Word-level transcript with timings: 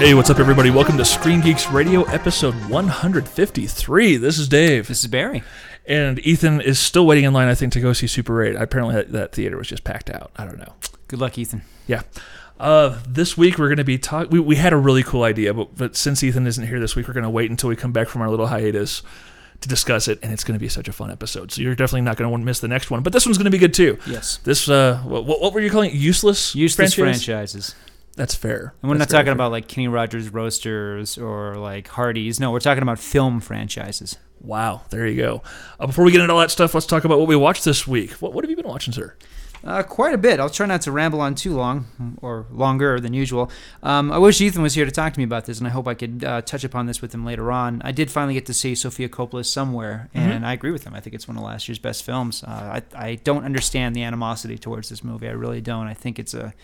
Hey, 0.00 0.14
what's 0.14 0.30
up, 0.30 0.38
everybody? 0.38 0.70
Welcome 0.70 0.96
to 0.96 1.04
Screen 1.04 1.42
Geeks 1.42 1.68
Radio, 1.70 2.04
episode 2.04 2.54
153. 2.70 4.16
This 4.16 4.38
is 4.38 4.48
Dave, 4.48 4.88
This 4.88 5.00
is 5.00 5.06
Barry. 5.08 5.42
and 5.86 6.18
Ethan 6.20 6.62
is 6.62 6.78
still 6.78 7.06
waiting 7.06 7.24
in 7.24 7.34
line, 7.34 7.48
I 7.48 7.54
think, 7.54 7.74
to 7.74 7.80
go 7.80 7.92
see 7.92 8.06
Super 8.06 8.42
8. 8.42 8.56
Apparently, 8.56 8.94
that, 8.94 9.12
that 9.12 9.32
theater 9.32 9.58
was 9.58 9.68
just 9.68 9.84
packed 9.84 10.08
out. 10.08 10.30
I 10.36 10.46
don't 10.46 10.56
know. 10.58 10.72
Good 11.08 11.20
luck, 11.20 11.36
Ethan. 11.36 11.62
Yeah. 11.86 12.02
Uh, 12.58 12.98
this 13.06 13.36
week 13.36 13.58
we're 13.58 13.68
going 13.68 13.76
to 13.76 13.84
be 13.84 13.98
talking. 13.98 14.30
We, 14.30 14.40
we 14.40 14.56
had 14.56 14.72
a 14.72 14.76
really 14.78 15.02
cool 15.02 15.22
idea, 15.22 15.52
but 15.52 15.76
but 15.76 15.96
since 15.96 16.22
Ethan 16.22 16.46
isn't 16.46 16.66
here 16.66 16.80
this 16.80 16.96
week, 16.96 17.06
we're 17.06 17.14
going 17.14 17.24
to 17.24 17.30
wait 17.30 17.50
until 17.50 17.68
we 17.68 17.76
come 17.76 17.92
back 17.92 18.08
from 18.08 18.22
our 18.22 18.30
little 18.30 18.46
hiatus 18.46 19.02
to 19.60 19.68
discuss 19.68 20.08
it, 20.08 20.18
and 20.22 20.32
it's 20.32 20.44
going 20.44 20.58
to 20.58 20.60
be 20.60 20.68
such 20.68 20.88
a 20.88 20.92
fun 20.92 21.10
episode. 21.10 21.52
So 21.52 21.60
you're 21.60 21.74
definitely 21.74 22.02
not 22.02 22.16
going 22.16 22.24
to 22.26 22.30
want 22.30 22.40
to 22.40 22.46
miss 22.46 22.60
the 22.60 22.68
next 22.68 22.90
one, 22.90 23.02
but 23.02 23.12
this 23.12 23.26
one's 23.26 23.36
going 23.36 23.44
to 23.46 23.50
be 23.50 23.58
good 23.58 23.74
too. 23.74 23.98
Yes. 24.06 24.38
This 24.44 24.66
uh, 24.68 24.98
what, 25.04 25.26
what 25.26 25.52
were 25.52 25.60
you 25.60 25.70
calling 25.70 25.90
it? 25.90 25.94
Useless, 25.96 26.54
Useless 26.54 26.94
franchise? 26.94 27.24
franchises. 27.24 27.74
That's 28.16 28.34
fair. 28.34 28.74
And 28.82 28.90
we're 28.90 28.98
That's 28.98 29.12
not 29.12 29.18
talking 29.18 29.26
fair. 29.26 29.34
about 29.34 29.52
like 29.52 29.68
Kenny 29.68 29.88
Rogers 29.88 30.28
Roasters 30.30 31.16
or 31.16 31.56
like 31.56 31.88
Hardee's. 31.88 32.38
No, 32.40 32.50
we're 32.50 32.60
talking 32.60 32.82
about 32.82 32.98
film 32.98 33.40
franchises. 33.40 34.16
Wow, 34.40 34.82
there 34.90 35.06
you 35.06 35.16
go. 35.20 35.42
Uh, 35.78 35.86
before 35.86 36.04
we 36.04 36.12
get 36.12 36.20
into 36.22 36.32
all 36.32 36.40
that 36.40 36.50
stuff, 36.50 36.72
let's 36.74 36.86
talk 36.86 37.04
about 37.04 37.18
what 37.18 37.28
we 37.28 37.36
watched 37.36 37.64
this 37.64 37.86
week. 37.86 38.12
What, 38.12 38.32
what 38.32 38.42
have 38.42 38.50
you 38.50 38.56
been 38.56 38.66
watching, 38.66 38.92
sir? 38.92 39.14
Uh, 39.64 39.82
quite 39.82 40.14
a 40.14 40.18
bit. 40.18 40.40
I'll 40.40 40.48
try 40.50 40.66
not 40.66 40.80
to 40.82 40.92
ramble 40.92 41.20
on 41.20 41.34
too 41.34 41.54
long, 41.54 42.16
or 42.22 42.46
longer 42.50 42.98
than 42.98 43.12
usual. 43.12 43.50
Um, 43.82 44.10
I 44.10 44.18
wish 44.18 44.40
Ethan 44.40 44.62
was 44.62 44.74
here 44.74 44.84
to 44.86 44.90
talk 44.90 45.12
to 45.12 45.20
me 45.20 45.24
about 45.24 45.44
this, 45.46 45.58
and 45.58 45.66
I 45.66 45.70
hope 45.70 45.86
I 45.86 45.94
could 45.94 46.24
uh, 46.24 46.40
touch 46.42 46.64
upon 46.64 46.86
this 46.86 47.02
with 47.02 47.12
him 47.14 47.24
later 47.24 47.52
on. 47.52 47.82
I 47.84 47.92
did 47.92 48.10
finally 48.10 48.34
get 48.34 48.46
to 48.46 48.54
see 48.54 48.74
Sofia 48.74 49.08
Coppola 49.08 49.44
somewhere, 49.44 50.08
and 50.14 50.46
I 50.46 50.52
agree 50.54 50.70
with 50.70 50.84
him. 50.84 50.94
I 50.94 51.00
think 51.00 51.14
it's 51.14 51.28
one 51.28 51.36
of 51.36 51.42
last 51.42 51.68
year's 51.68 51.78
best 51.78 52.04
films. 52.04 52.42
Uh, 52.42 52.80
I, 52.94 53.06
I 53.08 53.14
don't 53.16 53.44
understand 53.44 53.94
the 53.94 54.02
animosity 54.02 54.56
towards 54.56 54.88
this 54.88 55.04
movie. 55.04 55.28
I 55.28 55.32
really 55.32 55.60
don't. 55.60 55.86
I 55.86 55.94
think 55.94 56.18
it's 56.18 56.32
a, 56.32 56.54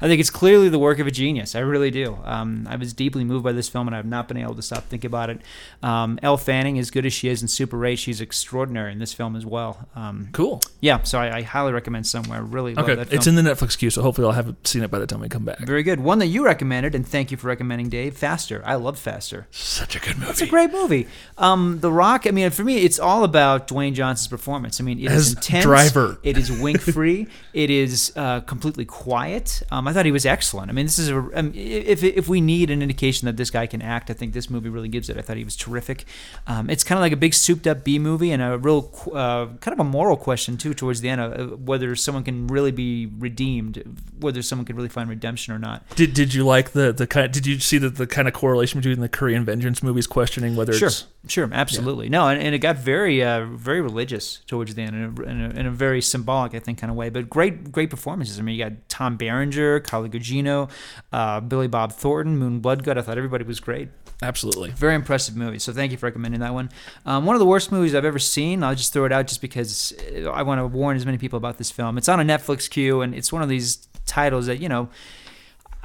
I 0.00 0.06
think 0.06 0.20
it's 0.20 0.30
clearly 0.30 0.68
the 0.68 0.78
work 0.78 0.98
of 0.98 1.06
a 1.06 1.10
genius. 1.10 1.54
I 1.54 1.60
really 1.60 1.90
do. 1.90 2.18
Um, 2.24 2.66
I 2.68 2.76
was 2.76 2.92
deeply 2.92 3.24
moved 3.24 3.44
by 3.44 3.52
this 3.52 3.68
film, 3.68 3.88
and 3.88 3.96
I've 3.96 4.04
not 4.06 4.28
been 4.28 4.36
able 4.36 4.54
to 4.56 4.62
stop 4.62 4.84
thinking 4.84 5.08
about 5.08 5.30
it. 5.30 5.40
Um, 5.82 6.18
Elle 6.22 6.36
Fanning, 6.36 6.78
as 6.78 6.90
good 6.90 7.06
as 7.06 7.12
she 7.14 7.28
is 7.28 7.40
in 7.40 7.48
Super 7.48 7.84
8, 7.86 7.96
she's 7.98 8.20
extraordinary 8.20 8.92
in 8.92 8.98
this 8.98 9.14
film 9.14 9.36
as 9.36 9.46
well. 9.46 9.88
Um, 9.96 10.28
Cool. 10.32 10.60
yeah, 10.80 11.02
so 11.02 11.18
I, 11.18 11.38
I 11.38 11.42
highly 11.42 11.72
recommend 11.72 12.06
somewhere. 12.06 12.41
Really 12.42 12.74
love 12.74 12.84
Okay, 12.84 12.94
that 12.96 13.08
film. 13.08 13.16
it's 13.18 13.26
in 13.26 13.34
the 13.34 13.42
Netflix 13.42 13.76
queue, 13.78 13.90
so 13.90 14.02
hopefully 14.02 14.26
I'll 14.26 14.32
have 14.32 14.54
seen 14.64 14.82
it 14.82 14.90
by 14.90 14.98
the 14.98 15.06
time 15.06 15.20
we 15.20 15.28
come 15.28 15.44
back. 15.44 15.58
Very 15.60 15.82
good. 15.82 16.00
One 16.00 16.18
that 16.20 16.26
you 16.26 16.44
recommended, 16.44 16.94
and 16.94 17.06
thank 17.06 17.30
you 17.30 17.36
for 17.36 17.46
recommending, 17.48 17.88
Dave. 17.88 18.16
Faster. 18.16 18.62
I 18.64 18.74
love 18.74 18.98
Faster. 18.98 19.46
Such 19.50 19.96
a 19.96 20.00
good 20.00 20.18
movie. 20.18 20.30
It's 20.30 20.40
a 20.42 20.46
great 20.46 20.72
movie. 20.72 21.06
Um, 21.38 21.80
the 21.80 21.90
Rock. 21.92 22.26
I 22.26 22.30
mean, 22.30 22.50
for 22.50 22.64
me, 22.64 22.78
it's 22.78 22.98
all 22.98 23.24
about 23.24 23.68
Dwayne 23.68 23.94
Johnson's 23.94 24.28
performance. 24.28 24.80
I 24.80 24.84
mean, 24.84 24.98
it 24.98 25.06
is 25.12 25.28
As 25.28 25.32
intense. 25.34 25.64
Driver. 25.64 26.18
It 26.22 26.36
is 26.38 26.50
wink 26.60 26.80
free. 26.80 27.26
it 27.52 27.70
is 27.70 28.12
uh, 28.16 28.40
completely 28.40 28.84
quiet. 28.84 29.62
Um, 29.70 29.86
I 29.88 29.92
thought 29.92 30.04
he 30.06 30.12
was 30.12 30.26
excellent. 30.26 30.70
I 30.70 30.72
mean, 30.72 30.86
this 30.86 30.98
is 30.98 31.08
a. 31.10 31.16
Um, 31.34 31.52
if 31.54 32.02
if 32.02 32.28
we 32.28 32.40
need 32.40 32.70
an 32.70 32.82
indication 32.82 33.26
that 33.26 33.36
this 33.36 33.50
guy 33.50 33.66
can 33.66 33.82
act, 33.82 34.10
I 34.10 34.14
think 34.14 34.32
this 34.32 34.48
movie 34.50 34.68
really 34.68 34.88
gives 34.88 35.08
it. 35.08 35.16
I 35.18 35.22
thought 35.22 35.36
he 35.36 35.44
was 35.44 35.56
terrific. 35.56 36.04
Um, 36.46 36.70
it's 36.70 36.84
kind 36.84 36.98
of 36.98 37.02
like 37.02 37.12
a 37.12 37.16
big 37.16 37.34
souped 37.34 37.66
up 37.66 37.84
B 37.84 37.98
movie 37.98 38.30
and 38.32 38.42
a 38.42 38.58
real 38.58 38.90
uh, 39.12 39.46
kind 39.60 39.72
of 39.72 39.80
a 39.80 39.84
moral 39.84 40.16
question 40.16 40.56
too 40.56 40.74
towards 40.74 41.00
the 41.00 41.08
end 41.08 41.20
of 41.20 41.32
uh, 41.52 41.56
whether 41.56 41.94
someone 41.96 42.24
can 42.24 42.31
really 42.32 42.70
be 42.70 43.06
redeemed, 43.18 43.82
whether 44.18 44.42
someone 44.42 44.64
can 44.64 44.76
really 44.76 44.88
find 44.88 45.08
redemption 45.08 45.54
or 45.54 45.58
not. 45.58 45.88
Did 45.96 46.14
Did 46.14 46.34
you 46.34 46.44
like 46.44 46.72
the 46.72 46.92
the 46.92 47.06
kind? 47.06 47.32
Did 47.32 47.46
you 47.46 47.58
see 47.58 47.78
the, 47.78 47.88
the 47.88 48.06
kind 48.06 48.28
of 48.28 48.34
correlation 48.34 48.80
between 48.80 49.00
the 49.00 49.08
Korean 49.08 49.44
Vengeance 49.44 49.82
movies 49.82 50.06
questioning 50.06 50.56
whether 50.56 50.72
Sure, 50.72 50.88
it's 50.88 51.06
sure, 51.28 51.48
absolutely. 51.52 52.08
No, 52.08 52.28
and, 52.28 52.40
and 52.42 52.54
it 52.54 52.58
got 52.58 52.76
very, 52.76 53.22
uh, 53.22 53.44
very 53.46 53.80
religious 53.80 54.40
towards 54.46 54.74
the 54.74 54.82
end, 54.82 54.96
in 54.96 55.02
a, 55.02 55.30
in, 55.30 55.40
a, 55.40 55.60
in 55.60 55.66
a 55.66 55.70
very 55.70 56.00
symbolic, 56.02 56.54
I 56.54 56.58
think, 56.58 56.78
kind 56.78 56.90
of 56.90 56.96
way. 56.96 57.10
But 57.10 57.28
great, 57.30 57.70
great 57.70 57.90
performances. 57.90 58.38
I 58.38 58.42
mean, 58.42 58.56
you 58.56 58.64
got 58.64 58.72
Tom 58.88 59.16
Berenger, 59.16 59.80
Carla 59.80 60.08
Gugino, 60.08 60.70
uh, 61.12 61.40
Billy 61.40 61.68
Bob 61.68 61.92
Thornton, 61.92 62.38
Moon 62.38 62.60
Bloodgood. 62.60 62.98
I 62.98 63.02
thought 63.02 63.18
everybody 63.18 63.44
was 63.44 63.60
great. 63.60 63.88
absolutely? 64.22 64.70
Very 64.70 64.94
impressive 64.94 65.36
movie. 65.36 65.58
So 65.58 65.72
thank 65.72 65.92
you 65.92 65.98
for 65.98 66.06
recommending 66.06 66.40
that 66.40 66.54
one. 66.54 66.70
Um, 67.04 67.26
one 67.26 67.34
of 67.34 67.40
the 67.40 67.46
worst 67.46 67.72
movies 67.72 67.94
I've 67.94 68.04
ever 68.04 68.18
seen. 68.18 68.62
I'll 68.62 68.74
just 68.74 68.92
throw 68.92 69.04
it 69.04 69.12
out 69.12 69.26
just 69.26 69.40
because 69.40 69.92
I 70.32 70.42
want 70.42 70.60
to 70.60 70.66
warn 70.66 70.96
as 70.96 71.04
many 71.04 71.18
people 71.18 71.36
about 71.36 71.58
this 71.58 71.70
film. 71.70 71.98
It's 71.98 72.08
on 72.08 72.20
a 72.22 72.38
Netflix 72.38 72.68
queue, 72.68 73.00
and 73.00 73.14
it's 73.14 73.32
one 73.32 73.42
of 73.42 73.48
these 73.48 73.86
titles 74.06 74.46
that 74.46 74.60
you 74.60 74.68
know. 74.68 74.88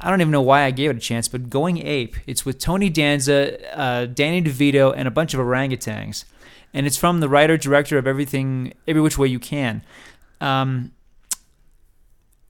I 0.00 0.10
don't 0.10 0.20
even 0.20 0.30
know 0.30 0.42
why 0.42 0.62
I 0.62 0.70
gave 0.70 0.90
it 0.90 0.96
a 0.96 1.00
chance, 1.00 1.26
but 1.26 1.50
Going 1.50 1.84
Ape. 1.84 2.14
It's 2.24 2.46
with 2.46 2.60
Tony 2.60 2.88
Danza, 2.88 3.76
uh, 3.76 4.06
Danny 4.06 4.40
DeVito, 4.40 4.94
and 4.96 5.08
a 5.08 5.10
bunch 5.10 5.34
of 5.34 5.40
orangutans, 5.40 6.24
and 6.72 6.86
it's 6.86 6.96
from 6.96 7.18
the 7.18 7.28
writer 7.28 7.56
director 7.56 7.98
of 7.98 8.06
Everything, 8.06 8.74
Every 8.86 9.02
Which 9.02 9.18
Way 9.18 9.26
You 9.26 9.40
Can. 9.40 9.82
Um, 10.40 10.92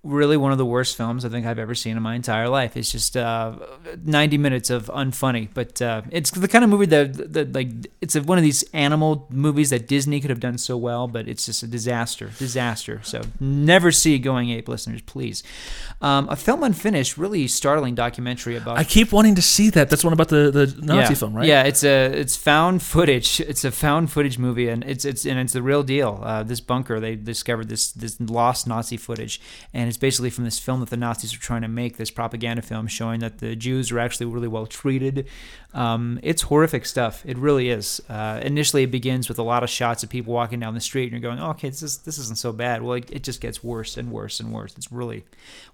really 0.09 0.37
one 0.37 0.53
of 0.53 0.59
the 0.59 0.67
worst 0.67 0.97
films 0.97 1.25
I 1.25 1.29
think 1.29 1.47
I've 1.47 1.59
ever 1.59 1.75
seen 1.75 1.97
in 1.97 2.03
my 2.03 2.15
entire 2.15 2.49
life. 2.49 2.77
It's 2.77 2.91
just 2.91 3.17
uh, 3.17 3.57
90 4.05 4.39
minutes 4.39 4.71
of 4.71 4.87
unfunny, 4.87 5.49
but 5.53 5.81
uh, 5.83 6.03
it's 6.11 6.31
the 6.31 6.49
kind 6.49 6.65
of 6.65 6.71
movie 6.71 6.87
that, 6.87 7.33
that 7.33 7.53
like 7.53 7.69
it's 8.01 8.17
a, 8.17 8.23
one 8.23 8.39
of 8.39 8.45
these 8.45 8.63
animal 8.73 9.27
movies 9.31 9.71
that 9.71 9.87
Disney 9.87 10.21
could 10.21 10.31
have 10.31 10.41
done 10.41 10.59
so 10.59 10.77
well, 10.77 11.07
but 11.07 11.29
it's 11.29 11.47
just 11.47 11.63
a 11.63 11.67
disaster, 11.67 12.31
disaster. 12.39 13.01
So 13.05 13.23
never 13.39 13.93
see 13.93 14.19
Going 14.19 14.51
Ape, 14.51 14.69
listeners, 14.69 15.03
please. 15.03 15.43
Um, 16.01 16.29
a 16.29 16.37
film 16.37 16.63
unfinished, 16.63 17.19
really 17.19 17.47
startling 17.49 17.95
documentary 17.95 18.57
about 18.57 18.79
I 18.79 18.85
keep 18.85 19.13
wanting 19.13 19.35
to 19.35 19.43
see 19.43 19.69
that. 19.71 19.91
That's 19.91 20.05
one 20.05 20.13
about 20.13 20.29
the 20.29 20.51
the 20.51 20.67
Nazi 20.81 21.13
yeah. 21.13 21.19
film, 21.19 21.35
right? 21.35 21.47
Yeah, 21.47 21.65
it's 21.65 21.85
a 21.85 22.07
it's 22.07 22.37
found 22.37 22.83
footage. 22.83 23.41
It's 23.41 23.65
a 23.65 23.71
found 23.71 24.11
footage 24.11 24.39
movie, 24.39 24.69
and 24.69 24.85
it's 24.85 25.05
it's 25.05 25.27
and 25.27 25.39
it's 25.39 25.53
the 25.53 25.63
real 25.63 25.83
deal. 25.83 26.21
Uh, 26.23 26.43
this 26.45 26.61
bunker, 26.61 27.01
they 27.01 27.17
discovered 27.17 27.69
this 27.69 27.93
this 27.93 28.21
lost 28.21 28.67
Nazi 28.67 28.97
footage, 28.97 29.41
and 29.75 29.89
it's 29.89 29.98
basically 29.99 30.31
from 30.31 30.45
this 30.45 30.59
film 30.59 30.81
that 30.81 30.91
the 30.91 30.97
Nazis 30.97 31.37
were 31.37 31.43
trying 31.43 31.63
to 31.63 31.69
make. 31.69 31.97
This 31.97 32.11
propaganda 32.11 32.63
film 32.63 32.87
showing 32.87 33.21
that 33.21 33.39
the 33.39 33.55
Jews 33.57 33.93
were 33.93 33.99
actually 33.99 34.27
really 34.27 34.49
well 34.49 34.67
treated. 34.67 35.27
Um, 35.75 36.19
it's 36.23 36.43
horrific 36.43 36.87
stuff. 36.87 37.23
It 37.27 37.37
really 37.37 37.69
is. 37.69 38.01
Uh, 38.09 38.41
initially, 38.43 38.85
it 38.85 38.91
begins 38.91 39.29
with 39.29 39.39
a 39.39 39.43
lot 39.43 39.63
of 39.63 39.69
shots 39.69 40.03
of 40.03 40.09
people 40.09 40.33
walking 40.33 40.61
down 40.61 40.75
the 40.75 40.81
street, 40.81 41.05
and 41.05 41.13
you're 41.13 41.21
going, 41.21 41.39
oh, 41.39 41.51
"Okay, 41.51 41.69
this 41.69 41.83
is 41.83 41.99
this 41.99 42.17
isn't 42.19 42.39
so 42.39 42.53
bad." 42.53 42.83
Well, 42.83 42.95
it, 42.95 43.11
it 43.11 43.23
just 43.23 43.41
gets 43.41 43.63
worse 43.63 43.97
and 43.97 44.11
worse 44.11 44.41
and 44.41 44.53
worse. 44.53 44.75
It's 44.77 44.91
really 44.91 45.25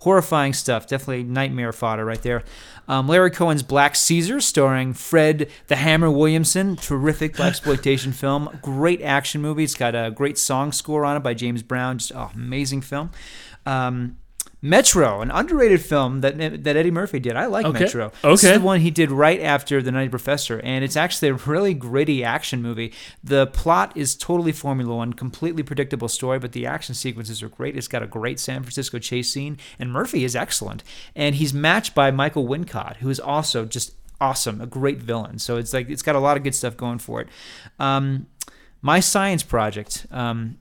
horrifying 0.01 0.53
stuff. 0.53 0.89
Definitely 0.89 1.23
nightmare 1.23 1.73
fodder 1.73 2.05
right 2.05 2.21
there. 2.23 2.43
Um, 2.89 3.07
Larry 3.07 3.31
Cohen's 3.31 3.63
Black 3.63 3.95
Caesar, 3.95 4.41
starring 4.41 4.95
Fred 4.95 5.49
the 5.69 5.77
Hammer 5.77 6.11
Williamson. 6.11 6.77
Terrific 6.77 7.37
black 7.37 7.51
exploitation 7.51 8.13
film. 8.13 8.59
Great 8.63 9.01
action 9.01 9.41
movie. 9.41 9.65
It's 9.65 9.75
got 9.75 9.95
a 9.95 10.11
great 10.11 10.39
song 10.39 10.73
score 10.73 11.05
on 11.05 11.17
it 11.17 11.21
by 11.21 11.35
James 11.35 11.63
Brown. 11.63 11.99
Just 11.99 12.13
oh, 12.15 12.31
amazing 12.35 12.81
film. 12.81 13.11
Um, 13.67 14.19
Metro, 14.61 15.21
an 15.21 15.31
underrated 15.31 15.83
film 15.83 16.23
that 16.23 16.39
that 16.39 16.75
Eddie 16.75 16.91
Murphy 16.91 17.19
did. 17.21 17.37
I 17.37 17.45
like 17.47 17.67
Okay. 17.67 17.81
Metro. 17.81 18.11
This 18.23 18.43
is 18.43 18.49
Okay. 18.49 18.57
the 18.59 18.65
one 18.65 18.81
he 18.81 18.91
did 18.91 19.11
right 19.11 19.39
after 19.43 19.83
The 19.83 19.93
Nutty 19.93 20.09
Professor, 20.09 20.59
and 20.61 20.83
it's 20.83 20.97
actually 20.97 21.29
a 21.29 21.35
really 21.35 21.75
gritty 21.75 22.25
action 22.25 22.63
movie. 22.63 22.91
The 23.23 23.47
plot 23.49 23.93
is 23.95 24.17
totally 24.17 24.53
Formula 24.53 24.97
One, 24.97 25.13
completely 25.13 25.63
predictable 25.63 26.09
story, 26.09 26.39
but 26.39 26.53
the 26.53 26.65
action 26.65 26.95
sequences 26.95 27.43
are 27.43 27.51
great. 27.51 27.77
It's 27.77 27.89
got 27.89 28.03
a 28.03 28.07
great 28.07 28.41
San 28.41 28.63
Francisco 28.63 28.99
chase 28.99 29.31
scene, 29.31 29.59
and 29.79 29.93
Murphy 29.93 30.25
is 30.25 30.35
excellent. 30.35 30.83
And 31.15 31.35
he's 31.35 31.53
matched 31.53 31.95
by 31.95 32.11
Michael 32.11 32.47
Wincott, 32.49 32.97
who 32.97 33.11
is 33.11 33.21
also 33.21 33.67
just 33.67 33.93
awesome, 34.19 34.63
a 34.63 34.67
great 34.67 34.97
villain. 34.99 35.39
So 35.39 35.59
it's 35.59 35.75
like 35.75 35.91
it's 35.91 36.01
got 36.03 36.17
a 36.17 36.21
lot 36.21 36.39
of 36.39 36.43
good 36.43 36.55
stuff 36.55 36.75
going 36.75 37.01
for 37.01 37.21
it. 37.21 37.29
Um, 37.79 38.29
my 38.81 39.01
science 39.01 39.43
project. 39.43 40.07
Um, 40.11 40.57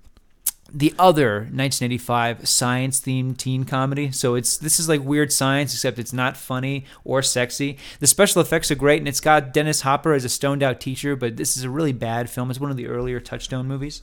the 0.74 0.94
other 0.98 1.36
1985 1.42 2.48
science 2.50 3.00
themed 3.00 3.38
teen 3.38 3.64
comedy. 3.64 4.12
So 4.12 4.34
it's 4.34 4.58
this 4.58 4.80
is 4.80 4.90
like 4.90 5.02
weird 5.02 5.32
science, 5.32 5.74
except 5.74 6.00
it's 6.00 6.14
not 6.14 6.36
funny 6.36 6.86
or 7.04 7.22
sexy. 7.22 7.78
The 8.00 8.08
special 8.08 8.42
effects 8.42 8.72
are 8.72 8.76
great, 8.76 9.00
and 9.00 9.08
it's 9.08 9.20
got 9.20 9.54
Dennis 9.54 9.82
Hopper 9.82 10.14
as 10.14 10.26
a 10.26 10.30
stoned 10.30 10.64
out 10.64 10.80
teacher. 10.80 11.16
But 11.16 11.38
this 11.38 11.56
is 11.56 11.64
a 11.64 11.70
really 11.70 11.94
bad 11.94 12.30
film. 12.30 12.50
It's 12.50 12.60
one 12.60 12.72
of 12.72 12.78
the 12.78 12.88
earlier 12.88 13.20
Touchstone 13.20 13.68
movies. 13.68 14.02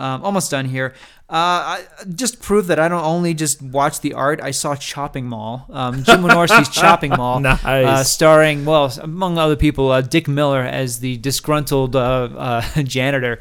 Um, 0.00 0.24
almost 0.24 0.50
done 0.50 0.64
here. 0.64 0.94
Uh, 1.28 1.76
I, 1.76 1.84
just 2.14 2.40
prove 2.40 2.68
that 2.68 2.80
I 2.80 2.88
don't 2.88 3.04
only 3.04 3.34
just 3.34 3.60
watch 3.60 4.00
the 4.00 4.14
art. 4.14 4.40
I 4.42 4.50
saw 4.50 4.74
Chopping 4.74 5.26
Mall, 5.26 5.66
um, 5.68 6.02
Jim 6.02 6.22
Wynorski's 6.22 6.68
Chopping 6.74 7.10
Mall, 7.10 7.38
Nice. 7.38 7.62
uh, 7.64 8.02
starring 8.02 8.64
well, 8.64 8.90
among 9.00 9.36
other 9.36 9.56
people, 9.56 9.90
uh, 9.92 10.00
Dick 10.00 10.26
Miller 10.26 10.62
as 10.62 11.00
the 11.00 11.18
disgruntled 11.18 11.94
uh, 11.94 12.30
uh, 12.34 12.62
janitor. 12.82 13.38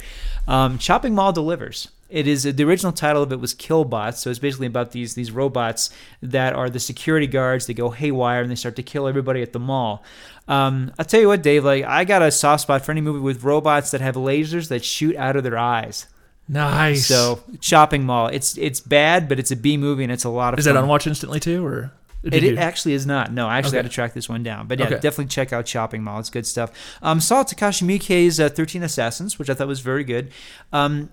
Um, 0.50 0.77
Chopping 0.77 1.15
Mall 1.15 1.31
delivers. 1.31 1.88
It 2.10 2.28
is 2.28 2.44
the 2.44 2.64
original 2.64 2.92
title 2.92 3.22
of 3.22 3.32
it 3.32 3.40
was 3.40 3.54
Killbots, 3.54 4.16
so 4.16 4.30
it's 4.32 4.40
basically 4.40 4.66
about 4.68 4.92
these 4.94 5.14
these 5.14 5.32
robots 5.32 5.92
that 6.24 6.54
are 6.54 6.70
the 6.70 6.80
security 6.80 7.28
guards. 7.28 7.68
They 7.68 7.74
go 7.76 7.92
haywire 7.92 8.42
and 8.42 8.50
they 8.50 8.56
start 8.56 8.76
to 8.78 8.84
kill 8.84 9.08
everybody 9.08 9.42
at 9.44 9.54
the 9.54 9.60
mall. 9.60 10.04
Um, 10.48 10.92
I'll 10.98 11.06
tell 11.06 11.20
you 11.22 11.28
what, 11.28 11.44
Dave. 11.44 11.64
Like 11.64 11.86
I 11.86 12.06
got 12.06 12.22
a 12.24 12.32
soft 12.32 12.64
spot 12.64 12.84
for 12.84 12.92
any 12.92 13.02
movie 13.02 13.20
with 13.20 13.44
robots 13.44 13.92
that 13.92 14.02
have 14.02 14.16
lasers 14.16 14.70
that 14.70 14.84
shoot 14.84 15.16
out 15.18 15.36
of 15.36 15.44
their 15.44 15.58
eyes. 15.58 16.08
Nice. 16.48 17.06
So 17.06 17.44
Chopping 17.62 18.04
Mall. 18.06 18.28
It's 18.28 18.58
it's 18.58 18.80
bad, 18.80 19.30
but 19.30 19.38
it's 19.40 19.52
a 19.52 19.56
B 19.56 19.78
movie 19.78 20.04
and 20.04 20.12
it's 20.12 20.24
a 20.24 20.30
lot 20.30 20.54
of 20.54 20.60
is 20.60 20.66
fun. 20.66 20.74
that 20.74 20.82
on 20.82 20.88
Watch 20.90 21.06
Instantly 21.06 21.40
too, 21.40 21.64
or 21.64 21.92
It, 22.24 22.44
it 22.44 22.58
actually 22.58 22.94
is 22.94 23.06
not. 23.06 23.32
No, 23.32 23.48
I 23.48 23.60
actually 23.60 23.70
Okay. 23.70 23.78
had 23.78 23.86
to 23.86 23.94
track 23.94 24.14
this 24.16 24.28
one 24.28 24.42
down. 24.42 24.66
But 24.68 24.80
yeah, 24.80 24.88
Okay. 24.88 24.96
definitely 24.96 25.28
check 25.28 25.54
out 25.54 25.68
Chopping 25.68 26.02
Mall. 26.04 26.20
It's 26.20 26.32
good 26.32 26.48
stuff. 26.48 26.72
Um, 27.04 27.22
saw 27.22 27.44
Takashi 27.44 27.84
Miike's 27.88 28.40
uh, 28.40 28.50
13 28.50 28.82
Assassins, 28.82 29.38
which 29.38 29.50
I 29.50 29.54
thought 29.54 29.68
was 29.68 29.80
very 29.82 30.04
good. 30.04 30.32
Um, 30.74 31.10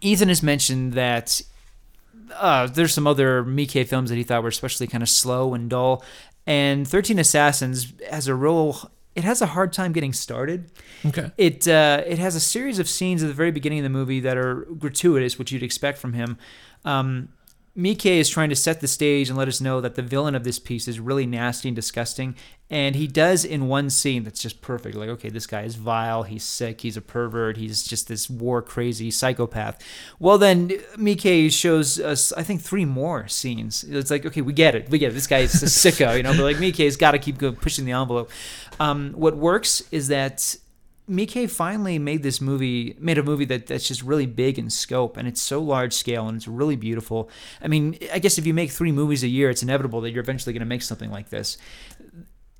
Ethan 0.00 0.28
has 0.28 0.42
mentioned 0.42 0.94
that 0.94 1.40
uh, 2.34 2.66
there's 2.66 2.94
some 2.94 3.06
other 3.06 3.42
Miike 3.44 3.86
films 3.86 4.10
that 4.10 4.16
he 4.16 4.22
thought 4.22 4.42
were 4.42 4.48
especially 4.48 4.86
kind 4.86 5.02
of 5.02 5.08
slow 5.08 5.54
and 5.54 5.68
dull. 5.68 6.04
And 6.46 6.86
Thirteen 6.86 7.18
Assassins 7.18 7.92
has 8.10 8.26
a 8.26 8.34
real. 8.34 8.90
It 9.14 9.24
has 9.24 9.42
a 9.42 9.46
hard 9.46 9.72
time 9.72 9.92
getting 9.92 10.12
started. 10.12 10.70
Okay. 11.04 11.30
It 11.36 11.68
uh, 11.68 12.02
it 12.06 12.18
has 12.18 12.34
a 12.36 12.40
series 12.40 12.78
of 12.78 12.88
scenes 12.88 13.22
at 13.22 13.26
the 13.26 13.34
very 13.34 13.50
beginning 13.50 13.80
of 13.80 13.82
the 13.82 13.90
movie 13.90 14.20
that 14.20 14.36
are 14.36 14.66
gratuitous, 14.78 15.38
which 15.38 15.52
you'd 15.52 15.62
expect 15.62 15.98
from 15.98 16.12
him. 16.12 16.38
Um, 16.84 17.28
Miike 17.76 18.06
is 18.06 18.28
trying 18.28 18.48
to 18.48 18.56
set 18.56 18.80
the 18.80 18.88
stage 18.88 19.28
and 19.28 19.38
let 19.38 19.46
us 19.48 19.60
know 19.60 19.80
that 19.80 19.94
the 19.94 20.02
villain 20.02 20.34
of 20.34 20.42
this 20.42 20.58
piece 20.58 20.88
is 20.88 20.98
really 20.98 21.24
nasty 21.24 21.68
and 21.68 21.76
disgusting. 21.76 22.34
And 22.68 22.94
he 22.96 23.06
does 23.06 23.44
in 23.44 23.68
one 23.68 23.90
scene 23.90 24.24
that's 24.24 24.42
just 24.42 24.60
perfect. 24.60 24.96
Like, 24.96 25.08
okay, 25.08 25.28
this 25.28 25.46
guy 25.46 25.62
is 25.62 25.76
vile, 25.76 26.24
he's 26.24 26.44
sick, 26.44 26.80
he's 26.80 26.96
a 26.96 27.00
pervert, 27.00 27.56
he's 27.56 27.82
just 27.84 28.08
this 28.08 28.28
war 28.28 28.60
crazy 28.60 29.10
psychopath. 29.10 29.82
Well, 30.18 30.38
then 30.38 30.68
Miike 30.96 31.52
shows 31.52 31.98
us, 31.98 32.32
I 32.32 32.42
think, 32.42 32.60
three 32.60 32.84
more 32.84 33.28
scenes. 33.28 33.84
It's 33.84 34.10
like, 34.10 34.26
okay, 34.26 34.40
we 34.40 34.52
get 34.52 34.74
it, 34.74 34.90
we 34.90 34.98
get 34.98 35.12
it. 35.12 35.14
This 35.14 35.26
guy 35.26 35.38
is 35.38 35.62
a 35.62 35.66
sicko, 35.66 36.16
you 36.16 36.22
know, 36.22 36.32
but 36.32 36.42
like 36.42 36.56
Miike's 36.56 36.96
got 36.96 37.12
to 37.12 37.18
keep 37.18 37.38
pushing 37.60 37.84
the 37.84 37.92
envelope. 37.92 38.30
Um, 38.78 39.12
what 39.12 39.36
works 39.36 39.82
is 39.90 40.08
that 40.08 40.56
Miike 41.10 41.50
finally 41.50 41.98
made 41.98 42.22
this 42.22 42.40
movie, 42.40 42.96
made 42.98 43.18
a 43.18 43.22
movie 43.22 43.44
that, 43.46 43.66
that's 43.66 43.88
just 43.88 44.02
really 44.02 44.26
big 44.26 44.58
in 44.58 44.70
scope 44.70 45.16
and 45.16 45.26
it's 45.26 45.40
so 45.40 45.60
large 45.60 45.92
scale 45.92 46.28
and 46.28 46.36
it's 46.36 46.46
really 46.46 46.76
beautiful. 46.76 47.28
I 47.60 47.68
mean, 47.68 47.98
I 48.12 48.20
guess 48.20 48.38
if 48.38 48.46
you 48.46 48.54
make 48.54 48.70
three 48.70 48.92
movies 48.92 49.24
a 49.24 49.28
year, 49.28 49.50
it's 49.50 49.62
inevitable 49.62 50.00
that 50.02 50.10
you're 50.10 50.22
eventually 50.22 50.52
going 50.52 50.60
to 50.60 50.66
make 50.66 50.82
something 50.82 51.10
like 51.10 51.30
this. 51.30 51.58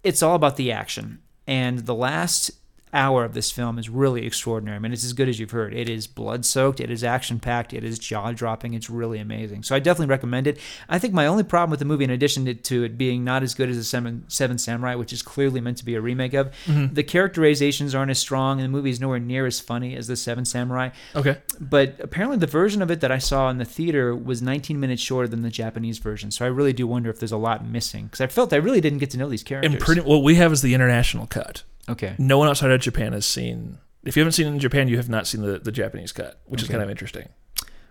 It's 0.02 0.22
all 0.22 0.34
about 0.34 0.56
the 0.56 0.72
action. 0.72 1.20
And 1.46 1.80
the 1.80 1.94
last 1.94 2.50
hour 2.92 3.24
of 3.24 3.34
this 3.34 3.50
film 3.50 3.78
is 3.78 3.88
really 3.88 4.26
extraordinary. 4.26 4.76
I 4.76 4.78
mean, 4.78 4.92
it's 4.92 5.04
as 5.04 5.12
good 5.12 5.28
as 5.28 5.38
you've 5.38 5.50
heard. 5.50 5.74
It 5.74 5.88
is 5.88 6.06
blood 6.06 6.44
soaked, 6.44 6.80
it 6.80 6.90
is 6.90 7.04
action 7.04 7.38
packed, 7.38 7.72
it 7.72 7.84
is 7.84 7.98
jaw 7.98 8.32
dropping. 8.32 8.74
It's 8.74 8.90
really 8.90 9.18
amazing. 9.18 9.62
So 9.62 9.74
I 9.74 9.78
definitely 9.78 10.10
recommend 10.10 10.46
it. 10.46 10.58
I 10.88 10.98
think 10.98 11.14
my 11.14 11.26
only 11.26 11.44
problem 11.44 11.70
with 11.70 11.78
the 11.78 11.84
movie, 11.84 12.04
in 12.04 12.10
addition 12.10 12.44
to, 12.46 12.54
to 12.54 12.84
it 12.84 12.98
being 12.98 13.24
not 13.24 13.42
as 13.42 13.54
good 13.54 13.68
as 13.68 13.76
the 13.76 13.84
Seven, 13.84 14.24
Seven 14.28 14.58
Samurai, 14.58 14.94
which 14.94 15.12
is 15.12 15.22
clearly 15.22 15.60
meant 15.60 15.78
to 15.78 15.84
be 15.84 15.94
a 15.94 16.00
remake 16.00 16.34
of, 16.34 16.50
mm-hmm. 16.66 16.92
the 16.94 17.02
characterizations 17.02 17.94
aren't 17.94 18.10
as 18.10 18.18
strong, 18.18 18.58
and 18.58 18.64
the 18.64 18.76
movie 18.76 18.90
is 18.90 19.00
nowhere 19.00 19.20
near 19.20 19.46
as 19.46 19.60
funny 19.60 19.96
as 19.96 20.06
the 20.06 20.16
Seven 20.16 20.44
Samurai. 20.44 20.90
Okay. 21.14 21.38
But 21.60 21.96
apparently, 22.00 22.38
the 22.38 22.46
version 22.46 22.82
of 22.82 22.90
it 22.90 23.00
that 23.00 23.12
I 23.12 23.18
saw 23.18 23.50
in 23.50 23.58
the 23.58 23.64
theater 23.64 24.14
was 24.14 24.42
19 24.42 24.78
minutes 24.78 25.02
shorter 25.02 25.28
than 25.28 25.42
the 25.42 25.50
Japanese 25.50 25.98
version. 25.98 26.30
So 26.30 26.44
I 26.44 26.48
really 26.48 26.72
do 26.72 26.86
wonder 26.86 27.10
if 27.10 27.18
there's 27.18 27.32
a 27.32 27.36
lot 27.36 27.66
missing 27.66 28.04
because 28.04 28.20
I 28.20 28.26
felt 28.26 28.52
I 28.52 28.56
really 28.56 28.80
didn't 28.80 28.98
get 28.98 29.10
to 29.10 29.18
know 29.18 29.28
these 29.28 29.42
characters. 29.42 29.72
And 29.72 29.80
pretty 29.80 30.00
what 30.00 30.22
we 30.22 30.36
have 30.36 30.52
is 30.52 30.62
the 30.62 30.74
international 30.74 31.26
cut. 31.26 31.62
Okay. 31.88 32.14
No 32.18 32.38
one 32.38 32.48
outside 32.48 32.70
of 32.70 32.80
Japan 32.80 33.12
has 33.12 33.26
seen. 33.26 33.78
If 34.04 34.16
you 34.16 34.20
haven't 34.20 34.32
seen 34.32 34.46
it 34.46 34.50
in 34.50 34.58
Japan, 34.58 34.88
you 34.88 34.96
have 34.96 35.08
not 35.08 35.26
seen 35.26 35.42
the, 35.42 35.58
the 35.58 35.72
Japanese 35.72 36.12
cut, 36.12 36.40
which 36.46 36.62
is 36.62 36.68
Okay. 36.68 36.72
kind 36.74 36.84
of 36.84 36.90
interesting. 36.90 37.28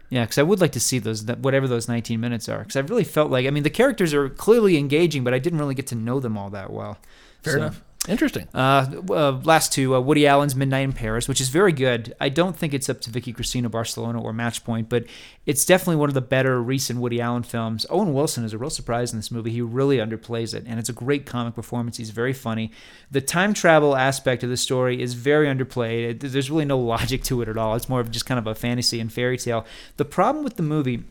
Yeah, 0.09 0.24
because 0.24 0.39
I 0.39 0.44
would 0.44 0.59
like 0.59 0.71
to 0.71 0.80
see 0.80 0.97
those 0.97 1.25
that 1.25 1.39
whatever 1.39 1.68
those 1.68 1.88
19 1.88 2.19
minutes 2.19 2.50
are. 2.50 2.59
Because 2.59 2.75
I 2.75 2.80
really 2.80 3.03
felt 3.03 3.30
like 3.30 3.45
I 3.45 3.51
mean 3.51 3.62
the 3.63 3.69
characters 3.69 4.12
are 4.13 4.27
clearly 4.27 4.75
engaging, 4.77 5.24
but 5.24 5.33
I 5.36 5.39
didn't 5.39 5.59
really 5.59 5.75
get 5.75 5.86
to 5.88 5.95
know 5.95 6.19
them 6.19 6.36
all 6.38 6.50
that 6.50 6.71
well. 6.74 6.97
Fair 7.44 7.53
So- 7.53 7.57
enough. 7.59 7.83
Interesting. 8.09 8.47
Uh, 8.56 8.88
uh, 9.11 9.31
last 9.44 9.71
two, 9.71 9.95
uh, 9.95 10.00
Woody 10.00 10.25
Allen's 10.25 10.56
Midnight 10.56 10.79
in 10.83 10.94
Paris, 10.94 11.27
which 11.27 11.39
is 11.39 11.50
very 11.50 11.71
good. 11.71 12.15
I 12.19 12.29
don't 12.29 12.57
think 12.57 12.73
it's 12.73 12.89
up 12.89 13.01
to 13.01 13.11
Vicky 13.11 13.31
Cristina 13.31 13.69
Barcelona 13.69 14.19
or 14.19 14.33
Match 14.33 14.63
Point, 14.63 14.89
but 14.89 15.06
it's 15.45 15.63
definitely 15.63 15.97
one 15.97 16.09
of 16.09 16.15
the 16.15 16.21
better 16.21 16.59
recent 16.59 17.00
Woody 17.00 17.21
Allen 17.21 17.44
films. 17.44 17.85
Owen 17.88 18.11
Wilson 18.15 18.44
is 18.44 18.51
a 18.51 18.57
real 18.57 18.71
surprise 18.71 19.13
in 19.13 19.19
this 19.19 19.29
movie. 19.29 19.51
He 19.51 19.61
really 19.61 19.97
underplays 19.97 20.56
it, 20.56 20.63
and 20.65 20.79
it's 20.79 20.89
a 20.89 20.94
great 20.94 21.27
comic 21.27 21.53
performance. 21.53 21.97
He's 21.97 22.09
very 22.09 22.33
funny. 22.33 22.71
The 23.11 23.21
time 23.21 23.53
travel 23.53 23.95
aspect 23.95 24.44
of 24.44 24.50
the 24.50 24.57
story 24.57 25.00
is 25.01 25.13
very 25.13 25.45
underplayed. 25.45 26.09
It- 26.09 26.19
There's 26.31 26.50
really 26.50 26.65
no 26.65 26.79
logic 26.95 27.21
to 27.25 27.44
it 27.44 27.47
at 27.47 27.57
all. 27.57 27.75
It's 27.75 27.89
more 27.89 28.00
of 28.00 28.09
just 28.09 28.25
kind 28.25 28.39
of 28.39 28.47
a 28.47 28.56
fantasy 28.56 29.00
and 29.00 29.13
fairy 29.13 29.38
tale. 29.38 29.67
The 29.97 30.06
problem 30.06 30.44
with 30.44 30.56
the 30.56 30.63
movie 30.63 31.03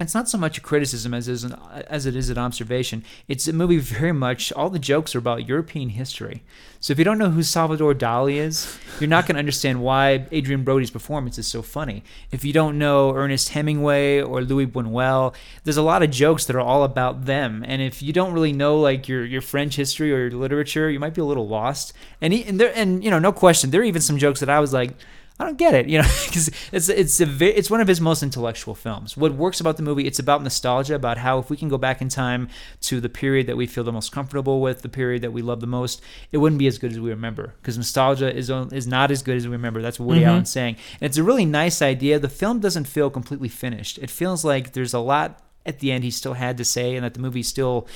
it's 0.00 0.14
not 0.14 0.28
so 0.28 0.38
much 0.38 0.58
a 0.58 0.60
criticism 0.60 1.12
as 1.12 1.28
is 1.28 1.44
an, 1.44 1.56
as 1.88 2.06
it 2.06 2.14
is 2.14 2.30
an 2.30 2.38
observation. 2.38 3.04
It's 3.26 3.48
a 3.48 3.52
movie 3.52 3.78
very 3.78 4.12
much 4.12 4.52
all 4.52 4.70
the 4.70 4.78
jokes 4.78 5.14
are 5.14 5.18
about 5.18 5.48
European 5.48 5.90
history. 5.90 6.42
So 6.80 6.92
if 6.92 6.98
you 6.98 7.04
don't 7.04 7.18
know 7.18 7.30
who 7.30 7.42
Salvador 7.42 7.94
Dali 7.94 8.36
is, 8.36 8.78
you're 9.00 9.08
not 9.08 9.26
going 9.26 9.34
to 9.34 9.40
understand 9.40 9.82
why 9.82 10.26
Adrien 10.32 10.64
Brody's 10.64 10.92
performance 10.92 11.36
is 11.36 11.48
so 11.48 11.62
funny. 11.62 12.04
If 12.30 12.44
you 12.44 12.52
don't 12.52 12.78
know 12.78 13.12
Ernest 13.12 13.48
Hemingway 13.48 14.20
or 14.20 14.42
Luis 14.42 14.68
Buñuel, 14.68 15.34
there's 15.64 15.76
a 15.76 15.82
lot 15.82 16.04
of 16.04 16.10
jokes 16.10 16.44
that 16.44 16.54
are 16.54 16.60
all 16.60 16.84
about 16.84 17.24
them. 17.24 17.64
And 17.66 17.82
if 17.82 18.00
you 18.00 18.12
don't 18.12 18.32
really 18.32 18.52
know 18.52 18.78
like 18.78 19.08
your 19.08 19.24
your 19.24 19.42
French 19.42 19.74
history 19.74 20.12
or 20.12 20.28
your 20.28 20.30
literature, 20.30 20.88
you 20.88 21.00
might 21.00 21.14
be 21.14 21.20
a 21.20 21.24
little 21.24 21.48
lost. 21.48 21.92
And 22.20 22.32
he, 22.32 22.44
and 22.44 22.60
there 22.60 22.72
and 22.76 23.02
you 23.02 23.10
know 23.10 23.18
no 23.18 23.32
question, 23.32 23.70
there 23.70 23.80
are 23.80 23.84
even 23.84 24.02
some 24.02 24.18
jokes 24.18 24.40
that 24.40 24.50
I 24.50 24.60
was 24.60 24.72
like. 24.72 24.92
I 25.40 25.44
don't 25.44 25.56
get 25.56 25.72
it, 25.72 25.88
you 25.88 25.98
know, 26.02 26.08
because 26.26 26.50
it's 26.72 26.88
it's 26.88 27.20
a 27.20 27.58
it's 27.58 27.70
one 27.70 27.80
of 27.80 27.86
his 27.86 28.00
most 28.00 28.22
intellectual 28.24 28.74
films. 28.74 29.16
What 29.16 29.34
works 29.34 29.60
about 29.60 29.76
the 29.76 29.84
movie, 29.84 30.04
it's 30.06 30.18
about 30.18 30.42
nostalgia, 30.42 30.96
about 30.96 31.18
how 31.18 31.38
if 31.38 31.48
we 31.48 31.56
can 31.56 31.68
go 31.68 31.78
back 31.78 32.02
in 32.02 32.08
time 32.08 32.48
to 32.82 33.00
the 33.00 33.08
period 33.08 33.46
that 33.46 33.56
we 33.56 33.66
feel 33.66 33.84
the 33.84 33.92
most 33.92 34.10
comfortable 34.10 34.60
with, 34.60 34.82
the 34.82 34.88
period 34.88 35.22
that 35.22 35.32
we 35.32 35.42
love 35.42 35.60
the 35.60 35.66
most, 35.68 36.02
it 36.32 36.38
wouldn't 36.38 36.58
be 36.58 36.66
as 36.66 36.78
good 36.78 36.90
as 36.90 36.98
we 36.98 37.10
remember. 37.10 37.54
Because 37.62 37.76
nostalgia 37.76 38.34
is 38.34 38.50
is 38.50 38.86
not 38.88 39.10
as 39.12 39.22
good 39.22 39.36
as 39.36 39.46
we 39.46 39.52
remember. 39.52 39.80
That's 39.80 40.00
what 40.00 40.08
Woody 40.08 40.22
Mhm. 40.22 40.26
Allen's 40.26 40.50
saying, 40.50 40.76
and 41.00 41.08
it's 41.08 41.18
a 41.18 41.22
really 41.22 41.44
nice 41.44 41.80
idea. 41.82 42.18
The 42.18 42.28
film 42.28 42.58
doesn't 42.58 42.86
feel 42.88 43.08
completely 43.08 43.48
finished. 43.48 43.98
It 43.98 44.10
feels 44.10 44.44
like 44.44 44.72
there's 44.72 44.92
a 44.94 44.98
lot 44.98 45.40
at 45.64 45.80
the 45.80 45.92
end 45.92 46.02
he 46.02 46.10
still 46.10 46.32
had 46.34 46.56
to 46.56 46.64
say, 46.64 46.96
and 46.96 47.04
that 47.04 47.14
the 47.14 47.20
movie 47.20 47.42
still 47.42 47.86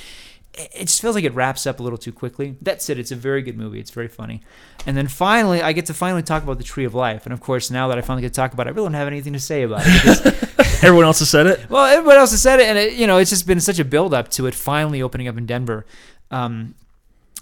it 0.55 0.81
just 0.81 1.01
feels 1.01 1.15
like 1.15 1.23
it 1.23 1.33
wraps 1.33 1.65
up 1.65 1.79
a 1.79 1.83
little 1.83 1.97
too 1.97 2.11
quickly. 2.11 2.55
That's 2.61 2.89
it. 2.89 2.99
It's 2.99 3.11
a 3.11 3.15
very 3.15 3.41
good 3.41 3.57
movie. 3.57 3.79
It's 3.79 3.89
very 3.89 4.07
funny. 4.07 4.41
And 4.85 4.95
then 4.95 5.07
finally, 5.07 5.61
I 5.61 5.73
get 5.73 5.87
to 5.87 5.93
finally 5.93 6.21
talk 6.21 6.43
about 6.43 6.59
the 6.59 6.63
Tree 6.63 6.85
of 6.85 6.93
Life. 6.93 7.25
And 7.25 7.33
of 7.33 7.41
course, 7.41 7.71
now 7.71 7.87
that 7.87 7.97
I 7.97 8.01
finally 8.01 8.21
get 8.21 8.33
to 8.33 8.35
talk 8.35 8.53
about 8.53 8.67
it, 8.67 8.71
I 8.71 8.73
really 8.73 8.85
don't 8.85 8.93
have 8.93 9.07
anything 9.07 9.33
to 9.33 9.39
say 9.39 9.63
about 9.63 9.81
it. 9.83 10.49
Everyone 10.83 11.05
else 11.05 11.19
has 11.19 11.29
said 11.29 11.47
it. 11.47 11.69
well, 11.69 11.85
everyone 11.85 12.17
else 12.17 12.31
has 12.31 12.41
said 12.41 12.59
it, 12.59 12.67
and 12.67 12.77
it, 12.77 12.93
you 12.93 13.07
know, 13.07 13.17
it's 13.17 13.29
just 13.29 13.47
been 13.47 13.61
such 13.61 13.79
a 13.79 13.85
build 13.85 14.13
up 14.13 14.27
to 14.31 14.47
it 14.47 14.53
finally 14.53 15.01
opening 15.01 15.29
up 15.29 15.37
in 15.37 15.45
Denver. 15.45 15.85
Um, 16.29 16.75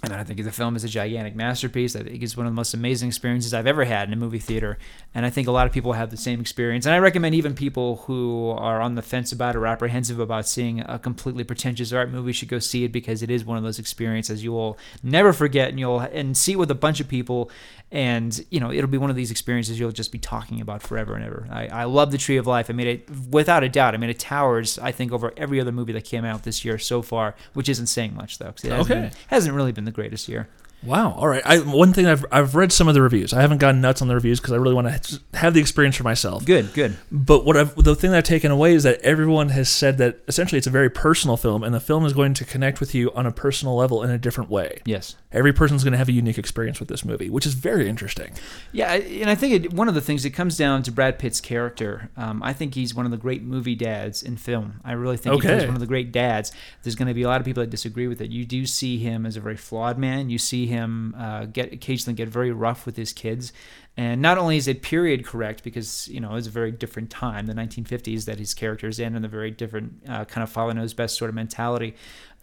and 0.04 0.12
I 0.12 0.24
think 0.24 0.42
the 0.42 0.52
film 0.52 0.74
is 0.74 0.84
a 0.84 0.88
gigantic 0.88 1.36
masterpiece. 1.36 1.94
I 1.94 2.02
think 2.02 2.22
it's 2.22 2.36
one 2.36 2.46
of 2.46 2.52
the 2.52 2.56
most 2.56 2.74
amazing 2.74 3.08
experiences 3.08 3.54
I've 3.54 3.66
ever 3.66 3.84
had 3.84 4.08
in 4.08 4.12
a 4.12 4.16
movie 4.16 4.38
theater. 4.38 4.78
And 5.14 5.26
I 5.26 5.30
think 5.30 5.46
a 5.46 5.50
lot 5.52 5.66
of 5.66 5.74
people 5.74 5.92
have 5.92 6.10
the 6.10 6.16
same 6.16 6.40
experience. 6.40 6.86
And 6.86 6.94
I 6.94 6.98
recommend 6.98 7.34
even 7.34 7.54
people 7.54 7.96
who 8.06 8.48
are 8.56 8.80
on 8.80 8.94
the 8.94 9.02
fence 9.02 9.30
about 9.30 9.54
or 9.54 9.66
apprehensive 9.66 10.18
about 10.18 10.48
seeing 10.48 10.80
a 10.80 10.98
completely 10.98 11.44
pretentious 11.44 11.92
art 11.92 12.10
movie 12.10 12.32
should 12.32 12.48
go 12.48 12.58
see 12.58 12.84
it 12.84 12.92
because 12.92 13.22
it 13.22 13.30
is 13.30 13.44
one 13.44 13.58
of 13.58 13.62
those 13.62 13.78
experiences 13.78 14.42
you 14.42 14.52
will 14.52 14.78
never 15.02 15.34
forget 15.34 15.68
and 15.68 15.78
you'll 15.78 16.00
and 16.00 16.34
see 16.36 16.56
with 16.56 16.70
a 16.70 16.74
bunch 16.74 16.98
of 16.98 17.08
people 17.08 17.50
and 17.90 18.46
you 18.50 18.58
know 18.58 18.72
it'll 18.72 18.88
be 18.88 18.96
one 18.96 19.10
of 19.10 19.16
these 19.16 19.30
experiences 19.30 19.78
you'll 19.78 19.92
just 19.92 20.12
be 20.12 20.18
talking 20.18 20.62
about 20.62 20.82
forever 20.82 21.14
and 21.14 21.24
ever. 21.24 21.46
I, 21.50 21.66
I 21.68 21.84
love 21.84 22.10
the 22.10 22.16
Tree 22.18 22.38
of 22.38 22.46
Life. 22.46 22.70
I 22.70 22.72
mean 22.72 22.86
it 22.86 23.08
without 23.30 23.62
a 23.62 23.68
doubt. 23.68 23.94
I 23.94 23.98
mean 23.98 24.08
it 24.08 24.18
towers 24.18 24.78
I 24.78 24.92
think 24.92 25.12
over 25.12 25.32
every 25.36 25.60
other 25.60 25.72
movie 25.72 25.92
that 25.92 26.04
came 26.04 26.24
out 26.24 26.44
this 26.44 26.64
year 26.64 26.78
so 26.78 27.02
far, 27.02 27.34
which 27.52 27.68
isn't 27.68 27.88
saying 27.88 28.14
much 28.14 28.38
though. 28.38 28.46
'cause 28.52 28.64
it 28.64 28.72
hasn't, 28.72 28.90
Okay. 28.90 29.00
been- 29.08 29.12
hasn't 29.28 29.54
really 29.54 29.72
been 29.72 29.84
the 29.84 29.90
greatest 29.92 30.26
year. 30.26 30.48
Wow. 30.84 31.12
All 31.12 31.28
right. 31.28 31.42
I, 31.44 31.58
one 31.58 31.92
thing 31.92 32.06
I've 32.06 32.24
I've 32.32 32.54
read 32.54 32.72
some 32.72 32.88
of 32.88 32.94
the 32.94 33.02
reviews. 33.02 33.32
I 33.32 33.40
haven't 33.40 33.58
gone 33.58 33.80
nuts 33.80 34.02
on 34.02 34.08
the 34.08 34.14
reviews 34.14 34.40
because 34.40 34.52
I 34.52 34.56
really 34.56 34.74
want 34.74 35.02
to 35.04 35.20
have 35.34 35.54
the 35.54 35.60
experience 35.60 35.96
for 35.96 36.02
myself. 36.02 36.44
Good, 36.44 36.72
good. 36.74 36.96
But 37.10 37.44
what 37.44 37.56
I've, 37.56 37.74
the 37.76 37.94
thing 37.94 38.10
that 38.10 38.18
I've 38.18 38.24
taken 38.24 38.50
away 38.50 38.74
is 38.74 38.82
that 38.82 39.00
everyone 39.02 39.50
has 39.50 39.68
said 39.68 39.98
that 39.98 40.20
essentially 40.26 40.58
it's 40.58 40.66
a 40.66 40.70
very 40.70 40.90
personal 40.90 41.36
film, 41.36 41.62
and 41.62 41.72
the 41.74 41.80
film 41.80 42.04
is 42.04 42.12
going 42.12 42.34
to 42.34 42.44
connect 42.44 42.80
with 42.80 42.94
you 42.94 43.12
on 43.14 43.26
a 43.26 43.32
personal 43.32 43.76
level 43.76 44.02
in 44.02 44.10
a 44.10 44.18
different 44.18 44.50
way. 44.50 44.80
Yes. 44.84 45.14
Every 45.30 45.52
person's 45.52 45.84
going 45.84 45.92
to 45.92 45.98
have 45.98 46.08
a 46.08 46.12
unique 46.12 46.36
experience 46.36 46.78
with 46.80 46.88
this 46.88 47.04
movie, 47.04 47.30
which 47.30 47.46
is 47.46 47.54
very 47.54 47.88
interesting. 47.88 48.32
Yeah, 48.72 48.92
and 48.92 49.30
I 49.30 49.34
think 49.34 49.64
it, 49.64 49.72
one 49.72 49.88
of 49.88 49.94
the 49.94 50.00
things 50.00 50.24
it 50.24 50.30
comes 50.30 50.56
down 50.58 50.82
to 50.82 50.92
Brad 50.92 51.18
Pitt's 51.18 51.40
character. 51.40 52.10
Um, 52.16 52.42
I 52.42 52.52
think 52.52 52.74
he's 52.74 52.94
one 52.94 53.04
of 53.06 53.10
the 53.12 53.16
great 53.16 53.42
movie 53.42 53.74
dads 53.76 54.22
in 54.22 54.36
film. 54.36 54.80
I 54.84 54.92
really 54.92 55.16
think 55.16 55.36
Okay. 55.36 55.48
plays 55.48 55.64
one 55.66 55.74
of 55.74 55.80
the 55.80 55.86
great 55.86 56.10
dads. 56.12 56.52
There's 56.82 56.96
going 56.96 57.08
to 57.08 57.14
be 57.14 57.22
a 57.22 57.28
lot 57.28 57.40
of 57.40 57.44
people 57.46 57.62
that 57.62 57.70
disagree 57.70 58.08
with 58.08 58.20
it. 58.20 58.30
You 58.30 58.44
do 58.44 58.66
see 58.66 58.98
him 58.98 59.24
as 59.24 59.36
a 59.36 59.40
very 59.40 59.56
flawed 59.56 59.96
man. 59.96 60.28
You 60.28 60.38
see 60.38 60.66
him 60.72 61.14
uh, 61.18 61.44
get 61.44 61.72
occasionally 61.72 62.16
get 62.16 62.28
very 62.28 62.50
rough 62.50 62.86
with 62.86 62.96
his 62.96 63.12
kids. 63.12 63.52
And 63.96 64.22
not 64.22 64.38
only 64.38 64.56
is 64.56 64.68
it 64.68 64.80
period 64.80 65.26
correct 65.26 65.62
because 65.62 66.08
you 66.08 66.18
know 66.18 66.34
it's 66.36 66.46
a 66.46 66.50
very 66.50 66.72
different 66.72 67.10
time, 67.10 67.46
the 67.46 67.54
1950s 67.54 68.24
that 68.24 68.38
his 68.38 68.54
character 68.54 68.88
is 68.88 68.98
in, 68.98 69.14
and 69.14 69.24
a 69.24 69.28
very 69.28 69.50
different 69.50 70.02
uh, 70.08 70.24
kind 70.24 70.42
of 70.42 70.50
follow 70.50 70.72
knows 70.72 70.94
best 70.94 71.16
sort 71.16 71.28
of 71.28 71.34
mentality. 71.34 71.94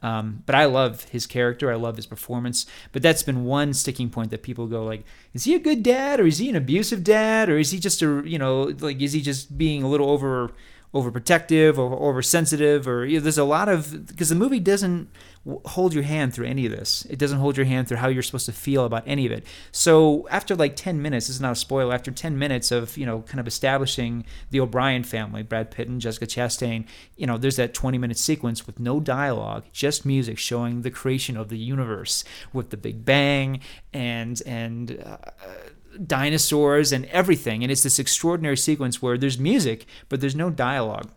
Um, 0.01 0.43
but 0.45 0.55
I 0.55 0.65
love 0.65 1.03
his 1.05 1.25
character. 1.25 1.71
I 1.71 1.75
love 1.75 1.97
his 1.97 2.05
performance. 2.05 2.65
But 2.91 3.01
that's 3.01 3.23
been 3.23 3.43
one 3.43 3.73
sticking 3.73 4.09
point 4.09 4.31
that 4.31 4.43
people 4.43 4.67
go 4.67 4.85
like, 4.85 5.03
is 5.33 5.43
he 5.43 5.55
a 5.55 5.59
good 5.59 5.83
dad 5.83 6.19
or 6.19 6.25
is 6.25 6.37
he 6.37 6.49
an 6.49 6.55
abusive 6.55 7.03
dad 7.03 7.49
or 7.49 7.57
is 7.57 7.71
he 7.71 7.79
just 7.79 8.01
a 8.01 8.23
you 8.25 8.39
know 8.39 8.73
like 8.79 9.01
is 9.01 9.13
he 9.13 9.21
just 9.21 9.57
being 9.57 9.83
a 9.83 9.89
little 9.89 10.09
over 10.09 10.51
overprotective 10.93 11.77
or 11.77 11.93
oversensitive 12.09 12.87
or 12.87 13.05
you 13.05 13.17
know, 13.17 13.23
there's 13.23 13.37
a 13.37 13.43
lot 13.43 13.69
of 13.69 14.07
because 14.07 14.29
the 14.29 14.35
movie 14.35 14.59
doesn't 14.59 15.07
hold 15.65 15.93
your 15.93 16.03
hand 16.03 16.33
through 16.33 16.47
any 16.47 16.65
of 16.65 16.71
this. 16.71 17.05
It 17.09 17.17
doesn't 17.17 17.39
hold 17.39 17.57
your 17.57 17.65
hand 17.65 17.87
through 17.87 17.97
how 17.97 18.07
you're 18.07 18.23
supposed 18.23 18.45
to 18.47 18.51
feel 18.51 18.85
about 18.85 19.03
any 19.05 19.25
of 19.25 19.31
it. 19.31 19.45
So 19.71 20.27
after 20.29 20.55
like 20.55 20.75
10 20.75 21.01
minutes, 21.01 21.27
this 21.27 21.37
is 21.37 21.41
not 21.41 21.53
a 21.53 21.55
spoiler, 21.55 21.93
after 21.93 22.11
10 22.11 22.37
minutes 22.37 22.71
of, 22.71 22.97
you 22.97 23.05
know, 23.05 23.21
kind 23.21 23.39
of 23.39 23.47
establishing 23.47 24.25
the 24.51 24.59
O'Brien 24.59 25.03
family, 25.03 25.43
Brad 25.43 25.71
Pitt 25.71 25.87
and 25.87 26.01
Jessica 26.01 26.25
Chastain, 26.25 26.85
you 27.15 27.25
know, 27.25 27.37
there's 27.37 27.55
that 27.55 27.73
20 27.73 27.97
minute 27.97 28.17
sequence 28.17 28.67
with 28.67 28.79
no 28.79 28.99
dialogue, 28.99 29.63
just 29.71 30.05
music 30.05 30.37
showing 30.37 30.81
the 30.81 30.91
creation 30.91 31.37
of 31.37 31.49
the 31.49 31.57
universe 31.57 32.23
with 32.51 32.69
the 32.69 32.77
Big 32.77 33.05
Bang 33.05 33.61
and, 33.93 34.41
and, 34.45 35.01
uh, 35.05 35.17
dinosaurs 36.05 36.91
and 36.91 37.05
everything. 37.05 37.63
And 37.63 37.71
it's 37.71 37.83
this 37.83 37.99
extraordinary 37.99 38.57
sequence 38.57 39.01
where 39.01 39.17
there's 39.17 39.39
music, 39.39 39.85
but 40.07 40.21
there's 40.21 40.35
no 40.35 40.49
dialogue. 40.49 41.09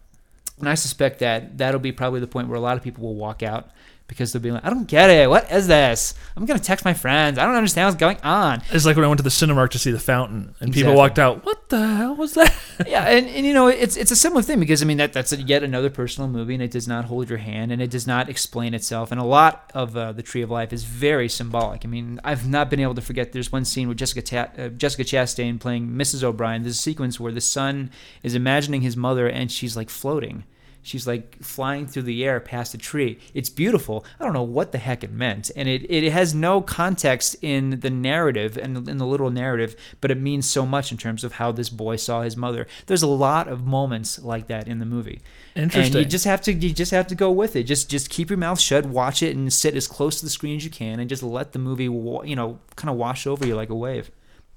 And 0.59 0.69
I 0.69 0.75
suspect 0.75 1.19
that 1.21 1.59
that'll 1.59 1.81
be 1.81 1.93
probably 1.93 2.21
the 2.21 2.27
point 2.27 2.49
where 2.49 2.57
a 2.57 2.61
lot 2.61 2.77
of 2.77 2.83
people 2.83 3.05
will 3.05 3.15
walk 3.15 3.43
out 3.43 3.71
because 4.07 4.33
they'll 4.33 4.43
be 4.43 4.51
like, 4.51 4.65
I 4.65 4.71
don't 4.71 4.87
get 4.87 5.11
it. 5.11 5.29
What 5.29 5.51
is 5.51 5.67
this? 5.67 6.15
I'm 6.37 6.45
gonna 6.45 6.61
text 6.61 6.85
my 6.85 6.95
friends. 6.95 7.39
I 7.39 7.45
don't 7.45 7.55
understand 7.55 7.87
what's 7.87 8.01
going 8.01 8.21
on. 8.23 8.63
It's 8.71 8.85
like 8.85 8.97
when 8.97 9.05
I 9.05 9.09
went 9.09 9.19
to 9.19 9.25
the 9.25 9.31
Cinemark 9.31 9.71
to 9.71 9.79
see 9.79 9.91
the 9.91 9.99
fountain, 9.99 10.55
and 10.61 10.73
people 10.73 10.95
walked 10.95 11.19
out. 11.19 11.45
What 11.45 11.69
the 11.69 11.87
hell 11.87 12.17
was 12.17 12.35
that? 12.35 12.55
yeah, 12.87 13.05
and, 13.05 13.27
and 13.29 13.47
you 13.47 13.53
know 13.53 13.69
it's 13.69 13.97
it's 13.97 14.11
a 14.11 14.17
similar 14.17 14.43
thing 14.43 14.61
because 14.61 14.83
I 14.83 14.85
mean 14.85 14.99
that 14.99 15.13
that's 15.13 15.33
yet 15.33 15.63
another 15.63 15.91
personal 15.91 16.29
movie 16.29 16.55
and 16.55 16.63
it 16.63 16.71
does 16.71 16.87
not 16.87 17.07
hold 17.07 17.29
your 17.29 17.39
hand 17.39 17.73
and 17.73 17.81
it 17.81 17.91
does 17.91 18.07
not 18.07 18.29
explain 18.29 18.75
itself 18.75 19.11
and 19.11 19.21
a 19.21 19.25
lot 19.25 19.71
of 19.75 19.97
uh, 19.97 20.13
the 20.13 20.23
Tree 20.23 20.43
of 20.43 20.51
Life 20.51 20.73
is 20.73 20.85
very 20.85 21.29
symbolic. 21.29 21.85
I 21.85 21.89
mean 21.89 22.21
I've 22.25 22.49
not 22.49 22.71
been 22.71 22.81
able 22.81 22.95
to 22.95 23.01
forget. 23.01 23.33
There's 23.33 23.53
one 23.53 23.65
scene 23.65 23.89
with 23.89 23.99
Jessica 23.99 24.23
Ta- 24.23 24.63
uh, 24.63 24.69
Jessica 24.69 25.05
Chastain 25.05 25.61
playing 25.61 25.89
Mrs. 25.89 26.23
O'Brien. 26.23 26.63
There's 26.63 26.79
a 26.79 26.81
sequence 26.81 27.19
where 27.19 27.33
the 27.33 27.41
son 27.41 27.91
is 28.23 28.35
imagining 28.35 28.83
his 28.83 28.97
mother 28.97 29.29
and 29.29 29.51
she's 29.51 29.77
like 29.77 29.91
floating. 29.91 30.45
She's 30.83 31.07
like 31.07 31.43
flying 31.43 31.87
through 31.87 32.03
the 32.03 32.25
air 32.25 32.41
past 32.41 32.75
a 32.75 32.79
tree. 32.79 33.19
It's 33.35 33.49
beautiful. 33.49 34.05
I 34.19 34.25
don't 34.25 34.33
know 34.33 34.43
what 34.43 34.73
the 34.73 34.79
heck 34.79 35.05
it 35.05 35.13
meant. 35.13 35.51
And 35.55 35.69
it, 35.69 35.89
it 35.89 36.13
has 36.13 36.35
no 36.35 36.61
context 36.61 37.37
in 37.41 37.81
the 37.81 37.91
narrative 37.91 38.57
and 38.57 38.89
in 38.89 38.99
the 38.99 39.07
literal 39.07 39.31
narrative, 39.31 39.77
but 40.01 40.11
it 40.11 40.19
means 40.19 40.47
so 40.47 40.67
much 40.67 40.91
in 40.91 40.99
terms 40.99 41.23
of 41.23 41.35
how 41.35 41.53
this 41.53 41.69
boy 41.69 41.97
saw 41.97 42.23
his 42.23 42.37
mother. 42.37 42.67
There's 42.87 43.03
a 43.03 43.07
lot 43.07 43.47
of 43.47 43.65
moments 43.65 44.19
like 44.19 44.49
that 44.49 44.67
in 44.67 44.81
the 44.81 44.85
movie. 44.85 45.21
Interesting. 45.55 45.97
And 45.97 46.05
you 46.05 46.11
just 46.11 46.25
have 46.25 46.41
to 46.43 46.53
you 46.53 46.73
just 46.73 46.91
have 46.91 47.07
to 47.09 47.15
go 47.15 47.31
with 47.31 47.55
it. 47.55 47.65
Just 47.65 47.89
just 47.89 48.11
keep 48.11 48.29
your 48.29 48.39
mouth 48.39 48.59
shut, 48.59 48.85
watch 48.87 49.23
it 49.23 49.37
and 49.37 49.53
sit 49.53 49.77
as 49.77 49.87
close 49.87 50.19
to 50.19 50.27
the 50.27 50.31
screen 50.31 50.57
as 50.57 50.65
you 50.65 50.71
can 50.71 50.99
and 50.99 51.09
just 51.09 51.23
let 51.23 51.53
the 51.53 51.59
movie 51.59 51.85
you 51.85 52.37
know 52.37 52.59
kind 52.75 52.91
of 52.91 52.97
wash 52.97 53.27
over 53.27 53.47
you 53.47 53.55
like 53.55 53.71
a 53.71 53.75
wave. 53.75 54.11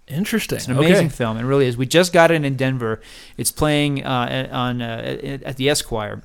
Interesting. 0.08 0.58
It's 0.58 0.68
an 0.68 0.78
amazing 0.78 1.08
Okay. 1.08 1.16
film. 1.16 1.38
It 1.38 1.44
really 1.44 1.66
is. 1.66 1.78
We 1.78 1.86
just 1.88 2.14
got 2.14 2.30
it 2.30 2.44
in 2.46 2.56
Denver. 2.56 3.02
It's 3.38 3.52
playing 3.52 4.04
uh, 4.06 4.48
on 4.52 4.82
uh, 4.82 5.18
at 5.24 5.44
at 5.44 5.56
the 5.58 5.70
Esquire. 5.70 6.22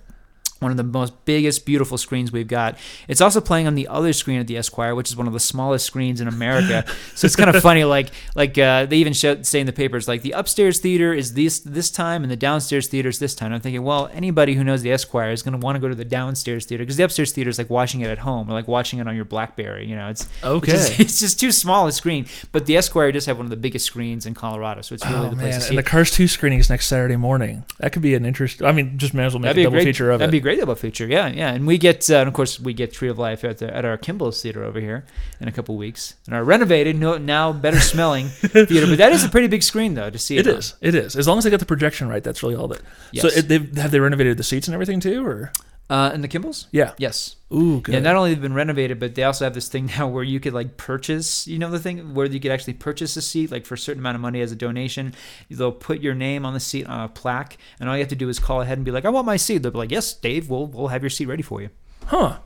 One 0.60 0.70
of 0.70 0.76
the 0.76 0.84
most 0.84 1.24
biggest, 1.24 1.66
beautiful 1.66 1.98
screens 1.98 2.32
we've 2.32 2.46
got. 2.48 2.78
It's 3.08 3.20
also 3.20 3.40
playing 3.40 3.66
on 3.66 3.74
the 3.74 3.88
other 3.88 4.12
screen 4.12 4.38
at 4.40 4.46
the 4.46 4.56
Esquire, 4.56 4.94
which 4.94 5.08
is 5.10 5.16
one 5.16 5.26
of 5.26 5.32
the 5.32 5.40
smallest 5.40 5.84
screens 5.86 6.20
in 6.20 6.28
America. 6.28 6.84
so 7.14 7.26
it's 7.26 7.34
kind 7.36 7.48
of 7.54 7.60
funny. 7.62 7.84
Like, 7.84 8.10
like 8.34 8.56
uh, 8.58 8.86
they 8.86 8.98
even 8.98 9.12
show, 9.12 9.42
say 9.42 9.60
in 9.60 9.66
the 9.66 9.72
papers, 9.72 10.06
like 10.06 10.22
the 10.22 10.32
upstairs 10.32 10.78
theater 10.78 11.12
is 11.12 11.34
this 11.34 11.60
this 11.60 11.90
time, 11.90 12.22
and 12.22 12.30
the 12.30 12.36
downstairs 12.36 12.88
theater 12.88 13.08
is 13.08 13.18
this 13.18 13.34
time. 13.34 13.52
I'm 13.52 13.60
thinking, 13.60 13.82
well, 13.82 14.08
anybody 14.12 14.54
who 14.54 14.62
knows 14.62 14.82
the 14.82 14.92
Esquire 14.92 15.30
is 15.30 15.42
going 15.42 15.58
to 15.58 15.64
want 15.64 15.76
to 15.76 15.80
go 15.80 15.88
to 15.88 15.94
the 15.94 16.04
downstairs 16.04 16.66
theater 16.66 16.82
because 16.84 16.96
the 16.96 17.04
upstairs 17.04 17.32
theater 17.32 17.50
is 17.50 17.58
like 17.58 17.70
watching 17.70 18.02
it 18.02 18.08
at 18.10 18.18
home 18.18 18.48
or 18.48 18.52
like 18.52 18.68
watching 18.68 18.98
it 18.98 19.08
on 19.08 19.16
your 19.16 19.24
BlackBerry. 19.24 19.86
You 19.86 19.96
know, 19.96 20.08
it's 20.08 20.28
Okay. 20.44 20.72
it's 20.72 20.88
just, 20.88 21.00
it's 21.00 21.20
just 21.20 21.40
too 21.40 21.52
small 21.52 21.86
a 21.86 21.92
screen. 21.92 22.26
But 22.52 22.66
the 22.66 22.76
Esquire 22.76 23.12
does 23.12 23.24
have 23.26 23.38
one 23.38 23.46
of 23.46 23.50
the 23.50 23.56
biggest 23.56 23.86
screens 23.86 24.26
in 24.26 24.34
Colorado, 24.34 24.82
so 24.82 24.94
it's 24.94 25.06
really 25.06 25.26
Oh 25.26 25.30
the 25.30 25.36
place 25.36 25.42
man, 25.52 25.52
to 25.54 25.60
see. 25.62 25.68
and 25.70 25.78
the. 25.78 25.82
Cars 25.82 26.10
Two 26.10 26.28
screening 26.28 26.58
is 26.58 26.68
next 26.70 26.86
Saturday 26.86 27.16
morning. 27.16 27.64
That 27.78 27.92
could 27.92 28.02
be 28.02 28.14
an 28.14 28.24
interest. 28.26 28.62
I 28.62 28.72
mean, 28.72 28.98
just 28.98 29.14
may 29.14 29.24
as 29.24 29.32
well 29.32 29.40
make 29.40 29.48
That'd 29.48 29.60
a 29.62 29.64
double 29.64 29.76
great 29.76 29.84
feature 29.84 30.10
of 30.10 30.18
That'd 30.20 30.30
it. 30.30 30.32
be 30.32 30.38
a 30.38 30.40
great 30.50 30.60
double 30.60 30.74
feature. 30.74 31.06
Yeah, 31.06 31.28
yeah. 31.28 31.52
And 31.52 31.66
we 31.66 31.78
get, 31.78 32.10
uh, 32.10 32.16
and 32.16 32.28
of 32.28 32.34
course, 32.34 32.58
we 32.58 32.74
get 32.74 32.92
Tree 32.92 33.08
of 33.08 33.18
Life 33.18 33.44
at 33.44 33.58
the, 33.58 33.74
at 33.74 33.84
our 33.84 33.96
Kimball's 33.96 34.42
Theater 34.42 34.64
over 34.64 34.80
here 34.80 35.04
in 35.40 35.46
a 35.46 35.52
couple 35.52 35.76
weeks, 35.76 36.14
and 36.26 36.34
our 36.34 36.42
renovated, 36.42 36.96
no, 36.96 37.18
now 37.18 37.52
better 37.52 37.78
smelling 37.78 38.28
theater. 38.28 38.86
But 38.86 38.98
that 38.98 39.12
is 39.12 39.22
a 39.22 39.28
pretty 39.28 39.46
big 39.46 39.62
screen 39.62 39.94
though 39.94 40.10
to 40.10 40.18
see 40.18 40.38
it. 40.38 40.46
It 40.46 40.52
on. 40.52 40.58
is. 40.58 40.74
It 40.80 40.94
is. 40.94 41.14
As 41.14 41.28
long 41.28 41.38
as 41.38 41.44
they 41.44 41.50
got 41.50 41.60
the 41.60 41.66
projection 41.66 42.08
right, 42.08 42.22
that's 42.22 42.42
really 42.42 42.56
all 42.56 42.68
that. 42.68 42.82
So 43.14 43.28
it, 43.28 43.42
they've, 43.42 43.76
have 43.76 43.92
they 43.92 44.00
renovated 44.00 44.36
the 44.36 44.42
seats 44.42 44.66
and 44.66 44.74
everything 44.74 44.98
too, 44.98 45.24
or 45.24 45.52
Uh, 45.90 46.10
and 46.14 46.22
the 46.22 46.28
Kimball's. 46.28 46.68
yeah? 46.70 46.92
Yes. 46.98 47.34
Ooh, 47.52 47.80
good. 47.80 47.92
Yeah, 47.94 47.98
not 48.00 48.14
only 48.14 48.30
have 48.30 48.40
been 48.40 48.54
renovated, 48.54 49.00
but 49.00 49.16
they 49.16 49.24
also 49.24 49.44
have 49.44 49.54
this 49.54 49.68
thing 49.68 49.86
now 49.98 50.06
where 50.06 50.22
you 50.22 50.38
could 50.38 50.52
like 50.52 50.76
purchase, 50.76 51.48
you 51.48 51.58
know, 51.58 51.68
the 51.68 51.80
thing 51.80 52.14
where 52.14 52.26
you 52.26 52.38
could 52.38 52.52
actually 52.52 52.74
purchase 52.74 53.16
a 53.16 53.22
seat, 53.22 53.50
like 53.50 53.66
for 53.66 53.74
a 53.74 53.78
certain 53.78 54.00
amount 54.00 54.14
of 54.14 54.20
money 54.20 54.40
as 54.40 54.52
a 54.52 54.56
donation. 54.56 55.14
They'll 55.50 55.72
put 55.72 56.00
your 56.00 56.14
name 56.14 56.46
on 56.46 56.54
the 56.54 56.60
seat 56.60 56.86
on 56.86 57.00
a 57.00 57.08
plaque, 57.08 57.58
and 57.80 57.88
all 57.88 57.96
you 57.96 58.02
have 58.02 58.08
to 58.10 58.14
do 58.16 58.28
is 58.28 58.38
call 58.38 58.60
ahead 58.60 58.78
and 58.78 58.84
be 58.84 58.92
like, 58.92 59.04
"I 59.04 59.08
want 59.08 59.26
my 59.26 59.36
seat." 59.36 59.58
They'll 59.58 59.72
be 59.72 59.78
like, 59.78 59.90
"Yes, 59.90 60.12
Dave, 60.14 60.48
we'll 60.48 60.68
we'll 60.68 60.88
have 60.88 61.02
your 61.02 61.10
seat 61.10 61.26
ready 61.26 61.42
for 61.42 61.60
you." 61.60 61.70
huh? 62.06 62.38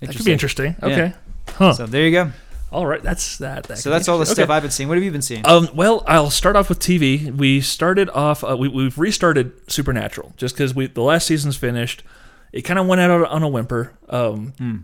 That 0.00 0.14
could 0.14 0.24
be 0.24 0.32
interesting. 0.32 0.76
Yeah. 0.80 0.88
Okay. 0.88 1.12
Huh. 1.48 1.72
So 1.72 1.86
there 1.86 2.04
you 2.04 2.10
go. 2.10 2.32
all 2.70 2.86
right. 2.86 3.02
That's 3.02 3.38
that. 3.38 3.64
that 3.64 3.78
So 3.78 3.88
that's 3.88 4.08
all 4.08 4.18
the 4.18 4.26
stuff 4.26 4.50
I've 4.50 4.62
been 4.62 4.70
seeing. 4.70 4.88
What 4.88 4.96
have 4.96 5.04
you 5.04 5.10
been 5.10 5.22
seeing? 5.22 5.46
Um, 5.46 5.68
well, 5.74 6.04
I'll 6.06 6.30
start 6.30 6.56
off 6.56 6.68
with 6.68 6.80
TV. 6.80 7.34
We 7.34 7.60
started 7.62 8.10
off. 8.10 8.44
Uh, 8.44 8.56
we, 8.58 8.68
we've 8.68 8.98
restarted 8.98 9.52
Supernatural 9.70 10.34
just 10.36 10.54
because 10.54 10.74
we 10.74 10.86
the 10.88 11.02
last 11.02 11.26
season's 11.26 11.56
finished. 11.56 12.02
It 12.54 12.62
kind 12.62 12.78
of 12.78 12.86
went 12.86 13.00
out 13.00 13.10
on 13.28 13.42
a 13.42 13.48
whimper. 13.48 13.92
Um, 14.08 14.52
Hmm. 14.58 14.76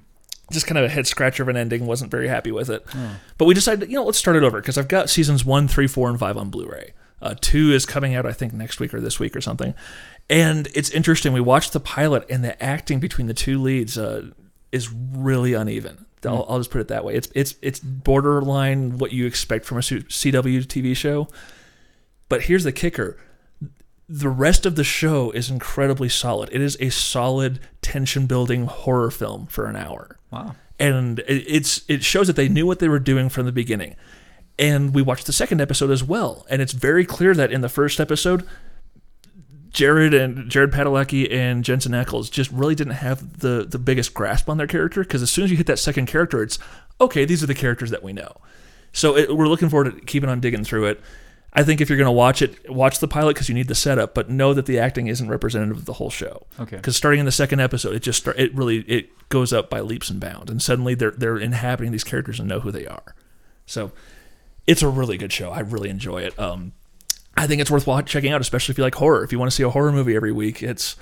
just 0.50 0.66
kind 0.66 0.76
of 0.78 0.84
a 0.84 0.88
head 0.88 1.06
scratcher 1.06 1.44
of 1.44 1.48
an 1.48 1.56
ending. 1.56 1.86
wasn't 1.86 2.10
very 2.10 2.26
happy 2.26 2.50
with 2.50 2.68
it. 2.68 2.84
Oh. 2.94 3.16
But 3.38 3.44
we 3.44 3.54
decided, 3.54 3.88
you 3.88 3.94
know, 3.94 4.04
let's 4.04 4.18
start 4.18 4.36
it 4.36 4.42
over 4.42 4.60
because 4.60 4.76
I've 4.76 4.88
got 4.88 5.08
seasons 5.08 5.44
one, 5.44 5.68
three, 5.68 5.86
four, 5.86 6.08
and 6.10 6.18
five 6.18 6.36
on 6.36 6.50
Blu-ray. 6.50 6.92
Uh, 7.22 7.34
two 7.40 7.70
is 7.72 7.86
coming 7.86 8.14
out, 8.16 8.26
I 8.26 8.32
think, 8.32 8.52
next 8.52 8.80
week 8.80 8.92
or 8.92 9.00
this 9.00 9.20
week 9.20 9.36
or 9.36 9.40
something. 9.40 9.74
And 10.28 10.66
it's 10.74 10.90
interesting. 10.90 11.32
We 11.32 11.40
watched 11.40 11.72
the 11.72 11.78
pilot, 11.80 12.24
and 12.28 12.42
the 12.42 12.60
acting 12.62 12.98
between 12.98 13.28
the 13.28 13.34
two 13.34 13.60
leads 13.62 13.96
uh, 13.96 14.30
is 14.72 14.90
really 14.92 15.54
uneven. 15.54 16.06
I'll, 16.24 16.44
I'll 16.48 16.58
just 16.58 16.70
put 16.70 16.80
it 16.80 16.88
that 16.88 17.04
way. 17.04 17.14
It's 17.14 17.28
it's 17.34 17.54
it's 17.62 17.78
borderline 17.80 18.98
what 18.98 19.12
you 19.12 19.26
expect 19.26 19.64
from 19.66 19.78
a 19.78 19.80
CW 19.82 20.66
TV 20.66 20.96
show. 20.96 21.28
But 22.28 22.42
here's 22.42 22.64
the 22.64 22.72
kicker: 22.72 23.16
the 24.12 24.28
rest 24.28 24.66
of 24.66 24.74
the 24.74 24.82
show 24.82 25.30
is 25.30 25.48
incredibly 25.50 26.08
solid. 26.08 26.48
It 26.52 26.60
is 26.60 26.76
a 26.80 26.90
solid 26.90 27.60
tension-building 27.80 28.66
horror 28.66 29.10
film 29.12 29.46
for 29.46 29.66
an 29.66 29.76
hour 29.76 30.18
Wow. 30.32 30.56
and 30.80 31.20
it- 31.20 31.44
it's 31.46 31.82
it 31.86 32.02
shows 32.02 32.26
that 32.26 32.34
they 32.34 32.48
knew 32.48 32.66
what 32.66 32.80
they 32.80 32.88
were 32.88 32.98
doing 32.98 33.28
from 33.28 33.46
the 33.46 33.52
beginning. 33.52 33.94
And 34.58 34.92
we 34.92 35.00
watched 35.00 35.26
the 35.26 35.32
second 35.32 35.60
episode 35.60 35.90
as 35.90 36.02
well, 36.02 36.44
and 36.50 36.60
it's 36.60 36.72
very 36.72 37.04
clear 37.06 37.34
that 37.34 37.52
in 37.52 37.60
the 37.60 37.68
first 37.68 38.00
episode, 38.00 38.44
Jared 39.70 40.12
and 40.12 40.50
Jared 40.50 40.72
Padalecki 40.72 41.32
and 41.32 41.62
Jensen 41.64 41.92
Ackles 41.92 42.30
just 42.30 42.50
really 42.50 42.74
didn't 42.74 42.94
have 42.94 43.38
the 43.38 43.64
the 43.68 43.78
biggest 43.78 44.12
grasp 44.12 44.48
on 44.48 44.56
their 44.58 44.66
character 44.66 45.02
because 45.02 45.22
as 45.22 45.30
soon 45.30 45.44
as 45.44 45.50
you 45.52 45.56
hit 45.56 45.66
that 45.68 45.78
second 45.78 46.06
character, 46.06 46.42
it's 46.42 46.58
okay. 47.00 47.24
These 47.24 47.42
are 47.44 47.46
the 47.46 47.54
characters 47.54 47.90
that 47.90 48.02
we 48.02 48.12
know. 48.12 48.32
So 48.92 49.16
it, 49.16 49.34
we're 49.36 49.46
looking 49.46 49.68
forward 49.68 49.94
to 49.94 50.00
keeping 50.04 50.28
on 50.28 50.40
digging 50.40 50.64
through 50.64 50.86
it. 50.86 51.00
I 51.52 51.64
think 51.64 51.80
if 51.80 51.88
you're 51.88 51.99
going 51.99 52.07
to 52.07 52.12
watch 52.12 52.42
it, 52.42 52.71
watch 52.71 53.00
the 53.00 53.09
pilot 53.09 53.35
because 53.35 53.49
you 53.49 53.54
need 53.57 53.66
the 53.66 53.75
setup, 53.75 54.14
but 54.14 54.30
know 54.30 54.54
that 54.54 54.66
the 54.66 54.78
acting 54.78 55.09
isn't 55.09 55.28
representative 55.28 55.78
of 55.78 55.85
the 55.85 55.95
whole 55.95 56.11
show 56.11 56.47
Okay. 56.61 56.76
because 56.76 56.97
starting 56.97 57.19
in 57.21 57.26
the 57.26 57.33
second 57.33 57.59
episode, 57.61 57.95
it 57.95 58.02
just 58.04 58.21
start, 58.21 58.38
it 58.38 58.54
really 58.54 58.78
it 58.83 59.11
goes 59.30 59.52
up 59.52 59.69
by 59.69 59.80
leaps 59.80 60.11
and 60.11 60.21
bounds, 60.21 60.50
and 60.50 60.62
suddenly 60.62 60.95
they're 60.95 61.11
they're 61.11 61.38
inhabiting 61.38 61.90
these 61.92 62.04
characters 62.04 62.38
and 62.38 62.49
know 62.49 62.61
who 62.61 62.71
they 62.71 62.87
are. 62.87 63.14
So 63.66 63.90
it's 64.66 64.83
a 64.83 64.88
really 64.88 65.16
good 65.19 65.33
show. 65.33 65.50
I 65.50 65.61
really 65.61 65.88
enjoy 65.90 66.23
it. 66.23 66.38
Um, 66.38 66.73
I 67.37 67.47
think 67.49 67.61
it's 67.61 67.71
worth 67.71 67.88
checking 68.07 68.33
out, 68.33 68.40
especially 68.40 68.73
if 68.73 68.78
you 68.78 68.85
like 68.85 68.95
horror. 68.97 69.25
If 69.25 69.33
you 69.33 69.38
want 69.38 69.50
to 69.50 69.54
see 69.57 69.62
a 69.64 69.71
horror 69.71 69.90
movie 69.92 70.14
every 70.14 70.33
week, 70.33 70.62
it's 70.62 70.95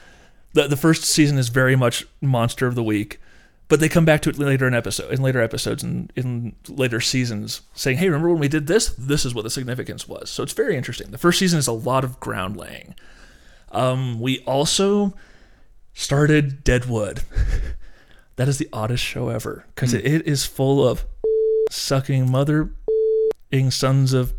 the 0.54 0.66
the 0.66 0.76
first 0.76 1.04
season 1.04 1.36
is 1.36 1.50
very 1.50 1.76
much 1.76 2.06
monster 2.22 2.66
of 2.66 2.74
the 2.74 2.82
week, 2.82 3.20
but 3.68 3.80
they 3.80 3.88
come 3.88 4.04
back 4.04 4.22
to 4.22 4.30
it 4.30 4.38
later 4.38 4.66
in 4.66 4.74
episode 4.74 5.12
in 5.12 5.20
later 5.20 5.40
episodes 5.40 5.82
and 5.82 6.10
in 6.16 6.54
later 6.68 7.00
seasons, 7.00 7.60
saying, 7.74 7.98
"Hey, 7.98 8.06
remember 8.06 8.30
when 8.30 8.40
we 8.40 8.48
did 8.48 8.66
this? 8.66 8.88
This 8.96 9.24
is 9.24 9.34
what 9.34 9.42
the 9.42 9.50
significance 9.50 10.08
was." 10.08 10.30
So 10.30 10.42
it's 10.42 10.54
very 10.54 10.76
interesting. 10.76 11.10
The 11.10 11.18
first 11.18 11.38
season 11.38 11.58
is 11.58 11.66
a 11.66 11.72
lot 11.72 12.02
of 12.02 12.18
ground 12.18 12.56
laying. 12.56 12.94
Um, 13.70 14.20
we 14.20 14.40
also 14.40 15.14
started 15.92 16.64
Deadwood. 16.64 17.22
that 18.36 18.48
is 18.48 18.58
the 18.58 18.68
oddest 18.72 19.04
show 19.04 19.28
ever 19.28 19.66
because 19.74 19.92
it, 19.92 20.06
it 20.06 20.26
is 20.26 20.46
full 20.46 20.86
of 20.86 21.04
sucking 21.70 22.30
mothering 22.30 22.72
sons 23.70 24.14
of. 24.14 24.32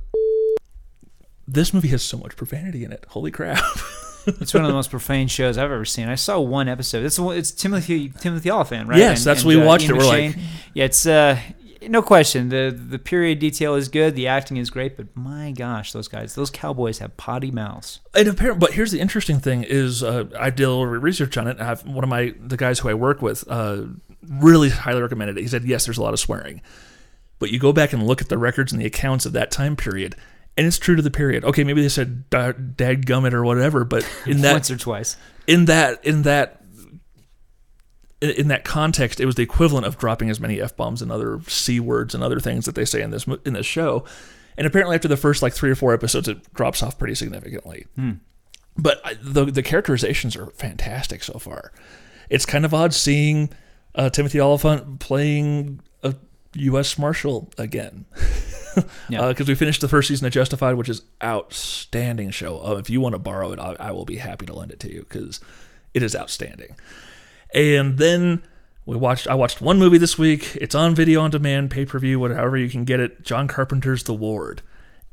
This 1.47 1.73
movie 1.73 1.87
has 1.89 2.03
so 2.03 2.17
much 2.17 2.35
profanity 2.35 2.83
in 2.83 2.91
it. 2.91 3.05
Holy 3.09 3.31
crap! 3.31 3.63
It's 4.41 4.53
one 4.53 4.63
of 4.63 4.67
the 4.67 4.73
most 4.73 4.89
profane 4.91 5.27
shows 5.27 5.57
I've 5.57 5.71
ever 5.71 5.85
seen. 5.85 6.07
I 6.09 6.15
saw 6.15 6.39
one 6.39 6.67
episode. 6.67 7.05
It's 7.05 7.17
it's 7.19 7.51
Timothy 7.51 8.09
Timothy 8.09 8.49
Olyphant, 8.51 8.87
right? 8.87 8.99
Yes, 8.99 9.23
that's 9.23 9.43
what 9.43 9.55
we 9.55 9.57
watched 9.65 9.85
Ian 9.85 9.95
it. 9.95 9.97
We're 9.97 10.07
like- 10.07 10.35
yeah, 10.73 10.85
it's 10.85 11.05
uh, 11.05 11.39
no 11.87 12.01
question. 12.01 12.49
the 12.49 12.71
The 12.71 12.99
period 12.99 13.39
detail 13.39 13.75
is 13.75 13.87
good. 13.89 14.15
The 14.15 14.27
acting 14.27 14.57
is 14.57 14.69
great, 14.69 14.97
but 14.97 15.07
my 15.15 15.51
gosh, 15.51 15.91
those 15.93 16.07
guys, 16.07 16.35
those 16.35 16.49
cowboys 16.49 16.99
have 16.99 17.15
potty 17.17 17.51
mouths. 17.51 17.99
And 18.13 18.27
apparently, 18.27 18.59
but 18.59 18.73
here's 18.73 18.91
the 18.91 18.99
interesting 18.99 19.39
thing: 19.39 19.63
is 19.63 20.03
uh, 20.03 20.25
I 20.37 20.49
did 20.49 20.63
a 20.63 20.69
little 20.69 20.85
research 20.87 21.37
on 21.37 21.47
it. 21.47 21.59
I 21.59 21.65
have 21.65 21.85
one 21.85 22.03
of 22.03 22.09
my 22.09 22.33
the 22.39 22.57
guys 22.57 22.79
who 22.79 22.89
I 22.89 22.93
work 22.93 23.21
with 23.21 23.43
uh, 23.49 23.83
really 24.27 24.69
highly 24.69 25.01
recommended 25.01 25.37
it. 25.37 25.41
He 25.41 25.47
said, 25.47 25.63
"Yes, 25.63 25.85
there's 25.85 25.97
a 25.97 26.03
lot 26.03 26.13
of 26.13 26.19
swearing, 26.19 26.61
but 27.39 27.49
you 27.51 27.59
go 27.59 27.71
back 27.71 27.93
and 27.93 28.05
look 28.05 28.21
at 28.21 28.29
the 28.29 28.37
records 28.37 28.71
and 28.73 28.81
the 28.81 28.85
accounts 28.85 29.25
of 29.25 29.31
that 29.33 29.49
time 29.49 29.75
period, 29.75 30.15
and 30.59 30.67
it's 30.67 30.77
true 30.77 30.97
to 30.97 31.01
the 31.01 31.09
period. 31.09 31.45
Okay, 31.45 31.63
maybe 31.63 31.81
they 31.81 31.87
said 31.89 32.29
da- 32.29 32.51
"dad 32.51 33.05
gummit" 33.05 33.31
or 33.31 33.45
whatever, 33.45 33.85
but 33.85 34.05
in 34.25 34.41
that 34.41 34.51
Once 34.51 34.69
or 34.69 34.75
twice. 34.77 35.15
in 35.47 35.65
that 35.65 36.03
in 36.05 36.23
that 36.23 36.61
in- 38.21 38.49
that 38.49 38.65
context, 38.65 39.19
it 39.21 39.25
was 39.25 39.35
the 39.35 39.43
equivalent 39.43 39.85
of 39.85 39.97
dropping 39.97 40.29
as 40.29 40.39
many 40.39 40.59
f 40.61 40.75
bombs 40.75 41.01
and 41.01 41.11
other 41.11 41.39
c 41.47 41.79
words 41.79 42.13
and 42.13 42.21
other 42.23 42.39
things 42.41 42.65
that 42.65 42.75
they 42.75 42.83
say 42.85 43.01
in 43.01 43.11
this 43.11 43.25
in 43.45 43.53
this 43.53 43.65
show. 43.65 44.03
And 44.57 44.67
apparently, 44.67 44.95
after 44.95 45.07
the 45.07 45.15
first 45.17 45.41
like 45.41 45.53
three 45.53 45.71
or 45.71 45.75
four 45.75 45.93
episodes, 45.93 46.27
it 46.27 46.53
drops 46.53 46.83
off 46.83 46.99
pretty 46.99 47.15
significantly. 47.15 47.85
But 48.77 48.99
I- 49.05 49.15
the 49.21 49.45
the 49.45 49.63
characterizations 49.63 50.35
are 50.35 50.47
fantastic 50.47 51.23
so 51.23 51.39
far. 51.39 51.71
It's 52.29 52.45
kind 52.45 52.65
of 52.65 52.73
odd 52.73 52.93
seeing 52.93 53.49
uh, 53.95 54.09
Timothy 54.09 54.39
Olyphant 54.41 54.99
playing 54.99 55.79
a 56.03 56.13
U.S. 56.55 56.97
Marshal 56.97 57.51
again. 57.57 58.05
Yeah. 59.09 59.27
Because 59.27 59.47
we 59.47 59.55
finished 59.55 59.81
the 59.81 59.87
first 59.87 60.07
season 60.07 60.27
of 60.27 60.33
Justified, 60.33 60.75
which 60.75 60.89
is 60.89 61.01
outstanding 61.23 62.29
show. 62.31 62.59
Uh, 62.65 62.75
if 62.77 62.89
you 62.89 63.01
want 63.01 63.13
to 63.13 63.19
borrow 63.19 63.51
it, 63.51 63.59
I, 63.59 63.75
I 63.79 63.91
will 63.91 64.05
be 64.05 64.17
happy 64.17 64.45
to 64.45 64.53
lend 64.53 64.71
it 64.71 64.79
to 64.81 64.91
you 64.93 65.01
because 65.01 65.39
it 65.93 66.03
is 66.03 66.15
outstanding. 66.15 66.75
And 67.53 67.97
then 67.97 68.43
We 68.85 68.95
watched. 68.95 69.27
I 69.27 69.35
watched 69.35 69.61
one 69.61 69.79
movie 69.79 69.97
this 69.97 70.17
week. 70.17 70.55
It's 70.61 70.75
on 70.75 70.95
video 70.95 71.21
on 71.21 71.31
demand, 71.31 71.71
pay 71.71 71.85
per 71.85 71.99
view, 71.99 72.19
whatever 72.19 72.57
you 72.57 72.69
can 72.69 72.85
get 72.85 72.99
it. 72.99 73.23
John 73.23 73.47
Carpenter's 73.47 74.03
The 74.03 74.13
Ward, 74.13 74.61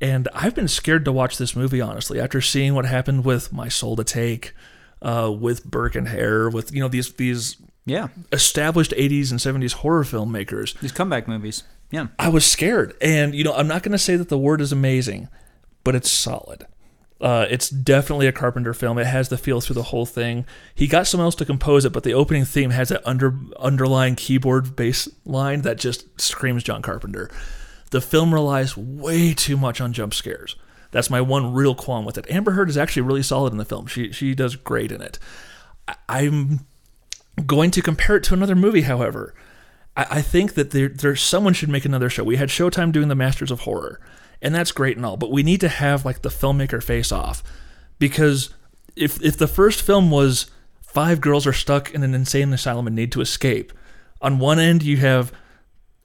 and 0.01 0.29
I've 0.35 0.55
been 0.55 0.69
scared 0.69 1.05
to 1.07 1.13
watch 1.13 1.39
this 1.39 1.57
movie 1.57 1.81
honestly 1.81 2.21
after 2.21 2.41
seeing 2.41 2.75
what 2.75 2.85
happened 2.87 3.25
with 3.25 3.53
My 3.53 3.69
Soul 3.69 3.97
to 3.97 4.05
Take, 4.05 4.55
uh, 5.03 5.31
with 5.39 5.65
Burke 5.65 5.95
and 5.95 6.09
Hare, 6.09 6.49
with 6.51 6.73
you 6.73 6.81
know 6.81 6.89
these 6.89 7.13
these 7.15 7.57
Yeah, 7.87 8.09
established 8.33 8.93
80s 8.93 9.31
and 9.31 9.41
70s 9.41 9.73
horror 9.75 10.05
filmmakers. 10.05 10.79
these 10.81 10.93
comeback 10.93 11.27
movies. 11.29 11.63
Yeah, 11.91 12.09
I 12.19 12.29
was 12.29 12.45
scared. 12.45 12.95
And, 13.01 13.35
you 13.35 13.45
know, 13.45 13.55
I'm 13.55 13.69
not 13.69 13.83
going 13.83 13.93
to 13.93 13.99
say 13.99 14.17
that 14.17 14.29
the 14.29 14.39
word 14.39 14.61
is 14.61 14.73
amazing, 14.73 15.29
but 15.85 15.95
it's 15.95 16.11
solid. 16.11 16.67
Uh, 17.21 17.47
it's 17.49 17.71
definitely 17.71 18.27
a 18.27 18.33
Carpenter 18.33 18.75
film. 18.75 18.99
It 18.99 19.07
has 19.07 19.31
the 19.31 19.39
feel 19.39 19.61
through 19.61 19.75
the 19.75 19.85
whole 19.85 20.05
thing. 20.05 20.45
He 20.75 20.87
got 20.87 21.07
someone 21.07 21.27
else 21.27 21.35
to 21.37 21.47
compose 21.47 21.85
it, 21.85 21.93
but 21.93 22.03
the 22.03 22.13
opening 22.13 22.45
theme 22.45 22.71
has 22.71 22.91
that 22.91 23.07
under 23.07 23.35
underlying 23.59 24.17
keyboard 24.17 24.77
bass 24.77 25.09
line 25.25 25.63
that 25.63 25.79
just 25.79 26.21
screams 26.21 26.63
John 26.63 26.83
Carpenter. 26.83 27.31
The 27.91 28.03
film 28.03 28.35
relies 28.35 28.77
way 28.77 29.33
too 29.33 29.57
much 29.57 29.81
on 29.81 29.95
jump 29.95 30.13
scares. 30.13 30.57
That's 30.91 31.09
my 31.09 31.21
one 31.21 31.55
real 31.55 31.75
qualm 31.75 32.05
with 32.05 32.19
it. 32.19 32.31
Amber 32.31 32.53
Heard 32.53 32.69
is 32.69 32.77
actually 32.77 33.03
really 33.03 33.23
solid 33.23 33.53
in 33.53 33.59
the 33.59 33.65
film. 33.65 33.87
She 33.87 34.13
she 34.13 34.35
does 34.35 34.57
great 34.57 34.93
in 34.93 35.01
it. 35.01 35.19
I, 35.89 35.97
I'm 36.09 36.67
going 37.47 37.71
to 37.71 37.83
compare 37.83 38.17
it 38.17 38.25
to 38.25 38.35
another 38.35 38.55
movie, 38.55 38.83
however. 38.83 39.35
I, 39.97 40.07
I 40.11 40.23
think 40.23 40.55
that 40.55 40.71
there, 40.71 40.89
there's 40.89 41.23
someone 41.23 41.55
should 41.55 41.69
make 41.69 41.85
another 41.85 42.11
show. 42.11 42.25
We 42.25 42.37
had 42.37 42.49
Showtime 42.49 42.93
doing 42.93 43.09
the 43.09 43.15
Masters 43.15 43.51
of 43.51 43.61
Horror, 43.61 44.01
and 44.43 44.55
that's 44.55 44.73
great 44.73 44.97
and 44.97 45.07
all, 45.07 45.17
but 45.17 45.31
we 45.31 45.43
need 45.43 45.61
to 45.63 45.69
have 45.69 46.05
like 46.05 46.23
the 46.23 46.29
filmmaker 46.29 46.83
face 46.83 47.11
off 47.11 47.43
because 47.99 48.51
if 48.95 49.23
if 49.23 49.37
the 49.37 49.49
first 49.49 49.83
film 49.83 50.11
was 50.11 50.51
five 50.83 51.21
girls 51.21 51.47
are 51.47 51.53
stuck 51.53 51.93
in 51.93 52.03
an 52.03 52.15
insane 52.15 52.53
asylum 52.53 52.87
and 52.87 52.97
need 52.97 53.13
to 53.13 53.21
escape, 53.21 53.73
on 54.21 54.39
one 54.39 54.59
end 54.59 54.83
you 54.83 54.99
have 54.99 55.33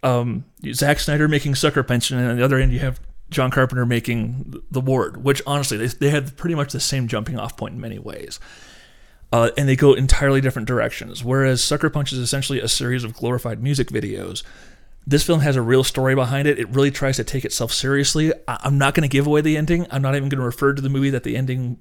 um, 0.03 0.45
Zack 0.73 0.99
Snyder 0.99 1.27
making 1.27 1.55
Sucker 1.55 1.83
Punch, 1.83 2.11
and 2.11 2.19
on 2.19 2.37
the 2.37 2.43
other 2.43 2.57
end 2.57 2.71
you 2.71 2.79
have 2.79 2.99
John 3.29 3.51
Carpenter 3.51 3.85
making 3.85 4.61
The 4.71 4.81
Ward, 4.81 5.23
which 5.23 5.41
honestly 5.45 5.77
they 5.77 5.87
they 5.87 6.09
had 6.09 6.35
pretty 6.37 6.55
much 6.55 6.71
the 6.73 6.79
same 6.79 7.07
jumping 7.07 7.37
off 7.37 7.57
point 7.57 7.75
in 7.75 7.81
many 7.81 7.99
ways 7.99 8.39
uh, 9.31 9.49
and 9.57 9.67
they 9.69 9.75
go 9.75 9.93
entirely 9.93 10.41
different 10.41 10.67
directions. 10.67 11.23
Whereas 11.23 11.63
Sucker 11.63 11.89
Punch 11.89 12.11
is 12.11 12.19
essentially 12.19 12.59
a 12.59 12.67
series 12.67 13.03
of 13.03 13.13
glorified 13.13 13.61
music 13.63 13.87
videos. 13.89 14.43
This 15.07 15.23
film 15.23 15.39
has 15.39 15.55
a 15.55 15.61
real 15.61 15.83
story 15.83 16.13
behind 16.15 16.47
it. 16.47 16.59
It 16.59 16.69
really 16.69 16.91
tries 16.91 17.15
to 17.15 17.23
take 17.23 17.43
itself 17.45 17.71
seriously. 17.73 18.31
I- 18.47 18.59
I'm 18.63 18.77
not 18.77 18.93
going 18.93 19.07
to 19.07 19.11
give 19.11 19.25
away 19.25 19.41
the 19.41 19.57
ending. 19.57 19.87
I'm 19.89 20.01
not 20.01 20.15
even 20.15 20.29
going 20.29 20.39
to 20.39 20.45
refer 20.45 20.73
to 20.73 20.81
the 20.81 20.89
movie 20.89 21.09
that 21.09 21.23
the 21.23 21.35
ending 21.35 21.79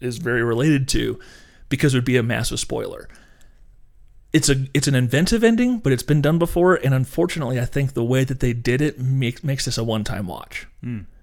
is 0.00 0.18
very 0.18 0.42
related 0.42 0.88
to 0.88 1.18
because 1.68 1.94
it 1.94 1.98
would 1.98 2.04
be 2.04 2.16
a 2.16 2.22
massive 2.22 2.60
spoiler. 2.60 3.08
It's 4.32 4.48
a 4.48 4.66
it's 4.74 4.88
an 4.88 4.94
inventive 4.96 5.44
ending, 5.44 5.78
but 5.78 5.92
it's 5.92 6.02
been 6.02 6.20
done 6.20 6.38
before, 6.40 6.74
and 6.74 6.92
unfortunately, 6.92 7.60
I 7.60 7.64
think 7.66 7.92
the 7.92 8.02
way 8.04 8.24
that 8.24 8.40
they 8.40 8.52
did 8.52 8.80
it 8.80 8.98
makes 8.98 9.44
makes 9.44 9.64
this 9.66 9.78
a 9.78 9.84
one 9.84 10.02
time 10.02 10.26
watch. 10.26 10.66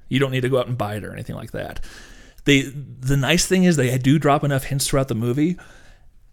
You 0.07 0.19
don't 0.19 0.31
need 0.31 0.41
to 0.41 0.49
go 0.49 0.59
out 0.59 0.67
and 0.67 0.77
buy 0.77 0.95
it 0.95 1.03
or 1.03 1.11
anything 1.11 1.35
like 1.35 1.51
that 1.51 1.79
they 2.45 2.61
the 2.61 3.17
nice 3.17 3.45
thing 3.45 3.63
is 3.63 3.75
they 3.75 3.97
do 3.97 4.17
drop 4.19 4.43
enough 4.43 4.65
hints 4.65 4.87
throughout 4.87 5.07
the 5.07 5.15
movie 5.15 5.57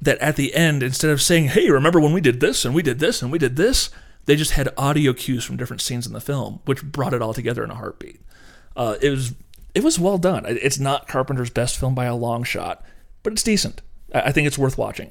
that 0.01 0.19
at 0.19 0.37
the 0.37 0.55
end 0.55 0.83
instead 0.83 1.11
of 1.11 1.21
saying 1.21 1.49
hey 1.49 1.71
remember 1.71 2.01
when 2.01 2.13
we 2.13 2.21
did 2.21 2.41
this 2.41 2.65
and 2.65 2.75
we 2.75 2.83
did 2.83 2.99
this 2.99 3.23
and 3.23 3.33
we 3.33 3.39
did 3.39 3.57
this 3.57 3.91
they 4.27 4.37
just 4.37 4.53
had 4.53 4.69
audio 4.77 5.13
cues 5.13 5.45
from 5.45 5.57
different 5.57 5.81
scenes 5.81 6.07
in 6.07 6.13
the 6.13 6.21
film 6.21 6.61
which 6.65 6.83
brought 6.85 7.15
it 7.15 7.23
all 7.23 7.35
together 7.35 7.65
in 7.65 7.71
a 7.71 7.75
heartbeat 7.75 8.21
uh, 8.77 8.97
it 9.03 9.11
was 9.11 9.35
it 9.75 9.83
was 9.83 9.99
well 9.99 10.19
done 10.19 10.45
it's 10.47 10.79
not 10.79 11.09
carpenter's 11.09 11.51
best 11.51 11.79
film 11.79 11.95
by 11.95 12.05
a 12.05 12.15
long 12.15 12.45
shot 12.45 12.85
but 13.23 13.33
it's 13.33 13.43
decent 13.43 13.83
i 14.15 14.21
I 14.21 14.33
think 14.33 14.47
it's 14.47 14.59
worth 14.59 14.79
watching 14.79 15.09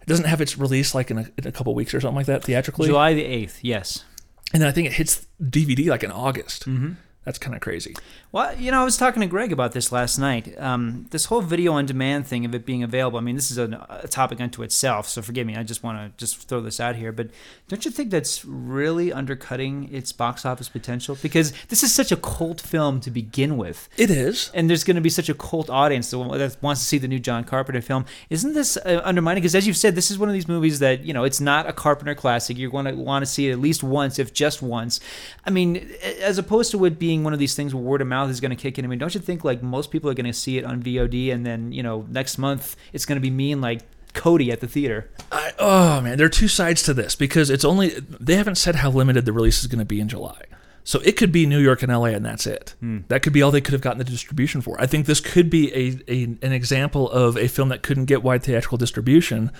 it 0.00 0.06
doesn't 0.06 0.26
have 0.26 0.40
its 0.40 0.56
release 0.56 0.94
like 0.94 1.10
in 1.10 1.18
a, 1.18 1.26
in 1.36 1.46
a 1.46 1.52
couple 1.52 1.74
weeks 1.74 1.92
or 1.92 2.00
something 2.00 2.16
like 2.16 2.26
that 2.26 2.44
theatrically 2.44 2.86
July 2.88 3.14
the 3.14 3.24
eighth. 3.24 3.58
Yes. 3.62 4.04
and 4.52 4.62
then 4.62 4.68
i 4.68 4.72
think 4.72 4.86
it 4.86 4.92
hits 4.94 5.26
dvd 5.42 5.88
like 5.88 6.02
in 6.02 6.10
august 6.10 6.66
mm-hmm. 6.66 6.92
That's 7.24 7.38
kind 7.38 7.54
of 7.54 7.60
crazy 7.60 7.94
Well, 8.32 8.56
you 8.56 8.70
know, 8.70 8.80
I 8.80 8.84
was 8.84 8.96
talking 8.96 9.20
to 9.20 9.26
Greg 9.26 9.52
about 9.52 9.72
this 9.72 9.90
last 9.90 10.18
night. 10.18 10.58
Um, 10.60 11.06
this 11.10 11.24
whole 11.26 11.42
video 11.42 11.72
on 11.72 11.84
demand 11.84 12.26
thing 12.26 12.44
of 12.44 12.54
it 12.54 12.64
being 12.64 12.82
available. 12.82 13.18
I 13.18 13.22
mean, 13.22 13.34
this 13.34 13.50
is 13.50 13.58
a, 13.58 13.86
a 14.02 14.06
topic 14.06 14.40
unto 14.40 14.62
itself. 14.62 15.08
So 15.08 15.20
forgive 15.20 15.46
me. 15.48 15.56
I 15.56 15.64
just 15.64 15.82
want 15.82 15.98
to 15.98 16.16
just 16.16 16.48
throw 16.48 16.60
this 16.60 16.78
out 16.78 16.94
here. 16.94 17.10
But 17.10 17.30
don't 17.66 17.84
you 17.84 17.90
think 17.90 18.10
that's 18.10 18.44
really 18.44 19.12
undercutting 19.12 19.92
its 19.92 20.12
box 20.12 20.46
office 20.46 20.68
potential? 20.68 21.18
Because 21.20 21.52
this 21.68 21.82
is 21.82 21.92
such 21.92 22.12
a 22.12 22.16
cult 22.16 22.60
film 22.60 23.00
to 23.00 23.10
begin 23.10 23.56
with. 23.56 23.88
it 23.96 24.10
is 24.10 24.50
and 24.54 24.70
there's 24.70 24.84
going 24.84 24.94
to 24.94 25.00
be 25.00 25.10
such 25.10 25.28
a 25.28 25.34
cult 25.34 25.68
audience 25.68 26.10
that 26.10 26.38
that 26.38 26.56
wants 26.62 26.80
to 26.82 26.86
see 26.86 26.98
the 26.98 27.08
new 27.08 27.18
John 27.18 27.42
Carpenter 27.42 27.82
film. 27.82 28.04
Isn't 28.30 28.54
this 28.54 28.76
uh, 28.76 29.00
undermining? 29.04 29.42
Because 29.42 29.56
as 29.56 29.66
you've 29.66 29.76
said, 29.76 29.96
this 29.96 30.10
is 30.10 30.18
one 30.18 30.28
of 30.28 30.32
these 30.34 30.46
movies 30.46 30.78
that 30.78 31.04
you 31.04 31.12
know 31.12 31.24
it's 31.24 31.40
not 31.40 31.68
a 31.68 31.72
Carpenter 31.72 32.14
classic. 32.14 32.56
You're 32.56 32.70
going 32.70 32.86
to 32.86 32.94
want 32.94 33.24
to 33.24 33.26
see 33.26 33.48
it 33.48 33.52
at 33.52 33.58
least 33.58 33.82
once, 33.82 34.20
if 34.20 34.32
just 34.32 34.62
once. 34.62 35.00
I 35.44 35.50
mean, 35.50 35.90
as 36.20 36.38
opposed 36.38 36.70
to 36.70 36.84
it 36.84 36.98
being 36.98 37.09
one 37.18 37.32
of 37.32 37.38
these 37.38 37.54
things 37.54 37.74
where 37.74 37.82
word 37.82 38.00
of 38.00 38.06
mouth 38.06 38.30
is 38.30 38.40
going 38.40 38.50
to 38.50 38.56
kick 38.56 38.78
in. 38.78 38.84
I 38.84 38.88
mean, 38.88 38.98
don't 38.98 39.14
you 39.14 39.20
think 39.20 39.44
like 39.44 39.62
most 39.62 39.90
people 39.90 40.10
are 40.10 40.14
going 40.14 40.26
to 40.26 40.32
see 40.32 40.58
it 40.58 40.64
on 40.64 40.82
VOD, 40.82 41.32
and 41.32 41.44
then 41.44 41.72
you 41.72 41.82
know 41.82 42.06
next 42.08 42.38
month 42.38 42.76
it's 42.92 43.04
going 43.04 43.16
to 43.16 43.20
be 43.20 43.30
me 43.30 43.52
and 43.52 43.60
like 43.60 43.82
Cody 44.14 44.50
at 44.50 44.60
the 44.60 44.68
theater. 44.68 45.10
I, 45.30 45.52
oh 45.58 46.00
man, 46.00 46.18
there 46.18 46.26
are 46.26 46.30
two 46.30 46.48
sides 46.48 46.82
to 46.84 46.94
this 46.94 47.14
because 47.14 47.50
it's 47.50 47.64
only 47.64 47.90
they 47.98 48.34
haven't 48.36 48.56
said 48.56 48.76
how 48.76 48.90
limited 48.90 49.24
the 49.24 49.32
release 49.32 49.60
is 49.60 49.66
going 49.66 49.78
to 49.78 49.84
be 49.84 50.00
in 50.00 50.08
July. 50.08 50.42
So 50.82 51.00
it 51.04 51.16
could 51.16 51.30
be 51.30 51.46
New 51.46 51.58
York 51.58 51.82
and 51.82 51.92
LA, 51.92 52.06
and 52.06 52.24
that's 52.24 52.46
it. 52.46 52.74
Hmm. 52.80 53.00
That 53.08 53.22
could 53.22 53.32
be 53.32 53.42
all 53.42 53.50
they 53.50 53.60
could 53.60 53.74
have 53.74 53.82
gotten 53.82 53.98
the 53.98 54.04
distribution 54.04 54.60
for. 54.60 54.80
I 54.80 54.86
think 54.86 55.06
this 55.06 55.20
could 55.20 55.50
be 55.50 55.72
a, 55.74 55.98
a 56.08 56.24
an 56.42 56.52
example 56.52 57.10
of 57.10 57.36
a 57.36 57.48
film 57.48 57.68
that 57.68 57.82
couldn't 57.82 58.06
get 58.06 58.22
wide 58.22 58.42
theatrical 58.42 58.78
distribution, 58.78 59.52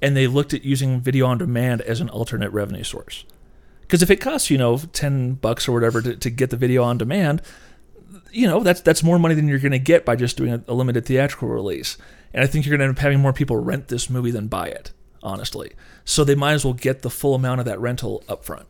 and 0.00 0.16
they 0.16 0.26
looked 0.26 0.54
at 0.54 0.64
using 0.64 1.00
video 1.00 1.26
on 1.26 1.38
demand 1.38 1.82
as 1.82 2.00
an 2.00 2.08
alternate 2.08 2.50
revenue 2.50 2.84
source. 2.84 3.24
Because 3.84 4.02
if 4.02 4.10
it 4.10 4.16
costs 4.16 4.50
you 4.50 4.58
know 4.58 4.78
ten 4.92 5.34
bucks 5.34 5.68
or 5.68 5.72
whatever 5.72 6.02
to, 6.02 6.16
to 6.16 6.30
get 6.30 6.50
the 6.50 6.56
video 6.56 6.82
on 6.82 6.98
demand, 6.98 7.42
you 8.32 8.46
know 8.46 8.60
that's 8.60 8.80
that's 8.80 9.02
more 9.02 9.18
money 9.18 9.34
than 9.34 9.48
you're 9.48 9.58
going 9.58 9.72
to 9.72 9.78
get 9.78 10.04
by 10.04 10.16
just 10.16 10.36
doing 10.36 10.52
a, 10.52 10.64
a 10.68 10.74
limited 10.74 11.06
theatrical 11.06 11.48
release. 11.48 11.96
And 12.32 12.42
I 12.42 12.46
think 12.46 12.66
you're 12.66 12.76
going 12.76 12.80
to 12.80 12.86
end 12.86 12.98
up 12.98 13.02
having 13.02 13.20
more 13.20 13.32
people 13.32 13.56
rent 13.56 13.88
this 13.88 14.10
movie 14.10 14.32
than 14.32 14.48
buy 14.48 14.66
it, 14.66 14.92
honestly. 15.22 15.72
So 16.04 16.24
they 16.24 16.34
might 16.34 16.54
as 16.54 16.64
well 16.64 16.74
get 16.74 17.02
the 17.02 17.10
full 17.10 17.34
amount 17.34 17.60
of 17.60 17.66
that 17.66 17.80
rental 17.80 18.24
up 18.28 18.44
front. 18.44 18.66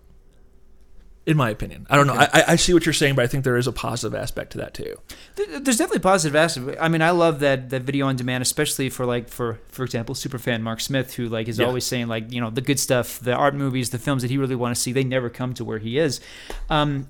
In 1.26 1.38
my 1.38 1.48
opinion, 1.48 1.86
I 1.88 1.96
don't 1.96 2.06
know. 2.06 2.12
I, 2.12 2.28
I- 2.34 2.44
I 2.48 2.56
see 2.56 2.74
what 2.74 2.84
you're 2.84 2.92
saying, 2.92 3.14
but 3.14 3.24
I 3.24 3.26
think 3.28 3.44
there 3.44 3.56
is 3.56 3.66
a 3.66 3.72
positive 3.72 4.14
aspect 4.14 4.52
to 4.52 4.58
that 4.58 4.74
too. 4.74 4.96
There's 5.36 5.78
definitely 5.78 6.00
positive 6.00 6.36
aspect. 6.36 6.76
I 6.78 6.88
mean, 6.88 7.00
I 7.00 7.10
love 7.12 7.40
that 7.40 7.70
that 7.70 7.82
video 7.82 8.06
on 8.08 8.16
demand, 8.16 8.42
especially 8.42 8.90
for 8.90 9.06
like 9.06 9.30
for 9.30 9.58
for 9.68 9.84
example, 9.84 10.14
superfan 10.14 10.60
Mark 10.60 10.80
Smith, 10.80 11.14
who 11.14 11.28
like 11.30 11.48
is 11.48 11.58
Yeah. 11.58 11.64
always 11.66 11.86
saying 11.86 12.08
like 12.08 12.30
you 12.30 12.42
know 12.42 12.50
the 12.50 12.60
good 12.60 12.78
stuff, 12.78 13.18
the 13.20 13.32
art 13.32 13.54
movies, 13.54 13.88
the 13.88 13.98
films 13.98 14.20
that 14.20 14.30
he 14.30 14.36
really 14.36 14.54
want 14.54 14.74
to 14.74 14.80
see, 14.80 14.92
they 14.92 15.02
never 15.04 15.30
come 15.30 15.54
to 15.54 15.64
where 15.64 15.78
he 15.78 15.96
is. 15.98 16.20
Um, 16.68 17.08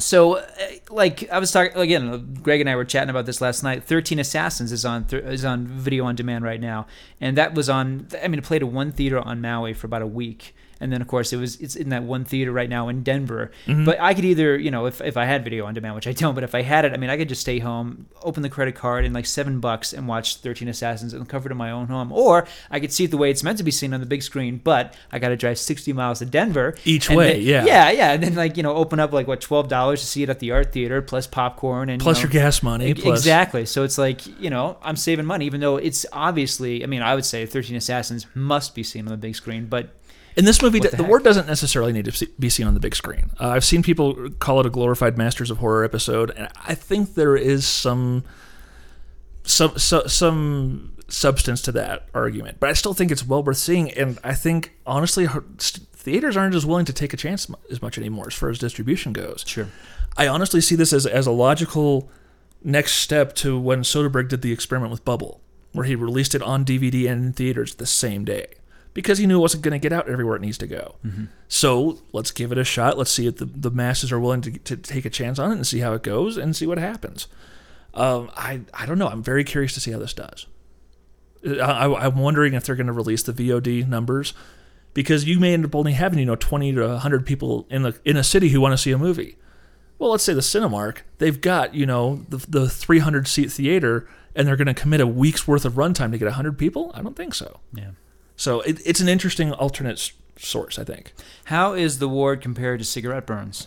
so, 0.00 0.36
uh, 0.36 0.44
like 0.90 1.28
I 1.30 1.38
was 1.38 1.50
talking 1.50 1.76
again, 1.76 2.34
Greg 2.42 2.60
and 2.60 2.68
I 2.70 2.76
were 2.76 2.84
chatting 2.84 3.10
about 3.10 3.26
this 3.26 3.40
last 3.40 3.62
night. 3.62 3.82
Thirteen 3.84 4.18
Assassins 4.18 4.72
is 4.72 4.84
on 4.84 5.06
th- 5.06 5.24
is 5.24 5.44
on 5.44 5.66
video 5.66 6.04
on 6.04 6.14
demand 6.14 6.44
right 6.44 6.60
now, 6.60 6.86
and 7.20 7.36
that 7.36 7.54
was 7.54 7.68
on. 7.68 8.08
I 8.22 8.28
mean, 8.28 8.38
it 8.38 8.44
played 8.44 8.62
at 8.62 8.68
one 8.68 8.92
theater 8.92 9.18
on 9.18 9.40
Maui 9.40 9.72
for 9.74 9.86
about 9.86 10.02
a 10.02 10.06
week, 10.06 10.54
and 10.80 10.92
then 10.92 11.00
of 11.02 11.08
course 11.08 11.32
it 11.32 11.36
was 11.36 11.56
it's 11.60 11.76
in 11.76 11.88
that 11.90 12.02
one 12.02 12.24
theater 12.24 12.52
right 12.52 12.68
now 12.68 12.88
in 12.88 13.02
Denver. 13.02 13.50
Mm-hmm. 13.66 13.84
But 13.84 14.00
I 14.00 14.14
could 14.14 14.24
either 14.24 14.56
you 14.58 14.70
know 14.70 14.86
if 14.86 15.00
if 15.00 15.16
I 15.16 15.24
had 15.24 15.44
video 15.44 15.66
on 15.66 15.74
demand, 15.74 15.94
which 15.94 16.06
I 16.06 16.12
don't, 16.12 16.34
but 16.34 16.44
if 16.44 16.54
I 16.54 16.62
had 16.62 16.84
it, 16.84 16.92
I 16.92 16.96
mean 16.96 17.10
I 17.10 17.16
could 17.16 17.28
just 17.28 17.40
stay 17.40 17.58
home, 17.58 18.06
open 18.22 18.42
the 18.42 18.48
credit 18.48 18.74
card, 18.74 19.04
and 19.04 19.14
like 19.14 19.26
seven 19.26 19.60
bucks 19.60 19.92
and 19.92 20.06
watch 20.08 20.36
Thirteen 20.36 20.68
Assassins 20.68 21.12
in 21.12 21.20
the 21.20 21.26
comfort 21.26 21.52
of 21.52 21.58
my 21.58 21.70
own 21.70 21.86
home, 21.88 22.12
or 22.12 22.46
I 22.70 22.80
could 22.80 22.92
see 22.92 23.04
it 23.04 23.10
the 23.10 23.16
way 23.16 23.30
it's 23.30 23.42
meant 23.42 23.58
to 23.58 23.64
be 23.64 23.70
seen 23.70 23.92
on 23.94 24.00
the 24.00 24.06
big 24.06 24.22
screen, 24.22 24.60
but 24.62 24.94
I 25.12 25.18
got 25.18 25.28
to 25.30 25.36
drive 25.36 25.58
sixty 25.58 25.92
miles 25.92 26.18
to 26.20 26.26
Denver 26.26 26.74
Each 26.84 27.10
way, 27.10 27.34
then- 27.34 27.42
yeah. 27.42 27.64
yeah, 27.64 27.90
yeah, 27.90 28.12
and 28.12 28.22
then 28.22 28.34
like 28.34 28.56
you 28.56 28.62
know 28.62 28.74
open 28.74 29.00
up 29.00 29.12
like 29.12 29.26
what 29.26 29.40
twelve 29.40 29.68
dollars 29.68 30.00
to 30.00 30.06
see 30.06 30.22
it 30.22 30.28
at 30.28 30.38
the 30.38 30.52
art 30.52 30.72
theater 30.72 31.02
plus 31.02 31.26
popcorn 31.26 31.88
and 31.88 32.00
you 32.00 32.04
Plus 32.04 32.18
know, 32.18 32.22
your 32.22 32.30
gas 32.30 32.62
money. 32.62 32.94
Plus, 32.94 33.18
exactly. 33.18 33.66
So 33.66 33.82
it's 33.84 33.98
like 33.98 34.26
you 34.40 34.50
know 34.50 34.78
I'm 34.82 34.96
saving 34.96 35.26
money, 35.26 35.46
even 35.46 35.60
though 35.60 35.76
it's 35.76 36.06
obviously. 36.12 36.82
I 36.82 36.86
mean, 36.86 37.02
I 37.02 37.14
would 37.14 37.24
say 37.24 37.46
Thirteen 37.46 37.76
Assassins 37.76 38.26
must 38.34 38.74
be 38.74 38.82
seen 38.82 39.06
on 39.06 39.10
the 39.10 39.16
big 39.16 39.34
screen, 39.34 39.66
but 39.66 39.90
In 40.38 40.44
this 40.44 40.62
movie, 40.62 40.78
the, 40.78 40.90
the 40.90 40.98
the 40.98 41.04
word 41.04 41.24
doesn't 41.24 41.48
necessarily 41.48 41.92
need 41.92 42.04
to 42.04 42.26
be 42.38 42.48
seen 42.48 42.68
on 42.68 42.74
the 42.74 42.78
big 42.80 42.94
screen. 42.94 43.32
Uh, 43.40 43.48
I've 43.48 43.64
seen 43.64 43.82
people 43.82 44.30
call 44.38 44.60
it 44.60 44.66
a 44.66 44.70
glorified 44.70 45.18
Masters 45.18 45.50
of 45.50 45.58
Horror 45.58 45.84
episode, 45.84 46.30
and 46.30 46.48
I 46.64 46.76
think 46.76 47.16
there 47.16 47.36
is 47.36 47.66
some 47.66 48.22
some 49.42 49.76
so, 49.76 50.06
some 50.06 50.92
substance 51.08 51.60
to 51.62 51.72
that 51.72 52.08
argument. 52.14 52.58
But 52.60 52.70
I 52.70 52.74
still 52.74 52.94
think 52.94 53.10
it's 53.10 53.26
well 53.26 53.42
worth 53.42 53.56
seeing, 53.56 53.90
and 53.90 54.20
I 54.22 54.34
think 54.34 54.76
honestly, 54.86 55.26
theaters 55.58 56.36
aren't 56.36 56.54
as 56.54 56.64
willing 56.64 56.84
to 56.84 56.92
take 56.92 57.12
a 57.12 57.16
chance 57.16 57.50
as 57.68 57.82
much 57.82 57.98
anymore 57.98 58.28
as 58.28 58.34
far 58.34 58.48
as 58.48 58.60
distribution 58.60 59.12
goes. 59.12 59.44
sure. 59.44 59.66
I 60.16 60.28
honestly 60.28 60.60
see 60.60 60.76
this 60.76 60.92
as, 60.92 61.04
as 61.04 61.26
a 61.26 61.32
logical 61.32 62.10
next 62.62 62.92
step 62.94 63.34
to 63.36 63.58
when 63.58 63.82
Soderbergh 63.82 64.28
did 64.28 64.42
the 64.42 64.52
experiment 64.52 64.92
with 64.92 65.04
Bubble, 65.04 65.40
where 65.72 65.84
he 65.84 65.96
released 65.96 66.36
it 66.36 66.42
on 66.42 66.64
DVD 66.64 67.10
and 67.10 67.24
in 67.24 67.32
theaters 67.32 67.74
the 67.74 67.86
same 67.86 68.24
day 68.24 68.46
because 68.94 69.18
he 69.18 69.26
knew 69.26 69.38
it 69.38 69.42
wasn't 69.42 69.62
going 69.62 69.72
to 69.72 69.78
get 69.78 69.92
out 69.92 70.08
everywhere 70.08 70.36
it 70.36 70.42
needs 70.42 70.58
to 70.58 70.66
go. 70.66 70.96
So 71.48 71.98
let's 72.12 72.30
give 72.30 72.52
it 72.52 72.58
a 72.58 72.64
shot. 72.64 72.98
Let's 72.98 73.10
see 73.10 73.26
if 73.26 73.36
the, 73.36 73.44
the 73.44 73.70
masses 73.70 74.10
are 74.12 74.18
willing 74.20 74.40
to, 74.42 74.50
to 74.50 74.76
take 74.76 75.04
a 75.04 75.10
chance 75.10 75.38
on 75.38 75.52
it 75.52 75.54
and 75.54 75.66
see 75.66 75.78
how 75.80 75.92
it 75.94 76.02
goes 76.02 76.36
and 76.36 76.54
see 76.56 76.66
what 76.66 76.78
happens. 76.78 77.28
Um, 77.94 78.30
I, 78.36 78.60
I 78.74 78.86
don't 78.86 78.98
know. 78.98 79.08
I'm 79.08 79.22
very 79.22 79.44
curious 79.44 79.74
to 79.74 79.80
see 79.80 79.92
how 79.92 79.98
this 79.98 80.14
does. 80.14 80.46
I, 81.44 81.60
I, 81.60 82.06
I'm 82.06 82.18
wondering 82.18 82.54
if 82.54 82.64
they're 82.64 82.76
going 82.76 82.88
to 82.88 82.92
release 82.92 83.22
the 83.22 83.32
VOD 83.32 83.88
numbers 83.88 84.34
because 84.94 85.24
you 85.24 85.38
may 85.38 85.54
end 85.54 85.64
up 85.64 85.74
only 85.74 85.92
having 85.92 86.18
you 86.18 86.26
know 86.26 86.36
20 86.36 86.72
to 86.72 86.88
100 86.88 87.24
people 87.24 87.66
in 87.70 87.82
the 87.82 87.98
in 88.04 88.16
a 88.16 88.24
city 88.24 88.48
who 88.48 88.60
want 88.60 88.72
to 88.72 88.78
see 88.78 88.90
a 88.90 88.98
movie. 88.98 89.36
Well, 89.98 90.10
let's 90.10 90.24
say 90.24 90.34
the 90.34 90.40
Cinemark, 90.40 90.98
they've 91.18 91.40
got 91.40 91.74
you 91.74 91.86
know 91.86 92.24
the, 92.28 92.38
the 92.48 92.68
300 92.68 93.28
seat 93.28 93.52
theater, 93.52 94.08
and 94.34 94.46
they're 94.46 94.56
going 94.56 94.66
to 94.66 94.74
commit 94.74 95.00
a 95.00 95.06
week's 95.06 95.46
worth 95.46 95.64
of 95.64 95.74
runtime 95.74 96.10
to 96.10 96.18
get 96.18 96.26
100 96.26 96.58
people. 96.58 96.90
I 96.94 97.02
don't 97.02 97.16
think 97.16 97.34
so. 97.34 97.60
Yeah. 97.72 97.90
So 98.38 98.60
it, 98.62 98.80
it's 98.86 99.00
an 99.00 99.08
interesting 99.08 99.52
alternate 99.52 99.98
s- 99.98 100.12
source, 100.38 100.78
I 100.78 100.84
think. 100.84 101.12
How 101.46 101.74
is 101.74 101.98
The 101.98 102.08
Ward 102.08 102.40
compared 102.40 102.78
to 102.78 102.84
Cigarette 102.86 103.26
Burns? 103.26 103.66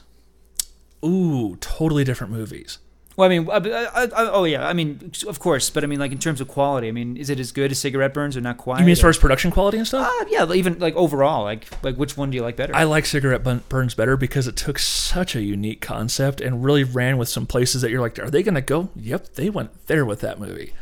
Ooh, 1.06 1.58
totally 1.60 2.04
different 2.04 2.32
movies. 2.34 2.80
Well, 3.18 3.26
I 3.30 3.38
mean, 3.38 3.50
uh, 3.50 3.52
uh, 3.52 4.08
uh, 4.16 4.30
oh 4.32 4.46
yeah, 4.46 4.66
I 4.66 4.72
mean, 4.72 5.12
of 5.28 5.40
course, 5.40 5.70
but 5.70 5.84
I 5.84 5.88
mean, 5.88 6.00
like 6.00 6.14
in 6.14 6.18
terms 6.18 6.40
of 6.40 6.48
quality, 6.48 6.88
I 6.88 6.92
mean, 6.92 7.18
is 7.18 7.30
it 7.30 7.40
as 7.42 7.52
good 7.52 7.70
as 7.70 7.78
Cigarette 7.78 8.14
Burns 8.14 8.38
or 8.38 8.42
not 8.42 8.58
quite? 8.58 8.80
You 8.80 8.86
mean 8.86 8.94
as 8.94 9.02
far 9.02 9.10
as 9.10 9.18
production 9.18 9.52
quality 9.52 9.78
and 9.78 9.86
stuff? 9.86 10.10
Uh, 10.10 10.26
yeah, 10.30 10.50
even 10.54 10.80
like 10.80 10.96
overall, 10.96 11.44
like 11.44 11.66
like 11.84 11.98
which 11.98 12.16
one 12.16 12.30
do 12.32 12.38
you 12.38 12.42
like 12.42 12.56
better? 12.56 12.74
I 12.74 12.86
like 12.86 13.06
Cigarette 13.06 13.44
Burns 13.68 13.94
better 13.96 14.16
because 14.16 14.48
it 14.48 14.56
took 14.56 14.80
such 14.80 15.36
a 15.36 15.42
unique 15.44 15.82
concept 15.82 16.40
and 16.40 16.64
really 16.64 16.86
ran 16.86 17.18
with 17.18 17.28
some 17.28 17.46
places 17.46 17.82
that 17.82 17.92
you're 17.92 18.00
like, 18.02 18.18
are 18.18 18.30
they 18.30 18.44
going 18.44 18.56
to 18.56 18.62
go? 18.62 18.90
Yep, 18.96 19.34
they 19.34 19.50
went 19.50 19.88
there 19.88 20.06
with 20.06 20.22
that 20.22 20.40
movie. 20.40 20.74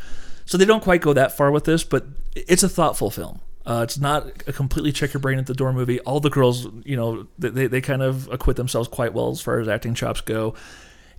So 0.46 0.56
they 0.58 0.66
don't 0.66 0.84
quite 0.84 1.02
go 1.02 1.14
that 1.14 1.36
far 1.36 1.50
with 1.50 1.64
this, 1.66 1.84
but 1.84 2.06
it's 2.36 2.64
a 2.64 2.70
thoughtful 2.70 3.10
film. 3.10 3.42
Uh, 3.66 3.82
it's 3.84 4.00
not 4.00 4.28
a 4.48 4.54
completely 4.54 4.92
check 4.92 5.14
your 5.14 5.20
brain 5.22 5.38
at 5.38 5.46
the 5.46 5.54
door 5.54 5.74
movie. 5.74 6.00
All 6.02 6.20
the 6.20 6.30
girls, 6.30 6.68
you 6.84 6.96
know, 6.96 7.28
they, 7.38 7.68
they 7.68 7.82
kind 7.82 8.02
of 8.02 8.28
acquit 8.32 8.56
themselves 8.56 8.88
quite 8.88 9.14
well 9.14 9.30
as 9.30 9.42
far 9.42 9.60
as 9.60 9.68
acting 9.68 9.94
chops 9.94 10.22
go. 10.22 10.56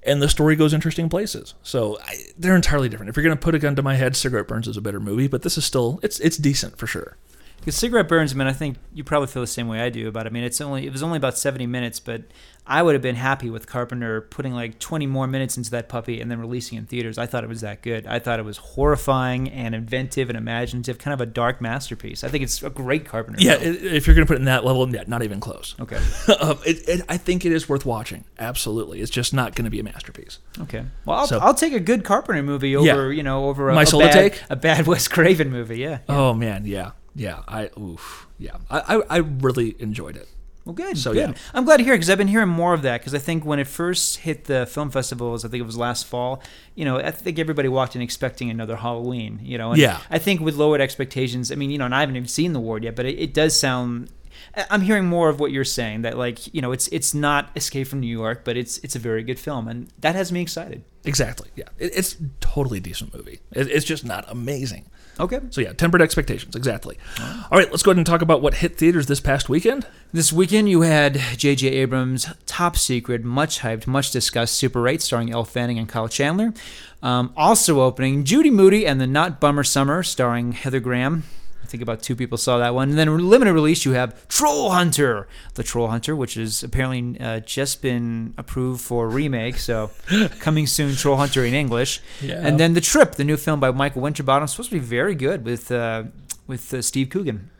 And 0.03 0.23
the 0.23 0.29
story 0.29 0.57
goes 0.57 0.73
interesting 0.73 1.09
places. 1.11 1.55
So 1.63 1.99
I, 2.03 2.17
they're 2.39 2.57
entirely 2.57 2.89
different. 2.89 3.11
If 3.11 3.17
you're 3.17 3.25
going 3.25 3.37
to 3.37 3.41
put 3.41 3.55
a 3.55 3.59
gun 3.59 3.77
to 3.77 3.83
my 3.83 3.97
head, 3.97 4.17
Cigarette 4.17 4.49
Burns 4.49 4.67
is 4.67 4.77
a 4.77 4.81
better 4.81 4.99
movie, 4.99 5.29
but 5.29 5.43
this 5.43 5.59
is 5.59 5.65
still, 5.65 6.01
it's 6.03 6.19
it's 6.21 6.39
decent 6.39 6.79
for 6.79 6.87
sure. 6.87 7.17
Because 7.61 7.77
Cigarette 7.77 8.09
Burns, 8.09 8.33
I 8.33 8.37
mean, 8.37 8.47
I 8.49 8.53
think 8.53 8.77
you 8.95 9.05
probably 9.05 9.29
feel 9.29 9.43
the 9.43 9.47
same 9.47 9.69
way 9.69 9.81
I 9.81 9.91
do 9.91 10.09
about 10.09 10.27
it. 10.27 10.31
I 10.31 10.33
mean, 10.33 10.45
it's 10.45 10.61
only 10.61 10.87
it 10.87 10.93
was 10.93 11.03
only 11.03 11.17
about 11.19 11.37
seventy 11.37 11.67
minutes, 11.67 12.01
but 12.01 12.23
I 12.67 12.83
would 12.83 12.95
have 12.95 13.03
been 13.03 13.17
happy 13.17 13.51
with 13.51 13.67
Carpenter 13.67 14.23
putting 14.23 14.55
like 14.55 14.79
twenty 14.79 15.07
more 15.07 15.27
minutes 15.27 15.57
into 15.59 15.71
that 15.73 15.89
puppy 15.89 16.21
and 16.23 16.31
then 16.31 16.41
releasing 16.41 16.79
it 16.79 16.83
in 16.83 16.87
theaters. 16.87 17.19
I 17.19 17.27
thought 17.27 17.45
it 17.45 17.49
was 17.49 17.61
that 17.61 17.83
good. 17.83 18.07
I 18.07 18.19
thought 18.19 18.39
it 18.39 18.45
was 18.47 18.57
horrifying 18.57 19.51
and 19.51 19.75
inventive 19.75 20.31
and 20.31 20.39
imaginative, 20.39 20.97
kind 20.99 21.13
of 21.13 21.21
a 21.21 21.27
dark 21.27 21.61
masterpiece. 21.61 22.25
I 22.25 22.29
think 22.29 22.45
it's 22.45 22.63
a 22.63 22.71
great 22.71 23.05
Carpenter. 23.05 23.41
Yeah, 23.43 23.57
film. 23.57 23.77
if 23.79 24.07
you're 24.07 24.15
going 24.17 24.27
to 24.27 24.31
put 24.31 24.37
it 24.37 24.41
in 24.41 24.47
that 24.47 24.65
level, 24.65 24.89
yeah, 24.95 25.05
not 25.07 25.23
even 25.23 25.39
close. 25.41 25.75
Okay. 25.81 25.97
um, 26.41 26.59
it, 26.67 26.89
it, 26.89 27.03
I 27.11 27.19
think 27.19 27.45
it 27.45 27.53
is 27.53 27.69
worth 27.69 27.85
watching. 27.85 28.25
Absolutely, 28.39 29.01
it's 29.03 29.11
just 29.11 29.35
not 29.35 29.55
going 29.55 29.65
to 29.67 29.71
be 29.71 29.81
a 29.81 29.85
masterpiece. 29.85 30.39
Okay. 30.61 30.85
Well, 31.05 31.19
I'll, 31.19 31.27
So- 31.27 31.39
I'll 31.41 31.55
take 31.55 31.75
a 31.75 31.81
good 31.81 32.05
Carpenter 32.05 32.43
movie 32.43 32.75
over, 32.75 33.13
you 33.13 33.23
know, 33.23 33.49
over 33.51 33.69
a, 33.69 33.75
My 33.75 33.83
a 33.83 33.99
bad, 33.99 34.13
take? 34.13 34.43
a 34.49 34.57
bad 34.57 34.87
Wes 34.87 35.09
Craven 35.09 35.51
movie. 35.51 35.79
Yeah. 35.79 35.99
Oh 36.09 36.33
man, 36.33 36.65
yeah, 36.65 36.93
yeah. 37.15 37.43
I 37.49 37.71
oof, 37.79 38.27
yeah. 38.39 38.57
I 38.71 38.97
I, 38.97 39.03
I 39.11 39.17
really 39.19 39.77
enjoyed 39.79 40.17
it. 40.17 40.29
Well, 40.67 40.75
good. 40.75 40.99
So, 40.99 41.15
good. 41.15 41.31
yeah. 41.31 41.35
I'm 41.55 41.65
glad 41.65 41.79
to 41.79 41.85
hear 41.85 41.95
because 41.95 42.11
I've 42.11 42.19
been 42.19 42.29
hearing 42.29 42.51
more 42.51 42.75
of 42.75 42.83
that 42.83 43.01
because 43.01 43.15
I 43.15 43.19
think 43.19 43.47
when 43.47 43.59
it 43.59 43.67
first 43.67 44.19
hit 44.19 44.45
the 44.45 44.67
film 44.67 44.91
festivals, 44.91 45.43
I 45.43 45.49
think 45.49 45.63
it 45.63 45.67
was 45.67 45.79
last 45.79 46.07
fall. 46.07 46.43
You 46.75 46.85
know, 46.85 46.99
I 46.99 47.11
think 47.13 47.39
everybody 47.39 47.69
walked 47.69 47.97
in 47.97 48.03
expecting 48.03 48.51
another 48.51 48.77
Halloween. 48.77 49.41
You 49.43 49.57
know, 49.57 49.71
and 49.71 49.81
Yeah. 49.81 50.01
I 50.11 50.19
think 50.19 50.41
with 50.43 50.57
lowered 50.57 50.83
expectations, 50.83 51.51
I 51.51 51.55
mean, 51.55 51.71
you 51.71 51.79
know, 51.79 51.87
and 51.87 51.95
I 51.95 52.01
haven't 52.01 52.17
even 52.17 52.29
seen 52.29 52.53
the 52.53 52.61
ward 52.61 52.85
yet, 52.85 52.95
but 52.95 53.07
it, 53.07 53.19
it 53.19 53.33
does 53.35 53.59
sound. 53.59 54.11
I'm 54.55 54.81
hearing 54.81 55.07
more 55.07 55.29
of 55.29 55.41
what 55.41 55.53
you're 55.53 55.65
saying 55.65 56.03
that 56.03 56.19
like 56.19 56.53
you 56.55 56.61
know 56.61 56.73
it's 56.73 56.89
it's 56.89 57.15
not 57.15 57.51
Escape 57.57 57.87
from 57.87 58.01
New 58.01 58.07
York, 58.07 58.45
but 58.45 58.57
it's 58.57 58.79
it's 58.79 58.97
a 58.97 58.99
very 58.99 59.23
good 59.23 59.39
film, 59.39 59.69
and 59.69 59.89
that 60.01 60.15
has 60.15 60.33
me 60.33 60.41
excited. 60.43 60.85
Exactly. 61.05 61.51
Yeah, 61.57 61.65
it, 61.79 61.93
it's 61.95 62.17
totally 62.41 62.81
decent 62.81 63.15
movie. 63.15 63.41
It, 63.53 63.69
it's 63.69 63.85
just 63.85 64.05
not 64.05 64.25
amazing. 64.29 64.87
Okay. 65.19 65.41
So 65.51 65.61
yeah, 65.61 65.73
tempered 65.73 66.01
expectations. 66.01 66.57
Exactly. 66.57 66.97
All 67.21 67.59
right, 67.59 67.71
let's 67.71 67.83
go 67.83 67.91
ahead 67.91 67.99
and 67.99 68.07
talk 68.07 68.23
about 68.23 68.41
what 68.41 68.55
hit 68.55 68.79
theaters 68.79 69.07
this 69.07 69.21
past 69.21 69.49
weekend. 69.49 69.87
This 70.13 70.33
weekend, 70.33 70.71
you 70.71 70.81
had 70.81 71.21
J.J. 71.37 71.69
Abrams' 71.69 72.27
top 72.47 72.77
secret, 72.77 73.23
much 73.23 73.61
hyped, 73.61 73.87
much 73.87 74.11
discussed 74.11 74.55
Super 74.55 74.89
8 74.89 75.03
starring 75.03 75.31
Elle 75.31 75.45
Fanning 75.45 75.79
and 75.79 75.89
Kyle 75.89 76.09
Chandler. 76.09 76.55
Um, 77.03 77.33
also 77.37 77.81
opening, 77.81 78.25
Judy 78.25 78.51
Moody 78.51 78.87
and 78.87 79.01
the 79.01 79.07
Not 79.07 79.41
Bummer 79.41 79.65
Summer 79.65 80.03
starring 80.03 80.53
Heather 80.53 80.81
Graham. 80.81 81.25
I 81.71 81.79
think 81.79 81.85
about 81.85 82.03
two 82.03 82.17
people 82.17 82.37
saw 82.37 82.59
that 82.59 82.75
one. 82.75 82.89
And 82.89 82.99
then 82.99 83.31
limited 83.31 83.53
release, 83.53 83.85
you 83.85 83.93
have 83.93 84.27
Troll 84.27 84.71
Hunter, 84.71 85.29
the 85.55 85.63
Troll 85.63 85.87
Hunter, 85.87 86.17
which 86.17 86.35
has 86.35 86.65
apparently 86.65 87.21
uh, 87.21 87.39
just 87.39 87.81
been 87.81 88.35
approved 88.37 88.81
for 88.81 89.09
remake. 89.09 89.57
So 89.59 89.93
coming 90.41 90.67
soon, 90.67 90.97
Troll 90.97 91.17
Hunter 91.17 91.45
in 91.45 91.55
English. 91.55 92.01
Yeah. 92.21 92.45
And 92.45 92.59
then 92.59 92.75
The 92.75 92.81
Trip, 92.81 93.13
the 93.13 93.23
new 93.23 93.37
film 93.37 93.61
by 93.61 93.71
Michael 93.71 94.03
Winterbottom, 94.03 94.49
supposed 94.49 94.71
to 94.71 94.75
be 94.75 94.85
very 94.85 95.15
good 95.15 95.45
with 95.45 95.71
uh, 95.71 96.05
with 96.49 96.75
uh, 96.75 96.83
Steve 96.83 97.09
Coogan. 97.09 97.51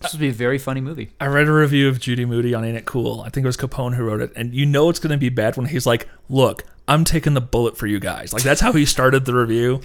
This 0.00 0.12
would 0.12 0.20
be 0.20 0.28
a 0.28 0.32
very 0.32 0.58
funny 0.58 0.80
movie. 0.80 1.10
I 1.20 1.26
read 1.26 1.48
a 1.48 1.52
review 1.52 1.88
of 1.88 1.98
Judy 1.98 2.24
Moody 2.24 2.54
on 2.54 2.64
Ain't 2.64 2.76
It 2.76 2.84
Cool. 2.84 3.22
I 3.22 3.30
think 3.30 3.42
it 3.42 3.48
was 3.48 3.56
Capone 3.56 3.96
who 3.96 4.04
wrote 4.04 4.20
it, 4.20 4.30
and 4.36 4.54
you 4.54 4.64
know 4.64 4.90
it's 4.90 5.00
going 5.00 5.10
to 5.10 5.18
be 5.18 5.28
bad 5.28 5.56
when 5.56 5.66
he's 5.66 5.86
like, 5.86 6.08
"Look, 6.28 6.62
I'm 6.86 7.02
taking 7.02 7.34
the 7.34 7.40
bullet 7.40 7.76
for 7.76 7.88
you 7.88 7.98
guys." 7.98 8.32
Like 8.32 8.44
that's 8.44 8.60
how 8.60 8.70
he 8.70 8.86
started 8.86 9.24
the 9.24 9.34
review. 9.34 9.80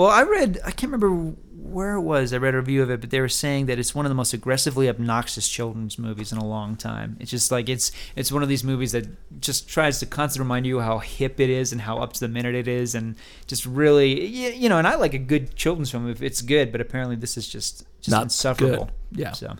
Well, 0.00 0.08
I 0.08 0.22
read, 0.22 0.58
I 0.64 0.70
can't 0.70 0.90
remember 0.90 1.34
where 1.62 1.94
it 1.94 2.00
was. 2.00 2.32
I 2.32 2.38
read 2.38 2.54
a 2.54 2.58
review 2.58 2.82
of 2.82 2.90
it, 2.90 3.00
but 3.00 3.10
they 3.10 3.20
were 3.20 3.28
saying 3.28 3.66
that 3.66 3.78
it's 3.78 3.94
one 3.94 4.06
of 4.06 4.10
the 4.10 4.14
most 4.14 4.32
aggressively 4.32 4.88
obnoxious 4.88 5.48
children's 5.48 5.98
movies 5.98 6.32
in 6.32 6.38
a 6.38 6.44
long 6.44 6.76
time. 6.76 7.16
It's 7.20 7.30
just 7.30 7.50
like 7.50 7.68
it's 7.68 7.92
it's 8.16 8.32
one 8.32 8.42
of 8.42 8.48
these 8.48 8.64
movies 8.64 8.92
that 8.92 9.06
just 9.40 9.68
tries 9.68 9.98
to 10.00 10.06
constantly 10.06 10.44
remind 10.44 10.66
you 10.66 10.80
how 10.80 10.98
hip 10.98 11.38
it 11.40 11.50
is 11.50 11.72
and 11.72 11.80
how 11.80 11.98
up 11.98 12.12
to 12.14 12.20
the 12.20 12.28
minute 12.28 12.54
it 12.54 12.66
is, 12.68 12.94
and 12.94 13.14
just 13.46 13.66
really, 13.66 14.24
you 14.26 14.68
know. 14.68 14.78
And 14.78 14.86
I 14.86 14.94
like 14.96 15.14
a 15.14 15.18
good 15.18 15.54
children's 15.54 15.90
film 15.90 16.08
if 16.08 16.22
it's 16.22 16.42
good, 16.42 16.72
but 16.72 16.80
apparently 16.80 17.16
this 17.16 17.36
is 17.36 17.46
just 17.48 17.84
just 18.00 18.10
Not 18.10 18.22
insufferable. 18.24 18.86
good. 19.12 19.20
Yeah. 19.20 19.32
So 19.32 19.54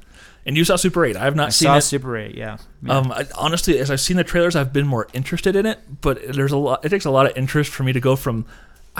And 0.46 0.56
you 0.56 0.64
saw 0.64 0.76
Super 0.76 1.04
8. 1.04 1.16
I 1.16 1.24
have 1.24 1.36
not 1.36 1.48
I 1.48 1.50
seen 1.50 1.66
saw 1.66 1.76
it. 1.76 1.82
Super 1.82 2.16
8, 2.16 2.34
yeah. 2.34 2.56
yeah. 2.82 2.96
Um, 2.96 3.12
I, 3.12 3.26
honestly, 3.36 3.78
as 3.78 3.90
I've 3.90 4.00
seen 4.00 4.16
the 4.16 4.24
trailers, 4.24 4.56
I've 4.56 4.72
been 4.72 4.86
more 4.86 5.08
interested 5.12 5.54
in 5.56 5.66
it. 5.66 5.78
But 6.00 6.32
there's 6.32 6.52
a 6.52 6.56
lot. 6.56 6.82
It 6.84 6.88
takes 6.88 7.04
a 7.04 7.10
lot 7.10 7.26
of 7.30 7.36
interest 7.36 7.70
for 7.70 7.82
me 7.82 7.92
to 7.92 8.00
go 8.00 8.16
from 8.16 8.46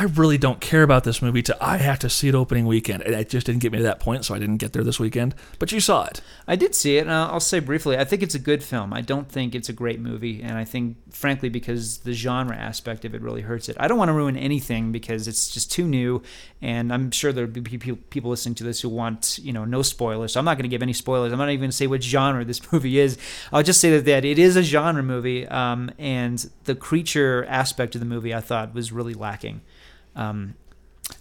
I 0.01 0.05
really 0.05 0.39
don't 0.39 0.63
care 0.63 0.83
about 0.83 1.05
this 1.05 1.21
movie 1.21 1.43
to 1.43 1.57
I 1.63 1.77
have 1.77 1.99
to 1.99 2.09
see 2.09 2.29
it 2.29 2.35
opening 2.35 2.65
weekend. 2.65 3.03
And 3.03 3.15
it 3.15 3.29
just 3.29 3.45
didn't 3.45 3.61
get 3.61 3.71
me 3.71 3.77
to 3.77 3.85
that 3.85 4.01
point, 4.01 4.25
so 4.25 4.35
I 4.35 4.39
didn't 4.39 4.57
get 4.57 4.73
there 4.73 4.83
this 4.83 4.99
weekend. 4.99 5.35
But 5.59 5.73
you 5.73 5.81
saw 5.81 6.07
it. 6.07 6.23
I 6.49 6.57
did 6.57 6.75
see 6.75 6.97
it, 6.97 7.03
and 7.03 7.13
I'll 7.13 7.39
say 7.39 7.61
briefly, 7.61 7.99
I 7.99 8.05
think 8.05 8.23
it's 8.23 8.35
a 8.35 8.39
good 8.39 8.63
film. 8.63 8.95
I 8.95 9.03
don't 9.03 9.29
think 9.29 9.55
it's 9.55 9.69
a 9.69 9.75
great 9.75 10.01
movie, 10.01 10.43
and 10.43 10.57
I 10.57 10.65
think, 10.65 10.97
frankly, 11.13 11.51
because 11.51 11.99
the 11.99 12.15
genre 12.15 12.57
aspect 12.57 13.05
of 13.05 13.15
it 13.15 13.21
really 13.21 13.43
hurts 13.43 13.69
it. 13.69 13.77
I 13.79 13.89
don't 13.89 13.99
want 13.99 14.09
to 14.09 14.15
ruin 14.15 14.39
anything 14.39 14.91
because 14.91 15.29
it's 15.29 15.51
just 15.51 15.71
too 15.71 15.87
new, 15.87 16.23
and 16.63 16.95
I'm 16.95 17.11
sure 17.11 17.31
there'll 17.31 17.51
be 17.51 17.61
people 17.61 18.31
listening 18.31 18.55
to 18.55 18.65
this 18.65 18.81
who 18.81 18.89
want, 18.89 19.39
you 19.43 19.53
know, 19.53 19.67
no 19.67 19.83
spoilers. 19.83 20.33
So 20.33 20.41
I'm 20.41 20.47
not 20.47 20.55
going 20.55 20.63
to 20.63 20.71
give 20.71 20.81
any 20.81 20.95
spoilers. 20.95 21.31
I'm 21.31 21.39
not 21.39 21.51
even 21.51 21.61
going 21.61 21.73
to 21.73 21.77
say 21.77 21.87
what 21.87 22.03
genre 22.03 22.43
this 22.43 22.73
movie 22.73 22.99
is. 22.99 23.19
I'll 23.53 23.63
just 23.63 23.83
say 23.83 23.91
that, 23.91 24.07
that 24.07 24.25
it 24.25 24.39
is 24.39 24.57
a 24.57 24.63
genre 24.63 25.03
movie, 25.03 25.47
um, 25.49 25.91
and 25.99 26.51
the 26.65 26.75
creature 26.75 27.45
aspect 27.51 27.95
of 27.95 28.01
the 28.01 28.07
movie 28.07 28.35
I 28.35 28.41
thought 28.41 28.73
was 28.73 28.93
really 28.93 29.13
lacking. 29.13 29.61
Um, 30.17 30.55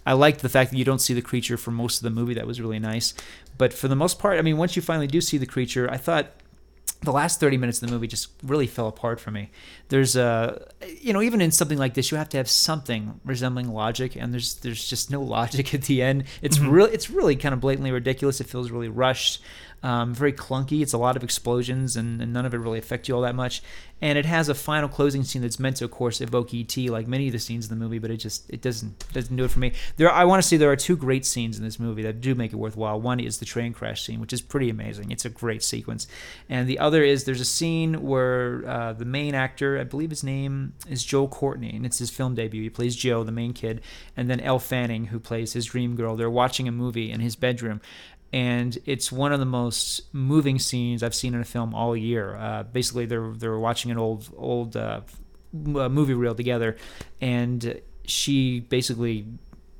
I 0.06 0.12
liked 0.12 0.40
the 0.40 0.48
fact 0.48 0.70
that 0.70 0.76
you 0.76 0.84
don't 0.84 1.00
see 1.00 1.14
the 1.14 1.22
creature 1.22 1.56
for 1.56 1.70
most 1.70 1.98
of 1.98 2.02
the 2.04 2.10
movie. 2.10 2.34
That 2.34 2.46
was 2.46 2.60
really 2.60 2.78
nice. 2.78 3.14
But 3.58 3.72
for 3.72 3.88
the 3.88 3.96
most 3.96 4.18
part, 4.18 4.38
I 4.38 4.42
mean, 4.42 4.56
once 4.56 4.76
you 4.76 4.82
finally 4.82 5.06
do 5.06 5.20
see 5.20 5.36
the 5.36 5.46
creature, 5.46 5.90
I 5.90 5.96
thought 5.96 6.28
the 7.02 7.12
last 7.12 7.40
30 7.40 7.56
minutes 7.56 7.80
of 7.80 7.88
the 7.88 7.94
movie 7.94 8.06
just 8.06 8.28
really 8.42 8.66
fell 8.66 8.86
apart 8.86 9.20
for 9.20 9.30
me. 9.30 9.50
There's 9.88 10.16
a, 10.16 10.68
you 11.00 11.12
know, 11.12 11.22
even 11.22 11.40
in 11.40 11.50
something 11.50 11.78
like 11.78 11.94
this, 11.94 12.10
you 12.10 12.18
have 12.18 12.28
to 12.30 12.36
have 12.36 12.48
something 12.48 13.20
resembling 13.24 13.68
logic, 13.72 14.16
and 14.16 14.32
there's 14.32 14.56
there's 14.56 14.86
just 14.86 15.10
no 15.10 15.22
logic 15.38 15.72
at 15.74 15.82
the 15.82 16.02
end. 16.02 16.24
It's 16.42 16.58
really 16.58 16.92
it's 16.92 17.10
really 17.10 17.36
kind 17.36 17.54
of 17.54 17.60
blatantly 17.60 17.90
ridiculous. 17.90 18.40
It 18.40 18.48
feels 18.48 18.70
really 18.70 18.88
rushed, 18.88 19.42
um, 19.82 20.14
very 20.14 20.32
clunky. 20.32 20.82
It's 20.82 20.92
a 20.92 20.98
lot 20.98 21.16
of 21.16 21.24
explosions, 21.24 21.96
and, 21.96 22.20
and 22.20 22.32
none 22.32 22.44
of 22.44 22.54
it 22.54 22.58
really 22.58 22.78
affect 22.78 23.08
you 23.08 23.14
all 23.14 23.22
that 23.22 23.34
much. 23.34 23.62
And 24.02 24.16
it 24.16 24.24
has 24.24 24.48
a 24.48 24.54
final 24.54 24.88
closing 24.88 25.24
scene 25.24 25.42
that's 25.42 25.58
meant 25.58 25.76
to, 25.76 25.84
of 25.84 25.90
course, 25.90 26.22
evoke 26.22 26.54
ET, 26.54 26.74
like 26.76 27.06
many 27.06 27.26
of 27.26 27.32
the 27.32 27.38
scenes 27.38 27.70
in 27.70 27.78
the 27.78 27.82
movie, 27.82 27.98
but 27.98 28.10
it 28.10 28.16
just 28.16 28.48
it 28.48 28.62
doesn't 28.62 29.12
doesn't 29.12 29.36
do 29.36 29.44
it 29.44 29.50
for 29.50 29.58
me. 29.58 29.72
There, 29.96 30.10
I 30.10 30.24
want 30.24 30.42
to 30.42 30.48
say 30.48 30.56
there 30.56 30.70
are 30.70 30.76
two 30.76 30.96
great 30.96 31.26
scenes 31.26 31.58
in 31.58 31.64
this 31.64 31.78
movie 31.78 32.02
that 32.02 32.20
do 32.20 32.34
make 32.34 32.52
it 32.52 32.56
worthwhile. 32.56 33.00
One 33.00 33.20
is 33.20 33.38
the 33.38 33.44
train 33.44 33.74
crash 33.74 34.02
scene, 34.02 34.20
which 34.20 34.32
is 34.32 34.40
pretty 34.40 34.70
amazing. 34.70 35.10
It's 35.10 35.26
a 35.26 35.30
great 35.30 35.62
sequence, 35.62 36.06
and 36.48 36.66
the 36.66 36.78
other 36.78 37.02
is 37.02 37.24
there's 37.24 37.42
a 37.42 37.44
scene 37.44 38.02
where 38.02 38.66
uh, 38.66 38.92
the 38.94 39.04
main 39.04 39.34
actor, 39.34 39.78
I 39.78 39.84
believe 39.84 40.10
his 40.10 40.24
name 40.24 40.72
is 40.88 41.04
Joel 41.04 41.28
Courtney, 41.28 41.74
and 41.74 41.84
it's 41.84 41.98
his 41.98 42.10
film 42.10 42.34
debut. 42.34 42.62
He 42.62 42.70
plays 42.70 42.96
Joe, 42.96 43.22
the 43.22 43.32
main 43.32 43.52
kid, 43.52 43.82
and 44.16 44.30
then 44.30 44.40
Elle 44.40 44.58
Fanning, 44.60 45.06
who 45.06 45.20
plays 45.20 45.52
his 45.52 45.66
dream 45.66 45.94
girl. 45.94 46.16
They're 46.16 46.30
watching 46.30 46.66
a 46.66 46.72
movie 46.72 47.10
in 47.10 47.20
his 47.20 47.36
bedroom, 47.36 47.82
and 48.32 48.78
it's 48.86 49.10
one 49.10 49.32
of 49.32 49.40
the 49.40 49.46
most 49.46 50.02
moving 50.12 50.58
scenes 50.58 51.02
I've 51.02 51.14
seen 51.14 51.34
in 51.34 51.40
a 51.40 51.44
film 51.44 51.74
all 51.74 51.96
year. 51.96 52.36
Uh, 52.36 52.62
basically, 52.62 53.06
they're 53.06 53.32
they're 53.32 53.58
watching 53.58 53.90
an 53.90 53.98
old 53.98 54.32
old 54.36 54.76
uh, 54.76 55.00
uh, 55.54 55.88
movie 55.88 56.14
reel 56.14 56.34
together, 56.34 56.76
and 57.20 57.80
she 58.04 58.60
basically 58.60 59.26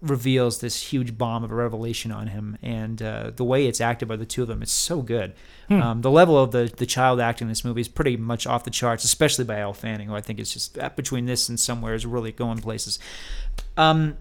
reveals 0.03 0.61
this 0.61 0.83
huge 0.83 1.19
bomb 1.19 1.45
of 1.45 1.51
a 1.51 1.55
revelation 1.55 2.11
on 2.11 2.27
him, 2.27 2.57
and 2.63 3.03
uh, 3.03 3.31
the 3.37 3.45
way 3.45 3.67
it's 3.67 3.81
acted 3.81 4.09
by 4.09 4.17
the 4.17 4.25
two 4.25 4.43
of 4.43 4.49
them, 4.49 4.63
it's 4.63 4.73
so 4.73 5.03
good. 5.03 5.35
Um, 5.71 6.01
the 6.01 6.11
level 6.11 6.37
of 6.37 6.51
the 6.51 6.73
the 6.77 6.87
child 6.87 7.21
acting 7.21 7.47
in 7.47 7.51
this 7.51 7.65
movie 7.65 7.83
is 7.83 7.89
pretty 7.89 8.17
much 8.17 8.47
off 8.47 8.65
the 8.65 8.71
charts, 8.71 9.05
especially 9.05 9.45
by 9.45 9.61
Elle 9.61 9.75
Fanning, 9.75 10.09
who 10.09 10.15
I 10.17 10.21
think 10.21 10.41
is 10.41 10.53
just 10.53 10.77
uh, 10.77 10.89
between 10.97 11.27
this 11.27 11.49
and 11.49 11.61
somewhere 11.61 11.95
is 11.95 12.05
really 12.05 12.33
going 12.33 12.59
places. 12.59 12.99
Um, 13.77 14.17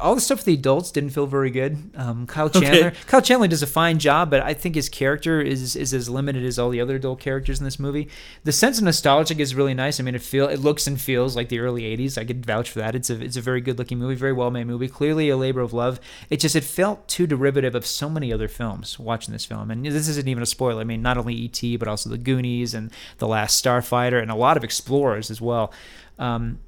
all 0.00 0.14
the 0.14 0.20
stuff 0.20 0.38
with 0.38 0.44
the 0.44 0.54
adults 0.54 0.90
didn't 0.90 1.10
feel 1.10 1.26
very 1.26 1.50
good. 1.50 1.90
Um, 1.96 2.26
Kyle 2.26 2.46
Okay. 2.56 2.60
Chandler, 2.60 2.92
Kyle 3.06 3.22
Chandler 3.22 3.48
does 3.48 3.62
a 3.62 3.66
fine 3.66 3.98
job, 3.98 4.30
but 4.30 4.42
I 4.42 4.54
think 4.54 4.74
his 4.74 4.88
character 4.88 5.40
is 5.40 5.76
is 5.76 5.92
as 5.92 6.08
limited 6.08 6.44
as 6.44 6.58
all 6.58 6.70
the 6.70 6.80
other 6.80 6.96
adult 6.96 7.20
characters 7.20 7.58
in 7.58 7.64
this 7.64 7.78
movie. 7.78 8.08
The 8.44 8.52
sense 8.52 8.78
of 8.78 8.84
nostalgic 8.84 9.38
is 9.38 9.54
really 9.54 9.74
nice. 9.74 9.98
I 9.98 10.02
mean, 10.02 10.14
it 10.14 10.22
feel 10.22 10.48
it 10.48 10.60
looks 10.60 10.86
and 10.86 11.00
feels 11.00 11.36
like 11.36 11.48
the 11.48 11.60
early 11.60 11.82
'80s. 11.82 12.18
I 12.18 12.24
could 12.24 12.44
vouch 12.44 12.70
for 12.70 12.78
that. 12.78 12.94
It's 12.94 13.10
a 13.10 13.20
it's 13.22 13.36
a 13.36 13.40
very 13.40 13.60
good 13.60 13.78
looking 13.78 13.98
movie, 13.98 14.14
very 14.14 14.32
well 14.32 14.50
made 14.50 14.66
movie. 14.66 14.88
Clearly 14.88 15.28
a 15.28 15.36
labor 15.36 15.60
of 15.60 15.72
love. 15.72 16.00
It 16.30 16.40
just 16.40 16.56
it 16.56 16.64
felt 16.64 17.08
too 17.08 17.26
derivative 17.26 17.74
of 17.74 17.86
so 17.86 18.08
many 18.08 18.32
other 18.32 18.48
films. 18.48 18.98
Watching 18.98 19.32
this 19.32 19.44
film, 19.44 19.70
and 19.70 19.84
this 19.84 20.08
isn't 20.08 20.28
even 20.28 20.42
a 20.42 20.46
spoiler. 20.46 20.80
I 20.80 20.84
mean, 20.84 21.02
not 21.02 21.18
only 21.18 21.34
E.T. 21.34 21.76
but 21.76 21.88
also 21.88 22.10
The 22.10 22.18
Goonies 22.18 22.74
and 22.74 22.90
The 23.18 23.28
Last 23.28 23.62
Starfighter, 23.62 24.20
and 24.20 24.30
a 24.30 24.34
lot 24.34 24.56
of 24.56 24.64
Explorers 24.64 25.30
as 25.30 25.40
well. 25.40 25.72
Um, 26.18 26.60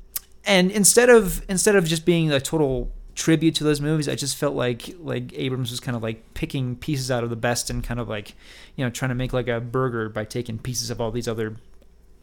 and 0.44 0.70
instead 0.70 1.10
of 1.10 1.44
instead 1.48 1.76
of 1.76 1.84
just 1.84 2.04
being 2.04 2.32
a 2.32 2.40
total 2.40 2.90
tribute 3.18 3.56
to 3.56 3.64
those 3.64 3.80
movies, 3.80 4.08
I 4.08 4.14
just 4.14 4.36
felt 4.36 4.54
like 4.54 4.94
like 5.00 5.32
Abrams 5.34 5.72
was 5.72 5.80
kind 5.80 5.96
of 5.96 6.02
like 6.02 6.34
picking 6.34 6.76
pieces 6.76 7.10
out 7.10 7.24
of 7.24 7.30
the 7.30 7.36
best 7.36 7.68
and 7.68 7.82
kind 7.82 7.98
of 7.98 8.08
like 8.08 8.34
you 8.76 8.84
know 8.84 8.90
trying 8.90 9.08
to 9.08 9.16
make 9.16 9.32
like 9.32 9.48
a 9.48 9.60
burger 9.60 10.08
by 10.08 10.24
taking 10.24 10.56
pieces 10.56 10.88
of 10.88 11.00
all 11.00 11.10
these 11.10 11.26
other 11.26 11.56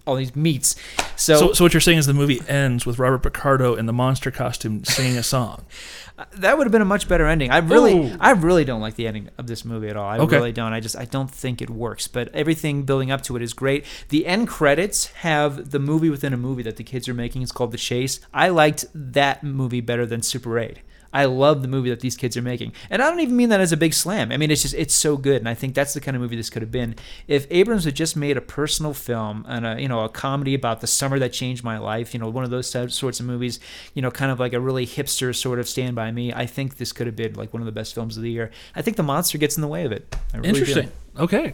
all 0.06 0.16
these 0.16 0.36
meats. 0.36 0.76
So, 1.16 1.38
So, 1.38 1.54
so 1.54 1.64
what 1.66 1.74
you're 1.74 1.82
saying 1.82 1.98
is 1.98 2.06
the 2.06 2.14
movie 2.14 2.42
ends 2.48 2.86
with 2.86 3.00
Robert 3.00 3.20
Picardo 3.24 3.76
in 3.76 3.86
the 3.86 3.94
monster 3.94 4.32
costume 4.32 4.84
singing 4.86 5.18
a 5.18 5.24
song. 5.24 5.66
Uh, 6.18 6.24
that 6.36 6.58
would 6.58 6.66
have 6.66 6.72
been 6.72 6.82
a 6.82 6.86
much 6.86 7.10
better 7.10 7.26
ending. 7.28 7.52
I 7.52 7.58
really 7.58 7.92
Ooh. 7.94 8.16
I 8.22 8.32
really 8.32 8.64
don't 8.64 8.80
like 8.80 8.96
the 8.96 9.06
ending 9.06 9.28
of 9.38 9.48
this 9.48 9.66
movie 9.66 9.90
at 9.90 9.98
all. 9.98 10.08
I 10.10 10.18
Okay. 10.20 10.38
really 10.38 10.54
don't. 10.54 10.72
I 10.72 10.80
just 10.80 10.96
I 10.96 11.04
don't 11.04 11.30
think 11.30 11.62
it 11.62 11.70
works. 11.70 12.08
But 12.08 12.34
everything 12.34 12.84
building 12.84 13.12
up 13.12 13.22
to 13.24 13.36
it 13.36 13.42
is 13.42 13.52
great. 13.54 13.84
The 14.08 14.26
end 14.26 14.48
credits 14.48 15.08
have 15.08 15.72
the 15.72 15.80
movie 15.80 16.10
within 16.10 16.32
a 16.32 16.38
movie 16.38 16.64
that 16.64 16.78
the 16.78 16.86
kids 16.86 17.10
are 17.10 17.14
making. 17.14 17.42
It's 17.42 17.52
called 17.52 17.74
The 17.74 17.78
Chase. 17.78 18.22
I 18.34 18.48
liked 18.48 18.86
that 18.94 19.44
movie 19.44 19.82
better 19.82 20.06
than 20.06 20.22
Super 20.22 20.58
8. 20.58 20.78
I 21.16 21.26
love 21.26 21.62
the 21.62 21.70
movie 21.70 21.90
that 21.92 22.02
these 22.02 22.18
kids 22.18 22.36
are 22.36 22.42
making. 22.42 22.74
And 22.90 23.02
I 23.02 23.10
don't 23.10 23.22
even 23.22 23.38
mean 23.38 23.48
that 23.48 23.62
as 23.62 23.72
a 23.72 23.78
big 23.78 23.94
slam. 23.94 24.34
I 24.34 24.38
mean, 24.38 24.52
it's 24.52 24.64
just, 24.64 24.74
it's 24.74 24.94
so 24.94 25.16
good. 25.16 25.38
And 25.38 25.48
I 25.48 25.54
think 25.54 25.74
that's 25.74 25.94
the 25.94 26.02
kind 26.02 26.14
of 26.18 26.22
movie 26.22 26.36
this 26.36 26.50
could 26.50 26.62
have 26.62 26.72
been. 26.72 26.94
If 27.26 27.48
Abrams 27.50 27.86
had 27.86 27.96
just 27.96 28.18
made 28.18 28.36
a 28.36 28.42
personal 28.42 28.94
film 28.94 29.46
and 29.48 29.66
a, 29.66 29.82
you 29.82 29.88
know, 29.88 30.02
a 30.02 30.10
comedy 30.10 30.54
about 30.54 30.82
the 30.82 30.88
summer 30.88 31.18
that 31.20 31.32
changed 31.32 31.64
my 31.64 31.78
life, 31.78 32.14
you 32.14 32.20
know, 32.20 32.28
one 32.28 32.44
of 32.44 32.50
those 32.50 32.70
sorts 32.70 33.20
of 33.22 33.26
movies, 33.26 33.62
you 33.94 34.02
know, 34.02 34.12
kind 34.12 34.30
of 34.30 34.42
like 34.42 34.52
a 34.52 34.60
really 34.60 34.86
hipster 34.86 35.34
sort 35.34 35.58
of 35.58 35.70
stand 35.70 35.96
by 35.96 36.12
me, 36.12 36.34
I 36.34 36.46
think 36.46 36.76
this 36.76 36.92
could 36.92 37.08
have 37.08 37.16
been 37.16 37.34
like 37.36 37.54
one 37.54 37.62
of 37.62 37.66
the 37.66 37.72
best 37.72 37.96
films 37.96 38.18
of 38.18 38.24
the 38.24 38.30
year. 38.30 38.52
I 38.76 38.82
think 38.82 38.98
The 38.98 39.04
Monster 39.04 39.38
gets 39.38 39.56
in 39.56 39.62
the 39.62 39.70
way 39.70 39.86
of 39.86 39.94
it. 39.94 40.14
Really. 40.34 40.50
Interesting. 40.50 40.92
Okay. 41.18 41.54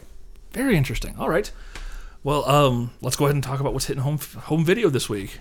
Very 0.54 0.76
interesting. 0.76 1.16
All 1.20 1.30
right. 1.30 1.52
Well, 2.24 2.50
um, 2.50 2.90
let's 3.02 3.16
go 3.16 3.26
ahead 3.26 3.36
and 3.36 3.44
talk 3.44 3.60
about 3.60 3.74
what's 3.74 3.86
hitting 3.86 4.02
home 4.02 4.18
home 4.18 4.66
video 4.66 4.90
this 4.90 5.08
week. 5.08 5.40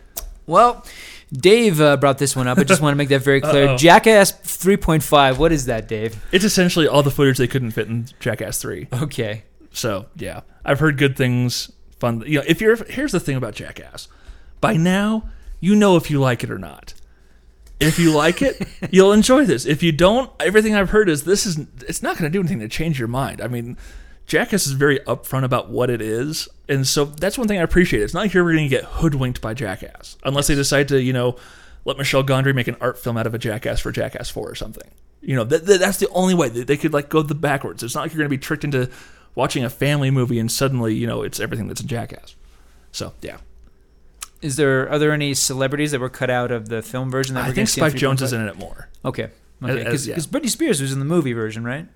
Well, 0.51 0.85
Dave 1.33 1.81
uh, 1.81 1.97
brought 1.97 2.19
this 2.19 2.35
one 2.35 2.49
up. 2.49 2.59
I 2.59 2.65
just 2.65 2.83
want 2.83 2.93
to 2.93 2.97
make 2.97 3.09
that 3.11 3.23
very 3.23 3.41
clear. 3.41 3.69
Uh-oh. 3.69 3.77
Jackass 3.77 4.33
3.5. 4.33 5.39
What 5.39 5.53
is 5.53 5.67
that, 5.67 5.87
Dave? 5.87 6.23
It's 6.33 6.45
essentially 6.45 6.89
all 6.89 7.03
the 7.03 7.11
footage 7.11 7.39
they 7.39 7.47
couldn't 7.47 7.71
fit 7.71 7.87
in 7.87 8.07
Jackass 8.19 8.61
Three. 8.61 8.89
Okay. 8.93 9.45
So 9.73 10.07
yeah, 10.17 10.41
I've 10.65 10.81
heard 10.81 10.99
good 10.99 11.17
things. 11.17 11.71
Fun. 12.01 12.25
You 12.27 12.39
know, 12.39 12.45
if 12.47 12.61
you're 12.61 12.77
here's 12.85 13.13
the 13.13 13.21
thing 13.21 13.37
about 13.37 13.55
Jackass. 13.55 14.09
By 14.61 14.77
now, 14.77 15.29
you 15.61 15.77
know 15.77 15.97
if 15.97 16.11
you 16.11 16.21
like 16.21 16.43
it 16.43 16.51
or 16.51 16.59
not. 16.59 16.95
If 17.79 17.99
you 17.99 18.13
like 18.15 18.43
it, 18.43 18.67
you'll 18.91 19.13
enjoy 19.13 19.45
this. 19.45 19.65
If 19.65 19.83
you 19.83 19.93
don't, 19.93 20.31
everything 20.41 20.75
I've 20.75 20.91
heard 20.91 21.09
is 21.09 21.25
this 21.25 21.47
is 21.47 21.61
it's 21.87 22.03
not 22.03 22.19
going 22.19 22.31
to 22.31 22.37
do 22.37 22.41
anything 22.41 22.59
to 22.61 22.69
change 22.69 22.99
your 22.99 23.09
mind. 23.09 23.41
I 23.41 23.47
mean, 23.47 23.77
Jackass 24.31 24.65
is 24.65 24.75
very 24.75 25.01
upfront 25.01 25.43
about 25.43 25.71
what 25.71 25.91
it 25.91 26.01
is, 26.01 26.49
and 26.69 26.87
so 26.87 27.05
that's 27.05 27.37
one 27.37 27.49
thing 27.49 27.59
I 27.59 27.63
appreciate. 27.63 28.05
It's 28.05 28.15
not 28.15 28.21
like 28.21 28.33
you're 28.33 28.45
ever 28.45 28.53
going 28.53 28.63
to 28.63 28.69
get 28.69 28.85
hoodwinked 28.85 29.41
by 29.41 29.55
Jackass 29.55 30.17
unless 30.23 30.47
they 30.47 30.55
decide 30.55 30.87
to, 30.89 31.03
you 31.03 31.13
know, 31.13 31.35
let 31.85 31.99
Michel 31.99 32.23
Gondry 32.23 32.55
make 32.55 32.69
an 32.69 32.77
art 32.81 32.97
film 32.97 33.17
out 33.17 33.27
of 33.27 33.35
a 33.35 33.39
Jackass 33.39 33.81
for 33.81 33.91
Jackass 33.91 34.31
Four 34.31 34.49
or 34.49 34.55
something. 34.55 34.89
You 35.21 35.35
know, 35.35 35.45
th- 35.45 35.67
th- 35.67 35.81
that's 35.81 35.97
the 35.99 36.09
only 36.11 36.35
way 36.35 36.49
they, 36.49 36.77
could 36.77 36.93
like 36.93 37.09
go 37.09 37.23
the 37.23 37.35
backwards. 37.35 37.83
It's 37.83 37.97
not 37.97 38.03
like 38.03 38.13
you're 38.13 38.19
going 38.19 38.31
to 38.31 38.37
be 38.37 38.39
tricked 38.39 38.63
into 38.63 38.89
watching 39.35 39.65
a 39.65 39.69
family 39.69 40.13
movie 40.13 40.39
and 40.39 40.51
suddenly, 40.51 40.95
you 40.95 41.09
know, 41.09 41.23
it's 41.23 41.41
everything 41.41 41.67
that's 41.67 41.81
a 41.81 41.87
Jackass. 41.87 42.37
So 42.93 43.13
yeah, 43.23 43.39
Is 44.43 44.55
there 44.55 44.89
are 44.89 45.01
there 45.01 45.11
any 45.11 45.35
celebrities 45.35 45.91
that 45.91 46.01
were 46.01 46.09
cut 46.09 46.31
out 46.31 46.53
of 46.53 46.69
the 46.69 46.83
film 46.83 47.11
version 47.11 47.35
that 47.35 47.41
I 47.41 47.49
we're 47.49 47.55
think 47.55 47.57
gonna 47.57 47.67
see 47.67 47.81
on 47.81 47.91
Spike 47.91 48.01
Jonze 48.01 48.19
3.5? 48.19 48.23
is 48.23 48.33
in 48.33 48.41
it 48.43 48.57
more. 48.59 48.89
Okay. 49.05 49.31
Okay. 49.61 49.83
Because 49.83 50.07
yeah. 50.07 50.15
Britney 50.17 50.49
Spears 50.51 50.81
was 50.81 50.93
in 50.93 51.01
the 51.01 51.05
movie 51.05 51.33
version, 51.33 51.65
right? 51.65 51.89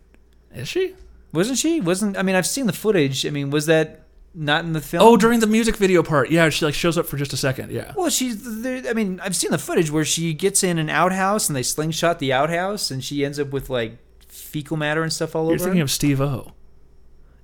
Is 0.52 0.66
she? 0.68 0.94
Wasn't 1.34 1.58
she? 1.58 1.80
Wasn't 1.80 2.16
I 2.16 2.22
mean 2.22 2.36
I've 2.36 2.46
seen 2.46 2.66
the 2.66 2.72
footage. 2.72 3.26
I 3.26 3.30
mean, 3.30 3.50
was 3.50 3.66
that 3.66 4.06
not 4.34 4.64
in 4.64 4.72
the 4.72 4.80
film? 4.80 5.02
Oh, 5.02 5.16
during 5.16 5.40
the 5.40 5.46
music 5.46 5.76
video 5.76 6.02
part, 6.02 6.30
yeah, 6.30 6.48
she 6.48 6.64
like 6.64 6.74
shows 6.74 6.96
up 6.96 7.06
for 7.06 7.16
just 7.16 7.32
a 7.32 7.36
second. 7.36 7.70
Yeah. 7.70 7.92
Well, 7.96 8.10
she's. 8.10 8.62
There, 8.62 8.82
I 8.88 8.92
mean, 8.92 9.20
I've 9.20 9.36
seen 9.36 9.50
the 9.50 9.58
footage 9.58 9.90
where 9.90 10.04
she 10.04 10.32
gets 10.32 10.62
in 10.62 10.78
an 10.78 10.88
outhouse 10.88 11.48
and 11.48 11.56
they 11.56 11.62
slingshot 11.62 12.18
the 12.20 12.32
outhouse, 12.32 12.90
and 12.90 13.02
she 13.02 13.24
ends 13.24 13.38
up 13.38 13.50
with 13.50 13.68
like 13.68 13.98
fecal 14.28 14.76
matter 14.76 15.02
and 15.02 15.12
stuff 15.12 15.34
all 15.34 15.42
over. 15.42 15.50
You're 15.50 15.56
over. 15.56 15.64
thinking 15.64 15.78
her. 15.78 15.84
of 15.84 15.90
Steve 15.90 16.20
O. 16.20 16.52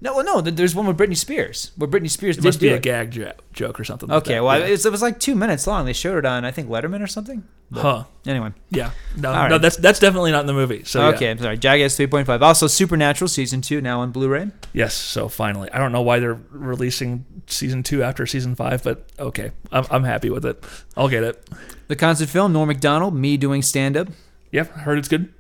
no, 0.01 0.17
well, 0.17 0.25
no. 0.25 0.41
There's 0.41 0.75
one 0.75 0.87
with 0.87 0.97
Britney 0.97 1.17
Spears 1.17 1.73
where 1.77 1.89
Britney 1.89 2.09
Spears 2.11 2.37
It 2.39 2.41
did 2.41 2.49
must 2.49 2.61
be 2.61 2.69
a 2.69 2.77
it. 2.77 2.83
gag 2.83 3.11
jo- 3.11 3.33
joke 3.53 3.79
or 3.79 3.85
something. 3.85 4.09
Like 4.09 4.23
Okay, 4.23 4.35
that. 4.35 4.45
well, 4.45 4.59
yeah. 4.59 4.67
it's, 4.67 4.85
it 4.85 4.93
was 4.93 5.03
like 5.03 5.21
two 5.21 5.35
minutes 5.35 5.67
long. 5.67 5.85
They 5.85 5.93
showed 5.93 6.17
it 6.19 6.25
on 6.25 6.45
I 6.45 6.51
think 6.51 6.69
Letterman 6.69 7.03
or 7.03 7.07
something. 7.07 7.45
But 7.73 7.83
huh? 7.83 8.05
Anyway, 8.27 8.53
Yeah. 8.71 8.91
No, 9.17 9.33
All 9.33 9.49
no, 9.49 9.59
that's 9.59 9.77
that's 9.77 10.01
definitely 10.01 10.33
not 10.33 10.41
in 10.41 10.47
the 10.47 10.53
movie. 10.53 10.83
So 10.85 11.01
yeah. 11.09 11.15
okay, 11.15 11.31
I'm 11.31 11.39
sorry. 11.39 11.57
Jackass 11.57 11.97
3.5. 11.97 12.41
Also, 12.41 12.67
Supernatural 12.67 13.29
season 13.29 13.61
two 13.61 13.81
now 13.81 14.01
on 14.01 14.11
Blu-ray. 14.11 14.49
Yes. 14.73 14.95
So 14.95 15.29
finally, 15.29 15.71
I 15.73 15.79
don't 15.79 15.93
know 15.93 16.03
why 16.03 16.19
they're 16.19 16.41
releasing 16.51 17.25
season 17.47 17.83
two 17.83 18.03
after 18.03 18.27
season 18.27 18.55
five, 18.57 18.83
but 18.83 19.07
okay, 19.19 19.53
I'm 19.71 19.85
I'm 19.91 20.05
happy 20.05 20.31
with 20.31 20.45
it. 20.47 20.65
I'll 20.97 21.09
get 21.09 21.23
it. 21.23 21.49
The 21.89 21.97
concert 21.97 22.29
film, 22.29 22.53
Norm 22.53 22.69
Macdonald, 22.69 23.15
me 23.15 23.37
doing 23.37 23.63
stand-up. 23.63 24.09
Yep, 24.53 24.71
heard 24.79 24.99
it's 24.99 25.09
good. 25.09 25.33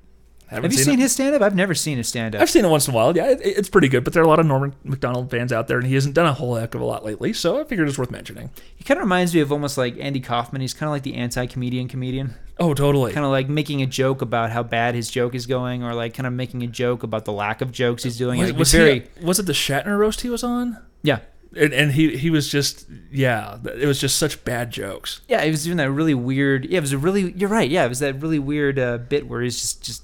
Have 0.50 0.64
you 0.64 0.70
seen 0.72 0.98
it. 0.98 1.02
his 1.02 1.12
stand-up? 1.12 1.42
I've 1.42 1.54
never 1.54 1.74
seen 1.74 1.96
his 1.96 2.08
stand-up. 2.08 2.42
I've 2.42 2.50
seen 2.50 2.64
it 2.64 2.68
once 2.68 2.88
in 2.88 2.92
a 2.92 2.96
while. 2.96 3.16
Yeah, 3.16 3.30
it, 3.30 3.40
it's 3.42 3.68
pretty 3.68 3.88
good. 3.88 4.02
But 4.04 4.12
there 4.12 4.22
are 4.22 4.26
a 4.26 4.28
lot 4.28 4.40
of 4.40 4.46
Norman 4.46 4.74
McDonald 4.84 5.30
fans 5.30 5.52
out 5.52 5.68
there, 5.68 5.78
and 5.78 5.86
he 5.86 5.94
hasn't 5.94 6.14
done 6.14 6.26
a 6.26 6.32
whole 6.32 6.56
heck 6.56 6.74
of 6.74 6.80
a 6.80 6.84
lot 6.84 7.04
lately. 7.04 7.32
So 7.32 7.60
I 7.60 7.64
figured 7.64 7.88
it's 7.88 7.98
worth 7.98 8.10
mentioning. 8.10 8.50
He 8.76 8.84
kind 8.84 8.98
of 8.98 9.04
reminds 9.04 9.34
me 9.34 9.40
of 9.40 9.52
almost 9.52 9.78
like 9.78 9.96
Andy 9.98 10.20
Kaufman. 10.20 10.60
He's 10.60 10.74
kind 10.74 10.88
of 10.88 10.92
like 10.92 11.02
the 11.04 11.14
anti-comedian 11.14 11.88
comedian. 11.88 12.34
Oh, 12.58 12.74
totally. 12.74 13.12
kind 13.12 13.24
of 13.24 13.30
like 13.32 13.48
making 13.48 13.80
a 13.80 13.86
joke 13.86 14.20
about 14.22 14.50
how 14.50 14.62
bad 14.62 14.94
his 14.94 15.10
joke 15.10 15.34
is 15.34 15.46
going, 15.46 15.82
or 15.82 15.94
like 15.94 16.14
kind 16.14 16.26
of 16.26 16.32
making 16.32 16.62
a 16.62 16.66
joke 16.66 17.02
about 17.02 17.24
the 17.24 17.32
lack 17.32 17.60
of 17.60 17.72
jokes 17.72 18.02
he's 18.02 18.18
doing. 18.18 18.40
was, 18.40 18.48
It 18.50 18.56
was 18.56 18.72
very 18.72 19.08
he, 19.18 19.24
was 19.24 19.38
it 19.38 19.46
the 19.46 19.52
Shatner 19.52 19.96
roast 19.98 20.20
he 20.22 20.28
was 20.30 20.42
on? 20.44 20.78
yeah. 21.02 21.20
And, 21.56 21.72
and 21.72 21.90
he 21.90 22.16
he 22.16 22.30
was 22.30 22.48
just 22.48 22.86
yeah, 23.10 23.58
it 23.64 23.84
was 23.86 24.00
just 24.00 24.18
such 24.18 24.44
bad 24.44 24.70
jokes. 24.70 25.20
Yeah, 25.26 25.42
he 25.42 25.50
was 25.50 25.64
doing 25.64 25.78
that 25.78 25.90
really 25.90 26.14
weird. 26.14 26.64
Yeah, 26.64 26.78
it 26.78 26.82
was 26.82 26.92
a 26.92 26.98
really. 26.98 27.32
You're 27.32 27.48
right. 27.48 27.68
Yeah, 27.68 27.84
it 27.84 27.88
was 27.88 27.98
that 27.98 28.22
really 28.22 28.38
weird 28.38 28.78
uh, 28.78 28.98
bit 28.98 29.26
where 29.26 29.42
he's 29.42 29.60
just 29.60 29.82
just 29.82 30.02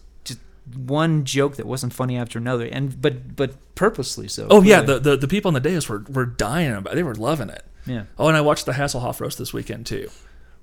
one 0.74 1.24
joke 1.24 1.56
that 1.56 1.66
wasn't 1.66 1.92
funny 1.92 2.16
after 2.16 2.38
another, 2.38 2.66
and 2.66 3.00
but 3.00 3.36
but 3.36 3.54
purposely 3.74 4.28
so. 4.28 4.46
Oh 4.50 4.62
yeah, 4.62 4.80
the, 4.80 4.98
the 4.98 5.16
the 5.16 5.28
people 5.28 5.48
on 5.48 5.54
the 5.54 5.60
dais 5.60 5.88
were 5.88 6.04
were 6.08 6.26
dying 6.26 6.72
about. 6.72 6.92
it. 6.92 6.96
They 6.96 7.02
were 7.02 7.14
loving 7.14 7.50
it. 7.50 7.64
yeah. 7.86 8.04
Oh, 8.18 8.28
and 8.28 8.36
I 8.36 8.40
watched 8.40 8.66
the 8.66 8.72
Hasselhoff 8.72 9.20
roast 9.20 9.38
this 9.38 9.52
weekend 9.52 9.86
too. 9.86 10.08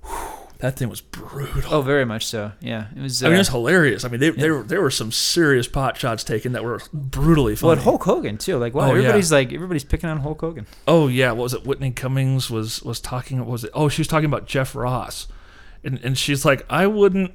Whew, 0.03 0.17
that 0.59 0.77
thing 0.77 0.87
was 0.89 1.01
brutal. 1.01 1.73
Oh, 1.73 1.81
very 1.81 2.05
much 2.05 2.25
so. 2.25 2.51
Yeah, 2.61 2.87
it 2.95 3.01
was. 3.01 3.21
Uh, 3.23 3.27
I 3.27 3.29
mean, 3.29 3.35
it 3.35 3.39
was 3.39 3.49
hilarious. 3.49 4.03
I 4.05 4.09
mean, 4.09 4.19
they, 4.19 4.29
there 4.31 4.55
were 4.55 4.63
there 4.63 4.81
were 4.81 4.91
some 4.91 5.11
serious 5.11 5.67
pot 5.67 5.97
shots 5.97 6.23
taken 6.23 6.51
that 6.53 6.63
were 6.63 6.81
brutally 6.93 7.53
well, 7.53 7.59
funny. 7.59 7.71
and 7.73 7.81
Hulk 7.81 8.03
Hogan 8.03 8.37
too. 8.37 8.57
Like, 8.57 8.73
wow, 8.73 8.83
Oh, 8.83 8.93
yeah. 8.93 8.99
everybody's 8.99 9.31
like, 9.31 9.53
everybody's 9.53 9.83
picking 9.85 10.09
on 10.09 10.19
Hulk 10.19 10.41
Hogan. 10.41 10.65
oh 10.87 11.07
yeah, 11.07 11.31
what 11.31 11.43
was 11.43 11.53
it? 11.53 11.65
Whitney 11.65 11.91
Cummings 11.91 12.49
was 12.49 12.81
was 12.83 12.99
talking. 12.99 13.39
What 13.39 13.47
was 13.47 13.63
it? 13.63 13.71
Oh, 13.73 13.87
she 13.89 14.01
was 14.01 14.07
talking 14.07 14.25
about 14.25 14.47
Jeff 14.47 14.75
Ross, 14.75 15.27
and 15.83 15.99
and 16.03 16.17
she's 16.17 16.43
like, 16.45 16.65
I 16.69 16.87
wouldn't 16.87 17.33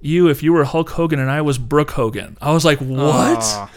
you 0.00 0.28
if 0.28 0.42
you 0.42 0.52
were 0.52 0.64
Hulk 0.64 0.90
Hogan 0.90 1.18
and 1.18 1.30
I 1.30 1.40
was 1.42 1.58
Brooke 1.58 1.90
Hogan. 1.92 2.36
I 2.40 2.52
was 2.52 2.64
like, 2.64 2.78
what? 2.78 3.38
Aw, 3.38 3.70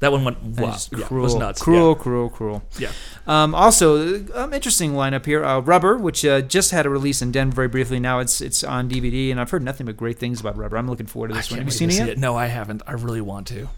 that 0.00 0.12
one 0.12 0.22
went 0.24 0.40
wow, 0.42 0.76
yeah, 0.92 0.98
it 1.00 1.06
cruel, 1.06 1.22
was 1.24 1.34
nuts. 1.34 1.60
cruel, 1.60 1.94
cruel, 1.96 2.28
cruel. 2.30 2.62
Yeah. 2.78 2.92
Um, 3.26 3.52
also, 3.54 4.24
um, 4.34 4.54
interesting 4.54 4.92
lineup 4.92 5.26
here. 5.26 5.44
Uh, 5.44 5.58
Rubber, 5.58 5.96
which 5.98 6.24
uh, 6.24 6.40
just 6.40 6.70
had 6.70 6.86
a 6.86 6.88
release 6.88 7.20
in 7.20 7.32
Denver 7.32 7.56
very 7.56 7.68
briefly. 7.68 7.98
Now 7.98 8.20
it's 8.20 8.40
it's 8.40 8.62
on 8.62 8.88
DVD, 8.88 9.30
and 9.32 9.40
I've 9.40 9.50
heard 9.50 9.62
nothing 9.64 9.86
but 9.86 9.96
great 9.96 10.18
things 10.18 10.40
about 10.40 10.56
Rubber. 10.56 10.76
I'm 10.78 10.88
looking 10.88 11.06
forward 11.06 11.28
to 11.28 11.34
I 11.34 11.38
this 11.38 11.50
one. 11.50 11.58
Have 11.58 11.66
you 11.66 11.72
seen 11.72 11.90
it 11.90 11.94
yet? 12.06 12.16
No, 12.18 12.36
I 12.36 12.46
haven't. 12.46 12.82
I 12.86 12.92
really 12.92 13.20
want 13.20 13.48
to. 13.48 13.68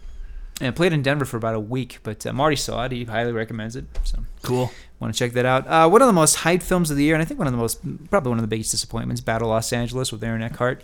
And 0.60 0.68
it 0.68 0.74
played 0.76 0.92
in 0.92 1.00
Denver 1.00 1.24
for 1.24 1.38
about 1.38 1.54
a 1.54 1.60
week, 1.60 2.00
but 2.02 2.26
uh, 2.26 2.34
Marty 2.34 2.54
saw 2.56 2.84
it. 2.84 2.92
He 2.92 3.04
highly 3.04 3.32
recommends 3.32 3.76
it. 3.76 3.86
So 4.04 4.18
Cool. 4.42 4.70
want 4.98 5.14
to 5.14 5.18
check 5.18 5.32
that 5.32 5.46
out. 5.46 5.66
Uh, 5.66 5.88
one 5.88 6.02
of 6.02 6.06
the 6.06 6.12
most 6.12 6.36
hyped 6.36 6.62
films 6.64 6.90
of 6.90 6.98
the 6.98 7.02
year, 7.04 7.14
and 7.14 7.22
I 7.22 7.24
think 7.24 7.38
one 7.38 7.46
of 7.46 7.54
the 7.54 7.58
most, 7.58 7.80
probably 8.10 8.28
one 8.28 8.38
of 8.38 8.42
the 8.42 8.48
biggest 8.48 8.70
disappointments, 8.70 9.22
Battle 9.22 9.48
Los 9.48 9.72
Angeles 9.72 10.12
with 10.12 10.22
Aaron 10.22 10.42
Eckhart. 10.42 10.82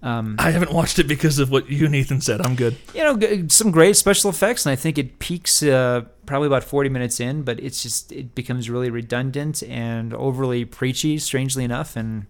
Um, 0.00 0.36
I 0.38 0.52
haven't 0.52 0.72
watched 0.72 0.98
it 1.00 1.04
because 1.08 1.38
of 1.38 1.50
what 1.50 1.68
you 1.68 1.86
and 1.86 1.94
Ethan 1.94 2.20
said. 2.20 2.44
I'm 2.46 2.54
good. 2.54 2.76
you 2.94 3.02
know, 3.02 3.46
some 3.48 3.70
great 3.70 3.96
special 3.96 4.30
effects, 4.30 4.64
and 4.64 4.72
I 4.72 4.76
think 4.76 4.96
it 4.96 5.18
peaks 5.18 5.62
uh, 5.62 6.02
probably 6.24 6.46
about 6.46 6.62
40 6.62 6.88
minutes 6.88 7.18
in, 7.18 7.42
but 7.42 7.58
it's 7.58 7.82
just 7.82 8.12
it 8.12 8.34
becomes 8.34 8.70
really 8.70 8.90
redundant 8.90 9.62
and 9.64 10.14
overly 10.14 10.64
preachy, 10.64 11.18
strangely 11.18 11.64
enough. 11.64 11.96
And 11.96 12.26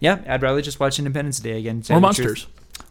yeah, 0.00 0.22
I'd 0.26 0.42
rather 0.42 0.62
just 0.62 0.80
watch 0.80 0.98
Independence 0.98 1.40
Day 1.40 1.58
again. 1.58 1.82
More 1.90 2.00
the 2.00 2.22
truth. 2.22 2.46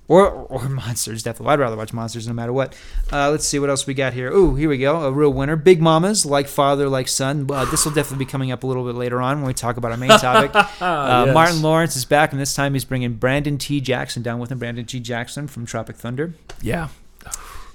Or 0.07 0.27
or 0.29 0.67
monsters. 0.69 1.23
Definitely, 1.23 1.53
I'd 1.53 1.59
rather 1.59 1.75
watch 1.77 1.93
monsters 1.93 2.27
no 2.27 2.33
matter 2.33 2.51
what. 2.53 2.75
Uh, 3.11 3.29
let's 3.31 3.45
see 3.47 3.59
what 3.59 3.69
else 3.69 3.87
we 3.87 3.93
got 3.93 4.13
here. 4.13 4.29
Oh, 4.33 4.55
here 4.55 4.69
we 4.69 4.77
go. 4.77 5.01
A 5.03 5.11
real 5.11 5.31
winner. 5.31 5.55
Big 5.55 5.81
Mamas, 5.81 6.25
like 6.25 6.47
father, 6.47 6.89
like 6.89 7.07
son. 7.07 7.47
Uh, 7.51 7.65
this 7.65 7.85
will 7.85 7.93
definitely 7.93 8.25
be 8.25 8.29
coming 8.31 8.51
up 8.51 8.63
a 8.63 8.67
little 8.67 8.85
bit 8.85 8.95
later 8.95 9.21
on 9.21 9.37
when 9.37 9.47
we 9.47 9.53
talk 9.53 9.77
about 9.77 9.91
our 9.91 9.97
main 9.97 10.09
topic. 10.09 10.51
Uh, 10.83 11.23
Yes. 11.27 11.33
Martin 11.33 11.61
Lawrence 11.61 11.95
is 11.95 12.05
back, 12.05 12.31
and 12.31 12.41
this 12.41 12.53
time 12.55 12.73
he's 12.73 12.83
bringing 12.85 13.13
Brandon 13.13 13.57
T. 13.57 13.79
Jackson 13.79 14.21
down 14.23 14.39
with 14.39 14.51
him. 14.51 14.59
Brandon 14.59 14.85
T. 14.85 14.99
Jackson 14.99 15.47
from 15.47 15.65
Tropic 15.65 15.95
Thunder. 15.95 16.33
Yeah. 16.61 16.89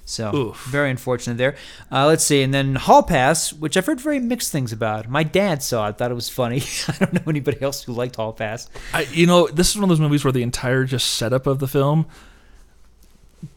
So 0.09 0.35
Oof. 0.35 0.65
very 0.65 0.91
unfortunate 0.91 1.37
there. 1.37 1.55
Uh, 1.93 2.07
let's 2.07 2.25
see, 2.25 2.43
and 2.43 2.53
then 2.53 2.77
Hall 2.77 3.03
Pass, 3.03 3.53
which 3.53 3.77
I've 3.77 3.85
heard 3.85 4.01
very 4.01 4.19
mixed 4.19 4.51
things 4.51 4.73
about. 4.73 5.09
My 5.09 5.23
dad 5.23 5.63
saw 5.63 5.89
it, 5.89 5.99
thought 5.99 6.11
it 6.11 6.15
was 6.15 6.31
funny. 6.31 6.63
I 6.89 6.97
don't 6.99 7.13
know 7.13 7.23
anybody 7.29 7.61
else 7.61 7.83
who 7.83 7.93
liked 7.93 8.17
Hall 8.17 8.33
Pass. 8.33 8.71
I, 8.95 9.03
you 9.13 9.27
know, 9.27 9.49
this 9.49 9.71
is 9.71 9.77
one 9.77 9.85
of 9.85 9.91
those 9.91 10.01
movies 10.01 10.25
where 10.25 10.33
the 10.33 10.43
entire 10.43 10.85
just 10.85 11.15
setup 11.15 11.47
of 11.47 11.59
the 11.59 11.69
film 11.69 12.07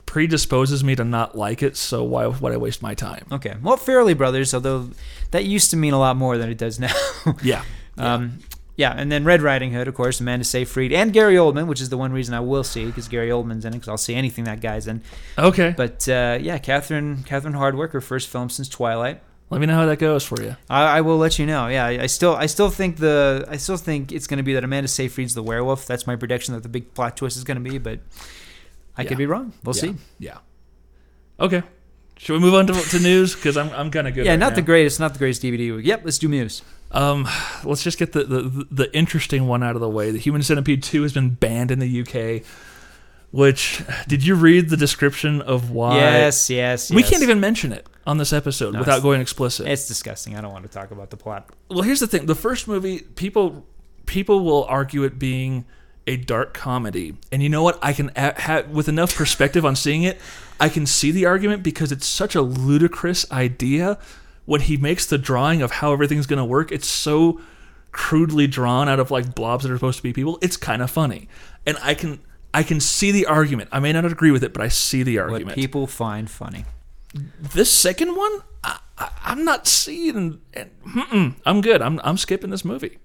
predisposes 0.05 0.83
me 0.83 0.93
to 0.93 1.05
not 1.05 1.37
like 1.37 1.63
it. 1.63 1.77
So 1.77 2.03
why 2.03 2.27
would 2.27 2.51
I 2.51 2.57
waste 2.57 2.81
my 2.81 2.95
time? 2.95 3.25
Okay, 3.31 3.55
well, 3.61 3.77
Farrelly 3.77 4.15
Brothers, 4.15 4.53
although 4.53 4.89
that 5.31 5.45
used 5.45 5.71
to 5.71 5.77
mean 5.77 5.93
a 5.93 5.99
lot 5.99 6.17
more 6.17 6.37
than 6.37 6.49
it 6.49 6.57
does 6.57 6.79
now. 6.79 6.93
Yeah. 7.41 7.63
um, 7.97 8.39
yeah, 8.77 8.93
and 8.95 9.11
then 9.11 9.23
Red 9.23 9.41
Riding 9.41 9.71
Hood, 9.73 9.87
of 9.87 9.93
course, 9.95 10.19
Amanda 10.19 10.45
Seyfried, 10.45 10.91
and 10.93 11.11
Gary 11.13 11.35
Oldman, 11.35 11.67
which 11.67 11.81
is 11.81 11.89
the 11.89 11.97
one 11.97 12.11
reason 12.13 12.33
I 12.33 12.39
will 12.39 12.63
see 12.63 12.85
because 12.85 13.07
Gary 13.07 13.29
Oldman's 13.29 13.65
in 13.65 13.73
it, 13.73 13.77
because 13.77 13.89
I'll 13.89 13.97
see 13.97 14.15
anything 14.15 14.45
that 14.45 14.61
guy's 14.61 14.87
in. 14.87 15.01
Okay. 15.37 15.73
But 15.75 16.07
uh, 16.09 16.37
yeah, 16.41 16.57
Catherine 16.57 17.23
Catherine 17.23 17.53
Hardwicke, 17.53 17.91
her 17.91 18.01
first 18.01 18.29
film 18.29 18.49
since 18.49 18.67
Twilight. 18.69 19.21
Let 19.49 19.59
me 19.59 19.67
know 19.67 19.75
how 19.75 19.85
that 19.87 19.99
goes 19.99 20.23
for 20.23 20.41
you. 20.41 20.55
I, 20.69 20.99
I 20.99 21.01
will 21.01 21.17
let 21.17 21.37
you 21.37 21.45
know. 21.45 21.67
Yeah, 21.67 21.85
I, 21.85 22.03
I 22.03 22.05
still, 22.07 22.33
I 22.37 22.45
still 22.45 22.69
think 22.69 22.95
the, 22.97 23.45
I 23.49 23.57
still 23.57 23.75
think 23.75 24.13
it's 24.13 24.25
going 24.25 24.37
to 24.37 24.43
be 24.43 24.53
that 24.53 24.63
Amanda 24.63 24.87
Seyfried's 24.87 25.33
the 25.33 25.43
werewolf. 25.43 25.85
That's 25.85 26.07
my 26.07 26.15
prediction 26.15 26.53
that 26.53 26.63
the 26.63 26.69
big 26.69 26.93
plot 26.93 27.17
twist 27.17 27.35
is 27.35 27.43
going 27.43 27.61
to 27.61 27.69
be, 27.69 27.77
but 27.77 27.99
I 28.95 29.01
Yeah. 29.01 29.09
could 29.09 29.17
be 29.17 29.25
wrong. 29.25 29.51
We'll 29.65 29.75
yeah. 29.75 29.81
see. 29.81 29.95
Yeah. 30.19 30.37
Okay. 31.37 31.63
Should 32.17 32.33
we 32.33 32.39
move 32.39 32.53
on 32.53 32.65
to, 32.67 32.73
to 32.73 32.99
news? 32.99 33.35
Because 33.35 33.57
I'm, 33.57 33.69
I'm 33.71 33.91
kind 33.91 34.07
of 34.07 34.13
good. 34.13 34.23
yeah, 34.25 34.31
right 34.31 34.39
not 34.39 34.51
now. 34.51 34.55
the 34.55 34.61
greatest, 34.61 35.01
not 35.01 35.11
the 35.13 35.19
greatest 35.19 35.41
DVD. 35.41 35.83
Yep, 35.83 36.01
let's 36.05 36.17
do 36.17 36.29
news. 36.29 36.61
Um, 36.91 37.27
let's 37.63 37.83
just 37.83 37.97
get 37.97 38.11
the, 38.11 38.23
the 38.23 38.67
the 38.69 38.95
interesting 38.95 39.47
one 39.47 39.63
out 39.63 39.75
of 39.75 39.81
the 39.81 39.89
way. 39.89 40.11
The 40.11 40.19
Human 40.19 40.43
Centipede 40.43 40.83
Two 40.83 41.03
has 41.03 41.13
been 41.13 41.31
banned 41.31 41.71
in 41.71 41.79
the 41.79 42.01
UK. 42.01 42.45
Which 43.31 43.81
did 44.09 44.25
you 44.25 44.35
read 44.35 44.69
the 44.69 44.75
description 44.75 45.41
of 45.41 45.71
why? 45.71 45.95
Yes, 45.95 46.49
yes, 46.49 46.89
yes. 46.89 46.95
We 46.95 47.01
yes. 47.01 47.09
can't 47.09 47.23
even 47.23 47.39
mention 47.39 47.71
it 47.71 47.87
on 48.05 48.17
this 48.17 48.33
episode 48.33 48.73
No, 48.73 48.79
without 48.79 49.01
going 49.01 49.21
explicit. 49.21 49.69
It's 49.69 49.87
disgusting. 49.87 50.35
I 50.35 50.41
don't 50.41 50.51
want 50.51 50.65
to 50.65 50.71
talk 50.71 50.91
about 50.91 51.11
the 51.11 51.17
plot. 51.17 51.49
well, 51.69 51.81
here's 51.83 52.01
the 52.01 52.07
thing: 52.07 52.25
the 52.25 52.35
first 52.35 52.67
movie, 52.67 52.99
people 52.99 53.65
people 54.05 54.43
will 54.43 54.65
argue 54.65 55.03
it 55.03 55.17
being 55.17 55.63
a 56.07 56.17
dark 56.17 56.53
comedy, 56.53 57.15
and 57.31 57.41
you 57.41 57.47
know 57.47 57.63
what? 57.63 57.79
I 57.81 57.93
can 57.93 58.11
a- 58.17 58.39
ha- 58.41 58.63
with 58.69 58.89
enough 58.89 59.15
perspective 59.15 59.63
on 59.65 59.77
seeing 59.77 60.03
it, 60.03 60.19
I 60.59 60.67
can 60.67 60.85
see 60.85 61.11
the 61.11 61.25
argument 61.25 61.63
because 61.63 61.93
it's 61.93 62.07
such 62.07 62.35
a 62.35 62.41
ludicrous 62.41 63.31
idea. 63.31 63.97
When 64.51 64.61
he 64.61 64.75
makes 64.75 65.05
the 65.05 65.17
drawing 65.17 65.61
of 65.61 65.71
how 65.71 65.93
everything's 65.93 66.27
going 66.27 66.39
to 66.39 66.45
work, 66.45 66.71
it's 66.73 66.87
so 66.87 67.39
crudely 67.93 68.47
drawn 68.47 68.89
out 68.89 68.99
of 68.99 69.09
like 69.11 69.33
blobs 69.33 69.63
that 69.63 69.71
are 69.71 69.77
supposed 69.77 69.97
to 69.97 70.03
be 70.03 70.11
people. 70.11 70.37
It's 70.41 70.57
kind 70.57 70.81
of 70.81 70.91
funny, 70.91 71.29
and 71.65 71.77
I 71.81 71.93
can 71.93 72.19
I 72.53 72.63
can 72.63 72.81
see 72.81 73.11
the 73.11 73.25
argument. 73.27 73.69
I 73.71 73.79
may 73.79 73.93
not 73.93 74.03
agree 74.03 74.31
with 74.31 74.43
it, 74.43 74.51
but 74.53 74.61
I 74.61 74.67
see 74.67 75.03
the 75.03 75.17
What 75.19 75.29
argument. 75.31 75.55
people 75.55 75.87
find 75.87 76.29
funny. 76.29 76.65
this 77.39 77.71
second 77.71 78.15
one, 78.15 78.41
I, 78.63 78.79
I, 78.97 79.09
I'm 79.25 79.43
not 79.45 79.67
seeing. 79.67 80.39
And, 80.53 80.69
I'm 81.45 81.61
good. 81.61 81.81
I'm 81.81 81.99
I'm 82.03 82.17
skipping 82.17 82.49
this 82.49 82.65
movie. 82.65 82.97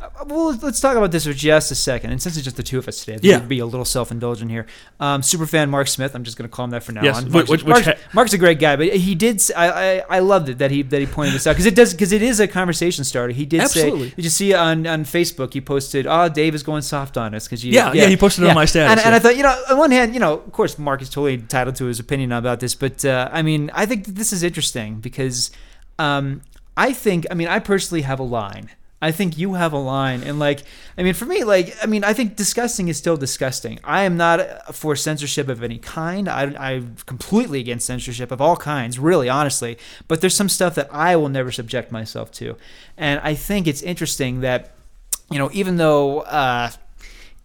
Uh, 0.00 0.08
well, 0.26 0.56
let's 0.62 0.80
talk 0.80 0.96
about 0.96 1.12
this 1.12 1.26
for 1.26 1.32
just 1.32 1.70
a 1.70 1.74
second. 1.74 2.10
And 2.10 2.20
since 2.22 2.34
it's 2.36 2.44
just 2.44 2.56
the 2.56 2.62
two 2.62 2.78
of 2.78 2.88
us 2.88 3.00
today, 3.00 3.12
I 3.14 3.16
think 3.18 3.30
Yeah. 3.30 3.38
we'd 3.40 3.48
be 3.48 3.58
a 3.58 3.66
little 3.66 3.84
self-indulgent 3.84 4.50
here. 4.50 4.66
Um, 4.98 5.20
superfan 5.20 5.68
Mark 5.68 5.88
Smith. 5.88 6.14
I'm 6.14 6.24
just 6.24 6.38
going 6.38 6.48
to 6.48 6.54
call 6.54 6.64
him 6.64 6.70
that 6.70 6.82
for 6.82 6.92
now 6.92 7.02
Yes, 7.04 7.18
on. 7.18 7.30
Mark's, 7.30 7.50
which- 7.50 7.62
which 7.64 7.68
Mark's, 7.68 7.86
ha- 7.86 7.94
Mark's 8.14 8.32
a 8.32 8.38
great 8.38 8.58
guy, 8.58 8.76
but 8.76 8.88
he 8.94 9.14
did. 9.14 9.40
I 9.56 10.02
I 10.08 10.18
loved 10.20 10.48
it 10.48 10.58
that 10.58 10.70
he 10.70 10.82
that 10.82 11.00
he 11.00 11.06
pointed 11.06 11.34
this 11.34 11.46
out 11.46 11.52
because 11.52 11.66
it 11.66 11.74
does 11.74 11.92
because 11.92 12.12
it 12.12 12.22
is 12.22 12.40
a 12.40 12.48
conversation 12.48 13.04
starter. 13.04 13.32
He 13.32 13.44
did 13.46 13.60
Absolutely. 13.60 14.08
say. 14.10 14.14
Did 14.16 14.24
you 14.24 14.30
see 14.30 14.54
on 14.54 14.86
on 14.86 15.04
Facebook? 15.04 15.52
He 15.52 15.60
posted, 15.60 16.06
"Oh, 16.06 16.28
Dave 16.28 16.54
is 16.54 16.62
going 16.62 16.82
soft 16.82 17.16
on 17.18 17.34
us 17.34 17.46
because 17.46 17.62
you." 17.64 17.72
Yeah, 17.72 17.92
yeah, 17.92 18.06
he 18.06 18.16
posted 18.16 18.44
it 18.44 18.48
on 18.48 18.54
my 18.54 18.64
status, 18.64 18.90
And, 18.90 19.00
and. 19.00 19.14
I 19.14 19.18
thought, 19.18 19.36
you 19.36 19.42
know, 19.42 19.54
on 19.70 19.76
one 19.78 19.90
hand, 19.90 20.14
you 20.14 20.20
know, 20.20 20.34
of 20.34 20.52
course, 20.52 20.78
Mark 20.78 21.02
is 21.02 21.08
totally 21.10 21.34
entitled 21.34 21.76
to 21.76 21.84
his 21.84 22.00
opinion 22.00 22.32
about 22.32 22.60
this, 22.60 22.74
but 22.74 23.04
uh, 23.04 23.28
I 23.32 23.42
mean, 23.42 23.70
I 23.74 23.84
think 23.86 24.06
that 24.06 24.14
this 24.16 24.32
is 24.32 24.42
interesting 24.42 24.99
because 25.00 25.50
um, 25.98 26.42
I 26.76 26.92
think, 26.92 27.26
I 27.30 27.34
mean, 27.34 27.48
I 27.48 27.58
personally 27.58 28.02
have 28.02 28.20
a 28.20 28.24
line. 28.24 28.70
I 29.02 29.12
think 29.12 29.38
you 29.38 29.54
have 29.54 29.72
a 29.72 29.78
line, 29.78 30.22
and 30.22 30.38
like, 30.38 30.62
I 30.98 31.02
mean, 31.02 31.14
for 31.14 31.24
me, 31.24 31.42
like, 31.42 31.74
I 31.82 31.86
mean, 31.86 32.04
I 32.04 32.12
think 32.12 32.36
disgusting 32.36 32.88
is 32.88 32.98
still 32.98 33.16
disgusting. 33.16 33.78
I 33.82 34.02
am 34.02 34.18
not 34.18 34.74
for 34.74 34.94
censorship 34.94 35.48
of 35.48 35.62
any 35.62 35.78
kind. 35.78 36.28
I, 36.28 36.72
I'm 36.72 36.96
completely 37.06 37.60
against 37.60 37.86
censorship 37.86 38.30
of 38.30 38.42
all 38.42 38.56
kinds, 38.56 38.98
really, 38.98 39.30
honestly. 39.30 39.78
But 40.06 40.20
there's 40.20 40.36
some 40.36 40.50
stuff 40.50 40.74
that 40.74 40.92
I 40.92 41.16
will 41.16 41.30
never 41.30 41.50
subject 41.50 41.90
myself 41.90 42.30
to, 42.32 42.58
and 42.98 43.20
I 43.20 43.34
think 43.34 43.66
it's 43.66 43.80
interesting 43.80 44.40
that, 44.42 44.74
you 45.30 45.38
know, 45.38 45.48
even 45.54 45.78
though. 45.78 46.20
Uh, 46.20 46.70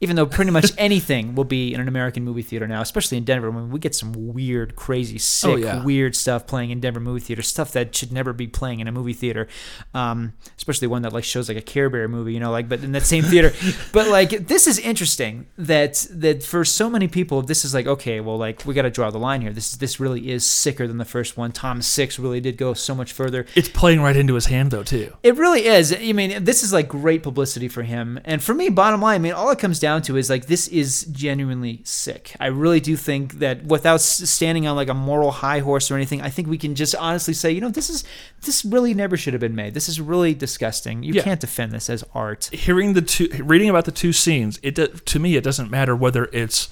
even 0.02 0.16
though 0.16 0.26
pretty 0.26 0.52
much 0.52 0.72
anything 0.78 1.36
will 1.36 1.44
be 1.46 1.74
in 1.74 1.80
an 1.80 1.88
American 1.88 2.24
movie 2.24 2.42
theater 2.42 2.68
now, 2.68 2.82
especially 2.82 3.18
in 3.18 3.24
Denver. 3.24 3.50
I 3.50 3.52
mean, 3.52 3.70
we 3.72 3.80
get 3.80 3.96
some 3.96 4.12
weird, 4.34 4.76
crazy, 4.76 5.18
sick, 5.18 5.50
Oh, 5.52 5.56
yeah. 5.56 5.84
weird 5.84 6.16
stuff 6.16 6.46
playing 6.48 6.72
in 6.72 6.80
Denver 6.80 7.00
movie 7.00 7.20
theater. 7.22 7.42
Stuff 7.42 7.72
that 7.74 7.96
should 7.96 8.12
never 8.12 8.34
be 8.34 8.48
playing 8.48 8.80
in 8.82 8.88
a 8.88 8.92
movie 8.92 9.14
theater, 9.14 9.48
um, 9.94 10.34
especially 10.58 10.88
one 10.88 11.02
that 11.04 11.14
like 11.14 11.24
shows 11.24 11.48
like 11.48 11.58
a 11.58 11.62
Care 11.62 11.90
Bear 11.90 12.08
movie, 12.08 12.34
you 12.34 12.40
know, 12.40 12.52
like 12.52 12.68
but 12.68 12.84
in 12.84 12.92
that 12.92 13.04
same 13.04 13.24
theater. 13.24 13.54
but 13.94 14.08
like 14.08 14.48
this 14.48 14.68
is 14.68 14.80
interesting 14.80 15.48
that 15.58 16.06
that 16.12 16.44
for 16.44 16.66
so 16.66 16.90
many 16.90 17.08
people, 17.08 17.42
this 17.42 17.64
is 17.66 17.74
like 17.74 17.88
okay, 17.88 18.20
well, 18.20 18.38
like 18.38 18.66
we 18.66 18.74
got 18.74 18.82
to 18.84 18.90
draw 18.90 19.10
the 19.12 19.20
line 19.20 19.42
here. 19.42 19.54
This 19.54 19.76
this 19.76 20.00
really 20.00 20.30
is 20.30 20.46
sicker 20.46 20.88
than 20.88 20.98
the 20.98 21.06
first 21.06 21.38
one. 21.38 21.52
Tom 21.52 21.82
Six 21.82 22.20
really 22.20 22.42
did 22.42 22.58
go 22.58 22.74
so 22.74 22.94
much 22.96 23.14
further. 23.14 23.46
It's 23.56 23.70
playing 23.70 24.02
right 24.02 24.16
into 24.16 24.34
his 24.36 24.48
hand 24.48 24.72
though 24.72 24.84
too. 24.84 25.14
It 25.24 25.38
really 25.38 25.66
is. 25.66 25.94
I 25.94 26.12
mean, 26.12 26.44
this 26.44 26.64
is 26.64 26.74
like 26.74 26.88
great 26.90 27.24
publicity 27.24 27.68
for 27.68 27.84
him. 27.84 28.20
And 28.26 28.44
for 28.44 28.54
me, 28.54 28.70
bottom 28.70 29.02
line, 29.02 29.16
I 29.16 29.20
mean, 29.20 29.34
all 29.34 29.50
it 29.52 29.60
comes 29.60 29.80
down 29.80 29.95
to 30.04 30.18
is 30.18 30.30
like 30.30 30.46
this 30.48 30.68
is 30.68 31.06
genuinely 31.12 31.82
sick. 31.84 32.36
I 32.40 32.48
really 32.48 32.80
do 32.80 32.96
think 32.96 33.40
that 33.40 33.64
without 33.66 34.02
standing 34.02 34.68
on 34.68 34.76
like 34.76 34.90
a 34.90 34.94
moral 34.94 35.32
high 35.32 35.60
horse 35.60 35.90
or 35.90 35.96
anything, 35.96 36.22
I 36.22 36.30
think 36.30 36.48
we 36.48 36.58
can 36.58 36.76
just 36.76 36.94
honestly 36.96 37.34
say, 37.34 37.52
you 37.52 37.62
know, 37.62 37.70
this 37.70 37.90
is 37.90 38.04
this 38.44 38.64
really 38.66 38.94
never 38.94 39.18
should 39.18 39.34
have 39.34 39.42
been 39.42 39.56
made. 39.56 39.74
This 39.74 39.90
is 39.90 40.00
really 40.02 40.34
disgusting. 40.34 41.04
You 41.04 41.14
Yeah. 41.14 41.24
can't 41.24 41.40
defend 41.40 41.72
this 41.72 41.90
as 41.90 42.04
art. 42.14 42.46
Hearing 42.52 42.94
the 42.94 43.02
two, 43.02 43.30
reading 43.44 43.70
about 43.70 43.86
the 43.86 43.92
two 43.92 44.14
scenes, 44.14 44.60
it 44.62 44.76
to 45.06 45.20
me 45.20 45.36
it 45.36 45.44
doesn't 45.44 45.72
matter 45.72 45.96
whether 45.96 46.26
it's 46.32 46.70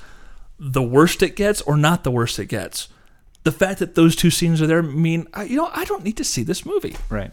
the 0.59 0.83
worst 0.83 1.23
it 1.23 1.35
gets 1.35 1.61
or 1.61 1.75
not 1.77 2.03
the 2.03 2.11
worst 2.11 2.37
it 2.39 2.45
gets. 2.45 2.87
The 3.43 3.51
fact 3.51 3.79
that 3.79 3.95
those 3.95 4.15
two 4.15 4.29
scenes 4.29 4.61
are 4.61 4.67
there 4.67 4.81
mean, 4.81 5.27
you 5.47 5.57
know, 5.57 5.69
I 5.73 5.83
don't 5.85 6.03
need 6.03 6.15
to 6.17 6.23
see 6.23 6.43
this 6.43 6.65
movie. 6.65 6.95
Right. 7.09 7.31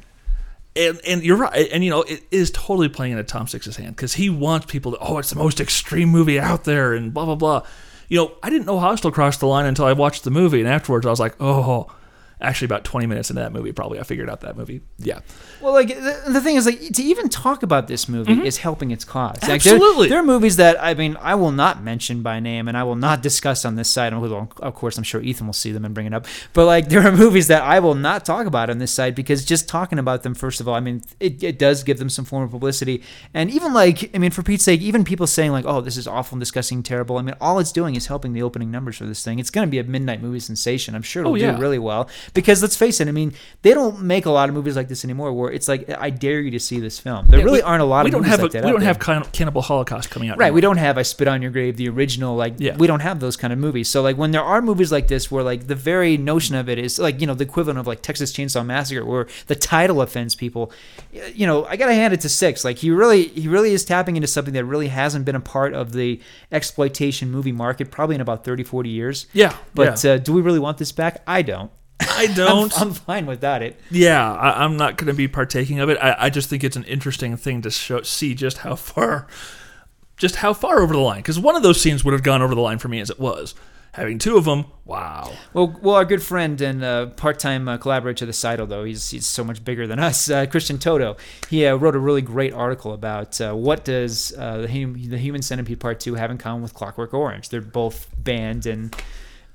And 0.76 1.00
and 1.06 1.22
you're 1.22 1.37
right, 1.37 1.68
and 1.72 1.85
you 1.85 1.90
know 1.90 2.02
it 2.02 2.22
is 2.30 2.50
totally 2.50 2.88
playing 2.88 3.12
into 3.12 3.24
Tom 3.24 3.46
Six's 3.46 3.76
hand 3.76 3.96
because 3.96 4.14
he 4.14 4.30
wants 4.30 4.66
people 4.66 4.92
to 4.92 4.98
oh 5.00 5.18
it's 5.18 5.30
the 5.30 5.37
most 5.37 5.61
extreme 5.61 6.09
movie 6.09 6.38
out 6.38 6.64
there 6.64 6.94
and 6.94 7.12
blah 7.12 7.24
blah 7.24 7.35
blah. 7.35 7.66
You 8.09 8.18
know 8.18 8.33
I 8.42 8.50
didn't 8.50 8.66
know 8.66 8.78
Hostel 8.78 9.11
crossed 9.11 9.40
the 9.40 9.46
line 9.46 9.66
until 9.66 9.85
I 9.85 9.92
watched 9.92 10.24
the 10.24 10.30
movie 10.30 10.61
and 10.61 10.68
afterwards 10.68 11.06
I 11.06 11.11
was 11.11 11.20
like 11.20 11.35
oh 11.40 11.92
actually 12.40 12.66
about 12.66 12.85
20 12.85 13.07
minutes 13.07 13.31
into 13.31 13.40
that 13.42 13.53
movie 13.53 13.72
probably 13.72 13.98
I 14.00 14.03
figured 14.03 14.31
out 14.31 14.40
that 14.40 14.57
movie 14.57 14.81
yeah 14.98 15.20
Well, 15.61 15.72
like 15.72 15.88
the, 15.88 16.22
the 16.29 16.40
thing 16.40 16.57
is, 16.57 16.66
like 16.66 16.81
to 16.81 17.03
even 17.03 17.29
talk 17.29 17.62
about 17.62 17.87
this 17.88 18.09
movie 18.09 18.33
mm-hmm. 18.35 18.46
is 18.46 18.59
helping 18.59 18.90
its 18.90 19.05
cause. 19.05 19.37
Like, 19.42 19.62
there- 19.62 19.74
Absolutely. 19.74 20.09
there, 20.09 20.18
are 20.20 20.22
movies 20.22 20.57
that 20.57 20.83
I 20.83 20.94
mean 20.94 21.16
I 21.20 21.35
will 21.35 21.53
not 21.53 21.83
mention 21.83 22.22
by 22.22 22.40
name 22.40 22.66
and 22.68 22.76
I 22.76 22.83
will 22.85 22.96
not 22.96 23.22
discuss 23.22 23.64
on 23.64 23.74
this 23.76 23.90
side. 23.90 24.12
Although, 24.12 24.48
Of 24.59 24.74
course, 24.74 24.96
I'm 24.98 25.05
sure 25.05 25.20
Ethan 25.20 25.46
will 25.46 25.53
see 25.53 25.72
them 25.72 25.85
and 25.85 25.94
bring 25.94 26.07
it 26.07 26.14
up. 26.14 26.26
But 26.53 26.66
like, 26.66 26.88
there 26.88 27.07
are 27.07 27.12
movies 27.12 27.48
that 27.48 27.62
I 27.62 27.79
will 27.81 27.94
not 27.94 28.24
talk 28.24 28.46
about 28.46 28.70
on 28.70 28.79
this 28.79 28.92
side 28.92 29.14
because 29.14 29.44
just 29.44 29.68
talking 29.68 29.98
about 29.98 30.22
them, 30.22 30.35
first 30.35 30.61
of 30.61 30.68
all, 30.68 30.74
I 30.74 30.81
mean, 30.81 31.03
it, 31.20 31.42
it 31.42 31.59
does 31.59 31.83
give 31.83 31.98
them 31.98 32.09
some 32.09 32.24
form 32.24 32.42
of 32.44 32.50
publicity. 32.50 33.03
And 33.35 33.50
even 33.50 33.72
like, 33.74 34.14
I 34.14 34.18
mean, 34.18 34.31
for 34.31 34.42
Pete's 34.42 34.64
sake, 34.64 34.81
even 34.81 35.05
people 35.05 35.26
saying 35.26 35.53
like, 35.53 35.64
"Oh, 35.66 35.81
this 35.81 35.96
is 35.96 36.07
awful 36.07 36.37
and 36.37 36.40
disgusting, 36.40 36.83
terrible." 36.83 37.18
I 37.18 37.22
mean, 37.22 37.35
all 37.40 37.59
it's 37.59 37.72
doing 37.72 37.96
is 37.96 38.07
helping 38.07 38.33
the 38.33 38.42
opening 38.42 38.70
numbers 38.70 38.96
for 38.96 39.05
this 39.05 39.22
thing. 39.24 39.38
It's 39.38 39.50
going 39.50 39.66
to 39.66 39.70
be 39.70 39.79
a 39.79 39.85
midnight 39.85 40.22
movie 40.22 40.40
sensation. 40.40 40.94
I'm 40.94 41.03
sure 41.03 41.20
it'll 41.22 41.33
Oh, 41.33 41.37
yeah. 41.37 41.53
do 41.53 41.61
really 41.61 41.79
well 41.79 42.09
because 42.35 42.62
let's 42.62 42.77
face 42.77 43.01
it. 43.01 43.09
I 43.09 43.12
mean, 43.12 43.33
they 43.62 43.73
don't 43.75 44.03
make 44.03 44.26
a 44.26 44.31
lot 44.31 44.49
of 44.49 44.55
movies 44.55 44.76
like 44.76 44.89
this 44.89 45.05
anymore. 45.05 45.33
Where 45.33 45.51
it's 45.51 45.68
like, 45.68 45.89
I 45.91 46.11
dare 46.11 46.41
you 46.41 46.51
to 46.53 46.61
see 46.61 46.81
this 46.81 46.99
film. 46.99 47.26
There 47.28 47.39
Yeah, 47.39 47.45
really 47.45 47.59
we- 47.59 47.62
aren't 47.62 47.83
a 47.83 47.87
lot 47.87 48.05
we 48.05 48.09
of 48.09 48.12
don't 48.12 48.20
movies 48.22 48.31
have 48.31 48.43
like 48.43 48.51
a, 48.51 48.53
that. 48.61 48.64
we 48.64 48.70
don't 48.72 48.83
have 48.83 48.99
Can- 48.99 49.24
Cannibal 49.33 49.62
Holocaust 49.62 50.11
coming 50.11 50.28
out 50.31 50.39
Right, 50.39 50.47
anymore. 50.47 50.55
we 50.57 50.61
don't 50.61 50.76
have 50.78 50.99
I 50.99 51.03
Spit 51.03 51.28
on 51.28 51.43
Your 51.43 51.51
Grave, 51.51 51.76
the 51.76 51.89
original. 51.89 52.37
Like, 52.37 52.55
Yeah. 52.59 52.76
we 52.76 52.87
don't 52.87 53.01
have 53.01 53.20
those 53.20 53.37
kind 53.37 53.53
of 53.53 53.59
movies. 53.59 53.89
So, 53.89 54.03
like, 54.03 54.16
when 54.16 54.31
there 54.31 54.43
are 54.45 54.61
movies 54.62 54.91
like 54.93 55.09
this, 55.09 55.31
where 55.31 55.43
like 55.43 55.66
the 55.66 55.74
very 55.74 56.16
notion 56.16 56.55
of 56.55 56.68
it 56.68 56.78
is 56.78 56.99
like 56.99 57.20
you 57.20 57.26
know 57.26 57.35
the 57.35 57.45
equivalent 57.45 57.78
of 57.78 57.87
like 57.87 58.03
Texas 58.03 58.33
Chainsaw 58.33 58.64
Massacre, 58.64 59.05
where 59.05 59.26
the 59.47 59.55
title 59.57 60.01
offends 60.03 60.35
people. 60.35 60.70
You 61.35 61.47
know, 61.47 61.64
I 61.66 61.76
gotta 61.76 61.95
hand 61.95 62.14
it 62.14 62.20
to 62.22 62.28
Six. 62.28 62.64
Like, 62.64 62.78
he 62.78 62.91
really, 62.91 63.24
he 63.28 63.49
really 63.49 63.72
is 63.72 63.85
tapping 63.85 64.16
into 64.16 64.28
something 64.28 64.55
that 64.55 64.64
really 64.64 64.89
hasn't 64.89 65.24
been 65.24 65.35
a 65.37 65.41
part 65.41 65.74
of 65.74 65.93
the 65.93 66.20
exploitation 66.53 67.31
movie 67.31 67.53
market 67.53 67.91
probably 67.91 68.14
in 68.14 68.20
about 68.20 68.45
30, 68.45 68.62
40 68.64 68.89
years. 68.91 69.26
yeah 69.33 69.55
But 69.74 70.03
yeah. 70.05 70.12
uh, 70.12 70.18
do 70.18 70.33
we 70.33 70.41
really 70.43 70.59
want 70.59 70.78
this 70.78 70.93
back? 70.93 71.22
I 71.26 71.43
don't. 71.43 71.70
I 72.21 72.25
I'm, 72.25 72.35
don't 72.35 72.81
I'm 72.81 72.93
fine 72.93 73.27
without 73.27 73.62
it. 73.62 73.81
yeah 73.91 74.33
I, 74.33 74.64
I'm 74.64 74.77
not 74.77 74.97
going 74.97 75.09
to 75.09 75.14
be 75.14 75.29
partaking 75.29 75.81
of 75.81 75.89
it 75.89 75.99
I, 76.01 76.16
I 76.27 76.31
just 76.31 76.49
think 76.49 76.62
it's 76.64 76.77
an 76.77 76.85
interesting 76.85 77.37
thing 77.37 77.62
to 77.62 77.71
show 77.71 78.03
see 78.03 78.35
just 78.35 78.59
how 78.59 78.75
far 78.77 79.27
just 80.16 80.37
how 80.37 80.53
far 80.53 80.81
over 80.83 80.93
the 80.93 81.01
line. 81.01 81.21
Because 81.21 81.39
one 81.39 81.57
of 81.57 81.62
those 81.62 81.81
scenes 81.81 82.05
would 82.05 82.12
have 82.12 82.23
gone 82.23 82.43
over 82.43 82.55
the 82.55 82.61
line 82.61 82.79
for 82.79 82.89
me 82.89 83.01
as 83.01 83.09
it 83.09 83.18
was. 83.18 83.55
Having 83.95 84.18
two 84.18 84.37
of 84.37 84.45
them, 84.45 84.66
wow. 84.85 85.33
Well, 85.53 85.77
well, 85.83 85.97
our 85.97 86.05
good 86.05 86.23
friend 86.23 86.61
and 86.61 86.85
uh, 86.85 87.07
part-time 87.07 87.66
uh, 87.66 87.79
collaborator 87.79 88.18
to 88.18 88.27
the 88.27 88.33
site, 88.33 88.61
although 88.61 88.85
he's 88.85 89.11
he's 89.11 89.27
so 89.27 89.43
much 89.43 89.64
bigger 89.64 89.87
than 89.89 89.99
us, 89.99 90.31
uh, 90.31 90.47
Christian 90.47 90.79
Toto. 90.79 91.16
He 91.49 91.66
uh, 91.66 91.75
wrote 91.75 91.97
a 91.97 91.99
really 91.99 92.23
great 92.23 92.53
article 92.53 92.93
about 92.93 93.41
uh, 93.41 93.53
what 93.55 93.85
does 93.85 94.33
uh, 94.39 94.59
the, 94.59 94.68
hum- 94.68 95.09
the 95.09 95.18
Human 95.18 95.43
Centipede 95.43 95.81
Part 95.81 95.99
Two 95.99 96.14
have 96.14 96.31
in 96.31 96.39
common 96.39 96.62
with 96.62 96.73
Clockwork 96.75 97.12
Orange. 97.14 97.49
They're 97.49 97.61
both 97.62 98.09
banned 98.16 98.64
in 98.66 98.93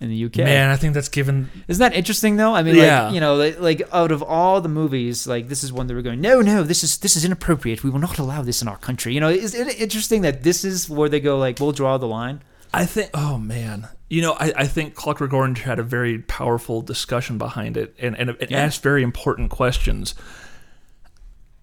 in 0.05 0.11
the 0.11 0.25
UK. 0.25 0.37
Man, 0.37 0.69
I 0.69 0.75
think 0.77 0.93
that's 0.93 1.09
given. 1.09 1.49
Isn't 1.67 1.79
that 1.81 1.95
interesting 1.97 2.37
though? 2.37 2.55
I 2.55 2.63
mean, 2.63 2.75
Yeah. 2.75 3.05
like, 3.05 3.13
you 3.15 3.19
know, 3.19 3.35
like, 3.35 3.59
like 3.59 3.81
out 3.91 4.11
of 4.11 4.21
all 4.23 4.61
the 4.61 4.69
movies, 4.69 5.27
like 5.27 5.49
this 5.49 5.63
is 5.63 5.73
one 5.73 5.87
that 5.87 5.93
we're 5.95 6.01
going, 6.01 6.21
no, 6.21 6.41
no, 6.41 6.63
this 6.63 6.83
is 6.83 6.97
this 6.99 7.17
is 7.17 7.25
inappropriate. 7.25 7.83
We 7.83 7.89
will 7.89 7.99
not 7.99 8.19
allow 8.19 8.41
this 8.41 8.61
in 8.61 8.67
our 8.67 8.77
country. 8.77 9.13
You 9.13 9.19
know, 9.19 9.29
is 9.29 9.53
it 9.55 9.79
interesting 9.81 10.21
that 10.21 10.43
this 10.43 10.63
is 10.63 10.89
where 10.89 11.09
they 11.09 11.19
go 11.19 11.37
like, 11.37 11.59
we'll 11.59 11.71
draw 11.71 11.97
the 11.97 12.07
line? 12.07 12.41
I 12.73 12.85
think. 12.85 13.09
Oh 13.13 13.37
man, 13.37 13.87
you 14.09 14.21
know, 14.21 14.33
I, 14.39 14.53
I 14.57 14.67
think 14.67 14.95
Clockwork 14.95 15.33
Orange 15.33 15.61
had 15.61 15.79
a 15.79 15.83
very 15.83 16.19
powerful 16.19 16.81
discussion 16.81 17.37
behind 17.37 17.77
it, 17.77 17.95
and 17.99 18.15
and 18.17 18.29
it 18.31 18.51
Yeah. 18.51 18.59
asked 18.59 18.81
very 18.83 19.01
important 19.03 19.49
questions. 19.49 20.13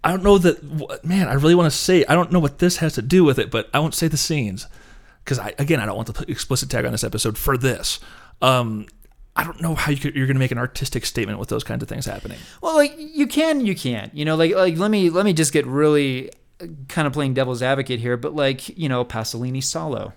I 0.05 0.11
don't 0.11 0.24
know 0.24 0.38
that. 0.38 1.05
Man, 1.05 1.28
I 1.28 1.34
really 1.34 1.55
want 1.55 1.70
to 1.70 1.76
say. 1.76 2.05
I 2.09 2.14
don't 2.14 2.32
know 2.32 2.40
what 2.40 2.59
this 2.59 2.78
has 2.78 2.95
to 2.95 3.03
do 3.03 3.22
with 3.24 3.38
it, 3.38 3.51
but 3.51 3.68
I 3.72 3.78
won't 3.78 3.95
say 3.95 4.09
the 4.09 4.16
scenes 4.16 4.66
because 5.24 5.38
I 5.38 5.55
again 5.59 5.78
I 5.80 5.86
don't 5.86 5.97
want 5.97 6.12
the 6.12 6.30
explicit 6.30 6.70
tag 6.70 6.84
on 6.84 6.93
this 6.93 7.05
episode 7.05 7.38
for 7.38 7.57
this. 7.57 8.01
Um, 8.43 8.86
I 9.34 9.45
don't 9.45 9.62
know 9.62 9.74
how 9.74 9.93
you 9.93 10.12
you're 10.14 10.26
going 10.26 10.36
to 10.36 10.40
make 10.40 10.51
an 10.51 10.59
artistic 10.59 11.07
statement 11.07 11.38
with 11.38 11.49
those 11.49 11.64
kinds 11.64 11.82
of 11.82 11.88
things 11.88 12.05
happening. 12.05 12.38
Well, 12.61 12.76
like 12.76 12.95
you 12.99 13.26
can, 13.26 13.64
you 13.64 13.74
can't. 13.74 14.14
You 14.14 14.24
know, 14.24 14.36
like 14.36 14.55
like 14.55 14.76
let 14.76 14.90
me 14.90 15.09
let 15.09 15.24
me 15.24 15.32
just 15.32 15.53
get 15.53 15.66
really 15.66 16.30
kind 16.88 17.07
of 17.07 17.12
playing 17.12 17.34
devil's 17.34 17.62
advocate 17.62 18.01
here, 18.01 18.16
but 18.16 18.34
like 18.34 18.76
you 18.76 18.88
know, 18.88 19.05
Pasolini 19.05 19.62
Salò. 19.62 20.12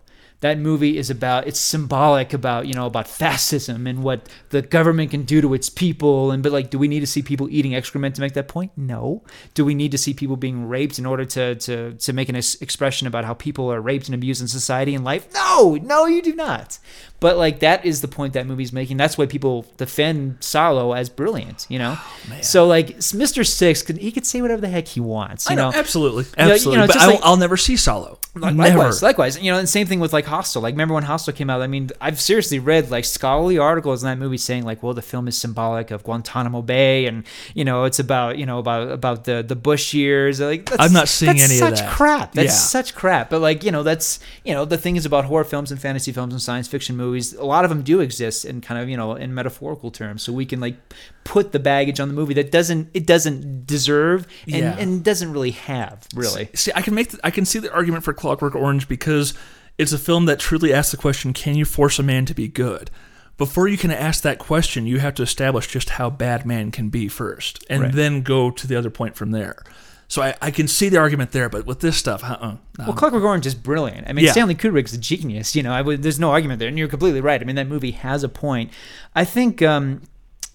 That 0.45 0.59
movie 0.59 0.95
is 1.01 1.09
about 1.09 1.47
it's 1.47 1.59
symbolic 1.59 2.29
about 2.31 2.67
you 2.67 2.75
know 2.77 2.85
about 2.85 3.07
fascism 3.07 3.87
and 3.87 4.03
what 4.03 4.19
the 4.49 4.61
government 4.61 5.09
can 5.09 5.23
do 5.23 5.41
to 5.41 5.53
its 5.55 5.69
people 5.69 6.29
and 6.31 6.43
but 6.43 6.51
like 6.51 6.69
do 6.69 6.77
we 6.77 6.87
need 6.87 6.99
to 6.99 7.07
see 7.07 7.23
people 7.23 7.47
eating 7.49 7.73
excrement 7.73 8.13
to 8.15 8.21
make 8.21 8.33
that 8.33 8.47
point? 8.47 8.71
No. 8.77 9.23
Do 9.55 9.65
we 9.65 9.73
need 9.73 9.91
to 9.91 9.97
see 9.97 10.13
people 10.13 10.37
being 10.37 10.67
raped 10.67 10.99
in 10.99 11.05
order 11.07 11.25
to 11.35 11.55
to 11.55 11.93
to 11.93 12.13
make 12.13 12.29
an 12.29 12.35
ex- 12.35 12.61
expression 12.61 13.07
about 13.07 13.25
how 13.25 13.33
people 13.33 13.71
are 13.73 13.81
raped 13.81 14.05
and 14.07 14.13
abused 14.13 14.41
in 14.41 14.47
society 14.47 14.93
and 14.93 15.03
life? 15.03 15.23
No, 15.33 15.77
no, 15.81 16.05
you 16.05 16.21
do 16.21 16.35
not. 16.35 16.77
But 17.19 17.37
like 17.37 17.59
that 17.61 17.83
is 17.85 18.01
the 18.01 18.07
point 18.07 18.33
that 18.33 18.45
movie's 18.45 18.71
making. 18.73 18.97
That's 18.97 19.17
why 19.17 19.25
people 19.25 19.65
defend 19.77 20.41
Salò 20.41 20.95
as 20.95 21.09
brilliant. 21.09 21.65
You 21.69 21.79
know. 21.79 21.93
Oh, 21.97 22.41
so 22.41 22.67
like 22.67 22.87
Mr. 22.97 23.43
Six, 23.47 23.81
could 23.81 23.97
he 23.97 24.11
could 24.11 24.25
say 24.27 24.41
whatever 24.43 24.61
the 24.61 24.69
heck 24.69 24.87
he 24.87 24.99
wants. 24.99 25.49
You 25.49 25.53
I 25.53 25.55
know, 25.55 25.71
know. 25.71 25.77
absolutely, 25.77 26.25
know, 26.37 26.45
you 26.47 26.53
absolutely. 26.53 26.81
know, 26.81 26.87
but 26.87 26.95
like- 26.97 27.23
will 27.25 27.37
never 27.37 27.57
see 27.57 27.75
Salò. 27.75 28.19
Like. 28.35 28.55
Likewise, 28.55 29.01
likewise, 29.01 29.39
you 29.41 29.51
know, 29.51 29.57
and 29.57 29.67
same 29.69 29.87
thing 29.87 29.99
with 30.01 30.11
like 30.11 30.25
Hostel. 30.25 30.61
Like, 30.61 30.73
remember 30.73 30.93
when 30.93 31.03
Hostel 31.03 31.33
came 31.33 31.49
out? 31.49 31.61
I 31.61 31.67
mean, 31.67 31.89
I've 32.01 32.19
seriously 32.19 32.59
read 32.59 32.91
like 32.91 33.05
scholarly 33.05 33.57
articles 33.57 34.03
in 34.03 34.09
that 34.09 34.17
movie 34.17 34.37
saying 34.37 34.63
like, 34.63 34.83
well, 34.83 34.93
the 34.93 35.01
film 35.01 35.27
is 35.29 35.37
symbolic 35.37 35.89
of 35.91 36.03
Guantanamo 36.03 36.61
Bay, 36.61 37.05
and 37.05 37.23
you 37.53 37.63
know, 37.63 37.85
it's 37.85 37.99
about 37.99 38.37
you 38.37 38.45
know 38.45 38.59
about 38.59 38.91
about 38.91 39.23
the 39.23 39.41
the 39.41 39.55
Bush 39.55 39.93
years. 39.93 40.41
Like, 40.41 40.69
that's, 40.69 40.81
I'm 40.81 40.91
not 40.93 41.07
seeing 41.07 41.39
any 41.39 41.53
of 41.55 41.59
such 41.59 41.79
that. 41.79 41.89
crap. 41.91 42.33
That's 42.33 42.47
Yeah. 42.47 42.51
such 42.51 42.93
crap. 42.93 43.29
But 43.29 43.39
like, 43.39 43.63
you 43.63 43.71
know, 43.71 43.83
that's 43.83 44.19
you 44.43 44.53
know, 44.53 44.65
the 44.65 44.77
thing 44.77 44.97
is 44.97 45.05
about 45.05 45.25
horror 45.25 45.45
films 45.45 45.71
and 45.71 45.79
fantasy 45.79 46.11
films 46.11 46.33
and 46.33 46.41
science 46.41 46.67
fiction 46.67 46.97
movies. 46.97 47.33
A 47.33 47.45
lot 47.45 47.63
of 47.63 47.69
them 47.69 47.83
do 47.83 48.01
exist 48.01 48.43
in 48.43 48.59
kind 48.61 48.81
of 48.81 48.89
you 48.89 48.97
know 48.97 49.13
in 49.15 49.33
metaphorical 49.33 49.91
terms, 49.91 50.23
so 50.23 50.33
we 50.33 50.45
can 50.45 50.59
like 50.59 50.75
put 51.23 51.53
the 51.53 51.59
baggage 51.59 51.99
on 51.99 52.07
the 52.09 52.13
movie 52.13 52.33
that 52.35 52.51
doesn't 52.51 52.89
it 52.93 53.05
doesn't 53.07 53.65
deserve 53.65 54.27
and, 54.45 54.55
Yeah. 54.55 54.75
and 54.77 55.03
doesn't 55.03 55.31
really 55.31 55.51
have 55.51 56.05
really. 56.13 56.49
See, 56.53 56.71
I 56.75 56.81
can 56.81 56.93
make 56.93 57.11
the, 57.11 57.19
I 57.23 57.31
can 57.31 57.45
see 57.45 57.59
the 57.59 57.71
argument 57.73 58.03
for 58.03 58.13
Clockwork 58.25 58.55
Orange 58.55 58.87
because 58.87 59.35
it's 59.77 59.91
a 59.91 59.99
film 59.99 60.25
that 60.25 60.39
truly 60.39 60.73
asks 60.73 60.89
the 60.89 60.97
question: 60.97 61.31
Can 61.31 61.53
you 61.55 61.63
force 61.63 61.99
a 61.99 62.03
man 62.03 62.25
to 62.25 62.33
be 62.33 62.47
good? 62.47 62.89
Before 63.37 63.67
you 63.67 63.77
can 63.77 63.91
ask 63.91 64.23
that 64.23 64.39
question, 64.39 64.87
you 64.87 64.97
have 64.99 65.13
to 65.15 65.21
establish 65.23 65.67
just 65.67 65.91
how 65.91 66.09
bad 66.09 66.43
man 66.43 66.71
can 66.71 66.89
be 66.89 67.07
first, 67.07 67.63
and 67.69 67.83
Right. 67.83 67.93
then 67.93 68.21
go 68.23 68.49
to 68.49 68.65
the 68.65 68.75
other 68.75 68.89
point 68.89 69.15
from 69.15 69.29
there. 69.29 69.61
So 70.07 70.23
I, 70.23 70.33
I 70.41 70.49
can 70.49 70.67
see 70.67 70.89
the 70.89 70.97
argument 70.97 71.33
there, 71.33 71.49
but 71.49 71.67
with 71.67 71.81
this 71.81 71.97
stuff, 71.97 72.23
uh-uh, 72.23 72.55
no. 72.79 72.85
Well, 72.85 72.93
Clockwork 72.93 73.23
Orange 73.23 73.45
is 73.45 73.53
brilliant. 73.55 74.07
I 74.07 74.13
mean, 74.13 74.25
Yeah. 74.25 74.31
Stanley 74.31 74.55
Kubrick's 74.55 74.93
a 74.93 74.97
genius. 74.97 75.55
You 75.55 75.61
know, 75.63 75.71
I 75.73 75.95
there's 75.95 76.19
no 76.19 76.31
argument 76.31 76.57
there, 76.59 76.67
and 76.69 76.79
you're 76.79 76.87
completely 76.87 77.21
right. 77.21 77.39
I 77.39 77.43
mean, 77.45 77.55
that 77.57 77.67
movie 77.67 77.91
has 77.91 78.23
a 78.23 78.29
point. 78.29 78.71
I 79.13 79.23
think 79.25 79.61
um, 79.61 80.01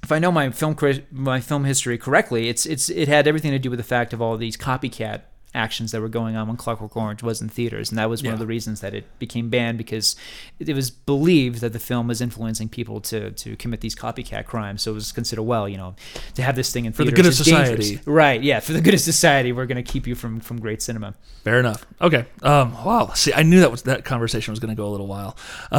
if 0.02 0.10
I 0.10 0.18
know 0.18 0.32
my 0.32 0.50
film 0.50 0.76
my 1.12 1.40
film 1.40 1.64
history 1.64 1.98
correctly, 1.98 2.48
it's 2.48 2.66
it's 2.66 2.88
it 2.88 3.06
had 3.06 3.28
everything 3.28 3.52
to 3.52 3.58
do 3.60 3.70
with 3.70 3.78
the 3.78 3.84
fact 3.84 4.12
of 4.12 4.20
all 4.22 4.36
these 4.36 4.56
copycat 4.56 5.22
actions 5.55 5.92
that 5.92 6.01
were 6.01 6.09
going 6.09 6.36
on 6.36 6.46
when 6.46 6.57
Clockwork 6.57 6.96
Orange 6.96 7.22
was 7.22 7.40
in 7.40 7.48
theaters, 7.48 7.90
and 7.90 7.98
that 7.98 8.09
was 8.09 8.22
one 8.22 8.32
of 8.32 8.38
the 8.38 8.46
reasons 8.46 8.80
that 8.80 8.94
it 8.94 9.05
became 9.18 9.48
banned 9.51 9.78
because 9.78 10.16
it, 10.59 10.72
was 10.74 10.90
believed 10.90 11.61
that 11.61 11.72
the 11.72 11.78
film 11.78 12.07
was 12.09 12.20
influencing 12.20 12.68
people 12.68 13.01
to 13.01 13.30
to 13.32 13.57
commit 13.57 13.80
these 13.80 13.94
copycat 13.94 14.46
crimes. 14.46 14.82
So 14.82 14.92
it 14.92 14.94
was 14.94 15.12
considered 15.12 15.42
well, 15.42 15.68
you 15.68 15.76
know, 15.76 15.94
to 16.34 16.42
have 16.42 16.57
this 16.57 16.72
thing 16.72 16.84
in 16.84 16.92
For 16.92 17.05
the 17.05 17.12
good 17.12 17.26
of 17.26 17.32
is 17.32 17.38
dangerous. 17.40 17.88
society. 17.88 18.01
right? 18.05 18.40
Yeah, 18.42 18.61
for 18.61 18.72
the 18.72 18.80
good 18.80 18.94
of 18.94 19.01
society, 19.01 19.53
we're 19.53 19.66
going 19.66 19.82
to 19.82 19.92
keep 19.92 20.07
you 20.07 20.14
from 20.14 20.40
from 20.40 20.61
great 20.61 20.82
cinema. 20.82 21.14
fair 21.42 21.59
enough. 21.59 21.84
Okay. 22.01 22.26
Um, 22.42 22.72
wow. 22.84 23.12
See, 23.14 23.32
I 23.32 23.42
knew 23.42 23.61
that 23.61 23.70
was 23.70 23.82
that 23.82 24.05
conversation 24.05 24.53
was 24.53 24.61
going 24.61 24.74
to 24.74 24.80
go 24.80 24.86
a 24.86 24.92
little 24.92 25.07
while. 25.07 25.36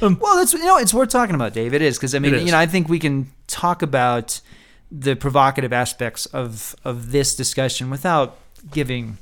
Well, 0.00 0.36
that's 0.36 0.54
you 0.54 0.64
know 0.64 0.78
it's 0.78 0.94
worth 0.94 1.10
talking 1.10 1.34
about, 1.34 1.52
Dave. 1.52 1.74
It 1.74 1.82
is 1.82 1.98
because 1.98 2.14
I 2.14 2.20
mean, 2.20 2.34
you 2.46 2.52
know, 2.52 2.58
I 2.58 2.64
think 2.64 2.88
we 2.88 2.98
can 2.98 3.30
talk 3.46 3.82
about 3.82 4.40
the 4.90 5.14
provocative 5.14 5.72
aspects 5.74 6.24
of 6.26 6.74
of 6.84 7.12
this 7.12 7.36
discussion 7.36 7.90
without 7.90 8.38
giving 8.70 9.18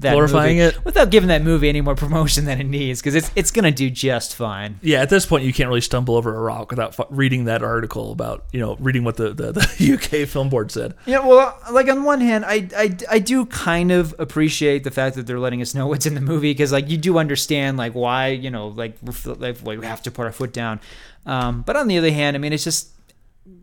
that 0.00 0.12
Glorifying 0.14 0.56
movie, 0.56 0.76
it? 0.76 0.84
without 0.84 1.10
giving 1.10 1.28
that 1.28 1.42
movie 1.42 1.68
any 1.68 1.82
more 1.82 1.94
promotion 1.94 2.46
than 2.46 2.58
it 2.58 2.64
needs 2.64 3.00
because 3.00 3.14
it's 3.14 3.30
it's 3.36 3.50
gonna 3.50 3.70
do 3.70 3.90
just 3.90 4.34
fine. 4.34 4.78
Yeah, 4.80 5.02
at 5.02 5.10
this 5.10 5.26
point, 5.26 5.44
you 5.44 5.52
can't 5.52 5.68
really 5.68 5.82
stumble 5.82 6.16
over 6.16 6.34
a 6.34 6.40
rock 6.40 6.70
without 6.70 6.98
f- 6.98 7.06
reading 7.10 7.44
that 7.44 7.62
article 7.62 8.10
about 8.10 8.46
you 8.50 8.60
know 8.60 8.76
reading 8.80 9.04
what 9.04 9.16
the, 9.18 9.34
the, 9.34 9.52
the 9.52 9.94
UK 10.22 10.26
film 10.26 10.48
board 10.48 10.72
said. 10.72 10.94
Yeah, 11.04 11.26
well, 11.26 11.58
like 11.70 11.88
on 11.88 12.04
one 12.04 12.22
hand, 12.22 12.46
I, 12.46 12.66
I, 12.74 12.96
I 13.10 13.18
do 13.18 13.44
kind 13.44 13.92
of 13.92 14.14
appreciate 14.18 14.84
the 14.84 14.90
fact 14.90 15.16
that 15.16 15.26
they're 15.26 15.38
letting 15.38 15.60
us 15.60 15.74
know 15.74 15.86
what's 15.86 16.06
in 16.06 16.14
the 16.14 16.20
movie 16.22 16.52
because 16.52 16.72
like 16.72 16.88
you 16.88 16.96
do 16.96 17.18
understand 17.18 17.76
like 17.76 17.92
why 17.92 18.28
you 18.28 18.50
know 18.50 18.68
like 18.68 18.96
like 19.38 19.62
we 19.64 19.84
have 19.84 20.02
to 20.04 20.10
put 20.10 20.24
our 20.24 20.32
foot 20.32 20.54
down. 20.54 20.80
Um, 21.26 21.60
but 21.60 21.76
on 21.76 21.88
the 21.88 21.98
other 21.98 22.10
hand, 22.10 22.36
I 22.36 22.38
mean, 22.38 22.54
it's 22.54 22.64
just 22.64 22.88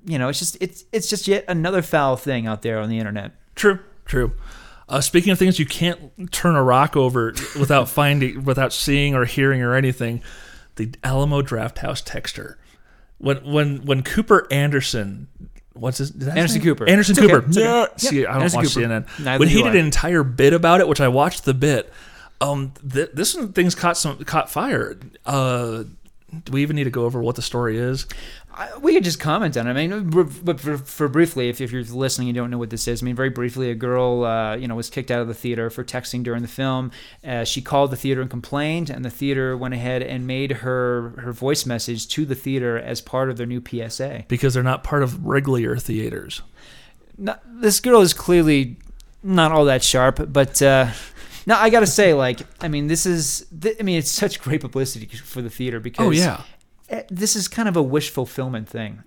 you 0.06 0.20
know, 0.20 0.30
it's 0.30 0.38
just 0.38 0.58
it's 0.62 0.86
it's 0.92 1.10
just 1.10 1.28
yet 1.28 1.46
another 1.48 1.82
foul 1.82 2.16
thing 2.16 2.46
out 2.46 2.62
there 2.62 2.80
on 2.80 2.90
the 2.90 3.00
internet. 3.00 3.32
True, 3.56 3.80
true. 4.06 4.34
Uh, 4.90 5.02
speaking 5.02 5.32
of 5.32 5.38
things 5.40 5.60
you 5.60 5.66
can't 5.66 6.32
turn 6.32 6.56
a 6.56 6.64
rock 6.64 6.96
over 6.96 7.34
without 7.60 7.90
finding, 7.90 8.46
without 8.46 8.72
seeing 8.72 9.14
or 9.16 9.26
hearing 9.26 9.62
or 9.62 9.76
anything, 9.76 10.22
the 10.76 10.92
Alamo 11.04 11.42
Drafthouse 11.42 12.02
texture. 12.06 12.58
When 13.18 13.38
when 13.52 13.86
when 13.86 14.04
Cooper 14.04 14.48
Anderson, 14.52 15.28
what's 15.74 15.98
his? 15.98 16.14
his 16.14 16.28
Anderson 16.28 16.60
name? 16.60 16.66
Cooper. 16.68 16.88
Anderson 16.90 17.14
It's 17.14 17.20
okay, 17.20 17.34
Cooper. 17.34 17.50
okay. 17.50 17.60
Yeah. 17.62 17.80
Yep, 17.82 18.00
See, 18.00 18.26
I 18.26 18.32
don't 18.34 18.42
Anderson 18.44 18.58
watch 18.60 18.74
Cooper. 18.76 18.88
CNN. 18.88 19.20
Neither 19.26 19.40
when 19.40 19.50
he 19.50 19.56
did 19.64 19.68
I. 19.74 19.80
an 19.80 19.86
entire 19.86 20.24
bit 20.24 20.54
about 20.54 20.80
it, 20.82 20.88
which 20.88 21.02
I 21.02 21.08
watched 21.08 21.44
the 21.46 21.54
bit, 21.54 21.92
um, 22.40 22.74
th- 22.90 23.10
this 23.14 23.36
one 23.36 23.52
things 23.54 23.74
caught 23.76 23.98
some 23.98 24.24
caught 24.24 24.50
fire. 24.52 24.98
Uh, 25.26 25.84
do 26.44 26.52
we 26.52 26.62
even 26.62 26.76
need 26.76 26.84
to 26.84 26.90
go 26.92 27.06
over 27.06 27.22
what 27.22 27.36
the 27.36 27.42
story 27.42 27.78
is? 27.78 28.06
I, 28.58 28.76
we 28.80 28.94
could 28.94 29.04
just 29.04 29.20
comment 29.20 29.56
on 29.56 29.68
it. 29.68 29.70
I 29.70 29.74
mean, 29.74 30.10
but 30.44 30.60
for, 30.60 30.80
for 30.80 31.08
briefly, 31.08 31.48
if, 31.50 31.62
if 31.62 31.72
you're 31.72 31.84
listening, 31.84 32.28
you 32.28 32.34
don't 32.34 32.50
know 32.50 32.58
what 32.58 32.72
this 32.72 32.88
is. 32.88 33.04
I 33.04 33.06
mean, 33.06 33.16
very 33.16 33.30
briefly, 33.30 33.70
a 33.70 33.76
girl, 33.76 34.24
uh, 34.24 34.56
you 34.56 34.68
know, 34.68 34.74
was 34.74 34.90
kicked 34.90 35.12
out 35.12 35.22
of 35.22 35.28
the 35.28 35.36
theater 35.36 35.70
for 35.70 35.84
texting 35.84 36.24
during 36.24 36.42
the 36.42 36.48
film. 36.48 36.92
Uh, 37.24 37.44
she 37.44 37.62
called 37.62 37.92
the 37.92 37.96
theater 37.96 38.20
and 38.20 38.32
complained, 38.32 38.90
and 38.90 39.06
the 39.06 39.12
theater 39.12 39.56
went 39.56 39.76
ahead 39.76 40.02
and 40.02 40.26
made 40.26 40.52
her 40.52 41.10
her 41.20 41.32
voice 41.32 41.68
message 41.68 42.08
to 42.10 42.26
the 42.26 42.34
theater 42.34 42.80
as 42.80 43.00
part 43.00 43.30
of 43.30 43.38
their 43.38 43.46
new 43.46 43.62
PSA. 43.62 44.26
Because 44.28 44.56
they're 44.56 44.64
not 44.64 44.84
part 44.84 45.04
of 45.04 45.24
regular 45.24 45.78
theaters. 45.78 46.42
This 47.46 47.80
girl 47.80 48.02
is 48.02 48.14
clearly 48.14 48.78
not 49.22 49.52
all 49.52 49.66
that 49.66 49.84
sharp, 49.84 50.34
but. 50.34 50.62
Uh, 50.62 50.92
no, 51.46 51.56
I 51.56 51.70
gotta 51.70 51.88
say, 51.88 52.14
like, 52.14 52.42
I 52.60 52.68
mean, 52.68 52.88
this 52.88 53.06
is, 53.06 53.48
th- 53.62 53.78
I 53.80 53.84
mean, 53.84 54.00
it's 54.00 54.12
such 54.12 54.42
great 54.42 54.60
publicity 54.60 55.06
for 55.06 55.42
the 55.42 55.50
theater 55.50 55.80
because 55.80 56.06
Oh 56.06 56.10
yeah. 56.10 56.42
Eh, 56.90 57.04
this 57.10 57.36
is 57.36 57.48
kind 57.48 57.68
of 57.70 57.76
a 57.76 57.82
wish 57.82 58.10
fulfillment 58.10 58.68
thing. 58.70 59.04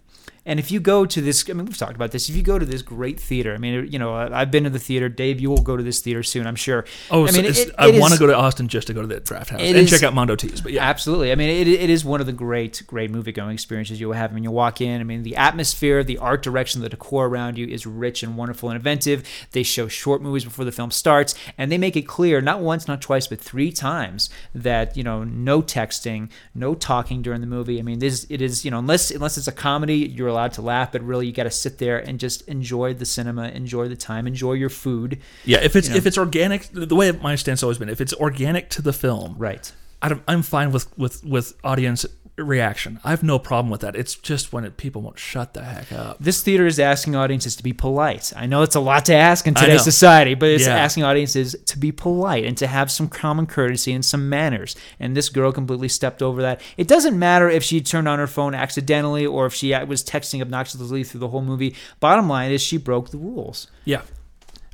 And 0.47 0.59
if 0.59 0.70
you 0.70 0.80
go 0.80 1.05
to 1.07 1.20
this, 1.20 1.45
I 1.49 1.53
mean, 1.53 1.66
we've 1.66 1.76
talked 1.76 1.95
about 1.97 2.12
this. 2.12 2.28
If 2.28 2.36
you 2.36 2.43
go 2.43 2.59
to 2.59 2.64
this 2.66 2.82
great 2.82 3.20
theater, 3.20 3.55
I 3.55 3.59
mean, 3.59 3.88
you 3.93 3.99
know, 3.99 4.14
I- 4.14 4.41
I've 4.41 4.51
been 4.51 4.64
to 4.64 4.70
the 4.70 4.78
theater. 4.78 5.09
Dave, 5.09 5.41
you 5.41 5.51
will 5.51 5.61
go 5.62 5.76
to 5.76 5.82
this 5.82 6.01
theater 6.01 6.22
soon, 6.22 6.47
I'm 6.47 6.57
sure. 6.57 6.84
Oh, 7.11 7.26
I 7.28 7.32
mean, 7.32 7.45
it's- 7.45 7.59
it- 7.59 7.74
I 7.78 7.88
it 7.88 8.01
want 8.01 8.12
to 8.14 8.18
go 8.18 8.26
to 8.26 8.34
Austin 8.34 8.66
just 8.68 8.86
to 8.86 8.95
go 8.95 9.03
to 9.03 9.07
the 9.07 9.20
draft 9.20 9.51
house 9.51 9.61
and 9.61 9.76
is- 9.76 9.91
check 9.91 10.03
out 10.03 10.14
Mondo 10.14 10.36
Tees. 10.36 10.61
But 10.61 10.72
yeah, 10.72 10.84
Absolutely. 10.88 11.30
I 11.30 11.34
mean, 11.34 11.51
it, 11.51 11.68
it 11.68 11.91
is 11.91 12.05
one 12.05 12.20
of 12.20 12.26
the 12.26 12.32
great, 12.32 12.82
great 12.86 13.11
movie 13.11 13.32
going 13.32 13.53
experiences 13.53 14.01
you'll 14.01 14.12
have. 14.14 14.30
I 14.32 14.34
mean, 14.34 14.45
you 14.45 14.51
walk 14.51 14.80
in, 14.80 15.01
I 15.01 15.05
mean, 15.05 15.22
the 15.22 15.36
atmosphere, 15.36 16.03
the 16.03 16.18
art 16.18 16.43
direction, 16.43 16.80
the 16.80 16.88
decor 16.88 17.26
around 17.26 17.59
you 17.59 17.66
is 17.66 17.86
rich 17.86 18.22
and 18.22 18.36
wonderful 18.36 18.70
and 18.70 18.76
inventive. 18.76 19.22
They 19.53 19.62
show 19.62 19.88
short 19.88 20.22
movies 20.22 20.45
before 20.45 20.64
the 20.64 20.72
film 20.72 20.91
starts, 20.91 21.34
and 21.59 21.70
they 21.70 21.78
make 21.78 21.97
it 21.97 22.03
clear, 22.09 22.41
not 22.41 22.61
once, 22.61 22.88
not 22.88 23.01
twice, 23.03 23.26
but 23.26 23.41
three 23.41 23.70
times, 23.72 24.30
that, 24.55 24.97
you 24.97 25.03
know, 25.03 25.22
no 25.24 25.61
texting, 25.62 26.28
no 26.55 26.74
talking 26.74 27.22
during 27.22 27.41
the 27.41 27.47
movie. 27.47 27.78
I 27.78 27.82
mean, 27.82 27.99
this 27.99 28.26
it 28.30 28.41
is, 28.43 28.64
you 28.64 28.70
know, 28.70 28.78
unless 28.78 29.11
unless 29.11 29.36
it's 29.38 29.49
a 29.49 29.53
comedy, 29.53 29.97
you're 30.14 30.30
allowed 30.31 30.53
to 30.55 30.62
laugh, 30.62 30.93
but 30.93 31.03
really 31.03 31.26
you 31.26 31.33
got 31.33 31.45
to 31.45 31.51
sit 31.51 31.78
there 31.78 31.99
and 31.99 32.18
just 32.18 32.43
enjoy 32.49 32.95
the 32.95 33.05
cinema, 33.05 33.49
enjoy 33.49 33.89
the 33.89 33.97
time, 33.97 34.26
enjoy 34.26 34.53
your 34.55 34.70
food. 34.70 35.18
Yeah, 35.45 35.59
if 35.59 35.76
it's 35.76 35.89
You 35.89 35.95
know. 35.95 35.99
if 35.99 36.07
it's 36.07 36.18
organic, 36.18 36.68
the 36.72 36.95
way 36.95 37.12
my 37.12 37.35
stance 37.37 37.61
has 37.61 37.64
always 37.64 37.78
been, 37.78 37.89
if 37.89 38.01
it's 38.01 38.14
organic 38.14 38.70
to 38.70 38.83
the 38.83 38.93
film, 38.93 39.35
Right. 39.39 39.70
I'm 40.03 40.41
fine 40.43 40.72
with 40.72 40.87
with 40.97 41.22
with 41.24 41.53
audience 41.62 42.07
reaction. 42.45 43.01
I 43.05 43.11
have 43.11 43.22
no 43.22 43.38
problem 43.38 43.70
with 43.70 43.80
that. 43.82 43.97
It's 43.97 44.14
just 44.14 44.53
when 44.53 44.64
it, 44.64 44.76
people 44.76 45.03
won't 45.03 45.18
shut 45.18 45.55
the 45.55 45.62
heck 45.64 45.93
up. 45.93 46.18
This 46.20 46.43
theater 46.43 46.66
is 46.66 46.78
asking 46.78 47.16
audiences 47.16 47.57
to 47.57 47.62
be 47.62 47.72
polite. 47.72 48.32
I 48.36 48.47
know 48.47 48.62
it's 48.62 48.74
a 48.74 48.80
lot 48.80 49.05
to 49.07 49.14
ask 49.14 49.47
in 49.47 49.55
today's 49.55 49.84
society, 49.84 50.34
but 50.34 50.49
it's 50.49 50.66
Yeah. 50.66 50.76
asking 50.76 51.05
audiences 51.05 51.57
to 51.66 51.78
be 51.78 51.93
polite 51.93 52.45
and 52.45 52.57
to 52.59 52.66
have 52.66 52.91
some 52.91 53.09
common 53.09 53.47
courtesy 53.47 53.93
and 53.93 54.05
some 54.05 54.28
manners. 54.28 54.76
And 54.99 55.16
this 55.16 55.28
girl 55.28 55.53
completely 55.53 55.88
stepped 55.88 56.22
over 56.22 56.43
that. 56.43 56.61
It 56.76 56.88
doesn't 56.88 57.18
matter 57.18 57.49
if 57.49 57.62
she 57.62 57.80
turned 57.80 58.09
on 58.09 58.18
her 58.18 58.26
phone 58.26 58.55
accidentally 58.55 59.26
or 59.26 59.47
if 59.47 59.55
she 59.55 59.74
was 59.84 60.03
texting 60.05 60.41
obnoxiously 60.43 61.05
through 61.05 61.20
the 61.20 61.28
whole 61.28 61.43
movie. 61.43 61.74
Bottom 62.01 62.28
line 62.28 62.51
is 62.53 62.61
she 62.62 62.76
broke 62.76 63.11
the 63.11 63.18
rules. 63.18 63.66
Yeah. 63.84 64.03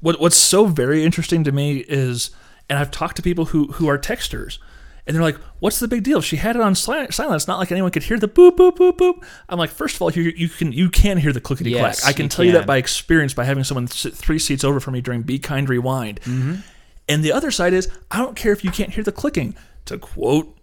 What 0.01 0.21
What's 0.21 0.37
so 0.37 0.67
very 0.67 1.05
interesting 1.05 1.43
to 1.45 1.53
me 1.53 1.79
is, 1.89 2.31
and 2.69 2.79
I've 2.79 2.91
talked 2.91 3.17
to 3.17 3.23
people 3.23 3.47
who 3.47 3.69
who 3.73 3.89
are 3.89 3.99
texters, 3.99 4.59
and 5.07 5.15
they're 5.15 5.23
like, 5.23 5.37
"What's 5.61 5.79
the 5.79 5.89
big 5.89 6.03
deal? 6.03 6.21
She 6.21 6.37
had 6.37 6.57
it 6.57 6.63
on 6.63 6.75
silent. 6.75 7.11
It's 7.11 7.49
not 7.49 7.59
like 7.59 7.71
anyone 7.71 7.91
could 7.91 8.05
hear 8.05 8.19
the 8.19 8.29
boop 8.29 8.57
boop 8.57 8.77
boop 8.77 8.97
boop." 8.97 9.25
I'm 9.49 9.59
like, 9.59 9.71
first 9.71 9.97
of 9.97 10.03
all, 10.03 10.11
you 10.11 10.33
you 10.37 10.49
can 10.49 10.73
you 10.73 10.91
can 10.91 11.19
hear 11.19 11.33
the 11.33 11.41
clickety 11.41 11.73
clack. 11.73 11.83
Yes, 11.83 12.05
I 12.05 12.13
can 12.13 12.25
you 12.25 12.29
tell 12.29 12.45
you 12.45 12.53
that 12.53 12.61
can. 12.61 12.67
by 12.67 12.77
experience 12.79 13.35
by 13.35 13.45
having 13.45 13.65
someone 13.65 13.87
sit 13.87 14.15
three 14.15 14.39
seats 14.39 14.65
over 14.65 14.81
from 14.81 14.95
me 14.95 15.01
during 15.01 15.23
Be 15.23 15.39
Kind 15.39 15.69
Rewind. 15.69 16.21
Mm-hmm. 16.23 16.57
And 17.09 17.23
the 17.23 17.33
other 17.33 17.51
side 17.51 17.73
is, 17.73 17.89
I 18.11 18.19
don't 18.19 18.37
care 18.37 18.53
if 18.53 18.65
you 18.65 18.71
can't 18.71 18.91
hear 18.91 19.05
the 19.05 19.13
clicking. 19.13 19.55
To 19.87 19.99
quote 19.99 20.57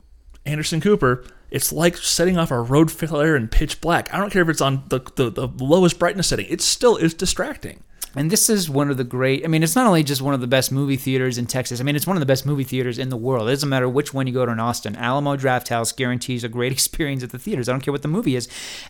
Anderson 0.46 0.82
Cooper, 0.82 1.24
it's 1.50 1.72
like 1.72 1.96
setting 1.96 2.38
off 2.38 2.52
a 2.52 2.60
road 2.60 2.92
flare 2.92 3.38
in 3.38 3.48
pitch 3.48 3.80
black. 3.80 4.14
I 4.14 4.18
don't 4.18 4.32
care 4.32 4.42
if 4.42 4.50
it's 4.50 4.60
on 4.60 4.84
the, 4.90 5.00
the, 5.16 5.30
the 5.30 5.48
lowest 5.48 6.00
brightness 6.00 6.28
setting. 6.28 6.48
It 6.50 6.62
still 6.62 6.98
is 6.98 7.14
distracting. 7.14 7.84
And 8.16 8.30
this 8.30 8.50
is 8.50 8.70
one 8.70 8.92
of 8.92 8.98
the 8.98 9.04
great. 9.04 9.44
I 9.44 9.48
mean, 9.48 9.64
it's 9.64 9.76
not 9.76 9.88
only 9.88 10.04
just 10.04 10.22
one 10.22 10.36
of 10.36 10.42
the 10.42 10.48
best 10.48 10.72
movie 10.72 10.98
theaters 10.98 11.38
in 11.38 11.48
Texas. 11.48 11.80
I 11.80 11.84
mean, 11.84 11.96
it's 11.96 12.06
one 12.06 12.16
of 12.16 12.20
the 12.20 12.28
best 12.28 12.46
movie 12.46 12.64
theaters 12.64 13.00
in 13.00 13.10
the 13.10 13.18
world. 13.18 13.48
It 13.48 13.52
doesn't 13.54 13.70
matter 13.70 13.90
which 13.90 14.14
one 14.14 14.28
you 14.28 14.34
go 14.34 14.46
to 14.46 14.52
in 14.52 14.60
Austin. 14.60 14.96
Alamo 14.96 15.36
Drafthouse 15.36 15.96
guarantees 15.96 16.44
a 16.44 16.50
great 16.50 16.72
experience 16.72 17.24
at 17.24 17.32
the 17.32 17.40
theaters. 17.40 17.68
I 17.68 17.72
don't 17.72 17.82
care 17.82 17.92
what 17.92 18.04
the 18.04 18.08
movie 18.08 18.36
is. 18.36 18.48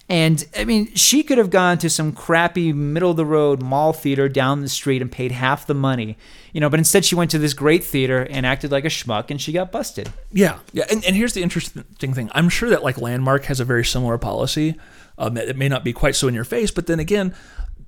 And 0.10 0.46
I 0.58 0.66
mean, 0.66 0.94
she 0.96 1.24
could 1.24 1.38
have 1.38 1.50
gone 1.50 1.78
to 1.80 1.90
some 1.90 2.12
crappy 2.12 2.74
middle 2.74 3.12
of 3.12 3.18
the 3.18 3.26
road 3.26 3.62
mall 3.62 3.94
theater 3.94 4.28
down 4.28 4.62
the 4.62 4.70
street 4.70 5.02
and 5.02 5.12
paid 5.12 5.32
half 5.32 5.68
the 5.68 5.74
money, 5.74 6.18
you 6.52 6.60
know. 6.60 6.70
But 6.70 6.80
instead, 6.80 7.06
she 7.06 7.16
went 7.16 7.32
to 7.32 7.40
this 7.40 7.54
great 7.54 7.84
theater 7.84 8.28
and 8.30 8.46
acted 8.46 8.72
like 8.72 8.84
a 8.84 8.90
schmuck, 8.90 9.32
and 9.32 9.40
she 9.40 9.54
got 9.54 9.72
busted. 9.72 10.12
Yeah, 10.34 10.60
yeah, 10.74 10.86
and, 10.92 11.04
and 11.06 11.16
here's 11.16 11.34
the 11.34 11.44
interesting 11.44 12.14
thing. 12.14 12.30
I'm 12.34 12.50
sure 12.50 12.70
that 12.70 12.84
like 12.84 12.98
Landmark 12.98 13.46
has 13.46 13.62
a 13.62 13.66
very 13.66 13.86
similar 13.86 14.18
policy. 14.18 14.76
Um, 15.18 15.38
it 15.38 15.56
may 15.56 15.70
not 15.70 15.84
be 15.84 15.94
quite 15.94 16.16
so 16.16 16.28
in 16.28 16.34
your 16.34 16.44
face, 16.44 16.72
but 16.72 16.88
then 16.88 17.00
again, 17.00 17.36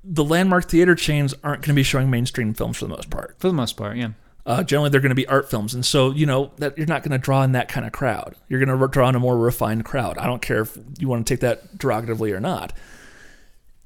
the 0.07 0.23
Landmark 0.23 0.69
theater 0.69 0.95
chains 0.95 1.33
aren't 1.43 1.61
going 1.61 1.73
to 1.73 1.73
be 1.73 1.83
showing 1.83 2.09
mainstream 2.09 2.53
films 2.53 2.77
for 2.77 2.85
the 2.85 2.89
most 2.89 3.09
part. 3.09 3.35
For 3.39 3.47
the 3.47 3.53
most 3.53 3.75
part, 3.75 3.97
yeah. 3.97 4.09
Uh, 4.45 4.61
generally, 4.61 4.89
they're 4.89 5.01
going 5.01 5.09
to 5.09 5.15
be 5.15 5.27
art 5.27 5.49
films, 5.49 5.73
and 5.73 5.83
so 5.83 6.11
you 6.11 6.27
know 6.27 6.51
that 6.57 6.77
you're 6.77 6.85
not 6.85 7.01
going 7.01 7.11
to 7.11 7.17
draw 7.17 7.41
in 7.41 7.53
that 7.53 7.67
kind 7.67 7.85
of 7.85 7.91
crowd. 7.91 8.35
You're 8.47 8.63
going 8.63 8.79
to 8.79 8.87
draw 8.87 9.09
in 9.09 9.15
a 9.15 9.19
more 9.19 9.35
refined 9.35 9.85
crowd. 9.85 10.19
I 10.19 10.27
don't 10.27 10.41
care 10.41 10.61
if 10.61 10.77
you 10.99 11.07
want 11.07 11.25
to 11.25 11.33
take 11.33 11.41
that 11.41 11.77
derogatively 11.79 12.31
or 12.31 12.39
not. 12.39 12.71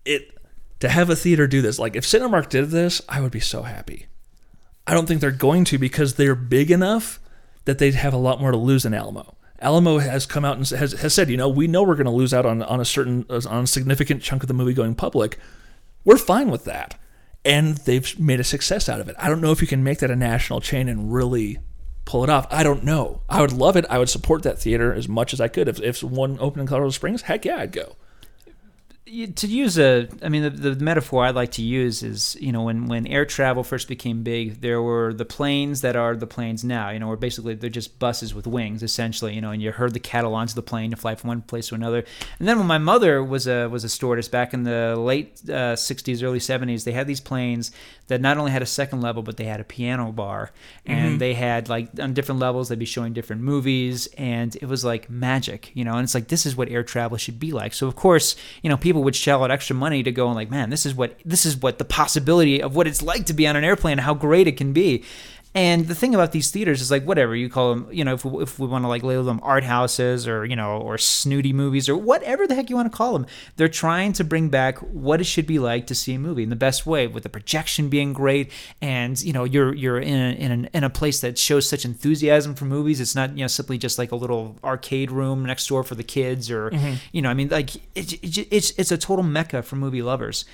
It 0.03 0.37
to 0.81 0.89
have 0.89 1.09
a 1.09 1.15
theater 1.15 1.47
do 1.47 1.61
this, 1.61 1.79
like 1.79 1.95
if 1.95 2.03
Cinemark 2.03 2.49
did 2.49 2.71
this, 2.71 3.01
I 3.07 3.21
would 3.21 3.31
be 3.31 3.39
so 3.39 3.63
happy. 3.63 4.07
I 4.85 4.93
don't 4.93 5.07
think 5.07 5.21
they're 5.21 5.31
going 5.31 5.63
to 5.65 5.77
because 5.77 6.15
they're 6.15 6.35
big 6.35 6.71
enough 6.71 7.19
that 7.65 7.77
they'd 7.77 7.95
have 7.95 8.13
a 8.13 8.17
lot 8.17 8.41
more 8.41 8.51
to 8.51 8.57
lose 8.57 8.85
in 8.85 8.93
Alamo. 8.93 9.37
Alamo 9.61 9.99
has 9.99 10.25
come 10.25 10.45
out 10.45 10.57
and 10.57 10.67
has, 10.67 10.93
has 10.93 11.13
said, 11.13 11.29
you 11.29 11.37
know, 11.37 11.49
we 11.49 11.67
know 11.67 11.83
we're 11.83 11.95
going 11.95 12.05
to 12.05 12.11
lose 12.11 12.33
out 12.33 12.45
on, 12.45 12.63
on 12.63 12.79
a 12.79 12.85
certain 12.85 13.25
on 13.29 13.63
a 13.63 13.67
significant 13.67 14.23
chunk 14.23 14.41
of 14.41 14.47
the 14.47 14.53
movie 14.53 14.73
going 14.73 14.95
public. 14.95 15.37
We're 16.09 16.17
fine 16.17 16.49
with 16.49 16.65
that, 16.65 16.99
and 17.45 17.77
they've 17.77 18.19
made 18.19 18.39
a 18.39 18.43
success 18.43 18.89
out 18.89 18.99
of 18.99 19.09
it. 19.09 19.15
I 19.19 19.29
don't 19.29 19.41
know 19.41 19.51
if 19.51 19.61
you 19.61 19.67
can 19.67 19.83
make 19.83 19.99
that 19.99 20.09
a 20.09 20.15
national 20.15 20.59
chain 20.59 20.89
and 20.89 21.13
really 21.13 21.59
pull 22.05 22.23
it 22.23 22.31
off. 22.31 22.47
I 22.49 22.63
don't 22.63 22.83
know. 22.83 23.21
I 23.29 23.41
would 23.41 23.53
love 23.53 23.77
it. 23.77 23.85
I 23.91 23.99
would 23.99 24.09
support 24.09 24.41
that 24.41 24.57
theater 24.57 24.91
as 24.91 25.07
much 25.07 25.33
as 25.33 25.39
I 25.39 25.49
could. 25.49 25.67
If 25.67 25.79
if 25.79 26.01
one 26.01 26.39
opened 26.39 26.61
in 26.61 26.67
Colorado 26.67 26.89
Springs, 26.89 27.21
heck 27.21 27.45
yeah, 27.45 27.57
I'd 27.57 27.71
go. 27.71 27.95
To 29.35 29.47
use 29.47 29.77
a 29.79 30.07
i 30.21 30.29
mean 30.29 30.43
the, 30.43 30.49
the 30.49 30.83
metaphor 30.83 31.25
i 31.25 31.29
like 31.31 31.51
to 31.51 31.61
use 31.61 32.03
is 32.03 32.35
you 32.39 32.51
know 32.51 32.63
when 32.63 32.87
when 32.87 33.07
air 33.07 33.25
travel 33.25 33.63
first 33.63 33.87
became 33.87 34.23
big 34.23 34.61
there 34.61 34.81
were 34.81 35.13
the 35.13 35.25
planes 35.25 35.81
that 35.81 35.95
are 35.95 36.15
the 36.15 36.27
planes 36.27 36.63
now 36.63 36.89
you 36.89 36.99
know 36.99 37.07
where 37.07 37.17
basically 37.17 37.55
they're 37.55 37.69
just 37.69 37.97
buses 37.99 38.33
with 38.33 38.45
wings 38.45 38.83
essentially 38.83 39.33
you 39.33 39.41
know 39.41 39.51
and 39.51 39.61
you 39.61 39.71
heard 39.71 39.93
the 39.93 39.99
cattle 39.99 40.35
onto 40.35 40.53
the 40.53 40.61
plane 40.61 40.91
to 40.91 40.97
fly 40.97 41.15
from 41.15 41.29
one 41.29 41.41
place 41.41 41.67
to 41.69 41.75
another. 41.75 42.03
And 42.39 42.47
then 42.47 42.57
when 42.57 42.67
my 42.67 42.77
mother 42.77 43.23
was 43.23 43.47
a 43.47 43.67
was 43.67 43.83
a 43.83 43.89
stewardess 43.89 44.27
back 44.27 44.53
in 44.53 44.63
the 44.63 44.95
late 44.95 45.41
uh, 45.47 45.75
60s 45.75 46.23
early 46.23 46.39
70s 46.39 46.83
they 46.83 46.91
had 46.91 47.07
these 47.07 47.19
planes 47.19 47.71
that 48.07 48.21
not 48.21 48.37
only 48.37 48.51
had 48.51 48.61
a 48.61 48.67
second 48.67 49.01
level 49.01 49.23
but 49.23 49.37
they 49.37 49.45
had 49.45 49.59
a 49.59 49.63
piano 49.63 50.11
bar. 50.11 50.51
And 50.85 51.21
they 51.21 51.33
had 51.35 51.69
like 51.69 51.89
on 51.99 52.13
different 52.13 52.39
levels 52.39 52.69
they'd 52.69 52.79
be 52.79 52.85
showing 52.85 53.13
different 53.13 53.41
movies 53.41 54.07
and 54.17 54.55
it 54.55 54.65
was 54.65 54.83
like 54.83 55.09
magic 55.09 55.71
you 55.75 55.85
know 55.85 55.93
and 55.93 56.03
it's 56.03 56.15
like 56.15 56.27
this 56.27 56.45
is 56.45 56.55
what 56.55 56.69
air 56.69 56.83
travel 56.83 57.17
should 57.17 57.39
be 57.39 57.51
like. 57.51 57.73
So 57.73 57.87
of 57.87 57.95
course 57.95 58.35
you 58.63 58.69
know 58.69 58.77
people 58.77 58.98
would 58.99 59.15
shell 59.15 59.43
out 59.43 59.51
extra 59.51 59.75
money 59.75 60.03
to 60.03 60.11
go 60.11 60.27
and 60.27 60.35
like 60.35 60.49
man 60.49 60.69
this 60.69 60.85
is 60.85 60.93
what 60.93 61.17
this 61.25 61.45
is 61.45 61.57
what 61.57 61.77
the 61.77 61.85
possibility 61.85 62.61
of 62.61 62.75
what 62.75 62.87
it's 62.87 63.01
like 63.01 63.25
to 63.25 63.33
be 63.33 63.47
on 63.47 63.55
an 63.55 63.63
airplane 63.63 63.97
how 63.99 64.13
great 64.13 64.47
it 64.47 64.57
can 64.57 64.73
be 64.73 65.03
and 65.55 65.87
the 65.87 65.95
thing 65.95 66.13
about 66.13 66.31
these 66.31 66.51
theaters 66.51 66.79
is 66.79 66.91
like 66.91 67.03
whatever 67.05 67.35
you 67.35 67.49
call 67.49 67.73
them, 67.73 67.87
you 67.91 68.03
know, 68.03 68.13
if 68.13 68.23
we, 68.23 68.43
if 68.43 68.59
we 68.59 68.67
want 68.67 68.83
to 68.83 68.87
like 68.87 69.01
label 69.01 69.23
them 69.23 69.39
art 69.41 69.63
houses 69.63 70.27
or 70.27 70.45
you 70.45 70.55
know 70.55 70.77
or 70.77 70.99
snooty 70.99 71.51
movies 71.53 71.89
or 71.89 71.97
whatever 71.97 72.45
the 72.45 72.53
heck 72.53 72.69
you 72.69 72.75
want 72.75 72.91
to 72.91 72.95
call 72.95 73.13
them, 73.13 73.25
they're 73.55 73.67
trying 73.67 74.13
to 74.13 74.23
bring 74.23 74.49
back 74.49 74.77
what 74.77 75.19
it 75.19 75.23
should 75.23 75.47
be 75.47 75.57
like 75.57 75.87
to 75.87 75.95
see 75.95 76.13
a 76.13 76.19
movie 76.19 76.43
in 76.43 76.49
the 76.49 76.55
best 76.55 76.85
way, 76.85 77.07
with 77.07 77.23
the 77.23 77.29
projection 77.29 77.89
being 77.89 78.13
great, 78.13 78.51
and 78.79 79.19
you 79.21 79.33
know 79.33 79.43
you're 79.43 79.73
you're 79.73 79.99
in 79.99 80.13
a, 80.13 80.33
in, 80.33 80.51
an, 80.51 80.69
in 80.71 80.83
a 80.83 80.89
place 80.89 81.19
that 81.21 81.37
shows 81.39 81.67
such 81.67 81.83
enthusiasm 81.83 82.53
for 82.53 82.65
movies. 82.65 83.01
It's 83.01 83.15
not 83.15 83.35
you 83.35 83.43
know 83.43 83.47
simply 83.47 83.79
just 83.79 83.97
like 83.97 84.11
a 84.11 84.15
little 84.15 84.55
arcade 84.63 85.09
room 85.09 85.43
next 85.45 85.65
door 85.67 85.83
for 85.83 85.95
the 85.95 86.03
kids 86.03 86.51
or 86.51 86.69
you 87.11 87.23
know 87.23 87.29
I 87.29 87.33
mean 87.33 87.49
like 87.49 87.75
it, 87.95 88.13
it, 88.21 88.47
it's 88.51 88.69
it's 88.77 88.91
a 88.91 88.97
total 88.99 89.23
mecca 89.23 89.63
for 89.63 89.77
movie 89.77 90.03
lovers. 90.03 90.45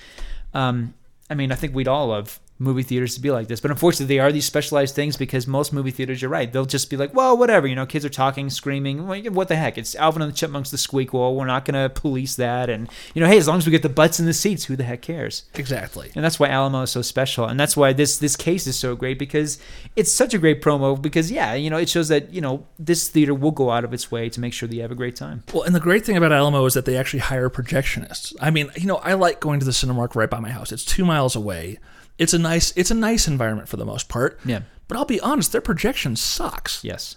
Um, 0.54 0.94
I 1.28 1.34
mean, 1.34 1.52
I 1.52 1.54
think 1.54 1.74
we'd 1.74 1.88
all 1.88 2.08
love 2.08 2.40
movie 2.58 2.82
theaters 2.82 3.14
to 3.14 3.20
be 3.20 3.30
like 3.30 3.48
this, 3.48 3.60
but 3.60 3.70
unfortunately, 3.70 4.14
they 4.14 4.20
are 4.20 4.32
these 4.32 4.46
specialized 4.46 4.94
things 4.94 5.16
because 5.16 5.46
most 5.46 5.72
movie 5.72 5.90
theaters, 5.90 6.22
you're 6.22 6.30
right, 6.30 6.52
they'll 6.52 6.64
just 6.64 6.88
be 6.90 6.96
like, 6.96 7.14
well, 7.14 7.36
whatever, 7.36 7.66
you 7.66 7.74
know, 7.74 7.86
kids 7.86 8.04
are 8.04 8.10
talking, 8.10 8.48
screaming, 8.50 9.06
what 9.06 9.48
the 9.48 9.56
heck? 9.56 9.78
It's 9.78 9.94
Alvin 9.94 10.22
and 10.22 10.32
the 10.32 10.36
Chipmunks, 10.36 10.70
the 10.70 10.76
Squeakquel. 10.76 11.34
We're 11.34 11.46
not 11.46 11.64
going 11.64 11.74
to 11.74 11.88
police 11.88 12.36
that, 12.36 12.70
and 12.70 12.88
you 13.14 13.20
know, 13.20 13.28
hey, 13.28 13.38
as 13.38 13.48
long 13.48 13.58
as 13.58 13.66
we 13.66 13.72
get 13.72 13.82
the 13.82 13.88
butts 13.88 14.20
in 14.20 14.26
the 14.26 14.32
seats, 14.32 14.64
who 14.64 14.76
the 14.76 14.84
heck 14.84 15.02
cares? 15.02 15.44
Exactly. 15.54 16.10
And 16.14 16.24
that's 16.24 16.38
why 16.38 16.48
Alamo 16.48 16.82
is 16.82 16.90
so 16.90 17.02
special, 17.02 17.44
and 17.46 17.58
that's 17.58 17.76
why 17.76 17.92
this 17.92 18.18
this 18.18 18.36
case 18.36 18.66
is 18.66 18.78
so 18.78 18.94
great 18.94 19.18
because 19.18 19.58
it's 19.94 20.12
such 20.12 20.34
a 20.34 20.38
great 20.38 20.62
promo. 20.62 21.00
Because 21.00 21.30
yeah, 21.30 21.54
you 21.54 21.70
know, 21.70 21.76
it 21.76 21.88
shows 21.88 22.08
that 22.08 22.32
you 22.32 22.40
know 22.40 22.66
this 22.78 23.08
theater 23.08 23.34
will 23.34 23.50
go 23.50 23.70
out 23.70 23.84
of 23.84 23.92
its 23.92 24.10
way 24.10 24.28
to 24.30 24.40
make 24.40 24.52
sure 24.52 24.68
that 24.68 24.74
you 24.74 24.82
have 24.82 24.90
a 24.90 24.96
great 24.96 25.16
time. 25.16 25.42
Well, 25.52 25.62
and 25.62 25.74
the 25.74 25.80
great 25.80 26.04
thing 26.04 26.16
about 26.16 26.32
Alamo 26.32 26.64
is 26.64 26.74
that 26.74 26.84
they 26.84 26.96
actually 26.96 27.20
hire 27.20 27.50
projectionists. 27.50 28.34
I 28.40 28.50
mean, 28.50 28.70
you 28.76 28.86
know, 28.86 28.96
I 28.96 29.14
like 29.14 29.40
going 29.40 29.60
to 29.60 29.66
the 29.66 29.72
Cinemark 29.72 30.14
right 30.14 30.30
by 30.30 30.40
my 30.40 30.50
house. 30.50 30.72
It's 30.72 30.84
two 30.84 31.04
miles 31.04 31.36
away. 31.36 31.78
It's 32.18 32.32
a 32.32 32.38
nice, 32.38 32.72
it's 32.76 32.90
a 32.90 32.94
nice 32.94 33.28
environment 33.28 33.68
for 33.68 33.76
the 33.76 33.84
most 33.84 34.08
part. 34.08 34.40
Yeah. 34.44 34.60
But 34.88 34.96
I'll 34.96 35.04
be 35.04 35.20
honest, 35.20 35.52
their 35.52 35.60
projection 35.60 36.16
sucks. 36.16 36.82
Yes. 36.84 37.16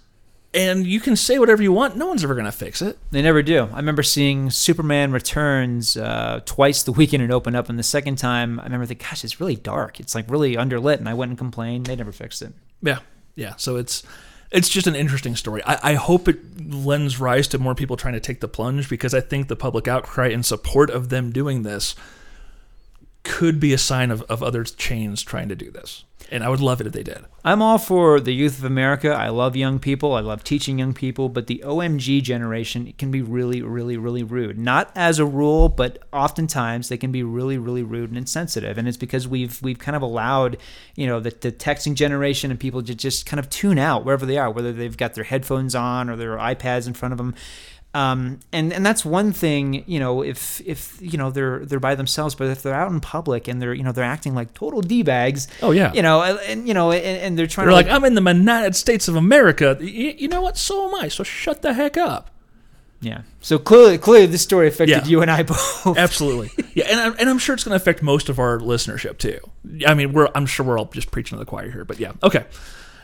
And 0.51 0.87
you 0.87 0.99
can 0.99 1.15
say 1.15 1.37
whatever 1.37 1.61
you 1.61 1.71
want. 1.71 1.95
No 1.95 2.07
one's 2.07 2.23
ever 2.23 2.33
going 2.33 2.45
to 2.45 2.51
fix 2.51 2.81
it. 2.81 2.97
They 3.11 3.21
never 3.21 3.43
do. 3.43 3.69
I 3.71 3.77
remember 3.77 4.01
seeing 4.01 4.49
Superman 4.49 5.11
Returns 5.11 5.95
uh, 5.95 6.41
twice 6.43 6.81
the 6.81 6.91
weekend 6.91 7.21
it 7.21 7.29
opened 7.29 7.55
up, 7.55 7.69
and 7.69 7.77
the 7.77 7.83
second 7.83 8.17
time 8.17 8.59
I 8.59 8.63
remember 8.63 8.87
thinking, 8.87 9.05
"Gosh, 9.07 9.23
it's 9.23 9.39
really 9.39 9.55
dark. 9.55 9.99
It's 9.99 10.15
like 10.15 10.25
really 10.27 10.55
underlit." 10.55 10.97
And 10.97 11.07
I 11.07 11.13
went 11.13 11.29
and 11.29 11.37
complained. 11.37 11.85
They 11.85 11.95
never 11.95 12.11
fixed 12.11 12.41
it. 12.41 12.53
Yeah, 12.81 12.99
yeah. 13.35 13.57
So 13.57 13.75
it's 13.75 14.01
it's 14.49 14.69
just 14.69 14.87
an 14.87 14.95
interesting 14.95 15.35
story. 15.35 15.61
I, 15.65 15.91
I 15.91 15.93
hope 15.93 16.27
it 16.27 16.39
lends 16.67 17.19
rise 17.19 17.47
to 17.49 17.59
more 17.59 17.75
people 17.75 17.95
trying 17.95 18.15
to 18.15 18.19
take 18.19 18.39
the 18.39 18.47
plunge 18.47 18.89
because 18.89 19.13
I 19.13 19.21
think 19.21 19.49
the 19.49 19.55
public 19.55 19.87
outcry 19.87 20.29
in 20.29 20.41
support 20.41 20.89
of 20.89 21.09
them 21.09 21.31
doing 21.31 21.61
this 21.61 21.93
could 23.23 23.59
be 23.59 23.73
a 23.73 23.77
sign 23.77 24.11
of, 24.11 24.21
of 24.23 24.41
other 24.41 24.63
chains 24.63 25.23
trying 25.23 25.49
to 25.49 25.55
do 25.55 25.71
this. 25.71 26.03
And 26.31 26.43
I 26.43 26.49
would 26.49 26.59
love 26.59 26.79
it 26.79 26.87
if 26.87 26.93
they 26.93 27.03
did. 27.03 27.25
I'm 27.43 27.61
all 27.61 27.77
for 27.77 28.19
the 28.19 28.33
youth 28.33 28.59
of 28.59 28.63
America. 28.63 29.09
I 29.09 29.29
love 29.29 29.55
young 29.55 29.79
people. 29.79 30.13
I 30.13 30.19
love 30.19 30.43
teaching 30.43 30.77
young 30.77 30.93
people, 30.93 31.27
but 31.27 31.47
the 31.47 31.63
OMG 31.65 32.21
generation 32.21 32.93
can 32.97 33.09
be 33.09 33.21
really, 33.21 33.61
really, 33.61 33.97
really 33.97 34.21
rude. 34.23 34.59
Not 34.59 34.91
as 34.95 35.17
a 35.17 35.25
rule, 35.25 35.69
but 35.69 36.03
oftentimes 36.13 36.89
they 36.89 36.97
can 36.97 37.11
be 37.11 37.23
really, 37.23 37.57
really 37.57 37.81
rude 37.81 38.09
and 38.09 38.17
insensitive. 38.17 38.77
And 38.77 38.87
it's 38.87 38.97
because 38.97 39.27
we've 39.27 39.59
we've 39.61 39.79
kind 39.79 39.95
of 39.95 40.01
allowed, 40.01 40.57
you 40.95 41.07
know, 41.07 41.19
the, 41.19 41.31
the 41.31 41.51
texting 41.51 41.95
generation 41.95 42.51
and 42.51 42.59
people 42.59 42.83
to 42.83 42.93
just 42.93 43.25
kind 43.25 43.39
of 43.39 43.49
tune 43.49 43.79
out 43.79 44.05
wherever 44.05 44.25
they 44.25 44.37
are, 44.37 44.51
whether 44.51 44.71
they've 44.71 44.97
got 44.97 45.15
their 45.15 45.23
headphones 45.23 45.73
on 45.73 46.09
or 46.09 46.15
their 46.15 46.37
iPads 46.37 46.85
in 46.85 46.93
front 46.93 47.13
of 47.13 47.17
them. 47.17 47.33
Um, 47.95 48.39
and 48.53 48.71
and 48.71 48.85
that's 48.85 49.03
one 49.03 49.31
thing, 49.33 49.83
you 49.87 49.99
know, 49.99 50.21
if 50.23 50.61
if 50.63 50.97
you 51.01 51.17
know 51.17 51.31
they're 51.31 51.65
they're 51.65 51.79
by 51.79 51.95
themselves, 51.95 52.35
but 52.35 52.47
if 52.47 52.61
they're 52.61 52.75
out 52.75 52.91
in 52.91 52.99
public 52.99 53.47
and 53.47 53.59
they're 53.59 53.73
you 53.73 53.81
know 53.81 53.91
they're 53.91 54.03
acting 54.03 54.35
like 54.35 54.53
total 54.53 54.81
d 54.81 55.01
bags, 55.01 55.47
Oh, 55.63 55.71
yeah. 55.71 55.91
you 55.93 56.03
know, 56.03 56.21
and, 56.21 56.39
and 56.41 56.67
you 56.67 56.75
know, 56.75 56.91
and, 56.91 57.03
and 57.03 57.39
they're 57.39 57.47
trying 57.47 57.65
They're 57.65 57.71
to 57.81 57.89
like, 57.89 57.95
I'm 57.95 58.05
in 58.05 58.13
the 58.13 58.21
United 58.21 58.75
States 58.75 59.07
of 59.07 59.15
America. 59.15 59.75
Y- 59.79 60.13
You 60.19 60.27
know 60.27 60.41
what? 60.41 60.55
So 60.55 60.87
am 60.87 60.95
I. 61.03 61.07
So 61.07 61.23
shut 61.23 61.63
the 61.63 61.73
heck 61.73 61.97
up. 61.97 62.29
Yeah. 63.01 63.21
So 63.41 63.57
clearly, 63.57 63.97
clearly, 63.97 64.27
this 64.27 64.43
story 64.43 64.67
affected 64.67 64.89
Yeah. 64.89 65.05
you 65.05 65.21
and 65.23 65.31
I 65.31 65.41
both. 65.53 65.97
Absolutely. 65.97 66.51
Yeah, 66.75 66.85
and 66.91 66.99
I'm, 66.99 67.15
and 67.17 67.27
I'm 67.29 67.39
sure 67.39 67.55
it's 67.55 67.63
going 67.63 67.71
to 67.71 67.81
affect 67.81 68.03
most 68.03 68.29
of 68.29 68.37
our 68.37 68.59
listenership 68.59 69.17
too. 69.17 69.39
I 69.87 69.95
mean, 69.95 70.13
we're 70.13 70.27
I'm 70.35 70.45
sure 70.45 70.63
we're 70.63 70.77
all 70.77 70.85
just 70.85 71.09
preaching 71.09 71.37
to 71.37 71.39
the 71.43 71.49
choir 71.49 71.71
here, 71.71 71.85
but 71.85 71.99
yeah. 71.99 72.11
Okay. 72.21 72.45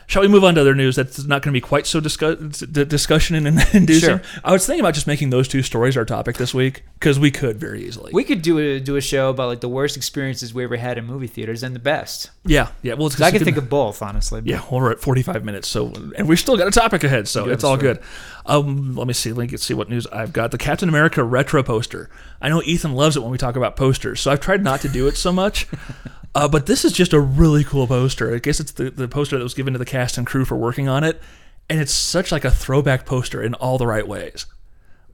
Shall 0.08 0.22
we 0.22 0.28
move 0.28 0.44
on 0.44 0.54
to 0.54 0.60
other 0.60 0.74
news 0.74 0.94
that's 0.96 1.24
not 1.24 1.42
going 1.42 1.52
to 1.52 1.56
be 1.56 1.60
quite 1.60 1.84
so 1.86 1.98
discuss, 1.98 2.38
d- 2.60 2.84
discussion 2.84 3.34
and 3.34 3.46
inducing? 3.74 4.08
Sure. 4.08 4.22
I 4.44 4.52
was 4.52 4.64
thinking 4.64 4.80
about 4.80 4.94
just 4.94 5.06
making 5.08 5.30
those 5.30 5.48
two 5.48 5.62
stories 5.62 5.96
our 5.96 6.04
topic 6.04 6.36
this 6.36 6.54
week 6.54 6.84
because 6.94 7.18
we 7.18 7.30
could 7.32 7.58
very 7.58 7.84
easily. 7.84 8.12
We 8.14 8.22
could 8.22 8.40
do 8.42 8.58
a 8.58 8.78
do 8.78 8.94
a 8.96 9.00
show 9.00 9.30
about 9.30 9.48
like 9.48 9.60
the 9.60 9.68
worst 9.68 9.96
experiences 9.96 10.54
we 10.54 10.62
ever 10.64 10.76
had 10.76 10.96
in 10.96 11.06
movie 11.06 11.26
theaters 11.26 11.62
and 11.64 11.74
the 11.74 11.80
best. 11.80 12.30
yeah, 12.44 12.68
yeah. 12.82 12.94
Well, 12.94 13.10
I 13.20 13.30
can 13.32 13.42
think 13.42 13.56
of 13.56 13.68
both, 13.68 14.00
honestly. 14.00 14.42
Yeah, 14.44 14.60
well, 14.70 14.80
we're 14.80 14.92
at 14.92 15.00
45 15.00 15.44
minutes, 15.44 15.66
so 15.68 15.92
and 16.16 16.28
we've 16.28 16.38
still 16.38 16.56
got 16.56 16.68
a 16.68 16.70
topic 16.70 17.02
ahead, 17.02 17.26
so 17.26 17.48
it's 17.48 17.64
all 17.64 17.76
good. 17.76 18.00
Um, 18.46 18.94
let 18.94 19.08
me 19.08 19.12
see. 19.12 19.32
Let 19.32 19.50
me 19.50 19.56
see 19.58 19.74
what 19.74 19.88
news 19.90 20.06
I've 20.08 20.32
got. 20.32 20.52
The 20.52 20.58
Captain 20.58 20.88
America 20.88 21.24
retro 21.24 21.64
poster. 21.64 22.08
I 22.40 22.48
know 22.48 22.62
Ethan 22.62 22.92
loves 22.94 23.16
it 23.16 23.20
when 23.22 23.32
we 23.32 23.38
talk 23.38 23.56
about 23.56 23.74
posters, 23.74 24.20
so 24.20 24.30
I've 24.30 24.40
tried 24.40 24.62
not 24.62 24.82
to 24.82 24.88
do 24.88 25.08
it 25.08 25.16
so 25.16 25.32
much. 25.32 25.66
Uh, 26.36 26.46
but 26.46 26.66
this 26.66 26.84
is 26.84 26.92
just 26.92 27.14
a 27.14 27.18
really 27.18 27.64
cool 27.64 27.86
poster. 27.86 28.34
I 28.34 28.38
guess 28.40 28.60
it's 28.60 28.72
the, 28.72 28.90
the 28.90 29.08
poster 29.08 29.38
that 29.38 29.42
was 29.42 29.54
given 29.54 29.72
to 29.72 29.78
the 29.78 29.86
cast 29.86 30.18
and 30.18 30.26
crew 30.26 30.44
for 30.44 30.54
working 30.54 30.86
on 30.86 31.02
it, 31.02 31.18
and 31.70 31.80
it's 31.80 31.94
such 31.94 32.30
like 32.30 32.44
a 32.44 32.50
throwback 32.50 33.06
poster 33.06 33.42
in 33.42 33.54
all 33.54 33.78
the 33.78 33.86
right 33.86 34.06
ways. 34.06 34.44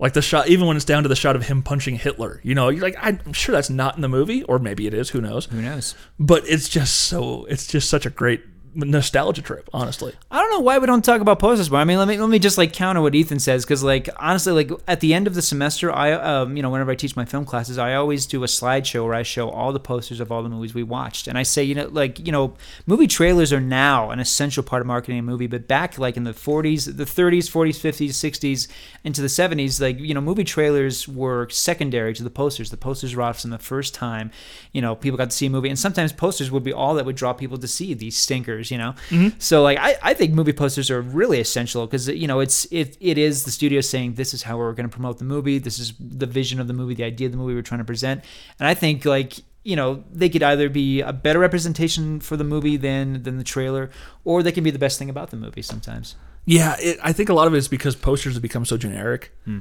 Like 0.01 0.15
the 0.15 0.21
shot, 0.21 0.49
even 0.49 0.67
when 0.67 0.75
it's 0.75 0.85
down 0.85 1.05
to 1.05 1.09
the 1.09 1.15
shot 1.15 1.37
of 1.37 1.47
him 1.47 1.63
punching 1.63 1.95
Hitler, 1.95 2.41
you 2.43 2.57
know, 2.57 2.71
you're 2.71 2.83
like, 2.83 2.97
I'm 3.01 3.33
sure 3.33 3.53
that's 3.53 3.71
not 3.71 3.95
in 3.95 4.03
the 4.03 4.09
movie, 4.09 4.43
or 4.43 4.59
maybe 4.59 4.89
it 4.89 4.95
is. 4.95 5.11
Who 5.11 5.21
knows? 5.21 5.45
Who 5.45 5.63
knows? 5.63 5.95
But 6.19 6.43
it's 6.49 6.69
just 6.69 6.93
so, 6.93 7.45
it's 7.45 7.69
just 7.69 7.89
such 7.89 8.05
a 8.05 8.11
great 8.11 8.43
nostalgia 8.75 9.43
trip, 9.43 9.69
honestly. 9.73 10.15
I 10.31 10.41
don't 10.41 10.51
know 10.51 10.61
why 10.61 10.79
we 10.79 10.87
don't 10.87 11.05
talk 11.05 11.21
about 11.21 11.39
posters 11.39 11.71
more. 11.71 11.81
I 11.81 11.85
mean, 11.85 11.99
let 11.99 12.09
me 12.09 12.19
let 12.19 12.31
me 12.31 12.39
just 12.39 12.59
like 12.59 12.73
counter 12.73 13.01
what 13.01 13.15
Ethan 13.15 13.39
says 13.39 13.65
because 13.65 13.83
like 13.83 14.09
honestly, 14.17 14.53
like 14.53 14.71
at 14.89 15.01
the 15.01 15.15
end 15.15 15.27
of 15.27 15.35
the 15.35 15.43
semester, 15.43 15.93
I 15.93 16.13
um 16.13 16.57
you 16.57 16.63
know 16.63 16.71
whenever 16.71 16.91
I 16.91 16.95
teach 16.95 17.17
my 17.17 17.25
film 17.25 17.45
classes, 17.45 17.79
I 17.79 17.95
always 17.95 18.27
do 18.27 18.43
a 18.45 18.47
slideshow 18.47 19.05
where 19.05 19.15
I 19.15 19.23
show 19.23 19.51
all 19.51 19.73
the 19.73 19.81
posters 19.81 20.21
of 20.21 20.31
all 20.31 20.43
the 20.43 20.49
movies 20.49 20.75
we 20.75 20.83
watched, 20.83 21.27
and 21.27 21.37
I 21.37 21.43
say 21.43 21.63
you 21.63 21.75
know 21.75 21.89
like 21.89 22.25
you 22.25 22.33
know 22.33 22.55
movie 22.87 23.07
trailers 23.07 23.53
are 23.53 23.61
now 23.61 24.11
an 24.11 24.21
essential 24.21 24.63
part 24.63 24.81
of 24.81 24.87
marketing 24.87 25.19
a 25.19 25.23
movie, 25.23 25.47
but 25.47 25.69
back 25.69 25.99
like 25.99 26.17
in 26.17 26.25
the 26.25 26.33
40s, 26.33 26.97
the 26.97 27.05
30s, 27.05 27.51
40s, 27.51 27.79
50s, 27.79 28.11
60s, 28.11 28.69
into 29.05 29.21
the 29.21 29.29
70s, 29.29 29.81
like 29.81 29.99
you 29.99 30.15
know 30.15 30.21
movie 30.21 30.45
trailers 30.45 31.07
were 31.09 31.49
secondary 31.51 32.15
to 32.15 32.23
the 32.23 32.31
posters. 32.31 32.71
The 32.71 32.77
posters 32.77 33.15
were 33.15 33.23
often 33.23 33.51
the 33.51 33.59
first 33.59 33.95
time 33.95 34.31
you 34.73 34.81
know 34.81 34.95
people 34.95 35.19
got 35.19 35.31
to 35.31 35.37
see 35.37 35.47
a 35.47 35.51
movie, 35.51 35.69
and 35.69 35.79
sometimes 35.79 36.13
posters 36.13 36.51
would 36.51 36.65
be 36.65 36.73
all 36.73 36.95
that 36.95 37.05
would 37.05 37.17
draw 37.17 37.33
people 37.33 37.59
to 37.59 37.69
see 37.69 37.95
these 37.95 38.17
stinkers, 38.17 38.62
you 38.71 38.79
know. 38.79 38.95
Mm-hmm. 39.11 39.39
So 39.39 39.63
like 39.63 39.79
I, 39.79 39.97
I 40.03 40.15
think 40.15 40.33
movie 40.33 40.53
posters 40.53 40.91
are 40.91 41.01
really 41.01 41.41
essential 41.41 41.87
because 41.87 42.09
you 42.09 42.27
know 42.27 42.41
it's 42.41 42.65
it 42.67 42.97
it 43.01 43.19
is 43.19 43.45
the 43.45 43.51
studio 43.51 43.81
saying 43.81 44.15
this 44.15 44.35
is 44.35 44.43
how 44.43 44.59
we're 44.59 44.73
going 44.73 44.89
to 44.89 44.93
promote 44.93 45.19
the 45.19 45.25
movie, 45.25 45.59
this 45.59 45.79
is 45.79 45.93
the 45.99 46.27
vision 46.27 46.61
of 46.61 46.67
the 46.67 46.75
movie, 46.75 46.95
the 46.95 47.05
idea 47.05 47.27
of 47.27 47.33
the 47.33 47.39
movie 47.39 47.55
we're 47.55 47.63
trying 47.63 47.81
to 47.81 47.85
present, 47.85 48.25
and 48.59 48.69
I 48.69 48.75
think 48.75 49.05
like 49.05 49.35
you 49.65 49.77
know 49.77 50.05
they 50.13 50.29
could 50.29 50.43
either 50.43 50.69
be 50.69 51.01
a 51.01 51.13
better 51.13 51.39
representation 51.39 52.21
for 52.21 52.37
the 52.37 52.45
movie 52.45 52.77
than 52.77 53.23
than 53.23 53.39
the 53.39 53.45
trailer, 53.45 53.91
or 54.25 54.43
they 54.43 54.53
can 54.53 54.65
be 54.65 54.71
the 54.71 54.79
best 54.79 54.99
thing 54.99 55.11
about 55.11 55.31
the 55.31 55.37
movie 55.37 55.63
sometimes. 55.63 56.17
Yeah, 56.45 56.77
it, 56.81 56.99
I 57.03 57.13
think 57.13 57.29
a 57.29 57.35
lot 57.35 57.47
of 57.47 57.55
it 57.55 57.59
is 57.59 57.69
because 57.69 57.95
posters 57.95 58.35
have 58.35 58.43
become 58.43 58.65
so 58.65 58.77
generic 58.77 59.33
hmm. 59.45 59.61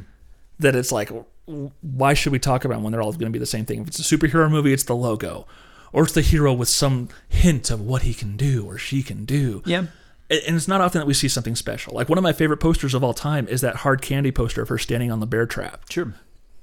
that 0.59 0.75
it's 0.75 0.91
like, 0.91 1.11
why 1.45 2.13
should 2.13 2.31
we 2.31 2.39
talk 2.39 2.65
about 2.65 2.81
when 2.81 2.91
they're 2.91 3.01
all 3.01 3.11
going 3.11 3.31
to 3.31 3.31
be 3.31 3.39
the 3.39 3.45
same 3.45 3.65
thing? 3.65 3.81
If 3.81 3.89
it's 3.89 3.99
a 3.99 4.17
superhero 4.17 4.49
movie, 4.49 4.73
it's 4.73 4.83
the 4.83 4.95
logo, 4.95 5.45
or 5.93 6.03
it's 6.03 6.13
the 6.13 6.21
hero 6.21 6.53
with 6.53 6.69
some 6.69 7.09
hint 7.29 7.69
of 7.69 7.81
what 7.81 8.03
he 8.03 8.13
can 8.13 8.37
do 8.37 8.65
or 8.65 8.77
she 8.77 9.03
can 9.03 9.25
do. 9.25 9.61
Yeah. 9.65 9.85
And 10.29 10.55
it's 10.55 10.67
not 10.67 10.79
often 10.79 10.99
that 10.99 11.05
we 11.05 11.13
see 11.13 11.27
something 11.27 11.55
special. 11.55 11.93
Like 11.93 12.07
one 12.07 12.17
of 12.17 12.23
my 12.23 12.31
favorite 12.31 12.57
posters 12.57 12.93
of 12.93 13.03
all 13.03 13.13
time 13.13 13.47
is 13.49 13.61
that 13.61 13.77
hard 13.77 14.01
candy 14.01 14.31
poster 14.31 14.61
of 14.61 14.69
her 14.69 14.77
standing 14.77 15.11
on 15.11 15.19
the 15.19 15.27
bear 15.27 15.45
trap. 15.45 15.83
Sure. 15.89 16.13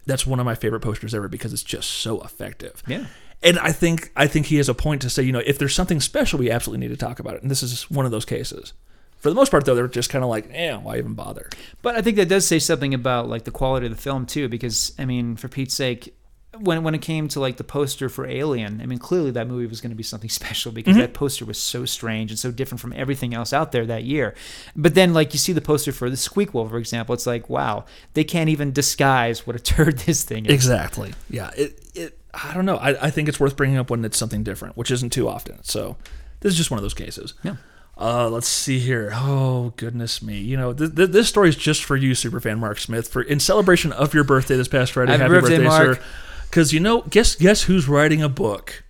That's 0.06 0.26
one 0.26 0.40
of 0.40 0.46
my 0.46 0.54
favorite 0.54 0.80
posters 0.80 1.14
ever 1.14 1.28
because 1.28 1.52
it's 1.52 1.62
just 1.62 1.90
so 1.90 2.22
effective. 2.22 2.82
Yeah. 2.86 3.06
And 3.42 3.58
I 3.58 3.72
think 3.72 4.10
I 4.16 4.26
think 4.26 4.46
he 4.46 4.56
has 4.56 4.68
a 4.68 4.74
point 4.74 5.02
to 5.02 5.10
say, 5.10 5.22
you 5.22 5.32
know, 5.32 5.42
if 5.44 5.58
there's 5.58 5.74
something 5.74 6.00
special, 6.00 6.38
we 6.38 6.50
absolutely 6.50 6.86
need 6.86 6.94
to 6.94 6.98
talk 6.98 7.20
about 7.20 7.34
it. 7.34 7.42
And 7.42 7.50
this 7.50 7.62
is 7.62 7.90
one 7.90 8.06
of 8.06 8.10
those 8.10 8.24
cases. 8.24 8.72
For 9.18 9.28
the 9.28 9.34
most 9.34 9.50
part, 9.50 9.64
though, 9.64 9.74
they're 9.74 9.88
just 9.88 10.10
kind 10.10 10.24
of 10.24 10.30
like, 10.30 10.48
eh, 10.52 10.74
why 10.76 10.96
even 10.96 11.14
bother? 11.14 11.50
But 11.82 11.96
I 11.96 12.02
think 12.02 12.16
that 12.16 12.28
does 12.28 12.46
say 12.46 12.60
something 12.60 12.94
about 12.94 13.28
like 13.28 13.44
the 13.44 13.50
quality 13.50 13.86
of 13.86 13.94
the 13.94 14.00
film 14.00 14.26
too, 14.26 14.48
because 14.48 14.92
I 14.98 15.04
mean, 15.04 15.36
for 15.36 15.48
Pete's 15.48 15.74
sake, 15.74 16.14
when 16.60 16.82
when 16.82 16.94
it 16.94 17.02
came 17.02 17.28
to 17.28 17.40
like 17.40 17.56
the 17.56 17.64
poster 17.64 18.08
for 18.08 18.26
Alien, 18.26 18.80
I 18.80 18.86
mean, 18.86 18.98
clearly 18.98 19.30
that 19.32 19.48
movie 19.48 19.66
was 19.66 19.80
going 19.80 19.90
to 19.90 19.96
be 19.96 20.02
something 20.02 20.30
special 20.40 20.72
because 20.72 20.96
that 20.96 21.14
poster 21.14 21.44
was 21.44 21.58
so 21.58 21.84
strange 21.84 22.30
and 22.30 22.38
so 22.38 22.50
different 22.50 22.80
from 22.80 22.92
everything 22.92 23.34
else 23.34 23.52
out 23.52 23.72
there 23.72 23.86
that 23.86 24.04
year. 24.04 24.34
But 24.76 24.94
then, 24.94 25.14
like 25.14 25.32
you 25.32 25.38
see 25.38 25.52
the 25.52 25.60
poster 25.60 25.92
for 25.92 26.10
the 26.10 26.16
Squeakquel, 26.16 26.68
for 26.68 26.78
example, 26.78 27.14
it's 27.14 27.26
like, 27.26 27.48
wow, 27.48 27.84
they 28.14 28.24
can't 28.24 28.48
even 28.48 28.72
disguise 28.72 29.46
what 29.46 29.56
a 29.56 29.58
turd 29.60 29.98
this 30.00 30.24
thing 30.24 30.46
is. 30.46 30.52
Exactly. 30.52 31.14
Yeah. 31.30 31.50
It. 31.56 31.80
It. 31.94 32.18
I 32.34 32.54
don't 32.54 32.66
know. 32.66 32.76
I, 32.76 33.06
I 33.06 33.10
think 33.10 33.28
it's 33.28 33.40
worth 33.40 33.56
bringing 33.56 33.78
up 33.78 33.90
when 33.90 34.04
it's 34.04 34.18
something 34.18 34.42
different, 34.44 34.76
which 34.76 34.90
isn't 34.90 35.10
too 35.10 35.28
often. 35.28 35.62
So 35.64 35.96
this 36.40 36.52
is 36.52 36.58
just 36.58 36.70
one 36.70 36.78
of 36.78 36.82
those 36.82 36.94
cases. 36.94 37.34
Yeah. 37.42 37.56
Uh, 38.00 38.28
let's 38.28 38.46
see 38.46 38.78
here. 38.78 39.10
Oh 39.12 39.72
goodness 39.76 40.22
me! 40.22 40.38
You 40.38 40.56
know 40.56 40.72
th- 40.72 40.94
th- 40.94 41.10
this 41.10 41.28
story 41.28 41.48
is 41.48 41.56
just 41.56 41.82
for 41.82 41.96
you, 41.96 42.12
superfan 42.12 42.58
Mark 42.60 42.78
Smith, 42.78 43.08
for 43.08 43.22
in 43.22 43.40
celebration 43.40 43.90
of 43.90 44.14
your 44.14 44.22
birthday 44.22 44.56
this 44.56 44.68
past 44.68 44.92
Friday. 44.92 45.16
Happy 45.16 45.28
birthday, 45.28 45.58
Mark. 45.58 45.96
sir! 45.96 46.02
Because 46.48 46.72
you 46.72 46.80
know, 46.80 47.02
guess 47.02 47.34
guess 47.34 47.62
who's 47.62 47.88
writing 47.88 48.22
a 48.22 48.28
book? 48.28 48.84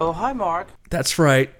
Oh, 0.00 0.12
hi, 0.12 0.32
Mark. 0.32 0.68
That's 0.90 1.18
right. 1.18 1.50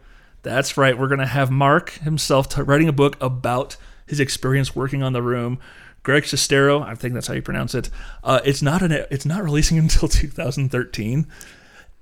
That's 0.42 0.76
right. 0.76 0.96
We're 0.96 1.08
going 1.08 1.18
to 1.18 1.26
have 1.26 1.50
Mark 1.50 1.90
himself 1.90 2.48
t- 2.48 2.62
writing 2.62 2.88
a 2.88 2.92
book 2.92 3.16
about 3.20 3.76
his 4.06 4.20
experience 4.20 4.74
working 4.74 5.02
on 5.02 5.12
the 5.12 5.22
room. 5.22 5.58
Greg 6.02 6.22
Sestero, 6.22 6.82
I 6.82 6.94
think 6.94 7.14
that's 7.14 7.26
how 7.26 7.34
you 7.34 7.42
pronounce 7.42 7.74
it. 7.74 7.90
Uh, 8.24 8.40
it's 8.44 8.62
not 8.62 8.82
an. 8.82 8.92
It's 9.10 9.26
not 9.26 9.42
releasing 9.42 9.78
until 9.78 10.08
2013, 10.08 11.26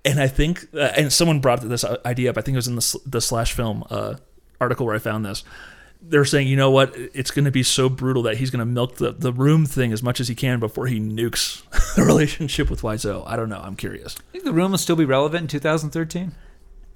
and 0.05 0.21
I 0.21 0.29
think 0.29 0.67
uh, 0.75 0.93
and 0.97 1.13
someone 1.13 1.41
brought 1.41 1.63
this 1.63 1.85
idea 2.05 2.31
up. 2.31 2.39
I 2.39 2.43
think 2.43 2.55
it 2.55 2.59
was 2.59 2.69
in 2.69 2.77
the 2.77 3.01
the 3.07 3.21
slash 3.21 3.53
film 3.53 3.85
uh, 3.91 4.17
article 4.61 4.87
where 4.87 4.95
I 4.95 4.99
found 4.99 5.25
this. 5.25 5.43
They're 6.09 6.25
saying, 6.25 6.49
you 6.49 6.57
know 6.57 6.71
what? 6.71 6.95
It's 6.97 7.31
going 7.31 7.47
to 7.47 7.51
be 7.51 7.63
so 7.63 7.89
brutal 7.89 8.23
that 8.25 8.37
he's 8.37 8.51
going 8.51 8.61
to 8.61 8.67
milk 8.67 8.97
the, 8.97 9.13
the 9.13 9.33
room 9.33 9.67
thing 9.67 9.93
as 9.93 10.03
much 10.03 10.21
as 10.21 10.29
he 10.29 10.35
can 10.35 10.61
before 10.61 10.87
he 10.87 11.01
nukes 11.01 11.63
the 11.97 12.03
relationship 12.03 12.71
with 12.71 12.83
Wiseau. 12.83 13.25
I 13.27 13.37
don't 13.37 13.49
know. 13.49 13.61
I'm 13.63 13.77
curious. 13.77 14.17
I 14.19 14.33
think 14.33 14.45
the 14.45 14.53
room 14.53 14.71
will 14.71 14.79
still 14.79 14.97
be 14.97 15.05
relevant 15.05 15.43
in 15.43 15.49
2013. 15.49 16.33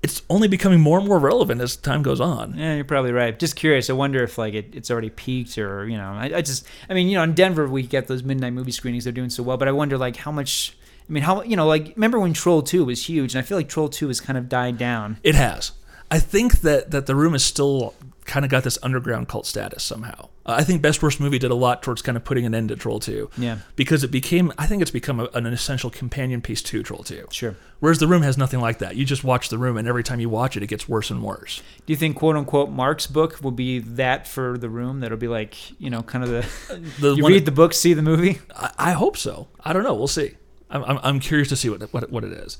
It's 0.02 0.22
only 0.30 0.48
becoming 0.48 0.80
more 0.80 0.98
and 0.98 1.06
more 1.06 1.18
relevant 1.18 1.60
as 1.60 1.76
time 1.76 2.02
goes 2.02 2.20
on. 2.20 2.56
Yeah, 2.56 2.74
you're 2.74 2.84
probably 2.84 3.12
right. 3.12 3.38
Just 3.38 3.54
curious. 3.54 3.90
I 3.90 3.92
wonder 3.92 4.22
if 4.22 4.38
like 4.38 4.54
it, 4.54 4.74
it's 4.74 4.90
already 4.90 5.10
peaked 5.10 5.58
or 5.58 5.86
you 5.86 5.98
know. 5.98 6.12
I, 6.12 6.36
I 6.36 6.40
just, 6.40 6.66
I 6.88 6.94
mean, 6.94 7.08
you 7.08 7.16
know, 7.16 7.22
in 7.22 7.34
Denver 7.34 7.68
we 7.68 7.82
get 7.82 8.06
those 8.06 8.22
midnight 8.22 8.54
movie 8.54 8.72
screenings. 8.72 9.04
They're 9.04 9.12
doing 9.12 9.28
so 9.28 9.42
well, 9.42 9.58
but 9.58 9.68
I 9.68 9.72
wonder 9.72 9.98
like 9.98 10.16
how 10.16 10.32
much. 10.32 10.76
I 11.06 11.12
mean, 11.12 11.22
how 11.24 11.42
you 11.42 11.56
know, 11.56 11.66
like 11.66 11.92
remember 11.96 12.18
when 12.18 12.32
Troll 12.32 12.62
Two 12.62 12.86
was 12.86 13.04
huge, 13.06 13.34
and 13.34 13.44
I 13.44 13.46
feel 13.46 13.58
like 13.58 13.68
Troll 13.68 13.90
Two 13.90 14.08
has 14.08 14.20
kind 14.20 14.38
of 14.38 14.48
died 14.48 14.78
down. 14.78 15.18
It 15.22 15.34
has. 15.34 15.72
I 16.10 16.18
think 16.18 16.60
that 16.62 16.90
that 16.92 17.06
the 17.06 17.14
room 17.14 17.34
is 17.34 17.44
still 17.44 17.94
kind 18.30 18.44
of 18.44 18.50
got 18.50 18.62
this 18.62 18.78
underground 18.80 19.26
cult 19.26 19.44
status 19.44 19.82
somehow. 19.82 20.28
Uh, 20.46 20.54
I 20.56 20.62
think 20.62 20.80
Best 20.80 21.02
Worst 21.02 21.18
Movie 21.18 21.40
did 21.40 21.50
a 21.50 21.54
lot 21.56 21.82
towards 21.82 22.00
kind 22.00 22.16
of 22.16 22.24
putting 22.24 22.46
an 22.46 22.54
end 22.54 22.68
to 22.68 22.76
Troll 22.76 23.00
2. 23.00 23.28
Yeah. 23.36 23.58
Because 23.74 24.04
it 24.04 24.12
became, 24.12 24.52
I 24.56 24.66
think 24.66 24.82
it's 24.82 24.92
become 24.92 25.18
a, 25.18 25.24
an 25.34 25.46
essential 25.46 25.90
companion 25.90 26.40
piece 26.40 26.62
to 26.62 26.80
Troll 26.84 27.02
2. 27.02 27.26
Sure. 27.32 27.56
Whereas 27.80 27.98
The 27.98 28.06
Room 28.06 28.22
has 28.22 28.38
nothing 28.38 28.60
like 28.60 28.78
that. 28.78 28.94
You 28.94 29.04
just 29.04 29.24
watch 29.24 29.48
The 29.48 29.58
Room, 29.58 29.76
and 29.76 29.88
every 29.88 30.04
time 30.04 30.20
you 30.20 30.28
watch 30.28 30.56
it, 30.56 30.62
it 30.62 30.68
gets 30.68 30.88
worse 30.88 31.10
and 31.10 31.24
worse. 31.24 31.60
Do 31.84 31.92
you 31.92 31.96
think 31.96 32.16
quote 32.16 32.36
unquote 32.36 32.70
Mark's 32.70 33.08
book 33.08 33.42
will 33.42 33.50
be 33.50 33.80
that 33.80 34.28
for 34.28 34.56
the 34.56 34.68
room? 34.68 35.00
That'll 35.00 35.18
be 35.18 35.28
like 35.28 35.56
you 35.80 35.90
know, 35.90 36.02
kind 36.02 36.22
of 36.22 36.30
the 36.30 36.80
The 37.00 37.14
you 37.16 37.26
read 37.26 37.46
the 37.46 37.50
book, 37.50 37.74
see 37.74 37.94
the 37.94 38.02
movie. 38.02 38.38
I, 38.54 38.70
I 38.78 38.92
hope 38.92 39.16
so. 39.16 39.48
I 39.64 39.72
don't 39.72 39.82
know. 39.82 39.94
We'll 39.94 40.06
see. 40.06 40.36
I'm, 40.70 40.84
I'm, 40.84 40.98
I'm 41.02 41.20
curious 41.20 41.48
to 41.48 41.56
see 41.56 41.68
what, 41.68 41.82
what, 41.92 42.10
what 42.10 42.22
it 42.22 42.32
is. 42.32 42.58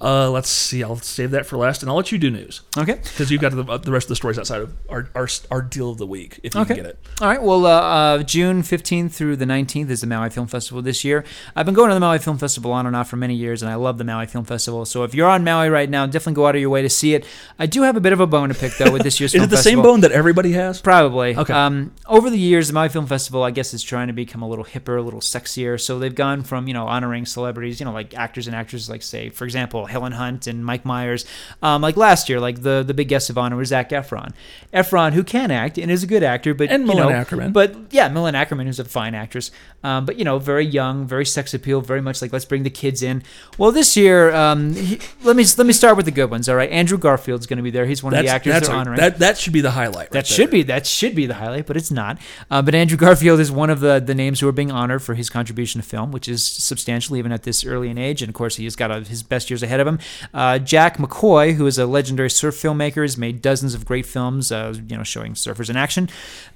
Uh, 0.00 0.28
let's 0.30 0.48
see. 0.48 0.82
I'll 0.82 0.96
save 0.96 1.30
that 1.30 1.46
for 1.46 1.56
last, 1.56 1.82
and 1.82 1.88
I'll 1.90 1.96
let 1.96 2.10
you 2.12 2.18
do 2.18 2.30
news. 2.30 2.62
Okay. 2.76 2.94
Because 2.94 3.30
you've 3.30 3.40
got 3.40 3.52
the, 3.52 3.62
the 3.78 3.92
rest 3.92 4.06
of 4.06 4.08
the 4.10 4.16
stories 4.16 4.38
outside 4.38 4.60
of 4.60 4.74
our, 4.88 5.08
our, 5.14 5.28
our 5.50 5.62
deal 5.62 5.90
of 5.90 5.98
the 5.98 6.06
week, 6.06 6.40
if 6.42 6.54
you 6.54 6.60
Okay. 6.62 6.74
can 6.74 6.82
get 6.82 6.90
it. 6.90 6.98
All 7.20 7.28
right. 7.28 7.42
Well, 7.42 7.64
uh, 7.64 7.70
uh, 7.80 8.22
June 8.24 8.62
15th 8.62 9.12
through 9.12 9.36
the 9.36 9.44
19th 9.44 9.88
is 9.90 10.00
the 10.00 10.06
Maui 10.06 10.30
Film 10.30 10.46
Festival 10.46 10.82
this 10.82 11.04
year. 11.04 11.24
I've 11.54 11.64
been 11.64 11.74
going 11.76 11.88
to 11.90 11.94
the 11.94 12.00
Maui 12.00 12.18
Film 12.18 12.38
Festival 12.38 12.72
on 12.72 12.86
and 12.86 12.96
off 12.96 13.08
for 13.08 13.16
many 13.16 13.34
years, 13.34 13.62
and 13.62 13.70
I 13.70 13.76
love 13.76 13.98
the 13.98 14.04
Maui 14.04 14.26
Film 14.26 14.44
Festival. 14.44 14.84
So 14.84 15.04
if 15.04 15.14
you're 15.14 15.28
on 15.28 15.44
Maui 15.44 15.68
right 15.70 15.88
now, 15.88 16.06
definitely 16.06 16.34
go 16.34 16.46
out 16.48 16.54
of 16.56 16.60
your 16.60 16.70
way 16.70 16.82
to 16.82 16.90
see 16.90 17.14
it. 17.14 17.24
I 17.58 17.66
do 17.66 17.82
have 17.82 17.96
a 17.96 18.00
bit 18.00 18.12
of 18.12 18.20
a 18.20 18.26
bone 18.26 18.48
to 18.48 18.54
pick, 18.54 18.76
though, 18.76 18.90
with 18.92 19.02
this 19.02 19.20
year's 19.20 19.34
Is 19.34 19.42
it 19.44 19.48
the 19.50 19.56
festival. 19.56 19.76
same 19.78 19.82
bone 19.82 20.00
that 20.00 20.12
everybody 20.12 20.52
has? 20.52 20.80
Probably. 20.80 21.36
Okay. 21.36 21.52
Um, 21.52 21.94
over 22.06 22.30
the 22.30 22.38
years, 22.38 22.66
the 22.68 22.74
Maui 22.74 22.88
Film 22.88 23.06
Festival, 23.06 23.42
I 23.44 23.52
guess, 23.52 23.72
is 23.72 23.82
trying 23.82 24.08
to 24.08 24.12
become 24.12 24.42
a 24.42 24.48
little 24.48 24.64
hipper, 24.64 24.98
a 24.98 25.02
little 25.02 25.20
sexier. 25.20 25.80
So 25.80 25.98
they've 26.00 26.14
gone 26.14 26.42
from, 26.42 26.66
you 26.68 26.74
know, 26.74 26.86
honoring 26.88 27.24
celebrities, 27.26 27.78
you 27.80 27.86
know, 27.86 27.92
like 27.92 28.12
actors 28.14 28.46
and 28.48 28.56
actresses, 28.56 28.90
like, 28.90 29.02
say, 29.02 29.28
for 29.28 29.44
example, 29.44 29.84
Helen 29.94 30.12
Hunt 30.12 30.46
and 30.46 30.64
Mike 30.64 30.84
Myers. 30.84 31.24
Um, 31.62 31.80
like 31.80 31.96
last 31.96 32.28
year, 32.28 32.40
like 32.40 32.62
the 32.62 32.82
the 32.86 32.92
big 32.94 33.08
guest 33.08 33.30
of 33.30 33.38
honor 33.38 33.56
was 33.56 33.68
Zac 33.68 33.90
Efron. 33.90 34.32
Efron, 34.72 35.12
who 35.12 35.22
can 35.24 35.50
act 35.50 35.78
and 35.78 35.90
is 35.90 36.02
a 36.02 36.06
good 36.06 36.22
actor, 36.22 36.52
but 36.52 36.68
And 36.70 36.82
you 36.86 36.94
Malin 36.94 37.14
know, 37.14 37.24
Akerman. 37.24 37.52
But 37.52 37.76
yeah, 37.90 38.08
Malin 38.08 38.34
Akerman, 38.34 38.64
who's 38.66 38.80
a 38.80 38.84
fine 38.84 39.14
actress, 39.14 39.50
um, 39.82 40.04
but 40.04 40.16
you 40.18 40.24
know, 40.24 40.38
very 40.38 40.66
young, 40.66 41.06
very 41.06 41.24
sex 41.26 41.54
appeal, 41.54 41.80
very 41.80 42.00
much 42.02 42.20
like 42.20 42.32
let's 42.32 42.44
bring 42.44 42.64
the 42.64 42.70
kids 42.70 43.02
in. 43.02 43.22
Well, 43.58 43.70
this 43.72 43.96
year, 43.96 44.34
um, 44.34 44.74
he, 44.74 44.98
let 45.22 45.36
me 45.36 45.44
let 45.56 45.66
me 45.66 45.72
start 45.72 45.96
with 45.96 46.06
the 46.06 46.10
good 46.12 46.30
ones. 46.30 46.48
All 46.48 46.56
right, 46.56 46.70
Andrew 46.70 46.98
Garfield's 46.98 47.46
going 47.46 47.58
to 47.58 47.62
be 47.62 47.70
there. 47.70 47.86
He's 47.86 48.02
one 48.02 48.12
of 48.14 48.22
the 48.22 48.28
actors 48.28 48.52
that's 48.54 48.66
they're 48.68 48.76
a- 48.76 48.80
honoring. 48.80 48.98
that 48.98 49.18
that 49.20 49.38
should 49.38 49.52
be 49.52 49.60
the 49.60 49.70
highlight. 49.72 49.94
Right 49.94 50.10
That 50.12 50.24
there. 50.26 50.36
should 50.36 50.50
be 50.50 50.62
that 50.64 50.86
should 50.86 51.14
be 51.14 51.26
the 51.26 51.34
highlight, 51.34 51.66
but 51.66 51.76
it's 51.76 51.90
not. 51.92 52.18
Uh, 52.50 52.60
but 52.62 52.74
Andrew 52.74 52.96
Garfield 52.98 53.38
is 53.40 53.50
one 53.52 53.70
of 53.70 53.80
the 53.80 54.00
the 54.04 54.14
names 54.14 54.40
who 54.40 54.48
are 54.48 54.52
being 54.52 54.72
honored 54.72 55.02
for 55.02 55.14
his 55.14 55.30
contribution 55.30 55.80
to 55.80 55.86
film, 55.86 56.10
which 56.10 56.28
is 56.28 56.42
substantial 56.44 57.16
even 57.16 57.30
at 57.32 57.44
this 57.44 57.64
early 57.64 57.90
an 57.90 57.98
age. 57.98 58.22
And 58.22 58.28
of 58.30 58.34
course, 58.34 58.56
he's 58.56 58.74
got 58.76 58.90
a, 58.90 59.00
his 59.00 59.22
best 59.22 59.50
years 59.50 59.62
ahead 59.62 59.73
of 59.80 59.86
him. 59.86 59.98
Uh, 60.32 60.58
Jack 60.58 60.98
McCoy, 60.98 61.54
who 61.54 61.66
is 61.66 61.78
a 61.78 61.86
legendary 61.86 62.30
surf 62.30 62.54
filmmaker, 62.54 63.02
has 63.02 63.16
made 63.16 63.42
dozens 63.42 63.74
of 63.74 63.84
great 63.84 64.06
films, 64.06 64.50
uh, 64.52 64.74
you 64.88 64.96
know, 64.96 65.02
showing 65.02 65.34
surfers 65.34 65.70
in 65.70 65.76
action. 65.76 66.08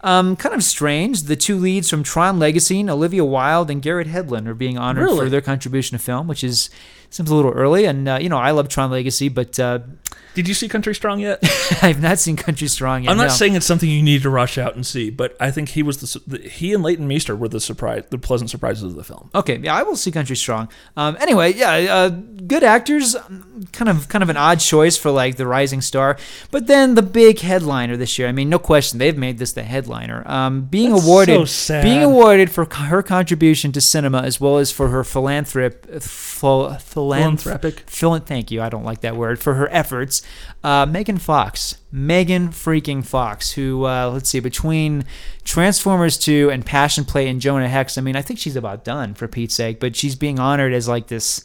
Um, 0.02 0.36
kind 0.36 0.54
of 0.54 0.62
strange. 0.62 1.24
The 1.24 1.36
two 1.36 1.56
leads 1.56 1.88
from 1.90 2.02
Tron 2.02 2.38
Legacy, 2.38 2.88
Olivia 2.88 3.24
Wilde 3.24 3.70
and 3.70 3.82
Garrett 3.82 4.08
Hedlund, 4.08 4.46
are 4.46 4.54
being 4.54 4.78
honored 4.78 5.04
Really? 5.04 5.26
for 5.26 5.30
their 5.30 5.40
contribution 5.40 5.96
to 5.98 6.02
film, 6.02 6.28
which 6.28 6.44
is 6.44 6.70
seems 7.10 7.30
a 7.30 7.34
little 7.34 7.52
early. 7.52 7.84
And 7.84 8.08
uh, 8.08 8.18
you 8.20 8.28
know, 8.28 8.38
I 8.38 8.50
love 8.50 8.68
Tron 8.68 8.90
Legacy, 8.90 9.28
but 9.28 9.58
uh, 9.58 9.80
Did 10.34 10.48
you 10.48 10.54
see 10.54 10.68
Country 10.68 10.94
Strong 10.94 11.20
yet? 11.20 11.40
I've 11.82 12.00
not 12.00 12.18
seen 12.18 12.36
Country 12.36 12.68
Strong 12.68 13.04
yet. 13.04 13.10
I'm 13.10 13.16
not 13.16 13.24
no. 13.24 13.30
saying 13.30 13.54
it's 13.54 13.66
something 13.66 13.88
you 13.88 14.02
need 14.02 14.22
to 14.22 14.30
rush 14.30 14.58
out 14.58 14.74
and 14.74 14.86
see, 14.86 15.10
but 15.10 15.36
I 15.40 15.50
think 15.50 15.70
he 15.70 15.82
was 15.82 15.98
the, 15.98 16.36
the 16.38 16.48
he 16.48 16.72
and 16.74 16.82
Leighton 16.82 17.08
Meester 17.08 17.34
were 17.34 17.48
the 17.48 17.60
surprise, 17.60 18.04
the 18.10 18.18
pleasant 18.18 18.50
surprises 18.50 18.84
of 18.84 18.94
the 18.94 19.04
film. 19.04 19.30
Okay, 19.34 19.58
yeah, 19.58 19.74
I 19.74 19.82
will 19.82 19.96
see 19.96 20.10
Country 20.10 20.36
Strong. 20.36 20.68
Um, 20.96 21.16
anyway, 21.20 21.54
yeah, 21.54 21.72
uh, 21.72 22.08
good 22.10 22.62
actors, 22.62 23.16
kind 23.72 23.88
of 23.88 24.08
kind 24.08 24.22
of 24.22 24.28
an 24.28 24.36
odd 24.36 24.60
choice 24.60 24.96
for 24.96 25.10
like 25.10 25.36
the 25.36 25.46
rising 25.46 25.80
star. 25.80 26.16
But 26.50 26.66
then 26.66 26.94
the 26.94 27.02
big 27.02 27.40
headliner 27.40 27.96
this 27.96 28.18
year. 28.18 28.28
I 28.28 28.32
mean, 28.32 28.48
no 28.48 28.58
question, 28.58 28.98
they've 28.98 29.16
made 29.16 29.38
this 29.38 29.52
the 29.52 29.62
headliner. 29.62 30.22
Um, 30.26 30.62
being 30.62 30.92
That's 30.92 31.04
awarded, 31.04 31.36
so 31.36 31.44
sad. 31.44 31.82
being 31.82 32.02
awarded 32.02 32.50
for 32.50 32.64
her 32.64 33.02
contribution 33.02 33.72
to 33.72 33.80
cinema 33.80 34.22
as 34.22 34.40
well 34.40 34.58
as 34.58 34.70
for 34.70 34.88
her 34.88 35.02
philanthrop, 35.02 36.02
phil, 36.02 36.70
philanth- 36.70 36.97
Philanthropic. 36.98 37.86
Philan- 37.86 38.26
thank 38.26 38.50
you. 38.50 38.60
I 38.60 38.68
don't 38.68 38.84
like 38.84 39.00
that 39.02 39.16
word 39.16 39.38
for 39.38 39.54
her 39.54 39.68
efforts. 39.70 40.22
Uh, 40.64 40.84
Megan 40.86 41.18
Fox, 41.18 41.78
Megan 41.92 42.48
freaking 42.48 43.04
Fox, 43.04 43.52
who 43.52 43.84
uh, 43.86 44.10
let's 44.10 44.28
see, 44.28 44.40
between 44.40 45.04
Transformers 45.44 46.18
2 46.18 46.50
and 46.50 46.66
Passion 46.66 47.04
Play 47.04 47.28
and 47.28 47.40
Jonah 47.40 47.68
Hex, 47.68 47.96
I 47.96 48.00
mean, 48.00 48.16
I 48.16 48.22
think 48.22 48.38
she's 48.38 48.56
about 48.56 48.84
done 48.84 49.14
for 49.14 49.28
Pete's 49.28 49.54
sake. 49.54 49.78
But 49.80 49.94
she's 49.96 50.16
being 50.16 50.38
honored 50.38 50.72
as 50.72 50.88
like 50.88 51.06
this 51.06 51.42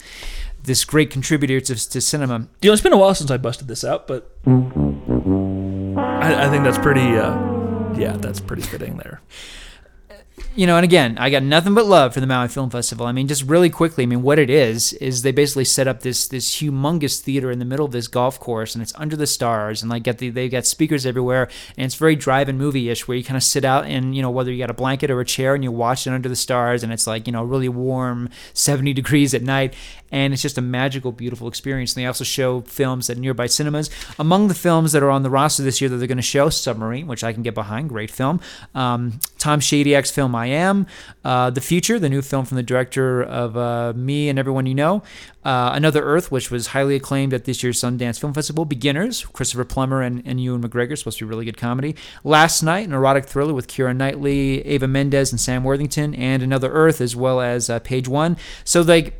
this 0.64 0.86
great 0.86 1.12
contributor 1.12 1.60
to, 1.60 1.89
to 1.89 2.01
cinema. 2.01 2.47
You 2.62 2.70
know, 2.70 2.74
it's 2.74 2.82
been 2.82 2.93
a 2.93 2.97
while 2.97 3.14
since 3.14 3.30
I 3.30 3.38
busted 3.38 3.68
this 3.68 3.84
out, 3.84 4.08
but 4.08 4.32
I, 4.47 6.45
I 6.45 6.49
think 6.49 6.64
that's 6.64 6.78
pretty. 6.78 7.16
Uh, 7.18 7.93
yeah, 7.95 8.18
that's 8.18 8.39
pretty 8.39 8.64
fitting 8.64 8.97
there. 8.97 9.22
you 10.56 10.68
know, 10.68 10.78
and 10.78 10.84
again, 10.84 11.18
I 11.18 11.30
got 11.30 11.43
nothing 11.43 11.74
but 11.74 11.86
love 11.86 12.14
for 12.14 12.20
the 12.20 12.28
Maui 12.28 12.47
Film 12.47 12.70
Festival. 12.70 13.06
I 13.08 13.12
mean, 13.12 13.28
just 13.28 13.43
really 13.43 13.70
quickly, 13.70 14.04
I 14.04 14.08
mean, 14.08 14.22
what 14.22 14.38
it 14.38 14.49
is 14.49 14.93
is 14.93 15.22
they 15.22 15.32
basically 15.32 15.66
set 15.66 15.88
up 15.88 16.01
this 16.01 16.28
this 16.28 16.58
humongous 16.58 17.20
theater 17.20 17.49
in 17.49 17.60
the 17.60 17.66
middle 17.66 17.86
of 17.86 17.91
this 17.91 18.08
golf 18.08 18.39
course, 18.39 18.76
and 18.76 18.82
it's 18.82 18.93
under 18.95 19.16
the 19.16 19.28
stars, 19.28 19.82
and 19.82 19.89
like 19.89 20.04
get 20.04 20.20
the 20.20 20.30
they 20.30 20.49
got 20.49 20.66
speakers 20.66 21.06
everywhere, 21.06 21.49
and 21.78 21.86
it's 21.86 21.95
very 21.95 22.16
drive-in 22.16 22.58
movie-ish, 22.58 23.08
where 23.08 23.18
you 23.18 23.24
kind 23.24 23.38
of 23.38 23.43
sit 23.43 23.66
out 23.66 23.86
and 23.86 24.16
you 24.16 24.22
know 24.22 24.30
whether 24.30 24.51
you 24.51 24.60
got 24.60 24.70
a 24.70 24.74
blanket 24.74 25.10
or 25.10 25.20
a 25.20 25.26
chair, 25.26 25.56
and 25.56 25.64
you 25.64 25.72
watch 25.72 26.06
it 26.06 26.12
under 26.12 26.30
the 26.30 26.36
stars, 26.36 26.84
and 26.84 26.93
it's 26.93 27.08
like 27.08 27.26
you 27.28 27.34
know 27.34 27.43
really 27.43 27.70
warm, 27.70 28.30
seventy 28.54 28.93
degrees 28.93 29.34
at 29.34 29.41
night, 29.41 29.74
and 30.12 30.34
it's 30.34 30.43
just 30.43 30.60
a 30.60 30.62
magical, 30.62 31.12
beautiful 31.12 31.47
experience. 31.47 31.95
And 31.95 32.04
they 32.04 32.08
also 32.08 32.24
show 32.24 32.62
films 32.62 33.10
at 33.10 33.18
nearby 33.18 33.47
cinemas. 33.47 33.89
Among 34.20 34.47
the 34.47 34.54
films 34.54 34.91
that 34.91 35.01
are 35.01 35.10
on 35.10 35.24
the 35.24 35.30
roster 35.30 35.64
this 35.64 35.82
year 35.82 35.89
that 35.89 35.97
they're 35.97 36.08
going 36.08 36.18
to 36.18 36.22
show, 36.22 36.49
Submarine, 36.49 37.08
which 37.08 37.24
I 37.24 37.34
can 37.34 37.41
get 37.41 37.56
behind, 37.56 37.89
great 37.89 38.12
film. 38.12 38.39
Um, 38.76 39.20
Tom 39.39 39.60
Shadyac's 39.60 40.12
film 40.12 40.32
Am, 40.48 40.88
uh, 41.24 41.50
The 41.50 41.62
Future, 41.62 42.00
the 42.00 42.10
new 42.10 42.22
film 42.22 42.46
from 42.46 42.58
the 42.58 42.64
director 42.64 43.22
of 43.24 43.58
uh, 43.58 43.94
Me 43.96 44.30
and 44.30 44.38
Everyone 44.38 44.66
You 44.66 44.76
Know, 44.76 45.04
uh, 45.44 45.72
Another 45.74 46.04
Earth, 46.04 46.32
which 46.32 46.52
was 46.52 46.68
highly 46.68 46.96
acclaimed 46.96 47.34
at 47.34 47.46
this 47.46 47.64
year's 47.64 47.80
Sundance 47.80 48.20
Film 48.20 48.34
Festival, 48.34 48.66
Beginners, 48.66 49.26
Christopher 49.26 49.66
Plummer 49.66 50.02
and, 50.02 50.22
and 50.26 50.41
Ewan 50.41 50.62
McGregor, 50.62 50.98
supposed 50.98 51.20
to 51.20 51.26
be 51.26 51.30
really 51.30 51.46
good 51.46 51.58
comedy. 51.58 51.96
Last 52.24 52.64
Night, 52.64 52.88
an 52.88 52.94
erotic 52.94 53.26
thriller 53.26 53.54
with 53.54 53.68
Keira 53.68 53.96
Knightley, 53.96 54.66
Eva 54.66 54.88
Mendes, 54.88 55.32
and 55.32 55.39
Sam 55.39 55.64
Worthington, 55.64 56.16
and 56.16 56.44
Another 56.44 56.72
Earth, 56.72 57.02
as 57.02 57.16
well 57.16 57.41
as 57.41 57.70
uh, 57.70 57.80
Page 57.80 58.08
One. 58.08 58.38
So, 58.64 58.82
like, 58.82 59.20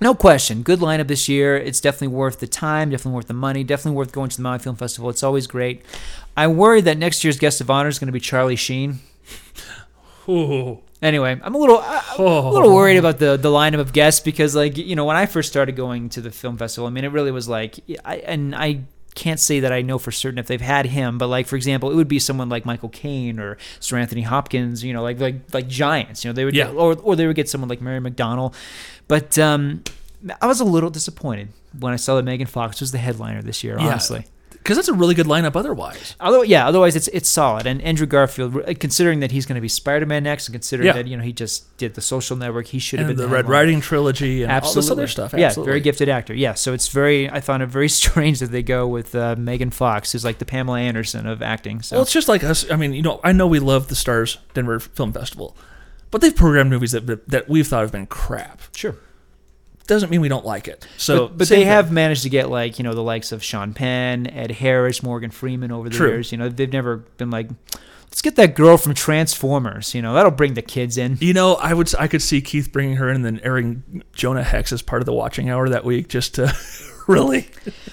no 0.00 0.12
question, 0.12 0.62
good 0.62 0.80
lineup 0.80 1.06
this 1.06 1.28
year. 1.28 1.56
It's 1.56 1.80
definitely 1.80 2.08
worth 2.08 2.40
the 2.40 2.48
time, 2.48 2.90
definitely 2.90 3.14
worth 3.14 3.28
the 3.28 3.34
money, 3.34 3.62
definitely 3.62 3.96
worth 3.96 4.12
going 4.12 4.28
to 4.28 4.36
the 4.36 4.42
Maui 4.42 4.58
Film 4.58 4.74
Festival. 4.74 5.08
It's 5.08 5.22
always 5.22 5.46
great. 5.46 5.82
I 6.36 6.48
worry 6.48 6.80
that 6.80 6.98
next 6.98 7.22
year's 7.22 7.38
guest 7.38 7.60
of 7.60 7.70
honor 7.70 7.88
is 7.88 8.00
going 8.00 8.08
to 8.08 8.12
be 8.12 8.20
Charlie 8.20 8.56
Sheen. 8.56 8.98
Ooh. 10.28 10.78
Anyway, 11.02 11.38
I'm 11.42 11.54
a 11.54 11.58
little 11.58 11.80
I'm 11.80 12.20
a 12.20 12.50
little 12.50 12.74
worried 12.74 12.96
about 12.96 13.18
the 13.18 13.36
the 13.36 13.50
lineup 13.50 13.80
of 13.80 13.92
guests 13.92 14.20
because 14.20 14.54
like 14.56 14.76
you 14.78 14.96
know 14.96 15.04
when 15.04 15.16
I 15.16 15.26
first 15.26 15.50
started 15.50 15.76
going 15.76 16.08
to 16.10 16.20
the 16.22 16.30
film 16.30 16.56
festival, 16.56 16.86
I 16.86 16.90
mean 16.90 17.04
it 17.04 17.12
really 17.12 17.30
was 17.30 17.48
like 17.48 17.78
I 18.04 18.16
and 18.16 18.54
I 18.54 18.80
can't 19.14 19.38
say 19.38 19.60
that 19.60 19.70
I 19.72 19.82
know 19.82 19.98
for 19.98 20.10
certain 20.10 20.38
if 20.38 20.46
they've 20.46 20.60
had 20.60 20.86
him, 20.86 21.18
but 21.18 21.28
like 21.28 21.46
for 21.46 21.56
example, 21.56 21.90
it 21.90 21.94
would 21.94 22.08
be 22.08 22.18
someone 22.18 22.48
like 22.48 22.64
Michael 22.64 22.88
Caine 22.88 23.38
or 23.38 23.58
Sir 23.80 23.98
Anthony 23.98 24.22
Hopkins, 24.22 24.82
you 24.82 24.92
know, 24.94 25.02
like 25.02 25.20
like 25.20 25.52
like 25.52 25.68
giants, 25.68 26.24
you 26.24 26.30
know, 26.30 26.32
they 26.32 26.44
would 26.46 26.54
Yeah. 26.56 26.70
or 26.70 26.94
or 27.02 27.16
they 27.16 27.26
would 27.26 27.36
get 27.36 27.48
someone 27.50 27.68
like 27.68 27.80
Mary 27.82 28.00
McDonnell. 28.00 28.54
But 29.06 29.38
um 29.38 29.82
I 30.40 30.46
was 30.46 30.60
a 30.60 30.64
little 30.64 30.88
disappointed 30.90 31.48
when 31.78 31.92
I 31.92 31.96
saw 31.96 32.16
that 32.16 32.22
Megan 32.22 32.46
Fox 32.46 32.80
was 32.80 32.92
the 32.92 32.98
headliner 32.98 33.42
this 33.42 33.62
year, 33.62 33.76
Yeah. 33.78 33.88
honestly. 33.88 34.24
Because 34.64 34.78
that's 34.78 34.88
a 34.88 34.94
really 34.94 35.14
good 35.14 35.26
lineup 35.26 35.56
otherwise. 35.56 36.16
Although, 36.18 36.40
yeah, 36.40 36.66
otherwise 36.66 36.96
it's 36.96 37.06
it's 37.08 37.28
solid. 37.28 37.66
And 37.66 37.82
Andrew 37.82 38.06
Garfield, 38.06 38.64
considering 38.80 39.20
that 39.20 39.30
he's 39.30 39.44
going 39.44 39.56
to 39.56 39.60
be 39.60 39.68
Spider-Man 39.68 40.22
next, 40.24 40.48
and 40.48 40.54
considering 40.54 40.86
Yeah. 40.86 40.94
that 40.94 41.06
you 41.06 41.18
know 41.18 41.22
he 41.22 41.34
just 41.34 41.76
did 41.76 41.92
the 41.94 42.00
Social 42.00 42.34
Network, 42.34 42.68
he 42.68 42.78
should 42.78 42.98
have 42.98 43.08
been 43.08 43.16
the 43.18 43.24
the 43.24 43.28
Red. 43.28 43.46
Riding 43.46 43.82
trilogy 43.82 44.42
and 44.42 44.50
all 44.50 44.72
this 44.72 44.90
other 44.90 45.06
stuff. 45.06 45.34
Yeah, 45.36 45.48
Absolutely. 45.48 45.70
very 45.70 45.80
gifted 45.80 46.08
actor. 46.08 46.32
Yeah, 46.32 46.54
so 46.54 46.72
it's 46.72 46.88
very. 46.88 47.28
I 47.28 47.40
found 47.42 47.62
it 47.62 47.66
very 47.66 47.88
strange 48.00 48.40
that 48.40 48.52
they 48.52 48.62
go 48.62 48.88
with 48.88 49.14
uh, 49.14 49.36
Megan 49.36 49.68
Fox, 49.70 50.12
who's 50.12 50.24
like 50.24 50.38
the 50.38 50.46
Pamela 50.46 50.80
Anderson 50.80 51.26
of 51.26 51.42
acting. 51.42 51.82
So 51.82 51.96
Well, 51.96 52.02
it's 52.02 52.12
just 52.12 52.28
like 52.28 52.42
us. 52.42 52.64
I 52.70 52.76
mean, 52.76 52.94
you 52.94 53.02
know, 53.02 53.20
I 53.22 53.32
know 53.32 53.46
we 53.46 53.58
love 53.58 53.88
the 53.88 53.94
Starz 53.94 54.38
Denver 54.54 54.80
Film 54.80 55.12
Festival, 55.12 55.54
but 56.10 56.22
they've 56.22 56.34
programmed 56.34 56.70
movies 56.70 56.92
that 56.92 57.28
that 57.28 57.50
we've 57.50 57.66
thought 57.66 57.82
have 57.82 57.92
been 57.92 58.06
crap. 58.06 58.62
sure. 58.74 58.96
Doesn't 59.86 60.10
mean 60.10 60.20
we 60.20 60.28
don't 60.28 60.46
like 60.46 60.66
it. 60.66 60.86
So, 60.96 61.28
but, 61.28 61.38
but 61.38 61.48
they 61.48 61.56
thing. 61.56 61.66
have 61.66 61.92
managed 61.92 62.22
to 62.22 62.30
get 62.30 62.48
like 62.48 62.78
you 62.78 62.84
know 62.84 62.94
the 62.94 63.02
likes 63.02 63.32
of 63.32 63.42
Sean 63.42 63.74
Penn, 63.74 64.26
Ed 64.26 64.50
Harris, 64.52 65.02
Morgan 65.02 65.30
Freeman 65.30 65.70
over 65.70 65.88
the 65.88 65.96
True. 65.96 66.08
years. 66.08 66.32
You 66.32 66.38
know 66.38 66.48
they've 66.48 66.72
never 66.72 66.96
been 66.96 67.30
like, 67.30 67.48
let's 68.04 68.22
get 68.22 68.36
that 68.36 68.54
girl 68.54 68.76
from 68.78 68.94
Transformers. 68.94 69.94
You 69.94 70.00
know 70.00 70.14
that'll 70.14 70.30
bring 70.30 70.54
the 70.54 70.62
kids 70.62 70.96
in. 70.96 71.18
You 71.20 71.34
know, 71.34 71.54
I 71.56 71.74
would 71.74 71.94
I 71.96 72.08
could 72.08 72.22
see 72.22 72.40
Keith 72.40 72.72
bringing 72.72 72.96
her 72.96 73.08
in 73.10 73.16
and 73.16 73.24
then 73.24 73.40
airing 73.44 74.02
Jonah 74.14 74.42
Hex 74.42 74.72
as 74.72 74.80
part 74.80 75.02
of 75.02 75.06
the 75.06 75.12
watching 75.12 75.50
hour 75.50 75.68
that 75.68 75.84
week 75.84 76.08
just 76.08 76.34
to 76.36 76.56
really. 77.06 77.48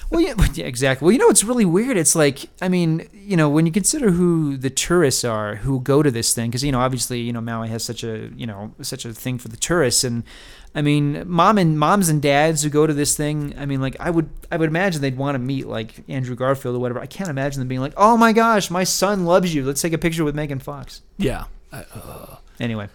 Well, 0.09 0.21
yeah, 0.21 0.33
yeah, 0.53 0.65
exactly. 0.65 1.05
Well, 1.05 1.11
you 1.11 1.17
know, 1.17 1.29
it's 1.29 1.43
really 1.43 1.65
weird. 1.65 1.97
It's 1.97 2.15
like, 2.15 2.49
I 2.61 2.69
mean, 2.69 3.07
you 3.13 3.37
know, 3.37 3.49
when 3.49 3.65
you 3.65 3.71
consider 3.71 4.11
who 4.11 4.57
the 4.57 4.69
tourists 4.69 5.23
are 5.23 5.55
who 5.55 5.79
go 5.79 6.03
to 6.03 6.11
this 6.11 6.33
thing, 6.33 6.49
because 6.49 6.63
you 6.63 6.71
know, 6.71 6.79
obviously, 6.79 7.19
you 7.21 7.33
know, 7.33 7.41
Maui 7.41 7.69
has 7.69 7.83
such 7.83 8.03
a, 8.03 8.29
you 8.35 8.45
know, 8.45 8.73
such 8.81 9.05
a 9.05 9.13
thing 9.13 9.37
for 9.37 9.47
the 9.47 9.57
tourists, 9.57 10.03
and 10.03 10.23
I 10.73 10.81
mean, 10.81 11.23
mom 11.27 11.57
and 11.57 11.77
moms 11.77 12.07
and 12.07 12.21
dads 12.21 12.63
who 12.63 12.69
go 12.69 12.87
to 12.87 12.93
this 12.93 13.17
thing. 13.17 13.53
I 13.57 13.65
mean, 13.65 13.81
like, 13.81 13.97
I 13.99 14.09
would, 14.09 14.29
I 14.49 14.55
would 14.57 14.69
imagine 14.69 15.01
they'd 15.01 15.17
want 15.17 15.35
to 15.35 15.39
meet 15.39 15.67
like 15.67 15.95
Andrew 16.07 16.35
Garfield 16.35 16.75
or 16.75 16.79
whatever. 16.79 16.99
I 17.01 17.07
can't 17.07 17.29
imagine 17.29 17.59
them 17.59 17.67
being 17.67 17.81
like, 17.81 17.93
oh 17.97 18.15
my 18.15 18.31
gosh, 18.31 18.69
my 18.71 18.85
son 18.85 19.25
loves 19.25 19.53
you. 19.53 19.65
Let's 19.65 19.81
take 19.81 19.91
a 19.93 19.97
picture 19.97 20.23
with 20.23 20.33
Megan 20.35 20.59
Fox. 20.59 21.01
Yeah. 21.17 21.45
Uh, 21.73 22.37
anyway, 22.59 22.87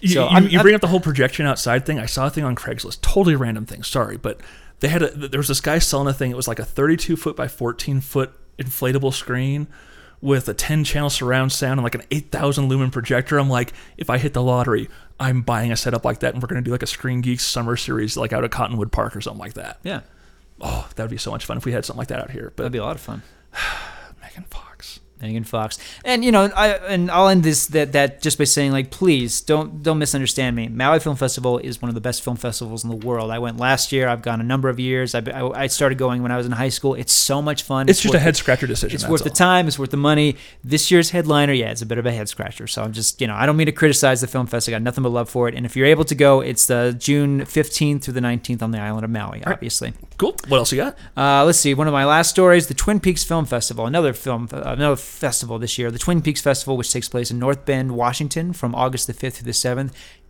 You, 0.00 0.08
So 0.08 0.22
you, 0.24 0.28
I'm- 0.28 0.48
you 0.48 0.60
bring 0.60 0.74
up 0.74 0.80
the 0.80 0.88
whole 0.88 1.00
projection 1.00 1.46
outside 1.46 1.86
thing. 1.86 1.98
I 2.00 2.06
saw 2.06 2.26
a 2.26 2.30
thing 2.30 2.44
on 2.44 2.56
Craigslist, 2.56 3.00
totally 3.00 3.36
random 3.36 3.64
thing. 3.66 3.82
Sorry, 3.84 4.16
but 4.16 4.40
they 4.80 4.88
had 4.88 5.02
a 5.02 5.10
there 5.10 5.38
was 5.38 5.48
this 5.48 5.60
guy 5.60 5.78
selling 5.78 6.08
a 6.08 6.12
thing. 6.12 6.30
It 6.32 6.36
was 6.36 6.48
like 6.48 6.58
a 6.58 6.64
32 6.64 7.16
foot 7.16 7.36
by 7.36 7.46
14 7.48 8.00
foot 8.00 8.32
inflatable 8.58 9.12
screen 9.14 9.66
with 10.20 10.48
a 10.48 10.54
10 10.54 10.84
channel 10.84 11.10
surround 11.10 11.52
sound 11.52 11.72
and 11.78 11.82
like 11.84 11.94
an 11.94 12.02
8,000 12.10 12.66
lumen 12.68 12.90
projector. 12.90 13.38
I'm 13.38 13.50
like, 13.50 13.72
if 13.98 14.08
I 14.08 14.16
hit 14.18 14.32
the 14.32 14.42
lottery, 14.42 14.88
I'm 15.20 15.42
buying 15.42 15.70
a 15.72 15.76
setup 15.76 16.04
like 16.04 16.20
that, 16.20 16.34
and 16.34 16.42
we're 16.42 16.48
gonna 16.48 16.62
do 16.62 16.70
like 16.72 16.82
a 16.82 16.86
Screen 16.86 17.20
Geeks 17.20 17.44
summer 17.44 17.76
series, 17.76 18.16
like 18.16 18.32
out 18.32 18.44
at 18.44 18.50
Cottonwood 18.50 18.90
Park 18.92 19.14
or 19.16 19.20
something 19.20 19.40
like 19.40 19.54
that. 19.54 19.78
yeah, 19.82 20.00
Oh, 20.60 20.88
that 20.94 21.02
would 21.02 21.10
be 21.10 21.16
so 21.18 21.30
much 21.30 21.44
fun 21.46 21.56
if 21.56 21.64
we 21.64 21.72
had 21.72 21.84
something 21.84 21.98
like 21.98 22.08
that 22.08 22.20
out 22.20 22.30
here. 22.30 22.52
But 22.56 22.62
that'd 22.64 22.72
be 22.72 22.78
a 22.78 22.84
lot 22.84 22.96
of 22.96 23.00
fun. 23.02 23.22
Megan 24.22 24.44
Fox. 24.50 24.73
Megan 25.24 25.44
Fox. 25.44 25.78
And 26.04 26.24
you 26.24 26.30
know, 26.30 26.44
I 26.54 26.68
and 26.68 27.10
I'll 27.10 27.28
end 27.28 27.42
this 27.42 27.66
that 27.68 27.92
that 27.92 28.20
just 28.20 28.38
by 28.38 28.44
saying 28.44 28.72
like, 28.72 28.90
please 28.90 29.40
don't 29.40 29.82
don't 29.82 29.98
misunderstand 29.98 30.54
me. 30.54 30.68
Maui 30.68 31.00
Film 31.00 31.16
Festival 31.16 31.58
is 31.58 31.82
one 31.82 31.88
of 31.88 31.94
the 31.94 32.00
best 32.00 32.22
film 32.22 32.36
festivals 32.36 32.84
in 32.84 32.90
the 32.90 32.96
world. 32.96 33.30
I 33.30 33.38
went 33.38 33.56
last 33.56 33.92
year. 33.92 34.08
I've 34.08 34.22
gone 34.22 34.40
a 34.40 34.44
number 34.44 34.68
of 34.68 34.78
years. 34.78 35.14
I, 35.14 35.20
I, 35.20 35.64
I 35.64 35.66
started 35.66 35.98
going 35.98 36.22
when 36.22 36.30
I 36.30 36.36
was 36.36 36.46
in 36.46 36.52
high 36.52 36.68
school. 36.68 36.94
It's 36.94 37.12
so 37.12 37.40
much 37.42 37.62
fun. 37.62 37.88
It's, 37.88 38.00
just 38.00 38.14
a 38.14 38.18
head 38.18 38.36
scratcher 38.36 38.66
decision. 38.66 38.94
It's 38.94 39.08
worth 39.08 39.24
the 39.24 39.30
time. 39.30 39.66
It's 39.66 39.78
worth 39.78 39.90
the 39.90 39.96
money. 39.96 40.36
This 40.62 40.90
year's 40.90 41.10
headliner, 41.10 41.52
yeah, 41.52 41.70
it's 41.70 41.82
a 41.82 41.86
bit 41.86 41.98
of 41.98 42.06
a 42.06 42.12
head 42.12 42.28
scratcher. 42.28 42.66
So 42.66 42.82
I'm 42.82 42.92
just, 42.92 43.20
you 43.20 43.26
know, 43.26 43.34
I 43.34 43.46
don't 43.46 43.56
mean 43.56 43.66
to 43.66 43.72
criticize 43.72 44.20
the 44.20 44.26
film 44.26 44.46
fest. 44.46 44.68
I 44.68 44.72
got 44.72 44.82
nothing 44.82 45.02
but 45.02 45.10
love 45.10 45.28
for 45.28 45.48
it. 45.48 45.54
And 45.54 45.64
if 45.64 45.76
you're 45.76 45.86
able 45.86 46.04
to 46.04 46.14
go, 46.14 46.40
it's 46.40 46.66
the 46.66 46.94
June 46.98 47.42
15th 47.42 48.04
through 48.04 48.14
the 48.14 48.20
19th 48.20 48.62
on 48.62 48.70
the 48.70 48.78
island 48.78 49.04
of 49.04 49.10
Maui, 49.10 49.42
obviously. 49.44 49.94
Cool. 50.18 50.36
What 50.48 50.58
else 50.58 50.72
you 50.72 50.78
got? 50.78 50.96
Uh, 51.16 51.44
let's 51.44 51.58
see. 51.58 51.74
One 51.74 51.86
of 51.86 51.92
my 51.92 52.04
last 52.04 52.30
stories: 52.30 52.68
the 52.68 52.74
Twin 52.74 53.00
Peaks 53.00 53.24
Film 53.24 53.46
Festival, 53.46 53.86
another 53.86 54.12
film, 54.12 54.48
uh, 54.52 54.62
another 54.64 54.96
festival 55.14 55.58
this 55.58 55.78
year. 55.78 55.90
The 55.90 55.98
Twin 55.98 56.22
Peaks 56.22 56.40
Festival, 56.40 56.76
which 56.76 56.92
takes 56.92 57.08
place 57.08 57.30
in 57.30 57.38
North 57.38 57.64
Bend, 57.64 57.92
Washington, 57.92 58.52
from 58.52 58.74
August 58.74 59.06
the 59.06 59.12
fifth 59.12 59.38
through 59.38 59.46
the 59.46 59.52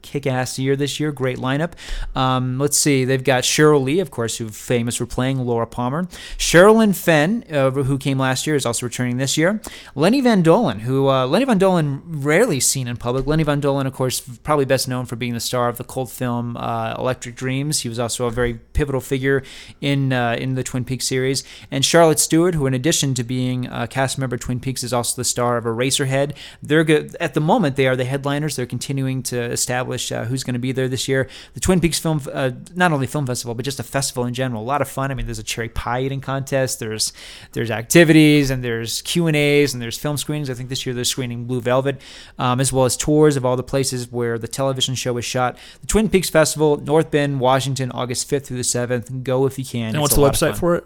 seventh. 0.04 0.14
Kick-ass 0.14 0.58
year 0.58 0.76
this 0.76 1.00
year. 1.00 1.12
Great 1.12 1.38
lineup. 1.38 1.72
Um, 2.14 2.58
let's 2.58 2.76
see. 2.76 3.04
They've 3.04 3.22
got 3.22 3.42
Sheryl 3.42 3.82
Lee, 3.82 4.00
of 4.00 4.10
course, 4.10 4.38
who's 4.38 4.56
famous 4.56 4.96
for 4.96 5.06
playing 5.06 5.38
Laura 5.38 5.66
Palmer. 5.66 6.04
Sherilyn 6.38 6.94
Fenn, 6.94 7.44
uh, 7.52 7.70
who 7.70 7.98
came 7.98 8.18
last 8.18 8.46
year, 8.46 8.56
is 8.56 8.64
also 8.64 8.86
returning 8.86 9.16
this 9.16 9.36
year. 9.36 9.60
Lenny 9.94 10.20
Von 10.20 10.42
Dohlen, 10.42 10.80
who 10.80 11.08
uh, 11.08 11.26
Lenny 11.26 11.44
Von 11.44 11.58
Dohlen 11.58 12.02
rarely 12.06 12.60
seen 12.60 12.86
in 12.86 12.96
public. 12.96 13.26
Lenny 13.26 13.42
Von 13.42 13.60
Dohlen, 13.60 13.86
of 13.86 13.92
course, 13.92 14.20
probably 14.20 14.64
best 14.64 14.88
known 14.88 15.06
for 15.06 15.16
being 15.16 15.34
the 15.34 15.40
star 15.40 15.68
of 15.68 15.76
the 15.76 15.84
cult 15.84 16.10
film 16.10 16.56
uh, 16.56 16.94
Electric 16.96 17.34
Dreams. 17.34 17.80
He 17.80 17.88
was 17.88 17.98
also 17.98 18.26
a 18.26 18.30
very 18.30 18.54
pivotal 18.72 19.00
figure 19.00 19.42
in 19.80 20.12
uh, 20.12 20.36
in 20.38 20.54
the 20.54 20.62
Twin 20.62 20.84
Peaks 20.84 21.06
series. 21.06 21.44
And 21.70 21.84
Charlotte 21.84 22.20
Stewart, 22.20 22.54
who 22.54 22.66
in 22.66 22.74
addition 22.74 23.14
to 23.14 23.24
being 23.24 23.66
a 23.66 23.88
cast 23.88 24.18
member 24.18 24.36
of 24.36 24.40
Twin 24.40 24.60
Peaks, 24.60 24.84
is 24.84 24.92
also 24.92 25.16
the 25.16 25.24
star 25.24 25.56
of 25.56 25.64
Eraserhead. 25.64 26.36
They're 26.62 26.84
good 26.84 27.16
at 27.18 27.34
the 27.34 27.40
moment. 27.40 27.76
They 27.76 27.88
are 27.88 27.96
the 27.96 28.04
headliners. 28.04 28.56
They're 28.56 28.66
continuing 28.66 29.22
to 29.24 29.40
establish 29.40 29.93
uh, 30.12 30.24
who's 30.24 30.44
going 30.44 30.54
to 30.54 30.60
be 30.60 30.72
there 30.72 30.88
this 30.88 31.08
year. 31.08 31.28
The 31.54 31.60
Twin 31.60 31.80
Peaks 31.80 31.98
Film, 31.98 32.20
uh, 32.32 32.50
not 32.74 32.92
only 32.92 33.06
film 33.06 33.26
festival, 33.26 33.54
but 33.54 33.64
just 33.64 33.80
a 33.80 33.82
festival 33.82 34.24
in 34.24 34.34
general. 34.34 34.62
A 34.62 34.64
lot 34.64 34.82
of 34.82 34.88
fun. 34.88 35.10
I 35.10 35.14
mean, 35.14 35.26
there's 35.26 35.38
a 35.38 35.44
cherry 35.44 35.68
pie 35.68 36.02
eating 36.02 36.20
contest. 36.20 36.80
There's 36.80 37.12
there's 37.52 37.70
activities 37.70 38.50
and 38.50 38.62
there's 38.64 39.02
Q 39.02 39.26
and 39.26 39.36
A's 39.36 39.74
and 39.74 39.82
there's 39.82 39.98
film 39.98 40.16
screenings. 40.16 40.50
I 40.50 40.54
think 40.54 40.68
this 40.68 40.86
year 40.86 40.94
they're 40.94 41.04
screening 41.04 41.44
Blue 41.44 41.60
Velvet, 41.60 42.00
um, 42.38 42.60
as 42.60 42.72
well 42.72 42.84
as 42.84 42.96
tours 42.96 43.36
of 43.36 43.44
all 43.44 43.56
the 43.56 43.62
places 43.62 44.10
where 44.10 44.38
the 44.38 44.48
television 44.48 44.94
show 44.94 45.12
was 45.12 45.24
shot. 45.24 45.58
The 45.80 45.86
Twin 45.86 46.08
Peaks 46.08 46.30
Festival, 46.30 46.76
North 46.78 47.10
Bend, 47.10 47.40
Washington, 47.40 47.90
August 47.92 48.30
5th 48.30 48.46
through 48.46 48.56
the 48.56 48.62
7th. 48.62 49.22
Go 49.22 49.46
if 49.46 49.58
you 49.58 49.64
can. 49.64 49.88
And 49.88 49.96
It's 49.96 50.00
what's 50.00 50.40
the 50.40 50.46
website 50.46 50.56
for 50.56 50.74
it? 50.76 50.84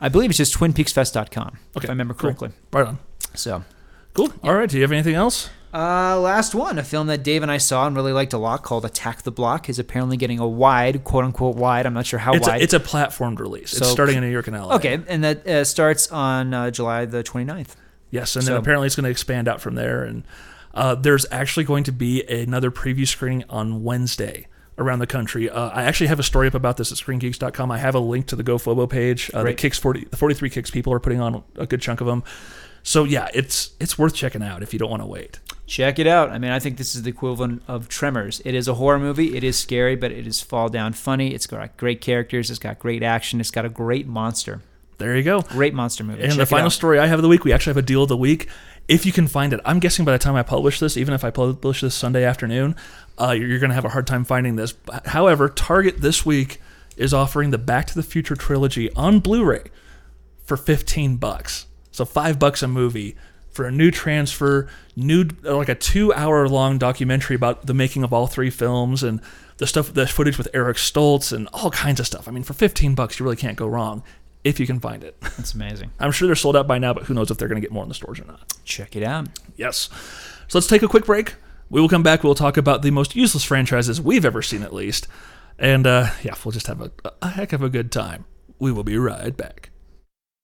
I 0.00 0.08
believe 0.08 0.30
it's 0.30 0.38
just 0.38 0.54
twinpeaksfest.com, 0.56 1.58
if 1.76 1.84
I 1.84 1.88
remember 1.88 2.14
cool. 2.14 2.30
correctly. 2.30 2.50
Right 2.72 2.86
on. 2.86 2.98
So. 3.34 3.64
Cool. 4.14 4.32
All 4.42 4.54
right. 4.54 4.68
Do 4.68 4.76
you 4.76 4.82
have 4.82 4.92
anything 4.92 5.14
else? 5.14 5.48
Uh, 5.74 6.20
last 6.20 6.54
one, 6.54 6.78
a 6.78 6.82
film 6.82 7.06
that 7.06 7.22
Dave 7.22 7.42
and 7.42 7.50
I 7.50 7.56
saw 7.56 7.86
and 7.86 7.96
really 7.96 8.12
liked 8.12 8.34
a 8.34 8.38
lot 8.38 8.62
called 8.62 8.84
Attack 8.84 9.22
the 9.22 9.30
Block 9.32 9.70
is 9.70 9.78
apparently 9.78 10.18
getting 10.18 10.38
a 10.38 10.46
wide, 10.46 11.02
quote 11.02 11.24
unquote 11.24 11.56
wide. 11.56 11.86
I'm 11.86 11.94
not 11.94 12.04
sure 12.04 12.18
how 12.18 12.34
It's 12.34 12.46
wide. 12.46 12.60
a, 12.60 12.64
it's 12.64 12.74
a 12.74 12.80
platformed 12.80 13.38
release. 13.38 13.72
it's 13.72 13.88
starting 13.88 14.16
in 14.16 14.22
New 14.22 14.28
York 14.30 14.46
and 14.48 14.56
LA. 14.56 14.74
okay, 14.76 15.00
and 15.08 15.24
that 15.24 15.46
uh, 15.46 15.64
starts 15.64 16.12
on 16.12 16.52
uh, 16.52 16.70
July 16.70 17.06
the 17.06 17.22
29th. 17.24 17.74
Yes, 18.10 18.36
and 18.36 18.46
then 18.46 18.56
apparently 18.56 18.84
it's 18.86 18.96
going 18.96 19.04
to 19.04 19.10
expand 19.10 19.48
out 19.48 19.62
from 19.62 19.74
there. 19.74 20.04
And 20.04 20.24
uh, 20.74 20.94
there's 20.94 21.24
actually 21.32 21.64
going 21.64 21.84
to 21.84 21.92
be 21.92 22.22
another 22.24 22.70
preview 22.70 23.08
screening 23.08 23.44
on 23.48 23.82
Wednesday 23.82 24.48
around 24.76 24.98
the 24.98 25.06
country. 25.06 25.48
Uh, 25.48 25.68
I 25.70 25.84
actually 25.84 26.08
have 26.08 26.18
a 26.20 26.22
story 26.22 26.48
up 26.48 26.54
about 26.54 26.76
this 26.76 26.92
at 26.92 26.98
ScreenGeeks.com. 26.98 27.70
I 27.70 27.78
have 27.78 27.94
a 27.94 27.98
link 28.00 28.26
to 28.26 28.36
the 28.36 28.44
GoFobo 28.44 28.90
page. 28.90 29.30
Uh, 29.32 29.42
the 29.44 29.54
Kicks 29.54 29.78
40, 29.78 30.06
the 30.10 30.16
43 30.18 30.50
Kicks 30.50 30.70
people 30.70 30.92
are 30.92 31.00
putting 31.00 31.20
on 31.20 31.42
a 31.56 31.66
good 31.66 31.80
chunk 31.80 32.02
of 32.02 32.06
them. 32.06 32.22
So 32.82 33.04
yeah, 33.04 33.28
it's 33.32 33.70
it's 33.78 33.98
worth 33.98 34.14
checking 34.14 34.42
out 34.42 34.62
if 34.62 34.72
you 34.72 34.78
don't 34.78 34.90
want 34.90 35.02
to 35.02 35.06
wait. 35.06 35.40
Check 35.66 35.98
it 35.98 36.06
out. 36.06 36.30
I 36.30 36.38
mean, 36.38 36.50
I 36.50 36.58
think 36.58 36.76
this 36.76 36.94
is 36.94 37.02
the 37.02 37.10
equivalent 37.10 37.62
of 37.66 37.88
Tremors. 37.88 38.42
It 38.44 38.54
is 38.54 38.68
a 38.68 38.74
horror 38.74 38.98
movie. 38.98 39.36
It 39.36 39.44
is 39.44 39.56
scary, 39.58 39.96
but 39.96 40.12
it 40.12 40.26
is 40.26 40.42
fall 40.42 40.68
down 40.68 40.92
funny. 40.92 41.32
It's 41.32 41.46
got 41.46 41.76
great 41.76 42.00
characters. 42.00 42.50
It's 42.50 42.58
got 42.58 42.78
great 42.78 43.02
action. 43.02 43.40
It's 43.40 43.50
got 43.50 43.64
a 43.64 43.70
great 43.70 44.06
monster. 44.06 44.60
There 44.98 45.16
you 45.16 45.22
go. 45.22 45.40
Great 45.42 45.74
monster 45.74 46.04
movie. 46.04 46.22
And 46.22 46.32
Check 46.32 46.38
the 46.38 46.46
final 46.46 46.66
out. 46.66 46.72
story 46.72 46.98
I 46.98 47.06
have 47.06 47.18
of 47.18 47.22
the 47.22 47.28
week, 47.28 47.44
we 47.44 47.52
actually 47.52 47.70
have 47.70 47.76
a 47.78 47.82
deal 47.82 48.02
of 48.02 48.08
the 48.08 48.16
week. 48.16 48.48
If 48.88 49.06
you 49.06 49.12
can 49.12 49.26
find 49.26 49.52
it, 49.52 49.60
I'm 49.64 49.78
guessing 49.78 50.04
by 50.04 50.12
the 50.12 50.18
time 50.18 50.34
I 50.36 50.42
publish 50.42 50.78
this, 50.78 50.96
even 50.96 51.14
if 51.14 51.24
I 51.24 51.30
publish 51.30 51.80
this 51.80 51.94
Sunday 51.94 52.24
afternoon, 52.24 52.76
uh, 53.18 53.30
you're, 53.30 53.48
you're 53.48 53.58
going 53.58 53.70
to 53.70 53.74
have 53.74 53.84
a 53.84 53.88
hard 53.90 54.06
time 54.06 54.24
finding 54.24 54.56
this. 54.56 54.74
However, 55.06 55.48
Target 55.48 56.00
this 56.00 56.26
week 56.26 56.60
is 56.96 57.14
offering 57.14 57.50
the 57.50 57.58
Back 57.58 57.86
to 57.86 57.94
the 57.94 58.02
Future 58.02 58.36
trilogy 58.36 58.92
on 58.92 59.20
Blu-ray 59.20 59.64
for 60.44 60.56
15 60.56 61.16
bucks. 61.16 61.66
So 61.92 62.04
five 62.04 62.38
bucks 62.38 62.62
a 62.62 62.68
movie 62.68 63.16
for 63.50 63.66
a 63.66 63.70
new 63.70 63.90
transfer, 63.90 64.68
new 64.96 65.28
like 65.42 65.68
a 65.68 65.74
two-hour 65.74 66.48
long 66.48 66.78
documentary 66.78 67.36
about 67.36 67.66
the 67.66 67.74
making 67.74 68.02
of 68.02 68.12
all 68.12 68.26
three 68.26 68.50
films 68.50 69.02
and 69.02 69.20
the 69.58 69.66
stuff, 69.66 69.92
the 69.92 70.06
footage 70.06 70.38
with 70.38 70.48
Eric 70.54 70.78
Stoltz 70.78 71.32
and 71.32 71.48
all 71.52 71.70
kinds 71.70 72.00
of 72.00 72.06
stuff. 72.06 72.26
I 72.26 72.30
mean, 72.30 72.42
for 72.42 72.54
15 72.54 72.94
bucks, 72.94 73.18
you 73.18 73.24
really 73.24 73.36
can't 73.36 73.56
go 73.56 73.66
wrong 73.66 74.02
if 74.42 74.58
you 74.58 74.66
can 74.66 74.80
find 74.80 75.04
it. 75.04 75.20
That's 75.20 75.54
amazing. 75.54 75.92
I'm 76.00 76.12
sure 76.12 76.26
they're 76.26 76.34
sold 76.34 76.56
out 76.56 76.66
by 76.66 76.78
now, 76.78 76.94
but 76.94 77.04
who 77.04 77.14
knows 77.14 77.30
if 77.30 77.38
they're 77.38 77.48
going 77.48 77.60
to 77.60 77.64
get 77.64 77.72
more 77.72 77.82
in 77.82 77.88
the 77.88 77.94
stores 77.94 78.18
or 78.18 78.24
not. 78.24 78.52
Check 78.64 78.96
it 78.96 79.02
out. 79.02 79.28
Yes. 79.56 79.88
So 80.48 80.58
let's 80.58 80.66
take 80.66 80.82
a 80.82 80.88
quick 80.88 81.04
break. 81.04 81.34
We 81.70 81.80
will 81.80 81.88
come 81.88 82.02
back. 82.02 82.24
We'll 82.24 82.34
talk 82.34 82.56
about 82.56 82.82
the 82.82 82.90
most 82.90 83.14
useless 83.14 83.44
franchises 83.44 84.00
we've 84.00 84.24
ever 84.24 84.42
seen, 84.42 84.62
at 84.62 84.74
least. 84.74 85.06
And 85.58 85.86
uh, 85.86 86.08
yeah, 86.22 86.34
we'll 86.44 86.52
just 86.52 86.66
have 86.66 86.80
a, 86.80 86.90
a 87.20 87.28
heck 87.28 87.52
of 87.52 87.62
a 87.62 87.68
good 87.68 87.92
time. 87.92 88.24
We 88.58 88.72
will 88.72 88.84
be 88.84 88.96
right 88.96 89.36
back. 89.36 89.70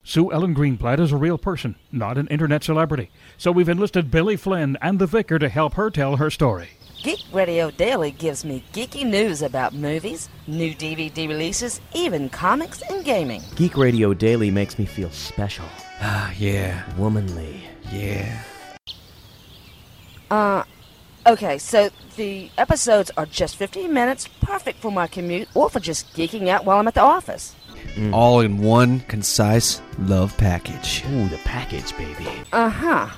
Sue 0.05 0.32
Ellen 0.32 0.55
Greenblatt 0.55 1.01
is 1.01 1.12
a 1.12 1.16
real 1.16 1.36
person, 1.38 1.74
not 1.92 2.16
an 2.16 2.28
internet 2.28 2.64
celebrity. 2.64 3.11
So 3.36 3.53
we've 3.53 3.68
enlisted 3.68 4.11
Billy 4.11 4.36
Flynn 4.36 4.78
and 4.80 4.99
the 4.99 5.07
vicar 5.07 5.38
to 5.38 5.49
help 5.49 5.74
her 5.74 5.90
tell 5.90 6.16
her 6.16 6.30
story. 6.30 6.70
Geek 7.03 7.20
Radio 7.32 7.70
Daily 7.70 8.11
gives 8.12 8.44
me 8.44 8.64
geeky 8.72 9.05
news 9.05 9.42
about 9.42 9.72
movies, 9.74 10.28
new 10.46 10.74
DVD 10.74 11.28
releases, 11.28 11.80
even 11.94 12.28
comics 12.28 12.80
and 12.90 13.05
gaming. 13.05 13.42
Geek 13.57 13.76
Radio 13.76 14.14
Daily 14.14 14.51
makes 14.51 14.78
me 14.78 14.86
feel 14.86 15.11
special, 15.11 15.66
Ah, 16.01 16.32
yeah, 16.38 16.82
womanly. 16.96 17.62
yeah. 17.92 18.42
Uh, 20.30 20.62
okay, 21.26 21.59
so 21.59 21.90
the 22.16 22.51
episodes 22.59 23.11
are 23.16 23.26
just 23.26 23.57
15 23.57 23.92
minutes, 23.92 24.28
perfect 24.40 24.80
for 24.80 24.90
my 24.90 25.07
commute 25.07 25.49
or 25.55 25.68
for 25.70 25.80
just 25.80 26.12
geeking 26.14 26.49
out 26.49 26.64
while 26.64 26.78
I'm 26.78 26.88
at 26.88 26.94
the 26.94 27.01
office. 27.03 27.55
All 28.12 28.41
in 28.41 28.59
one 28.59 29.01
concise 29.01 29.81
love 29.99 30.37
package. 30.39 31.05
Ooh, 31.11 31.29
the 31.29 31.39
package, 31.39 31.97
baby. 31.97 32.29
Uh 32.53 32.68
huh. 32.68 33.09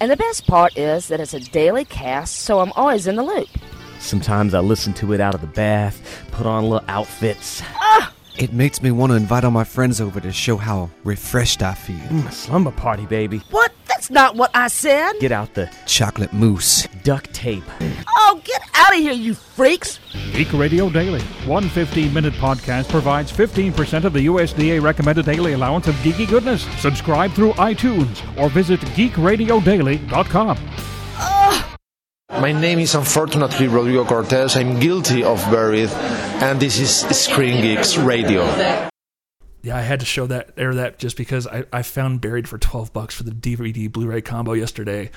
And 0.00 0.10
the 0.10 0.16
best 0.16 0.46
part 0.46 0.76
is 0.76 1.08
that 1.08 1.20
it's 1.20 1.32
a 1.34 1.40
daily 1.40 1.84
cast, 1.84 2.36
so 2.40 2.60
I'm 2.60 2.72
always 2.72 3.06
in 3.06 3.16
the 3.16 3.22
loop. 3.22 3.48
Sometimes 3.98 4.52
I 4.52 4.60
listen 4.60 4.92
to 4.94 5.12
it 5.14 5.20
out 5.20 5.34
of 5.34 5.40
the 5.40 5.46
bath, 5.46 6.26
put 6.32 6.44
on 6.46 6.64
little 6.64 6.84
outfits. 6.88 7.62
Ah! 7.64 8.12
It 8.36 8.52
makes 8.52 8.82
me 8.82 8.90
want 8.90 9.12
to 9.12 9.16
invite 9.16 9.44
all 9.44 9.50
my 9.50 9.64
friends 9.64 9.98
over 10.00 10.20
to 10.20 10.30
show 10.32 10.58
how 10.58 10.90
refreshed 11.04 11.62
I 11.62 11.72
feel. 11.72 11.96
Mm, 11.96 12.28
a 12.28 12.32
slumber 12.32 12.70
party, 12.72 13.06
baby. 13.06 13.38
What? 13.50 13.72
That's 13.86 14.10
not 14.10 14.36
what 14.36 14.50
I 14.54 14.68
said! 14.68 15.14
Get 15.20 15.32
out 15.32 15.54
the 15.54 15.70
Chocolate 15.86 16.32
mousse. 16.34 16.86
duct 17.02 17.32
tape. 17.32 17.64
Oh, 18.18 18.40
get 18.44 18.60
out 18.74 18.92
of 18.92 18.98
here, 19.00 19.14
you 19.14 19.32
freaks! 19.32 19.98
Geek 20.36 20.52
Radio 20.52 20.90
Daily. 20.90 21.22
One 21.46 21.66
15 21.66 22.12
minute 22.12 22.34
podcast 22.34 22.90
provides 22.90 23.32
15% 23.32 24.04
of 24.04 24.12
the 24.12 24.26
USDA 24.26 24.82
recommended 24.82 25.24
daily 25.24 25.54
allowance 25.54 25.88
of 25.88 25.94
geeky 25.96 26.28
goodness. 26.28 26.64
Subscribe 26.78 27.32
through 27.32 27.54
iTunes 27.54 28.20
or 28.38 28.50
visit 28.50 28.78
geekradiodaily.com. 28.80 30.58
My 32.38 32.52
name 32.52 32.80
is 32.80 32.94
unfortunately 32.94 33.66
Rodrigo 33.66 34.04
Cortés. 34.04 34.60
I'm 34.60 34.78
guilty 34.78 35.24
of 35.24 35.38
buried, 35.50 35.88
and 35.88 36.60
this 36.60 36.78
is 36.78 36.94
Screen 37.18 37.62
Geeks 37.62 37.96
Radio. 37.96 38.44
Yeah, 39.62 39.78
I 39.78 39.80
had 39.80 40.00
to 40.00 40.06
show 40.06 40.26
that 40.26 40.50
air 40.58 40.74
that 40.74 40.98
just 40.98 41.16
because 41.16 41.46
I, 41.46 41.64
I 41.72 41.80
found 41.80 42.20
buried 42.20 42.46
for 42.46 42.58
12 42.58 42.92
bucks 42.92 43.14
for 43.14 43.22
the 43.22 43.30
DVD 43.30 43.90
Blu-ray 43.90 44.20
combo 44.20 44.52
yesterday. 44.52 45.10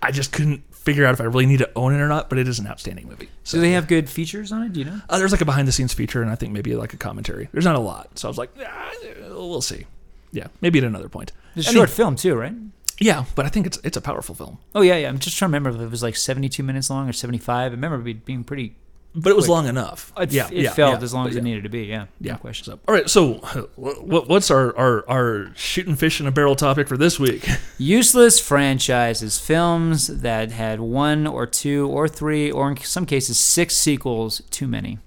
I 0.00 0.12
just 0.12 0.30
couldn't 0.32 0.62
figure 0.84 1.06
out 1.06 1.14
if 1.14 1.20
I 1.20 1.24
really 1.24 1.46
need 1.46 1.58
to 1.58 1.70
own 1.74 1.94
it 1.94 2.00
or 2.00 2.08
not, 2.08 2.28
but 2.28 2.38
it 2.38 2.46
is 2.46 2.58
an 2.58 2.66
outstanding 2.66 3.08
movie. 3.08 3.28
So 3.42 3.58
they 3.58 3.72
have 3.72 3.88
good 3.88 4.08
features 4.08 4.52
on 4.52 4.62
it. 4.62 4.72
Do 4.72 4.80
you 4.80 4.86
know? 4.86 5.00
Uh, 5.08 5.18
there's 5.18 5.32
like 5.32 5.40
a 5.40 5.46
behind 5.46 5.66
the 5.66 5.72
scenes 5.72 5.94
feature, 5.94 6.22
and 6.22 6.30
I 6.30 6.34
think 6.34 6.52
maybe 6.52 6.74
like 6.76 6.92
a 6.92 6.96
commentary. 6.96 7.48
There's 7.52 7.64
not 7.64 7.76
a 7.76 7.80
lot, 7.80 8.18
so 8.18 8.28
I 8.28 8.30
was 8.30 8.38
like, 8.38 8.50
ah, 8.64 8.92
we'll 9.30 9.60
see. 9.62 9.86
Yeah, 10.32 10.48
maybe 10.60 10.78
at 10.78 10.84
another 10.84 11.08
point. 11.08 11.32
It's 11.56 11.68
a 11.68 11.72
short 11.72 11.90
film 11.90 12.16
too, 12.16 12.34
right? 12.34 12.54
Yeah, 13.00 13.24
but 13.34 13.46
I 13.46 13.48
think 13.48 13.66
it's 13.66 13.78
it's 13.82 13.96
a 13.96 14.00
powerful 14.00 14.34
film. 14.34 14.58
Oh 14.74 14.82
yeah, 14.82 14.96
yeah. 14.96 15.08
I'm 15.08 15.18
just 15.18 15.36
trying 15.36 15.50
to 15.50 15.56
remember 15.56 15.70
if 15.70 15.86
it 15.86 15.90
was 15.90 16.02
like 16.02 16.16
72 16.16 16.62
minutes 16.62 16.90
long 16.90 17.08
or 17.08 17.12
75. 17.12 17.72
I 17.72 17.74
remember 17.74 18.06
it 18.08 18.24
being 18.24 18.44
pretty. 18.44 18.76
But 19.16 19.30
it 19.30 19.36
was 19.36 19.44
Quick. 19.44 19.54
long 19.54 19.66
enough. 19.68 20.12
It, 20.18 20.32
yeah, 20.32 20.48
it 20.48 20.62
yeah, 20.62 20.72
felt 20.72 20.98
yeah, 20.98 21.04
as 21.04 21.14
long 21.14 21.26
but 21.26 21.30
as 21.30 21.36
it 21.36 21.44
needed 21.44 21.62
to 21.62 21.68
be. 21.68 21.84
Yeah, 21.84 22.06
Yeah. 22.20 22.32
no 22.32 22.38
question. 22.38 22.64
So, 22.64 22.80
all 22.88 22.94
right. 22.94 23.08
So, 23.08 23.34
what, 23.76 24.28
what's 24.28 24.50
our, 24.50 24.76
our 24.76 25.08
our 25.08 25.52
shooting 25.54 25.94
fish 25.94 26.20
in 26.20 26.26
a 26.26 26.32
barrel 26.32 26.56
topic 26.56 26.88
for 26.88 26.96
this 26.96 27.20
week? 27.20 27.46
Useless 27.78 28.40
franchises, 28.40 29.38
films 29.38 30.08
that 30.08 30.50
had 30.50 30.80
one 30.80 31.28
or 31.28 31.46
two 31.46 31.86
or 31.88 32.08
three 32.08 32.50
or 32.50 32.68
in 32.70 32.76
some 32.78 33.06
cases 33.06 33.38
six 33.38 33.76
sequels. 33.76 34.42
Too 34.50 34.66
many. 34.66 34.98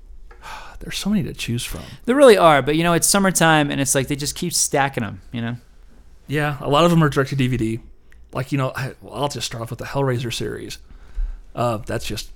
There's 0.80 0.98
so 0.98 1.10
many 1.10 1.24
to 1.24 1.34
choose 1.34 1.66
from. 1.66 1.84
There 2.06 2.16
really 2.16 2.38
are, 2.38 2.62
but 2.62 2.78
you 2.78 2.84
know 2.84 2.94
it's 2.94 3.08
summertime 3.08 3.70
and 3.70 3.82
it's 3.82 3.94
like 3.94 4.08
they 4.08 4.16
just 4.16 4.36
keep 4.36 4.54
stacking 4.54 5.04
them. 5.04 5.20
You 5.34 5.42
know. 5.42 5.58
Yeah, 6.28 6.58
a 6.62 6.70
lot 6.70 6.86
of 6.86 6.92
them 6.92 7.04
are 7.04 7.10
direct 7.10 7.32
to 7.32 7.36
DVD. 7.36 7.82
Like 8.32 8.54
you 8.54 8.58
know, 8.58 8.72
I, 8.74 8.94
well, 9.02 9.16
I'll 9.16 9.28
just 9.28 9.48
start 9.48 9.62
off 9.62 9.70
with 9.70 9.80
the 9.80 9.86
Hellraiser 9.86 10.34
series. 10.34 10.78
Uh, 11.54 11.78
that's 11.78 12.06
just. 12.06 12.30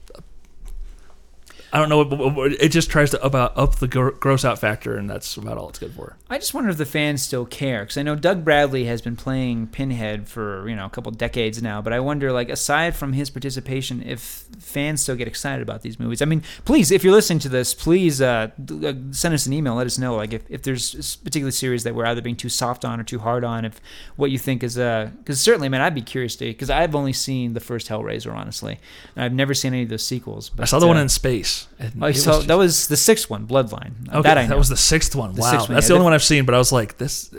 I 1.74 1.80
don't 1.80 1.88
know. 1.88 2.44
It 2.44 2.70
just 2.70 2.90
tries 2.90 3.12
to 3.12 3.24
up, 3.24 3.34
out, 3.34 3.58
up 3.58 3.76
the 3.78 3.88
gross 3.88 4.44
out 4.44 4.60
factor, 4.60 4.98
and 4.98 5.10
that's 5.10 5.38
about 5.38 5.58
all 5.58 5.70
it's 5.70 5.80
good 5.80 5.94
for. 5.94 6.18
I 6.30 6.38
just 6.38 6.54
wonder 6.54 6.70
if 6.70 6.78
the 6.78 6.86
fans 6.86 7.22
still 7.22 7.46
care 7.46 7.84
because 7.84 7.98
I 7.98 8.04
know 8.04 8.16
Doug 8.16 8.44
Bradley 8.44 8.86
has 8.86 9.02
been 9.02 9.16
playing 9.16 9.68
Pinhead 9.68 10.28
for 10.28 10.68
you 10.68 10.76
know 10.76 10.86
a 10.86 10.90
couple 10.90 11.14
decades 11.14 11.62
now, 11.62 11.82
but 11.82 11.94
I 11.94 12.02
wonder 12.02 12.34
like 12.34 12.50
aside 12.50 12.96
from 12.96 13.14
his 13.14 13.30
participation, 13.30 14.04
if 14.04 14.46
fans 14.60 15.02
still 15.02 15.16
get 15.16 15.30
excited 15.30 15.62
about 15.62 15.82
these 15.82 15.98
movies. 15.98 16.22
I 16.22 16.26
mean, 16.26 16.44
please, 16.66 16.92
if 16.92 17.06
you're 17.06 17.14
listening 17.14 17.40
to 17.40 17.50
this, 17.50 17.74
please 17.74 18.22
uh, 18.22 18.50
uh, 18.60 18.94
send 19.12 19.34
us 19.34 19.46
an 19.46 19.54
email. 19.54 19.76
Let 19.76 19.88
us 19.88 19.98
know 19.98 20.16
like 20.16 20.34
if, 20.34 20.44
if 20.50 20.64
there's 20.64 21.16
particular 21.18 21.52
series 21.52 21.84
that 21.86 21.96
we're 21.96 22.06
either 22.06 22.22
being 22.22 22.36
too 22.36 22.50
soft 22.50 22.84
on 22.84 23.00
or 23.00 23.04
too 23.04 23.20
hard 23.20 23.46
on. 23.46 23.64
If 23.64 23.80
what 24.18 24.30
you 24.30 24.38
think 24.38 24.62
is 24.62 24.78
uh 24.78 25.10
because 25.20 25.40
certainly, 25.40 25.70
man, 25.70 25.80
I'd 25.80 25.96
be 25.96 26.02
curious 26.02 26.36
to 26.38 26.46
because 26.46 26.70
I've 26.70 26.96
only 26.96 27.14
seen 27.14 27.54
the 27.54 27.62
first 27.62 27.88
Hellraiser 27.88 28.34
honestly, 28.34 28.78
and 29.16 29.24
I've 29.24 29.34
never 29.34 29.54
seen 29.54 29.74
any 29.74 29.84
of 29.84 29.90
those 29.90 30.06
sequels. 30.06 30.50
But, 30.50 30.64
I 30.64 30.66
saw 30.66 30.80
the 30.80 30.88
one 30.88 30.98
uh, 30.98 31.04
in 31.04 31.10
space. 31.10 31.61
And 31.80 32.04
it 32.04 32.16
so 32.18 32.38
was 32.38 32.48
that 32.48 32.58
was 32.58 32.88
the 32.88 32.98
sixth 32.98 33.30
one, 33.30 33.48
Bloodline. 33.48 34.10
Okay, 34.10 34.22
that 34.22 34.38
I 34.38 34.48
know. 34.48 34.58
was 34.58 34.70
the 34.70 34.78
sixth 34.78 35.16
one. 35.16 35.34
The 35.34 35.42
wow, 35.42 35.52
sixth 35.52 35.70
one, 35.70 35.76
that's 35.76 35.86
yeah, 35.86 35.90
the 35.90 35.94
only 35.96 36.04
one 36.06 36.14
I've 36.14 36.24
seen. 36.24 36.46
But 36.46 36.56
I 36.56 36.58
was 36.58 36.72
like, 36.72 36.98
this. 36.98 37.34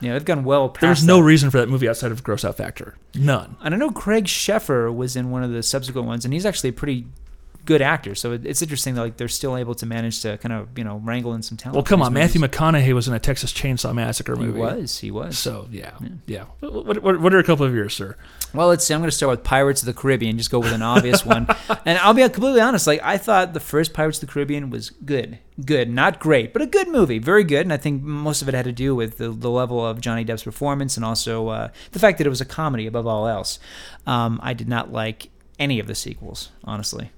yeah, 0.00 0.12
they've 0.12 0.24
gone 0.24 0.44
well 0.44 0.68
past. 0.68 0.80
There's 0.80 1.06
no 1.06 1.18
that. 1.18 1.24
reason 1.24 1.50
for 1.50 1.58
that 1.58 1.68
movie 1.68 1.88
outside 1.88 2.12
of 2.12 2.22
gross 2.22 2.44
out 2.44 2.56
factor. 2.56 2.96
None. 3.14 3.56
And 3.62 3.74
I 3.74 3.76
know 3.78 3.90
Craig 3.90 4.24
Sheffer 4.24 4.94
was 4.94 5.16
in 5.16 5.30
one 5.30 5.42
of 5.42 5.50
the 5.50 5.62
subsequent 5.62 6.06
ones, 6.06 6.24
and 6.24 6.32
he's 6.34 6.46
actually 6.46 6.70
a 6.70 6.74
pretty 6.74 7.06
good 7.64 7.82
actors. 7.82 8.20
So 8.20 8.32
it- 8.32 8.44
it's 8.46 8.62
interesting 8.62 8.94
that 8.94 9.00
like 9.02 9.16
they're 9.16 9.28
still 9.28 9.56
able 9.56 9.74
to 9.76 9.86
manage 9.86 10.20
to 10.22 10.38
kind 10.38 10.52
of 10.52 10.68
you 10.76 10.84
know 10.84 10.96
wrangle 11.04 11.34
in 11.34 11.42
some 11.42 11.56
talent. 11.56 11.74
Well, 11.76 11.82
come 11.84 12.02
on, 12.02 12.12
these 12.14 12.20
Matthew. 12.34 12.40
McConaughey 12.40 12.92
was 12.92 13.08
in 13.08 13.14
a 13.14 13.18
Texas 13.18 13.52
Chainsaw 13.52 13.94
Massacre 13.94 14.36
movie. 14.36 14.52
He 14.52 14.58
was. 14.58 14.98
He 14.98 15.10
was. 15.10 15.38
So 15.38 15.68
yeah, 15.70 15.92
yeah. 16.26 16.44
What, 16.60 17.02
what, 17.02 17.20
what 17.20 17.34
are 17.34 17.38
a 17.38 17.44
couple 17.44 17.66
of 17.66 17.74
yours, 17.74 17.94
sir? 17.94 18.16
Well, 18.52 18.68
let's 18.68 18.84
see. 18.86 18.94
I'm 18.94 19.00
going 19.00 19.10
to 19.10 19.16
start 19.16 19.30
with 19.30 19.42
Pirates 19.42 19.82
of 19.82 19.86
the 19.86 19.94
Caribbean. 19.94 20.38
Just 20.38 20.50
go 20.50 20.60
with 20.60 20.72
an 20.72 20.82
obvious 20.82 21.24
one. 21.26 21.48
And 21.86 21.98
I'll 21.98 22.14
be 22.14 22.22
completely 22.28 22.60
honest. 22.60 22.86
Like 22.86 23.00
I 23.02 23.18
thought 23.18 23.52
the 23.52 23.60
first 23.60 23.92
Pirates 23.92 24.22
of 24.22 24.26
the 24.28 24.32
Caribbean 24.32 24.70
was 24.70 24.90
good, 24.90 25.38
good, 25.64 25.90
not 25.90 26.18
great, 26.20 26.52
but 26.52 26.62
a 26.62 26.66
good 26.66 26.88
movie, 26.88 27.18
very 27.18 27.44
good. 27.44 27.62
And 27.62 27.72
I 27.72 27.76
think 27.76 28.02
most 28.02 28.40
of 28.42 28.48
it 28.48 28.54
had 28.54 28.64
to 28.64 28.72
do 28.72 28.94
with 28.94 29.18
the, 29.18 29.30
the 29.30 29.50
level 29.50 29.84
of 29.84 30.00
Johnny 30.00 30.24
Depp's 30.24 30.44
performance 30.44 30.96
and 30.96 31.04
also 31.04 31.48
uh, 31.48 31.68
the 31.92 31.98
fact 31.98 32.18
that 32.18 32.26
it 32.26 32.30
was 32.30 32.40
a 32.40 32.44
comedy 32.46 32.86
above 32.86 33.06
all 33.06 33.26
else. 33.26 33.58
Um, 34.06 34.38
I 34.42 34.54
did 34.54 34.68
not 34.68 34.92
like 34.92 35.28
any 35.58 35.78
of 35.80 35.86
the 35.88 35.94
sequels, 35.94 36.50
honestly. 36.64 37.10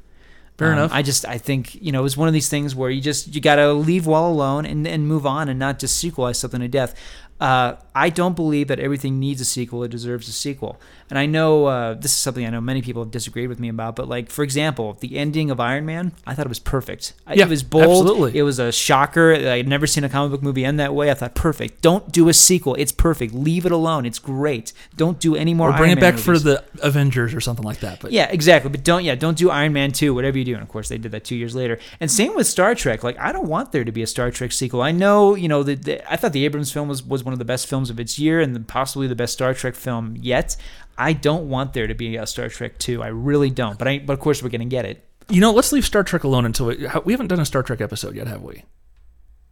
Fair 0.59 0.73
Um, 0.73 0.79
enough. 0.79 0.91
I 0.93 1.03
just 1.03 1.27
I 1.27 1.39
think 1.39 1.75
you 1.83 1.93
know 1.93 2.01
it 2.01 2.03
was 2.03 2.17
one 2.17 2.29
of 2.29 2.35
these 2.35 2.49
things 2.49 2.75
where 2.75 2.91
you 2.91 3.01
just 3.01 3.35
you 3.35 3.41
gotta 3.41 3.73
leave 3.73 4.07
well 4.07 4.27
alone 4.29 4.65
and 4.67 4.87
and 4.87 5.07
move 5.07 5.27
on 5.27 5.49
and 5.49 5.59
not 5.59 5.79
just 5.79 6.03
sequelize 6.03 6.37
something 6.37 6.61
to 6.61 6.69
death. 6.69 6.95
Uh, 7.39 7.75
I 7.95 8.09
don't 8.09 8.35
believe 8.35 8.69
that 8.69 8.81
everything 8.81 9.21
needs 9.21 9.41
a 9.43 9.45
sequel; 9.45 9.85
it 9.85 9.91
deserves 9.91 10.29
a 10.29 10.33
sequel. 10.33 10.81
And 11.11 11.19
I 11.19 11.27
know 11.27 11.67
uh, 11.67 11.95
this 11.95 12.13
is 12.13 12.19
something 12.19 12.45
I 12.45 12.51
know 12.51 12.61
many 12.61 12.83
people 12.83 13.03
have 13.03 13.11
disagreed 13.11 13.49
with 13.49 13.61
me 13.61 13.69
about. 13.69 13.97
But 13.97 14.09
like 14.09 14.31
for 14.31 14.43
example, 14.43 14.97
the 15.01 15.17
ending 15.17 15.51
of 15.51 15.61
Iron 15.61 15.87
Man, 15.87 16.13
I 16.27 16.35
thought 16.35 16.47
it 16.47 16.49
was 16.49 16.59
perfect. 16.59 17.15
Yeah, 17.33 17.45
it 17.45 17.49
was 17.49 17.63
bold. 17.63 18.07
absolutely. 18.07 18.39
It 18.39 18.43
was 18.43 18.59
a 18.59 18.73
shocker. 18.73 19.35
I 19.35 19.59
had 19.59 19.69
never 19.69 19.87
seen 19.87 20.05
a 20.05 20.09
comic 20.09 20.33
book 20.33 20.43
movie 20.43 20.65
end 20.65 20.81
that 20.81 20.95
way. 20.95 21.11
I 21.11 21.15
thought 21.15 21.35
perfect. 21.35 21.83
Don't 21.83 22.11
do 22.11 22.29
a 22.29 22.33
sequel. 22.35 22.75
It's 22.75 22.93
perfect. 22.93 23.35
Leave 23.35 23.67
it 23.67 23.73
alone. 23.73 24.07
It's 24.07 24.19
great. 24.19 24.73
Don't 24.97 25.21
do 25.21 25.37
any 25.37 25.55
more. 25.55 25.69
Or 25.71 25.73
bring 25.73 25.91
Iron 25.91 25.99
it 25.99 26.01
Man 26.01 26.13
back 26.13 26.21
for 26.21 26.39
the 26.39 26.65
Avengers 26.83 27.35
or 27.35 27.41
something 27.41 27.65
like 27.65 27.81
that. 27.81 28.01
But 28.01 28.13
Yeah, 28.13 28.29
exactly. 28.31 28.71
But 28.71 28.85
don't 28.85 29.05
yeah, 29.05 29.15
don't 29.15 29.37
do 29.37 29.51
Iron 29.51 29.73
Man 29.73 29.93
2, 29.93 30.15
whatever 30.15 30.39
you 30.39 30.45
do. 30.45 30.55
And 30.55 30.63
of 30.63 30.69
course 30.69 30.89
they 30.89 30.99
did 30.99 31.13
that 31.13 31.25
2 31.25 31.37
years 31.37 31.55
later. 31.55 31.79
And 32.01 32.11
same 32.11 32.35
with 32.35 32.47
Star 32.47 32.75
Trek. 32.75 33.03
Like 33.05 33.19
I 33.19 33.33
don't 33.33 33.49
want 33.49 33.73
there 33.73 33.85
to 33.85 33.93
be 33.93 34.03
a 34.03 34.07
Star 34.07 34.31
Trek 34.31 34.53
sequel. 34.53 34.83
I 34.83 34.93
know, 34.93 35.35
you 35.35 35.49
know, 35.49 35.63
the, 35.63 35.75
the 35.75 36.13
I 36.13 36.17
thought 36.17 36.33
the 36.33 36.45
Abrams 36.45 36.73
film 36.73 36.89
was 36.89 37.03
was 37.03 37.25
one 37.25 37.33
of 37.33 37.39
the 37.39 37.45
best 37.45 37.67
films 37.67 37.91
of 37.91 38.01
its 38.01 38.19
year 38.19 38.41
and 38.41 38.55
the, 38.55 38.61
possibly 38.61 39.07
the 39.07 39.15
best 39.15 39.35
Star 39.35 39.55
Trek 39.55 39.75
film 39.75 40.17
yet. 40.21 40.57
I 40.99 41.12
don't 41.12 41.49
want 41.49 41.72
there 41.72 41.86
to 41.86 41.94
be 41.94 42.16
a 42.16 42.26
Star 42.26 42.49
Trek 42.49 42.78
2. 42.78 43.03
I 43.03 43.09
really 43.09 43.51
don't. 43.51 43.78
But 43.78 43.88
I 43.88 43.99
but 43.99 44.12
of 44.14 44.20
course 44.20 44.42
we're 44.42 44.49
going 44.49 44.61
to 44.61 44.66
get 44.66 44.84
it. 44.84 45.05
you 45.28 45.40
know, 45.40 45.53
let's 45.53 45.72
leave 45.72 45.84
Star 45.84 46.03
Trek 46.03 46.24
alone 46.24 46.47
until 46.47 46.66
we, 46.66 46.86
we 47.05 47.12
haven't 47.12 47.28
done 47.28 47.40
a 47.40 47.44
Star 47.44 47.62
Trek 47.62 47.80
episode 47.80 48.14
yet, 48.14 48.26
have 48.26 48.42
we? 48.42 48.64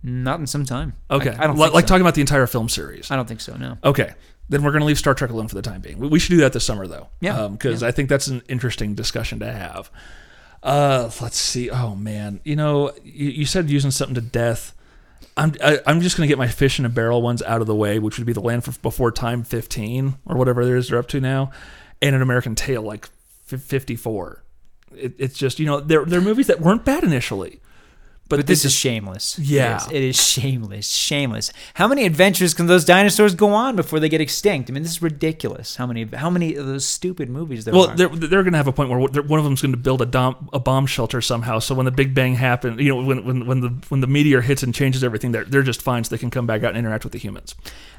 Not 0.03 0.38
in 0.38 0.47
some 0.47 0.64
time. 0.66 0.95
Okay, 1.11 1.30
I, 1.30 1.45
I 1.45 1.47
don't 1.47 1.57
like, 1.57 1.68
think 1.68 1.74
like 1.74 1.84
so. 1.84 1.88
talking 1.88 2.03
about 2.03 2.14
the 2.14 2.20
entire 2.20 2.47
film 2.47 2.68
series. 2.68 3.11
I 3.11 3.16
don't 3.16 3.26
think 3.26 3.40
so. 3.40 3.57
No. 3.57 3.78
Okay, 3.84 4.12
then 4.49 4.62
we're 4.62 4.70
going 4.70 4.80
to 4.80 4.86
leave 4.86 4.99
Star 4.99 5.14
Trek 5.14 5.30
alone 5.30 5.49
for 5.49 5.55
the 5.55 5.62
time 5.62 5.80
being. 5.80 5.99
We, 5.99 6.09
we 6.09 6.18
should 6.18 6.30
do 6.30 6.38
that 6.38 6.53
this 6.53 6.64
summer, 6.64 6.86
though. 6.86 7.09
Yeah, 7.20 7.49
because 7.49 7.82
yeah. 7.82 7.88
I 7.88 7.90
think 7.90 8.09
that's 8.11 8.26
an 8.26 8.42
interesting 8.49 8.95
discussion 8.95 9.38
to 9.40 9.51
have. 9.51 9.90
Uh, 10.62 11.11
let's 11.20 11.36
see. 11.36 11.70
Oh 11.70 11.95
man, 11.95 12.40
you 12.45 12.57
know, 12.57 12.92
you, 13.03 13.30
you 13.30 13.47
said 13.47 13.70
using 13.70 13.90
something 13.90 14.14
to 14.14 14.20
death. 14.20 14.74
I'm 15.37 15.55
I, 15.62 15.80
I'm 15.87 16.01
just 16.01 16.16
going 16.16 16.26
to 16.26 16.30
get 16.30 16.39
my 16.39 16.49
fish 16.49 16.78
in 16.78 16.85
a 16.85 16.89
barrel 16.89 17.22
ones 17.22 17.43
out 17.43 17.61
of 17.61 17.66
the 17.66 17.74
way, 17.74 17.99
which 17.99 18.18
would 18.18 18.26
be 18.26 18.32
the 18.32 18.41
Land 18.41 18.64
for 18.64 18.72
Before 18.80 19.11
Time 19.11 19.43
15 19.43 20.14
or 20.26 20.37
whatever 20.37 20.62
it 20.62 20.68
is 20.68 20.89
they're 20.89 20.99
up 20.99 21.09
to 21.09 21.20
now, 21.20 21.51
and 22.01 22.14
an 22.14 22.22
American 22.22 22.55
Tail 22.55 22.82
like 22.82 23.09
f- 23.51 23.61
54. 23.61 24.45
It, 24.97 25.14
it's 25.18 25.37
just 25.37 25.59
you 25.59 25.66
know 25.66 25.80
they're 25.80 26.05
they're 26.05 26.20
movies 26.20 26.47
that 26.47 26.61
weren't 26.61 26.85
bad 26.85 27.03
initially, 27.03 27.61
but, 28.37 28.41
But 28.41 28.47
this 28.47 28.64
is 28.64 28.72
shameless. 28.72 29.39
Yeah. 29.45 29.76
It 29.76 29.82
is, 29.82 29.93
it 29.93 30.03
is 30.03 30.16
shameless. 30.22 30.89
Shameless. 30.89 31.53
How 31.74 31.87
many 31.87 32.05
adventures 32.07 32.55
can 32.55 32.66
those 32.66 32.85
dinosaurs 32.85 33.35
go 33.35 33.53
on 33.53 33.76
before 33.76 34.01
they 34.01 34.09
get 34.09 34.20
extinct? 34.20 34.70
I 34.70 34.72
mean, 34.72 34.82
this 34.82 34.93
is 34.93 35.03
ridiculous. 35.03 35.76
How 35.76 35.87
many 35.87 36.05
how 36.05 36.30
many 36.30 36.55
of 36.55 36.66
those 36.66 36.85
stupid 36.85 37.28
movies 37.28 37.64
there 37.64 37.74
Well, 37.74 37.91
are? 37.91 37.97
they're, 37.97 38.09
they're 38.09 38.43
going 38.43 38.53
to 38.53 38.59
have 38.59 38.66
a 38.66 38.72
point 38.72 38.91
where 38.91 38.99
one 39.01 39.39
of 39.39 39.45
them's 39.45 39.62
going 39.62 39.72
to 39.72 39.78
build 39.78 40.03
a, 40.03 40.07
dom, 40.07 40.49
a 40.53 40.59
bomb 40.59 40.87
shelter 40.87 41.20
somehow. 41.20 41.59
So 41.59 41.74
when 41.74 41.85
the 41.85 41.93
Big 41.93 42.14
Bang 42.14 42.35
happens, 42.35 42.80
you 42.80 42.89
know, 42.89 43.03
when, 43.03 43.24
when, 43.24 43.47
when 43.47 43.61
the 43.61 43.68
when 43.89 44.01
the 44.01 44.07
meteor 44.07 44.41
hits 44.41 44.62
and 44.62 44.74
changes 44.74 45.05
everything, 45.05 45.32
they're 45.32 45.45
they're 45.45 45.62
just 45.62 45.82
fine, 45.82 46.05
so 46.05 46.11
they 46.11 46.18
can 46.18 46.30
come 46.30 46.47
back 46.47 46.62
out 46.62 46.70
and 46.70 46.78
interact 46.78 47.05
with 47.05 47.12
the 47.12 47.18
humans. 47.18 47.55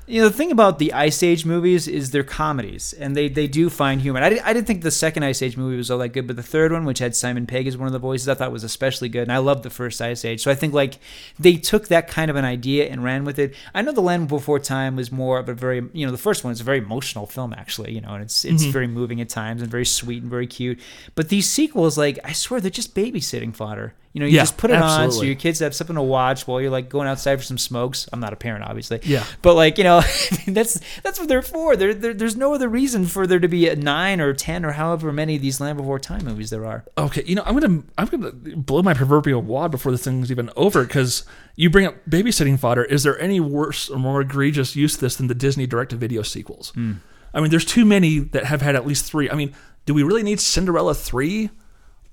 You 0.08 0.22
know, 0.22 0.30
the 0.30 0.38
thing 0.38 0.52
about 0.52 0.78
the 0.78 0.94
Ice 0.94 1.24
Age 1.24 1.48
movies 1.48 1.88
is 1.88 2.12
they're 2.12 2.24
comedies, 2.24 2.94
and 2.94 3.18
they, 3.18 3.28
they 3.28 3.48
do 3.48 3.72
find 3.72 4.00
humor. 4.00 4.22
I, 4.22 4.30
did, 4.30 4.40
I 4.40 4.54
didn't 4.54 4.68
think 4.68 4.84
the 4.84 4.92
second 4.92 5.24
Ice 5.24 5.42
Age 5.42 5.58
movie 5.58 5.78
was 5.78 5.90
all 5.90 5.98
that 5.98 6.10
good, 6.10 6.28
but 6.28 6.36
the 6.36 6.44
third 6.44 6.72
one, 6.72 6.86
which 6.86 7.00
had 7.00 7.16
Simon 7.16 7.48
Pegg 7.48 7.66
as 7.66 7.76
one 7.76 7.88
of 7.88 7.94
the 7.94 7.98
voices, 7.98 8.30
I 8.30 8.36
thought 8.36 8.52
was 8.52 8.64
especially 8.64 9.10
good, 9.10 9.24
and 9.24 9.32
I 9.32 9.40
loved 9.40 9.64
the 9.64 9.72
first 9.72 10.00
Ice 10.02 10.24
Age. 10.24 10.44
So 10.44 10.52
I 10.52 10.56
think 10.56 10.76
like 10.76 11.00
they 11.40 11.56
took 11.56 11.88
that 11.88 12.08
kind 12.08 12.30
of 12.30 12.38
an 12.38 12.46
idea 12.46 12.86
and 12.86 13.04
ran 13.04 13.26
with 13.26 13.40
it. 13.40 13.56
I 13.74 13.82
know 13.82 13.92
The 13.92 14.02
Land 14.02 14.28
Before 14.28 14.60
Time 14.60 14.96
was 14.96 15.12
more 15.12 15.40
of 15.40 15.50
a 15.50 15.56
very 15.56 15.84
you 15.94 16.06
know 16.06 16.12
the 16.12 16.20
first 16.20 16.44
one 16.44 16.54
is 16.54 16.62
a 16.62 16.66
very 16.66 16.78
emotional 16.78 17.26
film 17.26 17.54
actually, 17.54 17.94
you 17.94 18.02
know, 18.02 18.14
and 18.14 18.22
it's 18.22 18.46
it's 18.46 18.62
mm-hmm. 18.62 18.72
very 18.72 18.88
moving 18.88 19.22
at 19.22 19.30
times 19.30 19.64
and 19.64 19.72
very 19.72 19.86
sweet 19.86 20.22
and 20.22 20.30
very 20.30 20.48
cute. 20.48 20.80
But 21.16 21.30
these 21.30 21.50
sequels, 21.50 21.98
like 21.98 22.20
I 22.24 22.34
swear, 22.34 22.62
they're 22.62 22.70
just 22.70 22.94
babysitting 22.94 23.56
fodder. 23.56 23.96
You 24.16 24.22
know, 24.22 24.28
you 24.28 24.36
Yeah, 24.36 24.44
just 24.44 24.56
put 24.56 24.72
it 24.72 24.78
on 24.78 25.12
so 25.12 25.24
your 25.24 25.36
kids 25.36 25.60
have 25.60 25.76
something 25.76 25.98
to 25.98 26.02
watch 26.02 26.48
while 26.48 26.62
you're 26.62 26.72
like 26.72 26.88
going 26.88 27.06
outside 27.06 27.36
for 27.36 27.44
some 27.44 27.58
smokes. 27.58 28.08
I'm 28.14 28.22
not 28.22 28.32
a 28.32 28.38
parent, 28.38 28.64
obviously. 28.64 29.02
Yeah. 29.04 29.26
But 29.42 29.56
like 29.56 29.78
you 29.78 29.84
know, 29.84 30.02
that's 30.48 30.80
that's 31.04 31.20
what 31.20 31.28
they're 31.28 31.42
for. 31.42 31.76
There, 31.76 31.94
there, 31.94 32.14
there's 32.14 32.38
no 32.38 32.54
other 32.54 32.70
reason 32.70 33.08
for 33.08 33.28
there 33.28 33.40
to 33.40 33.50
be 33.50 33.68
a 33.68 33.76
nine 33.76 34.22
or 34.22 34.34
ten 34.34 34.64
or 34.64 34.72
however 34.72 35.12
many 35.12 35.36
of 35.36 35.42
these 35.42 35.60
Land 35.60 35.78
Before 35.78 36.00
Time 36.00 36.24
movies 36.24 36.50
there 36.50 36.66
are. 36.66 36.86
Okay, 36.98 37.24
you 37.26 37.36
know, 37.36 37.44
I'm 37.46 37.60
gonna 37.60 37.84
I'm 37.98 38.08
gonna 38.08 38.32
blow 38.32 38.82
my 38.82 38.94
proverbial 38.94 39.42
wad 39.42 39.72
before 39.72 39.92
this 39.92 40.06
thing's 40.06 40.32
even 40.32 40.50
over 40.56 40.86
because 40.86 41.26
you 41.58 41.70
bring 41.70 41.86
up 41.86 41.96
babysitting 42.10 42.58
fodder. 42.58 42.86
Is 42.86 43.04
there 43.04 43.20
any 43.20 43.42
worse 43.42 43.90
or 43.90 44.00
more 44.00 44.22
egregious 44.22 44.78
use 44.78 44.96
of 44.96 45.02
this 45.02 45.18
than 45.18 45.28
the 45.28 45.36
Disney 45.36 45.68
direct-to-video 45.68 46.22
sequels? 46.22 46.70
Hmm. 46.70 46.94
I 47.34 47.42
mean, 47.42 47.50
there's 47.50 47.66
too 47.66 47.84
many 47.84 48.20
that 48.20 48.46
have 48.46 48.62
had 48.62 48.78
at 48.78 48.88
least 48.88 49.04
three. 49.04 49.30
I 49.30 49.36
mean, 49.36 49.54
do 49.86 49.94
we 49.94 50.04
really 50.04 50.24
need 50.24 50.40
Cinderella 50.40 50.96
three? 50.96 51.50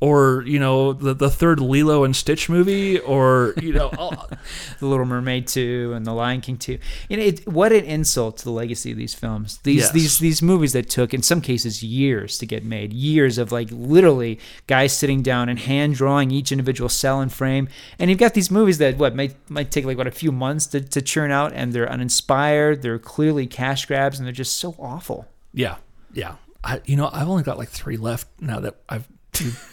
Or 0.03 0.43
you 0.49 0.59
know 0.59 0.93
the 0.93 1.15
the 1.15 1.31
third 1.31 1.61
Lilo 1.61 2.03
and 2.03 2.17
Stitch 2.17 2.49
movie, 2.49 2.99
or 2.99 3.55
you 3.63 3.73
know, 3.73 3.89
all- 3.99 4.29
The 4.81 4.87
Little 4.87 5.07
Mermaid 5.07 5.47
two 5.47 5.93
and 5.95 6.05
The 6.05 6.13
Lion 6.13 6.41
King 6.41 6.57
two. 6.57 6.79
You 7.09 7.17
know, 7.19 7.23
it, 7.23 7.47
what 7.47 7.71
an 7.71 7.85
insult 7.85 8.39
to 8.39 8.45
the 8.45 8.51
legacy 8.51 8.91
of 8.91 8.97
these 8.97 9.15
films. 9.15 9.59
These 9.63 9.83
Yes. 9.83 9.93
these 9.93 10.19
these 10.19 10.43
movies 10.43 10.73
that 10.73 10.91
took 10.91 11.15
in 11.15 11.23
some 11.23 11.41
cases 11.41 11.85
years 11.85 12.37
to 12.39 12.47
get 12.47 12.65
made, 12.65 12.93
years 12.93 13.39
of 13.39 13.53
like 13.53 13.69
literally 13.71 14.41
guys 14.67 14.93
sitting 14.93 15.23
down 15.23 15.49
and 15.49 15.61
hand 15.61 15.95
drawing 15.95 16.33
each 16.33 16.51
individual 16.51 16.89
cell 16.89 17.21
and 17.21 17.33
frame. 17.33 17.69
And 18.01 18.11
you've 18.11 18.19
got 18.19 18.35
these 18.35 18.51
movies 18.51 18.79
that 18.79 18.99
what 18.99 19.15
might 19.15 19.37
might 19.49 19.71
take 19.71 19.85
like 19.85 19.99
what 19.99 20.09
a 20.09 20.11
few 20.11 20.33
months 20.33 20.67
to, 20.69 20.81
to 20.81 21.01
churn 21.01 21.31
out, 21.31 21.53
and 21.53 21.73
they're 21.73 21.89
uninspired. 21.89 22.83
They're 22.83 22.99
clearly 22.99 23.47
cash 23.47 23.87
grabs, 23.87 24.19
and 24.19 24.27
they're 24.27 24.33
just 24.33 24.57
so 24.57 24.75
awful. 24.81 25.29
Yeah, 25.55 25.77
yeah. 26.13 26.37
I, 26.65 26.81
you 26.87 26.97
know, 26.97 27.09
I've 27.13 27.29
only 27.29 27.43
got 27.45 27.57
like 27.59 27.69
three 27.69 27.97
left 27.97 28.27
now 28.41 28.59
that 28.61 28.75
I've 28.89 29.07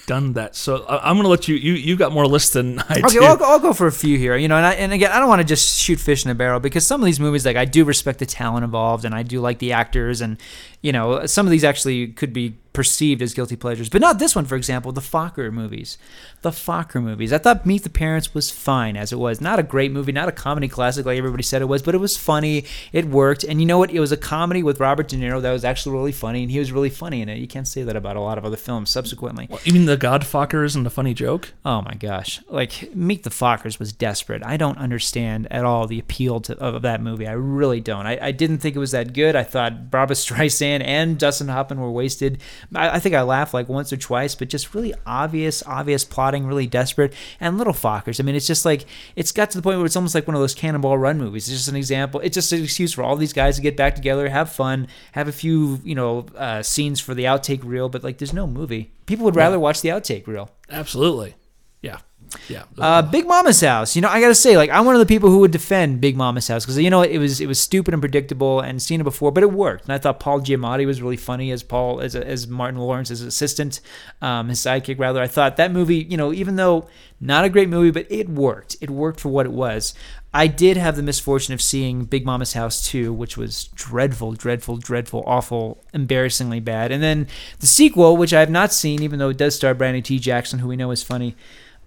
done 0.06 0.34
that. 0.34 0.56
So 0.56 0.84
I, 0.86 1.10
I'm 1.10 1.16
going 1.16 1.24
to 1.24 1.30
let 1.30 1.48
you. 1.48 1.56
You 1.56 1.74
you 1.74 1.96
got 1.96 2.12
more 2.12 2.26
lists 2.28 2.54
than 2.54 2.80
I 2.80 3.00
Okay, 3.04 3.10
do. 3.10 3.20
well, 3.22 3.32
I'll, 3.32 3.38
go- 3.38 3.46
I'll 3.46 3.60
go 3.60 3.74
for 3.74 3.88
a 3.88 3.92
few 3.92 4.18
here. 4.18 4.36
You 4.36 4.48
know, 4.48 4.56
and, 4.58 4.66
I, 4.66 4.74
and 4.74 4.92
again, 4.94 5.12
I 5.12 5.20
don't 5.20 5.28
want 5.28 5.42
to 5.42 5.48
just 5.48 5.80
shoot 5.80 6.00
fish 6.00 6.26
in 6.26 6.32
a 6.32 6.36
barrel 6.36 6.60
because 6.60 6.86
some 6.86 7.02
of 7.02 7.06
these 7.06 7.20
movies, 7.20 7.46
like 7.46 7.58
I 7.58 7.66
do 7.66 7.84
respect 7.86 8.20
the 8.20 8.26
talent 8.26 8.64
involved, 8.64 9.06
and 9.06 9.14
I 9.14 9.24
do 9.24 9.40
like 9.42 9.60
the 9.60 9.74
actors, 9.74 10.22
and 10.22 10.38
you 10.82 10.92
know, 10.92 11.26
some 11.26 11.46
of 11.46 11.52
these 11.52 11.64
actually 11.64 12.08
could 12.08 12.34
be 12.34 12.56
perceived 12.72 13.22
as 13.22 13.34
guilty 13.34 13.56
pleasures, 13.58 13.90
but 13.90 14.00
not 14.00 14.20
this 14.20 14.36
one, 14.36 14.46
for 14.46 14.56
example, 14.56 14.92
the 14.94 15.02
Focker 15.02 15.52
movies. 15.52 15.98
The 16.42 16.52
Focker 16.52 17.04
movies. 17.04 17.34
I 17.34 17.38
thought 17.38 17.66
Meet 17.66 17.84
the 17.84 17.90
Parents 17.90 18.34
was 18.34 18.50
fine 18.50 18.96
as 18.96 19.12
it 19.12 19.20
was. 19.20 19.42
Not 19.42 19.60
a 19.60 19.64
great 19.64 19.92
movie, 19.92 20.14
not 20.14 20.30
a 20.30 20.32
comedy 20.32 20.70
classic 20.70 21.06
like 21.06 21.18
everybody 21.18 21.44
said 21.44 21.62
it 21.62 21.66
was, 21.66 21.82
but 21.82 21.94
it 21.94 21.98
was 21.98 22.16
funny. 22.16 22.64
It 22.94 23.06
worked. 23.06 23.44
And 23.44 23.60
you 23.60 23.66
know 23.66 23.78
what? 23.78 23.92
It 23.92 24.00
was 24.00 24.14
a 24.14 24.18
comedy 24.18 24.64
with 24.64 24.80
Robert 24.80 25.10
De 25.10 25.18
Niro 25.18 25.42
that 25.42 25.52
was 25.52 25.66
actually 25.66 25.96
really 25.98 26.14
funny, 26.14 26.44
and 26.44 26.52
he 26.52 26.60
was 26.60 26.72
really 26.72 26.90
funny 26.90 27.22
in 27.22 27.28
it. 27.28 27.40
You 27.40 27.48
can't 27.48 27.68
say 27.68 27.84
that 27.84 27.98
about 27.98 28.16
a 28.16 28.22
lot 28.22 28.38
of 28.38 28.46
other 28.46 28.56
films 28.56 28.90
subsequently. 28.90 29.50
You 29.66 29.74
mean 29.74 29.86
the 29.86 29.98
Godfocker 29.98 30.64
isn't 30.66 30.88
a 30.88 30.90
funny 30.90 31.14
joke? 31.14 31.54
Oh 31.66 31.82
my 31.82 31.96
gosh. 31.96 32.42
Like 32.48 32.96
Meet 32.96 33.24
the 33.24 33.30
Fockers 33.30 33.78
was 33.78 33.92
desperate. 33.92 34.42
I 34.46 34.56
don't 34.56 34.78
understand 34.78 35.48
at 35.52 35.66
all 35.66 35.88
the 35.88 36.00
appeal 36.00 36.40
to, 36.42 36.58
of 36.58 36.82
that 36.84 37.02
movie. 37.02 37.28
I 37.28 37.34
really 37.34 37.82
don't. 37.82 38.08
I, 38.08 38.18
I 38.22 38.32
didn't 38.32 38.60
think 38.60 38.78
it 38.78 38.80
was 38.80 38.92
that 38.92 39.12
good. 39.14 39.36
I 39.36 39.44
thought 39.44 39.92
Barbara 39.92 40.16
Streisand 40.16 40.84
and 40.86 41.18
Dustin 41.20 41.50
Hoffman 41.50 41.82
were 41.82 41.92
wasted. 41.92 42.40
I, 42.74 42.92
I 42.92 43.00
think 43.00 43.14
I 43.14 43.24
laughed 43.24 43.54
like 43.54 43.68
once 43.68 43.92
or 43.92 43.98
twice, 43.98 44.36
but 44.36 44.48
just 44.48 44.74
really 44.74 44.94
obvious, 45.06 45.62
obvious 45.66 46.06
plotting, 46.30 46.46
really 46.46 46.68
desperate. 46.68 47.14
And 47.40 47.58
Little 47.58 47.74
Fockers. 47.74 48.20
I 48.20 48.24
mean, 48.24 48.36
it's 48.36 48.48
just 48.48 48.66
like, 48.66 48.86
it's 49.16 49.32
got 49.32 49.50
to 49.52 49.58
the 49.58 49.62
point 49.62 49.78
where 49.78 49.86
it's 49.86 49.96
almost 49.96 50.16
like 50.16 50.28
one 50.28 50.36
of 50.36 50.42
those 50.42 50.54
Cannonball 50.54 50.98
Run 50.98 51.18
movies. 51.18 51.50
It's 51.50 51.58
just 51.58 51.68
an 51.68 51.76
example. 51.76 52.20
It's 52.22 52.36
just 52.36 52.52
an 52.52 52.64
excuse 52.64 52.94
for 52.94 53.04
all 53.04 53.16
these 53.16 53.34
guys 53.34 53.56
to 53.56 53.62
get 53.62 53.76
back 53.76 53.96
together, 53.96 54.30
have 54.30 54.52
fun, 54.52 54.88
have 55.14 55.28
a 55.28 55.32
few, 55.32 55.80
you 55.84 55.96
know, 55.96 56.26
uh, 56.36 56.62
scenes 56.62 57.00
for 57.00 57.14
the 57.14 57.24
outtake 57.24 57.64
reel, 57.64 57.90
but 57.90 58.04
like 58.04 58.20
there's 58.20 58.34
no 58.34 58.46
movie. 58.46 58.92
People 59.06 59.26
would 59.26 59.36
rather 59.36 59.60
watch 59.60 59.82
the 59.82 59.90
outtake 59.90 60.28
reel. 60.28 60.52
Absolutely. 60.70 61.36
Yeah. 61.82 62.00
Yeah. 62.48 62.64
Uh, 62.78 63.02
Big 63.02 63.28
Mama's 63.28 63.62
house. 63.62 63.96
You 63.96 64.02
know, 64.02 64.10
I 64.10 64.22
gotta 64.22 64.36
say, 64.36 64.58
like, 64.58 64.70
I'm 64.70 64.86
one 64.86 64.96
of 64.96 65.00
the 65.00 65.06
people 65.06 65.30
who 65.30 65.40
would 65.40 65.52
defend 65.52 66.02
Big 66.02 66.16
Mama's 66.16 66.48
house 66.48 66.66
because 66.66 66.78
you 66.78 66.90
know 66.90 67.02
it 67.02 67.18
was 67.18 67.42
it 67.42 67.48
was 67.48 67.60
stupid 67.60 67.94
and 67.94 68.02
predictable 68.02 68.60
and 68.60 68.82
seen 68.82 69.02
it 69.02 69.04
before, 69.04 69.32
but 69.32 69.44
it 69.44 69.52
worked. 69.52 69.86
And 69.86 69.94
I 69.94 69.98
thought 69.98 70.20
Paul 70.20 70.42
Giamatti 70.42 70.86
was 70.86 71.02
really 71.02 71.18
funny 71.18 71.52
as 71.52 71.64
Paul 71.64 72.02
as 72.02 72.16
as 72.16 72.48
Martin 72.48 72.80
Lawrence's 72.80 73.22
assistant, 73.22 73.82
um, 74.22 74.50
his 74.50 74.60
sidekick 74.60 75.00
rather. 75.00 75.22
I 75.22 75.28
thought 75.28 75.58
that 75.58 75.72
movie, 75.72 76.08
you 76.10 76.18
know, 76.18 76.34
even 76.34 76.56
though 76.56 76.88
not 77.22 77.44
a 77.44 77.50
great 77.50 77.70
movie, 77.70 77.92
but 77.92 78.10
it 78.10 78.30
worked. 78.30 78.78
It 78.80 78.90
worked 78.90 79.20
for 79.20 79.30
what 79.30 79.46
it 79.46 79.52
was. 79.52 79.94
I 80.34 80.48
did 80.48 80.78
have 80.78 80.96
the 80.96 81.04
misfortune 81.04 81.54
of 81.54 81.62
seeing 81.62 82.06
Big 82.06 82.26
Mama's 82.26 82.54
House 82.54 82.88
2, 82.88 83.12
which 83.12 83.36
was 83.36 83.66
dreadful, 83.76 84.34
dreadful, 84.34 84.78
dreadful, 84.78 85.24
awful, 85.26 85.84
embarrassingly 85.94 86.60
bad. 86.60 86.92
And 86.92 87.02
then 87.02 87.28
the 87.60 87.68
sequel, 87.68 88.16
which 88.16 88.34
I 88.34 88.40
have 88.40 88.50
not 88.50 88.72
seen, 88.72 89.02
even 89.02 89.20
though 89.20 89.30
it 89.30 89.38
does 89.38 89.56
star 89.56 89.74
Brandon 89.74 90.04
T. 90.04 90.20
Jackson, 90.20 90.60
who 90.60 90.68
we 90.68 90.76
know 90.76 90.92
is 90.92 91.04
funny. 91.04 91.36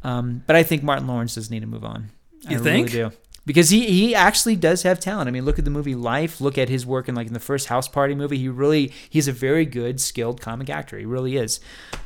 Um, 0.05 0.43
but 0.47 0.57
I 0.57 0.63
think 0.63 0.83
Martin 0.83 1.07
Lawrence 1.07 1.35
does 1.35 1.51
need 1.51 1.61
to 1.61 1.67
move 1.67 1.85
on. 1.85 2.11
I 2.47 2.53
You 2.53 2.59
think? 2.59 2.93
Really 2.93 3.11
do. 3.11 3.17
Because 3.45 3.71
he, 3.71 3.87
he 3.87 4.15
actually 4.15 4.55
does 4.55 4.83
have 4.85 5.01
talent. 5.01 5.27
I 5.27 5.33
mean, 5.33 5.45
look 5.45 5.59
at 5.59 5.65
the 5.65 5.71
movie 5.71 5.97
Life. 5.97 6.41
Look 6.41 6.57
at 6.59 6.69
his 6.69 6.87
work 6.87 7.09
in 7.09 7.15
like 7.15 7.27
in 7.27 7.33
the 7.33 7.41
first 7.41 7.67
House 7.67 7.89
Party 7.89 8.15
movie. 8.15 8.39
He 8.39 8.49
really 8.49 8.93
he's 9.11 9.27
a 9.27 9.33
very 9.33 9.65
good, 9.65 10.01
skilled 10.01 10.41
comic 10.41 10.71
actor. 10.71 10.97
He 10.97 11.05
really 11.05 11.37
is. 11.37 11.59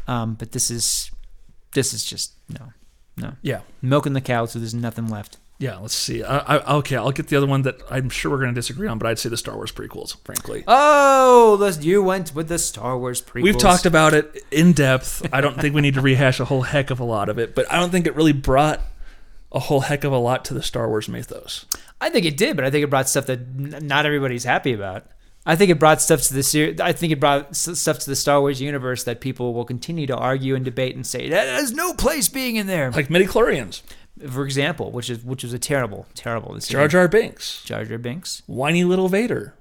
Um, 0.08 0.34
but 0.34 0.52
this 0.52 0.70
is 0.70 1.10
this 1.74 1.92
is 1.92 2.04
just 2.04 2.32
no, 2.48 2.72
no 3.18 3.32
yeah. 3.42 3.60
milking 3.82 4.14
the 4.14 4.20
cow 4.22 4.46
so 4.46 4.58
there's 4.58 4.74
nothing 4.74 5.08
left. 5.08 5.36
Yeah. 5.58 5.78
Let's 5.78 5.94
see. 5.94 6.22
I, 6.22 6.38
I, 6.56 6.74
okay. 6.76 6.96
I'll 6.96 7.12
get 7.12 7.28
the 7.28 7.36
other 7.36 7.46
one 7.46 7.62
that 7.62 7.80
I'm 7.90 8.08
sure 8.10 8.30
we're 8.30 8.38
going 8.38 8.54
to 8.54 8.54
disagree 8.54 8.88
on, 8.88 8.98
but 8.98 9.06
I'd 9.08 9.18
say 9.18 9.28
the 9.28 9.36
Star 9.36 9.56
Wars 9.56 9.72
prequels, 9.72 10.16
frankly. 10.24 10.64
Oh, 10.66 11.56
the, 11.56 11.82
you 11.82 12.02
went 12.02 12.34
with 12.34 12.48
the 12.48 12.58
Star 12.58 12.98
Wars 12.98 13.22
prequels. 13.22 13.42
We've 13.42 13.58
talked 13.58 13.86
about 13.86 14.12
it 14.14 14.44
in 14.50 14.72
depth. 14.72 15.26
I 15.32 15.40
don't 15.40 15.58
think 15.60 15.74
we 15.74 15.80
need 15.80 15.94
to 15.94 16.00
rehash 16.00 16.40
a 16.40 16.44
whole 16.44 16.62
heck 16.62 16.90
of 16.90 17.00
a 17.00 17.04
lot 17.04 17.28
of 17.28 17.38
it, 17.38 17.54
but 17.54 17.70
I 17.72 17.78
don't 17.80 17.90
think 17.90 18.06
it 18.06 18.14
really 18.14 18.32
brought 18.32 18.80
a 19.52 19.58
whole 19.60 19.80
heck 19.80 20.04
of 20.04 20.12
a 20.12 20.18
lot 20.18 20.44
to 20.46 20.54
the 20.54 20.62
Star 20.62 20.88
Wars 20.88 21.08
mythos. 21.08 21.64
I 22.00 22.10
think 22.10 22.26
it 22.26 22.36
did, 22.36 22.56
but 22.56 22.64
I 22.66 22.70
think 22.70 22.84
it 22.84 22.90
brought 22.90 23.08
stuff 23.08 23.24
that 23.26 23.38
n- 23.38 23.78
not 23.86 24.04
everybody's 24.04 24.44
happy 24.44 24.74
about. 24.74 25.06
I 25.46 25.54
think 25.54 25.70
it 25.70 25.78
brought 25.78 26.02
stuff 26.02 26.22
to 26.22 26.34
the 26.34 26.42
ser- 26.42 26.74
I 26.82 26.92
think 26.92 27.12
it 27.12 27.20
brought 27.20 27.50
s- 27.50 27.78
stuff 27.78 28.00
to 28.00 28.10
the 28.10 28.16
Star 28.16 28.40
Wars 28.40 28.60
universe 28.60 29.04
that 29.04 29.20
people 29.20 29.54
will 29.54 29.64
continue 29.64 30.06
to 30.08 30.16
argue 30.16 30.54
and 30.56 30.64
debate 30.64 30.96
and 30.96 31.06
say 31.06 31.28
that 31.30 31.46
has 31.48 31.72
no 31.72 31.94
place 31.94 32.28
being 32.28 32.56
in 32.56 32.66
there. 32.66 32.90
Like 32.90 33.08
midichlorians, 33.08 33.80
For 34.30 34.44
example, 34.44 34.90
which 34.92 35.10
is 35.10 35.22
which 35.24 35.42
was 35.42 35.52
a 35.52 35.58
terrible, 35.58 36.06
terrible 36.14 36.54
decision. 36.54 36.78
Jar 36.78 36.88
Jar 36.88 37.08
Binks, 37.08 37.62
Jar 37.64 37.84
Jar 37.84 37.98
Binks, 37.98 38.42
whiny 38.46 38.82
little 38.84 39.08
Vader, 39.08 39.54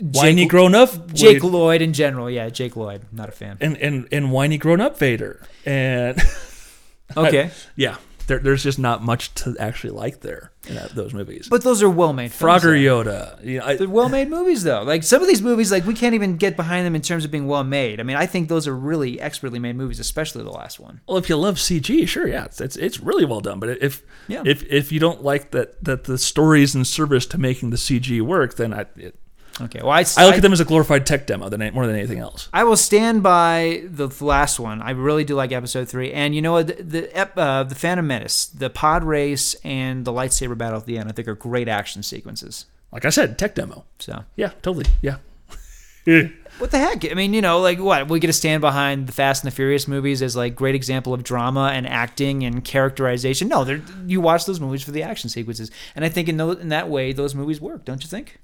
whiny 0.00 0.46
grown 0.46 0.74
up 0.74 1.12
Jake 1.14 1.42
Wade- 1.42 1.50
Lloyd 1.52 1.82
in 1.82 1.92
general. 1.92 2.30
Yeah, 2.30 2.48
Jake 2.50 2.76
Lloyd, 2.76 3.02
not 3.12 3.28
a 3.28 3.32
fan. 3.32 3.56
and, 3.60 3.76
and 3.78 4.06
and 4.12 4.30
whiny 4.30 4.58
grown 4.58 4.80
up 4.80 4.98
Vader, 4.98 5.40
and 5.64 6.20
Okay, 7.16 7.50
yeah, 7.76 7.96
there, 8.26 8.38
there's 8.38 8.62
just 8.62 8.78
not 8.78 9.02
much 9.02 9.34
to 9.36 9.56
actually 9.58 9.90
like 9.90 10.20
there 10.20 10.49
in 10.68 10.74
that, 10.74 10.94
those 10.94 11.14
movies. 11.14 11.48
but 11.48 11.62
those 11.62 11.82
are 11.82 11.88
well 11.88 12.12
made. 12.12 12.30
Frogger 12.30 12.78
Yoda, 12.78 13.42
you 13.44 13.58
know, 13.58 13.64
I, 13.64 13.76
They're 13.76 13.88
well 13.88 14.08
made 14.10 14.28
movies 14.28 14.62
though. 14.62 14.82
Like 14.82 15.02
some 15.02 15.22
of 15.22 15.28
these 15.28 15.40
movies, 15.40 15.72
like 15.72 15.86
we 15.86 15.94
can't 15.94 16.14
even 16.14 16.36
get 16.36 16.54
behind 16.56 16.84
them 16.86 16.94
in 16.94 17.00
terms 17.02 17.24
of 17.24 17.30
being 17.30 17.46
well 17.46 17.64
made. 17.64 17.98
I 17.98 18.02
mean, 18.02 18.16
I 18.16 18.26
think 18.26 18.48
those 18.48 18.68
are 18.68 18.76
really 18.76 19.20
expertly 19.20 19.58
made 19.58 19.76
movies, 19.76 19.98
especially 20.00 20.44
the 20.44 20.50
last 20.50 20.78
one. 20.78 21.00
Well, 21.08 21.16
if 21.16 21.28
you 21.28 21.36
love 21.36 21.56
CG, 21.56 22.06
sure, 22.06 22.28
yeah, 22.28 22.44
it's 22.44 22.60
it's, 22.60 22.76
it's 22.76 23.00
really 23.00 23.24
well 23.24 23.40
done. 23.40 23.58
But 23.58 23.70
if 23.82 24.02
Yeah. 24.28 24.42
if 24.44 24.62
if 24.64 24.92
you 24.92 25.00
don't 25.00 25.22
like 25.24 25.50
that 25.52 25.82
that 25.82 26.04
the 26.04 26.18
story's 26.18 26.74
in 26.74 26.84
service 26.84 27.24
to 27.26 27.38
making 27.38 27.70
the 27.70 27.76
CG 27.78 28.20
work, 28.20 28.56
then 28.56 28.74
I 28.74 28.86
it, 28.96 29.18
Okay, 29.60 29.80
well, 29.80 29.90
I, 29.90 30.04
I 30.16 30.26
look 30.26 30.36
at 30.36 30.42
them 30.42 30.52
as 30.52 30.60
a 30.60 30.64
glorified 30.64 31.06
tech 31.06 31.26
demo 31.26 31.48
than 31.48 31.72
more 31.74 31.86
than 31.86 31.96
anything 31.96 32.18
else. 32.18 32.48
I 32.52 32.64
will 32.64 32.76
stand 32.76 33.22
by 33.22 33.82
the 33.84 34.08
last 34.24 34.58
one. 34.58 34.80
I 34.80 34.90
really 34.90 35.24
do 35.24 35.34
like 35.34 35.52
episode 35.52 35.88
three, 35.88 36.12
and 36.12 36.34
you 36.34 36.42
know 36.42 36.52
what? 36.52 36.68
The 36.68 36.82
the, 36.82 37.40
uh, 37.40 37.64
the 37.64 37.74
Phantom 37.74 38.06
Menace, 38.06 38.46
the 38.46 38.70
pod 38.70 39.04
race, 39.04 39.54
and 39.62 40.04
the 40.04 40.12
lightsaber 40.12 40.56
battle 40.56 40.78
at 40.78 40.86
the 40.86 40.98
end. 40.98 41.08
I 41.08 41.12
think 41.12 41.28
are 41.28 41.34
great 41.34 41.68
action 41.68 42.02
sequences. 42.02 42.66
Like 42.92 43.04
I 43.04 43.10
said, 43.10 43.38
tech 43.38 43.54
demo. 43.54 43.84
So 43.98 44.24
Yeah, 44.36 44.52
totally. 44.62 44.86
Yeah. 45.02 45.16
what 46.58 46.70
the 46.70 46.78
heck? 46.78 47.10
I 47.10 47.14
mean, 47.14 47.34
you 47.34 47.40
know, 47.40 47.60
like 47.60 47.78
what 47.78 48.08
we 48.08 48.20
get 48.20 48.28
to 48.28 48.32
stand 48.32 48.60
behind 48.60 49.06
the 49.06 49.12
Fast 49.12 49.44
and 49.44 49.52
the 49.52 49.54
Furious 49.54 49.86
movies 49.86 50.22
as 50.22 50.34
like 50.36 50.54
great 50.54 50.74
example 50.74 51.14
of 51.14 51.22
drama 51.22 51.70
and 51.72 51.86
acting 51.86 52.42
and 52.44 52.64
characterization. 52.64 53.48
No, 53.48 53.64
they're, 53.64 53.82
you 54.06 54.20
watch 54.20 54.46
those 54.46 54.60
movies 54.60 54.82
for 54.82 54.90
the 54.90 55.02
action 55.02 55.30
sequences, 55.30 55.70
and 55.94 56.04
I 56.04 56.08
think 56.08 56.28
in 56.28 56.36
tho- 56.36 56.52
in 56.52 56.68
that 56.70 56.88
way 56.88 57.12
those 57.12 57.34
movies 57.34 57.60
work. 57.60 57.84
Don't 57.84 58.02
you 58.02 58.08
think? 58.08 58.40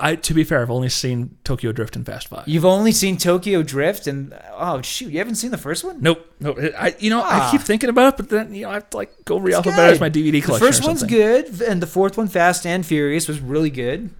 I 0.00 0.16
to 0.16 0.34
be 0.34 0.42
fair, 0.42 0.60
I've 0.60 0.72
only 0.72 0.88
seen 0.88 1.38
Tokyo 1.44 1.70
Drift 1.70 1.94
and 1.94 2.04
Fast 2.04 2.26
Five. 2.26 2.48
You've 2.48 2.64
only 2.64 2.90
seen 2.90 3.16
Tokyo 3.16 3.62
Drift, 3.62 4.08
and 4.08 4.36
oh 4.52 4.82
shoot, 4.82 5.12
you 5.12 5.18
haven't 5.18 5.36
seen 5.36 5.52
the 5.52 5.58
first 5.58 5.84
one. 5.84 6.02
Nope, 6.02 6.26
nope. 6.40 6.58
I 6.76 6.96
you 6.98 7.10
know 7.10 7.20
I 7.20 7.38
Ah. 7.38 7.48
keep 7.52 7.60
thinking 7.60 7.88
about 7.88 8.14
it, 8.14 8.16
but 8.16 8.28
then 8.28 8.52
you 8.52 8.62
know 8.62 8.70
I 8.70 8.74
have 8.74 8.90
to 8.90 8.96
like 8.96 9.12
go 9.24 9.38
re-alphabetize 9.38 10.00
my 10.00 10.10
DVD 10.10 10.42
collection. 10.42 10.52
The 10.52 10.58
first 10.72 10.84
one's 10.84 11.04
good, 11.04 11.62
and 11.62 11.80
the 11.80 11.86
fourth 11.86 12.18
one, 12.18 12.26
Fast 12.26 12.66
and 12.66 12.84
Furious, 12.84 13.28
was 13.28 13.38
really 13.40 13.70
good. 13.70 14.10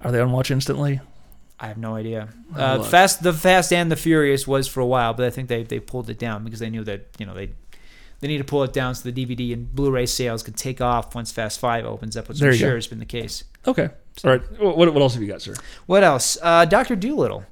Are 0.00 0.10
they 0.10 0.18
on 0.20 0.32
Watch 0.32 0.50
Instantly? 0.50 1.00
I 1.60 1.68
have 1.68 1.78
no 1.78 1.94
idea. 1.94 2.28
Uh. 2.54 2.82
Fast, 2.82 3.22
the 3.22 3.32
Fast 3.32 3.72
and 3.72 3.92
the 3.92 3.96
Furious 3.96 4.44
was 4.46 4.66
for 4.66 4.80
a 4.80 4.86
while, 4.86 5.14
but 5.14 5.24
I 5.24 5.30
think 5.30 5.48
they 5.48 5.62
they 5.62 5.78
pulled 5.78 6.10
it 6.10 6.18
down 6.18 6.42
because 6.42 6.58
they 6.58 6.68
knew 6.68 6.82
that 6.82 7.06
you 7.18 7.26
know 7.26 7.32
they 7.34 7.50
they 8.20 8.28
need 8.28 8.38
to 8.38 8.44
pull 8.44 8.62
it 8.62 8.72
down 8.72 8.94
so 8.94 9.10
the 9.10 9.26
DVD 9.26 9.52
and 9.52 9.74
Blu-ray 9.74 10.06
sales 10.06 10.42
can 10.42 10.54
take 10.54 10.80
off 10.80 11.14
once 11.14 11.30
Fast 11.32 11.60
Five 11.60 11.84
opens 11.84 12.16
up, 12.16 12.28
which 12.28 12.38
There 12.38 12.48
I'm 12.50 12.54
you 12.54 12.60
go. 12.60 12.66
sure 12.68 12.74
has 12.76 12.86
been 12.86 12.98
the 12.98 13.04
case. 13.04 13.44
Okay. 13.66 13.88
All 14.24 14.30
right. 14.30 14.42
What 14.60 14.76
what 14.94 15.02
else 15.02 15.14
have 15.14 15.22
you 15.22 15.28
got, 15.28 15.42
sir? 15.42 15.54
What 15.86 16.02
else? 16.02 16.38
Uh, 16.42 16.64
Doctor 16.64 16.96
Dolittle. 16.96 17.44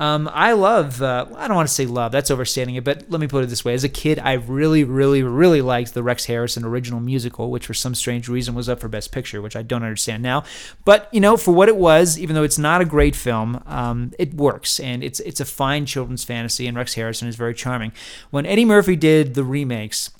Um, 0.00 0.30
I 0.32 0.52
love. 0.52 1.02
Uh, 1.02 1.26
I 1.36 1.46
don't 1.46 1.56
want 1.56 1.68
to 1.68 1.74
say 1.74 1.84
love. 1.84 2.10
That's 2.10 2.30
overstating 2.30 2.74
it. 2.74 2.84
But 2.84 3.04
let 3.10 3.20
me 3.20 3.28
put 3.28 3.44
it 3.44 3.48
this 3.48 3.64
way: 3.66 3.74
as 3.74 3.84
a 3.84 3.88
kid, 3.88 4.18
I 4.18 4.32
really, 4.32 4.82
really, 4.82 5.22
really 5.22 5.60
liked 5.60 5.92
the 5.92 6.02
Rex 6.02 6.24
Harrison 6.24 6.64
original 6.64 7.00
musical, 7.00 7.50
which 7.50 7.66
for 7.66 7.74
some 7.74 7.94
strange 7.94 8.26
reason 8.26 8.54
was 8.54 8.68
up 8.68 8.80
for 8.80 8.88
Best 8.88 9.12
Picture, 9.12 9.42
which 9.42 9.54
I 9.54 9.62
don't 9.62 9.82
understand 9.82 10.22
now. 10.22 10.42
But 10.86 11.08
you 11.12 11.20
know, 11.20 11.36
for 11.36 11.52
what 11.52 11.68
it 11.68 11.76
was, 11.76 12.18
even 12.18 12.34
though 12.34 12.42
it's 12.42 12.58
not 12.58 12.80
a 12.80 12.86
great 12.86 13.14
film, 13.14 13.62
um, 13.66 14.12
it 14.18 14.32
works, 14.32 14.80
and 14.80 15.04
it's 15.04 15.20
it's 15.20 15.40
a 15.40 15.44
fine 15.44 15.84
children's 15.84 16.24
fantasy. 16.24 16.66
And 16.66 16.78
Rex 16.78 16.94
Harrison 16.94 17.28
is 17.28 17.36
very 17.36 17.54
charming. 17.54 17.92
When 18.30 18.46
Eddie 18.46 18.64
Murphy 18.64 18.96
did 18.96 19.34
the 19.34 19.44
remakes. 19.44 20.10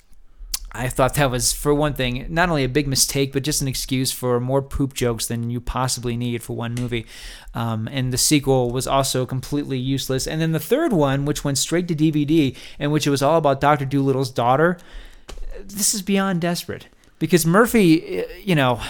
I 0.73 0.87
thought 0.87 1.15
that 1.15 1.29
was, 1.29 1.51
for 1.51 1.73
one 1.73 1.93
thing, 1.93 2.25
not 2.29 2.47
only 2.47 2.63
a 2.63 2.69
big 2.69 2.87
mistake, 2.87 3.33
but 3.33 3.43
just 3.43 3.61
an 3.61 3.67
excuse 3.67 4.11
for 4.11 4.39
more 4.39 4.61
poop 4.61 4.93
jokes 4.93 5.27
than 5.27 5.49
you 5.49 5.59
possibly 5.59 6.15
need 6.15 6.43
for 6.43 6.55
one 6.55 6.75
movie. 6.75 7.05
Um, 7.53 7.89
and 7.91 8.13
the 8.13 8.17
sequel 8.17 8.71
was 8.71 8.87
also 8.87 9.25
completely 9.25 9.77
useless. 9.77 10.25
And 10.25 10.39
then 10.39 10.53
the 10.53 10.59
third 10.59 10.93
one, 10.93 11.25
which 11.25 11.43
went 11.43 11.57
straight 11.57 11.89
to 11.89 11.95
DVD, 11.95 12.55
and 12.79 12.91
which 12.91 13.05
it 13.05 13.09
was 13.09 13.21
all 13.21 13.37
about 13.37 13.59
Dr. 13.59 13.85
Dolittle's 13.85 14.31
daughter, 14.31 14.77
this 15.59 15.93
is 15.93 16.01
beyond 16.01 16.39
desperate. 16.39 16.87
Because 17.19 17.45
Murphy, 17.45 18.21
uh, 18.21 18.27
you 18.41 18.55
know, 18.55 18.81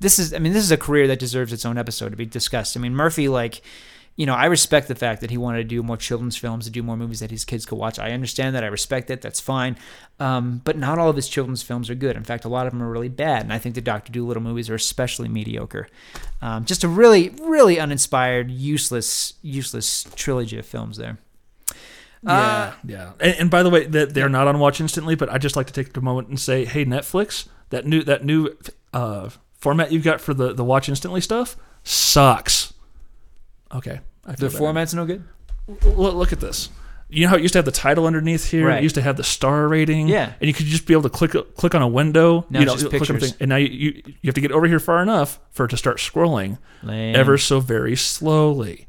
this 0.00 0.18
is, 0.18 0.34
I 0.34 0.38
mean, 0.38 0.52
this 0.52 0.64
is 0.64 0.70
a 0.70 0.76
career 0.76 1.06
that 1.06 1.18
deserves 1.18 1.52
its 1.52 1.64
own 1.64 1.78
episode 1.78 2.10
to 2.10 2.16
be 2.16 2.26
discussed. 2.26 2.76
I 2.76 2.80
mean, 2.80 2.94
Murphy, 2.94 3.26
like, 3.26 3.62
you 4.20 4.26
know, 4.26 4.34
I 4.34 4.44
respect 4.44 4.86
the 4.88 4.94
fact 4.94 5.22
that 5.22 5.30
he 5.30 5.38
wanted 5.38 5.62
to 5.62 5.64
do 5.64 5.82
more 5.82 5.96
children's 5.96 6.36
films, 6.36 6.66
to 6.66 6.70
do 6.70 6.82
more 6.82 6.94
movies 6.94 7.20
that 7.20 7.30
his 7.30 7.46
kids 7.46 7.64
could 7.64 7.78
watch. 7.78 7.98
I 7.98 8.10
understand 8.10 8.54
that. 8.54 8.62
I 8.62 8.66
respect 8.66 9.08
it. 9.08 9.22
That's 9.22 9.40
fine. 9.40 9.78
Um, 10.18 10.60
but 10.62 10.76
not 10.76 10.98
all 10.98 11.08
of 11.08 11.16
his 11.16 11.26
children's 11.26 11.62
films 11.62 11.88
are 11.88 11.94
good. 11.94 12.16
In 12.16 12.24
fact, 12.24 12.44
a 12.44 12.48
lot 12.50 12.66
of 12.66 12.74
them 12.74 12.82
are 12.82 12.90
really 12.90 13.08
bad. 13.08 13.44
And 13.44 13.50
I 13.50 13.56
think 13.56 13.76
the 13.76 13.80
Doctor 13.80 14.12
Dolittle 14.12 14.42
movies 14.42 14.68
are 14.68 14.74
especially 14.74 15.30
mediocre. 15.30 15.88
Um, 16.42 16.66
just 16.66 16.84
a 16.84 16.88
really, 16.88 17.30
really 17.40 17.80
uninspired, 17.80 18.50
useless, 18.50 19.32
useless 19.40 20.04
trilogy 20.14 20.58
of 20.58 20.66
films 20.66 20.98
there. 20.98 21.16
Uh, 22.26 22.74
Yeah, 22.84 22.98
yeah. 22.98 23.12
And, 23.20 23.36
and 23.38 23.50
by 23.50 23.62
the 23.62 23.70
way, 23.70 23.86
that 23.86 24.12
they're 24.12 24.28
not 24.28 24.46
on 24.46 24.58
Watch 24.58 24.82
Instantly, 24.82 25.14
but 25.14 25.30
I 25.30 25.38
just 25.38 25.56
like 25.56 25.68
to 25.68 25.72
take 25.72 25.96
a 25.96 26.00
moment 26.02 26.28
and 26.28 26.38
say, 26.38 26.66
hey, 26.66 26.84
Netflix, 26.84 27.48
that 27.70 27.86
new 27.86 28.02
that 28.02 28.22
new 28.22 28.54
uh, 28.92 29.30
format 29.54 29.92
you've 29.92 30.04
got 30.04 30.20
for 30.20 30.34
the 30.34 30.52
the 30.52 30.62
Watch 30.62 30.90
Instantly 30.90 31.22
stuff 31.22 31.56
sucks. 31.84 32.74
Okay. 33.72 34.00
The 34.24 34.32
better. 34.32 34.50
format's 34.50 34.94
no 34.94 35.06
good. 35.06 35.24
L- 35.84 35.92
look 36.14 36.32
at 36.32 36.40
this. 36.40 36.68
You 37.08 37.24
know 37.24 37.30
how 37.30 37.36
it 37.36 37.42
used 37.42 37.52
to 37.54 37.58
have 37.58 37.64
the 37.64 37.72
title 37.72 38.06
underneath 38.06 38.50
here? 38.50 38.68
Right. 38.68 38.78
It 38.78 38.82
used 38.84 38.94
to 38.94 39.02
have 39.02 39.16
the 39.16 39.24
star 39.24 39.66
rating. 39.66 40.06
Yeah. 40.06 40.32
And 40.40 40.46
you 40.46 40.54
could 40.54 40.66
just 40.66 40.86
be 40.86 40.92
able 40.94 41.02
to 41.02 41.08
click 41.10 41.32
click 41.56 41.74
on 41.74 41.82
a 41.82 41.88
window. 41.88 42.46
Now 42.50 42.60
you 42.60 42.66
it's 42.66 42.74
know, 42.74 42.88
just 42.88 42.90
click 42.90 43.10
on 43.10 43.16
a 43.16 43.18
pictures. 43.18 43.36
and 43.40 43.48
now 43.48 43.56
you, 43.56 43.68
you 43.68 44.02
you 44.06 44.28
have 44.28 44.34
to 44.36 44.40
get 44.40 44.52
over 44.52 44.66
here 44.68 44.78
far 44.78 45.02
enough 45.02 45.40
for 45.50 45.64
it 45.64 45.70
to 45.70 45.76
start 45.76 45.96
scrolling 45.98 46.58
Lame. 46.84 47.16
ever 47.16 47.36
so 47.36 47.58
very 47.58 47.96
slowly. 47.96 48.86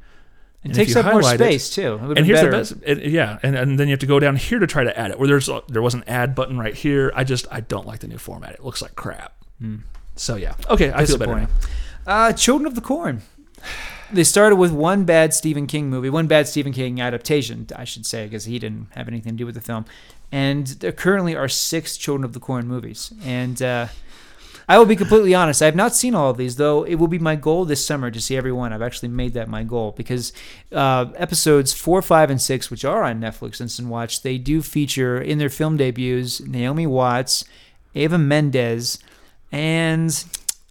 It 0.63 0.67
and 0.67 0.75
takes 0.75 0.95
up 0.95 1.05
more 1.07 1.21
it- 1.21 1.23
space 1.39 1.71
too. 1.71 1.93
It 1.95 2.01
would've 2.01 2.17
And 2.17 2.25
here's 2.27 2.39
better. 2.41 2.51
the 2.51 2.57
best, 2.57 2.73
it, 2.85 3.09
yeah, 3.09 3.39
and, 3.41 3.55
and 3.55 3.79
then 3.79 3.87
you 3.87 3.93
have 3.93 3.99
to 4.01 4.05
go 4.05 4.19
down 4.19 4.35
here 4.35 4.59
to 4.59 4.67
try 4.67 4.83
to 4.83 4.95
add 4.99 5.09
it. 5.09 5.17
Where 5.17 5.27
there's 5.27 5.49
a- 5.49 5.63
there 5.69 5.81
was 5.81 5.95
an 5.95 6.03
add 6.05 6.35
button 6.35 6.59
right 6.59 6.75
here. 6.75 7.11
I 7.15 7.23
just 7.23 7.47
I 7.49 7.61
don't 7.61 7.87
like 7.87 8.01
the 8.01 8.07
new 8.07 8.19
format. 8.19 8.53
It 8.53 8.63
looks 8.63 8.83
like 8.83 8.93
crap. 8.95 9.33
So 10.15 10.35
yeah, 10.35 10.53
okay, 10.69 10.91
I 10.93 11.05
feel 11.07 11.17
better. 11.17 11.47
Uh, 12.05 12.33
Children 12.33 12.67
of 12.67 12.75
the 12.75 12.81
Corn. 12.81 13.23
They 14.13 14.25
started 14.25 14.57
with 14.57 14.71
one 14.71 15.05
bad 15.05 15.33
Stephen 15.33 15.67
King 15.67 15.89
movie, 15.89 16.09
one 16.09 16.27
bad 16.27 16.47
Stephen 16.47 16.73
King 16.73 16.99
adaptation, 16.99 17.67
I 17.75 17.85
should 17.85 18.05
say, 18.05 18.25
because 18.25 18.45
he 18.45 18.59
didn't 18.59 18.88
have 18.91 19.07
anything 19.07 19.33
to 19.33 19.38
do 19.38 19.45
with 19.45 19.55
the 19.55 19.61
film. 19.61 19.85
And 20.31 20.67
there 20.67 20.91
currently 20.91 21.35
are 21.35 21.47
six 21.47 21.95
Children 21.95 22.25
of 22.25 22.33
the 22.33 22.39
Corn 22.39 22.67
movies. 22.67 23.13
And 23.23 23.61
uh, 23.61 23.88
I 24.67 24.77
will 24.77 24.85
be 24.85 24.95
completely 24.95 25.33
honest, 25.33 25.61
I 25.61 25.65
have 25.65 25.75
not 25.75 25.95
seen 25.95 26.15
all 26.15 26.29
of 26.29 26.38
these, 26.38 26.55
though 26.57 26.83
it 26.83 26.95
will 26.95 27.07
be 27.07 27.19
my 27.19 27.35
goal 27.35 27.65
this 27.65 27.85
summer 27.85 28.11
to 28.11 28.21
see 28.21 28.38
every 28.38 28.51
one. 28.51 28.71
I've 28.73 28.81
actually 28.81 29.09
made 29.09 29.33
that 29.33 29.49
my 29.49 29.63
goal 29.63 29.93
because 29.95 30.33
uh, 30.71 31.07
episodes 31.15 31.73
four, 31.73 32.01
five, 32.01 32.29
and 32.29 32.41
six, 32.41 32.69
which 32.69 32.85
are 32.85 33.03
on 33.03 33.19
Netflix 33.21 33.59
Instant 33.59 33.88
Watch, 33.89 34.23
they 34.23 34.38
do 34.38 34.61
feature 34.61 35.21
in 35.21 35.38
their 35.38 35.49
film 35.49 35.77
debuts 35.77 36.39
Naomi 36.41 36.88
Watts, 36.88 37.43
Eva 37.93 38.17
Mendes, 38.17 38.99
and 39.51 40.23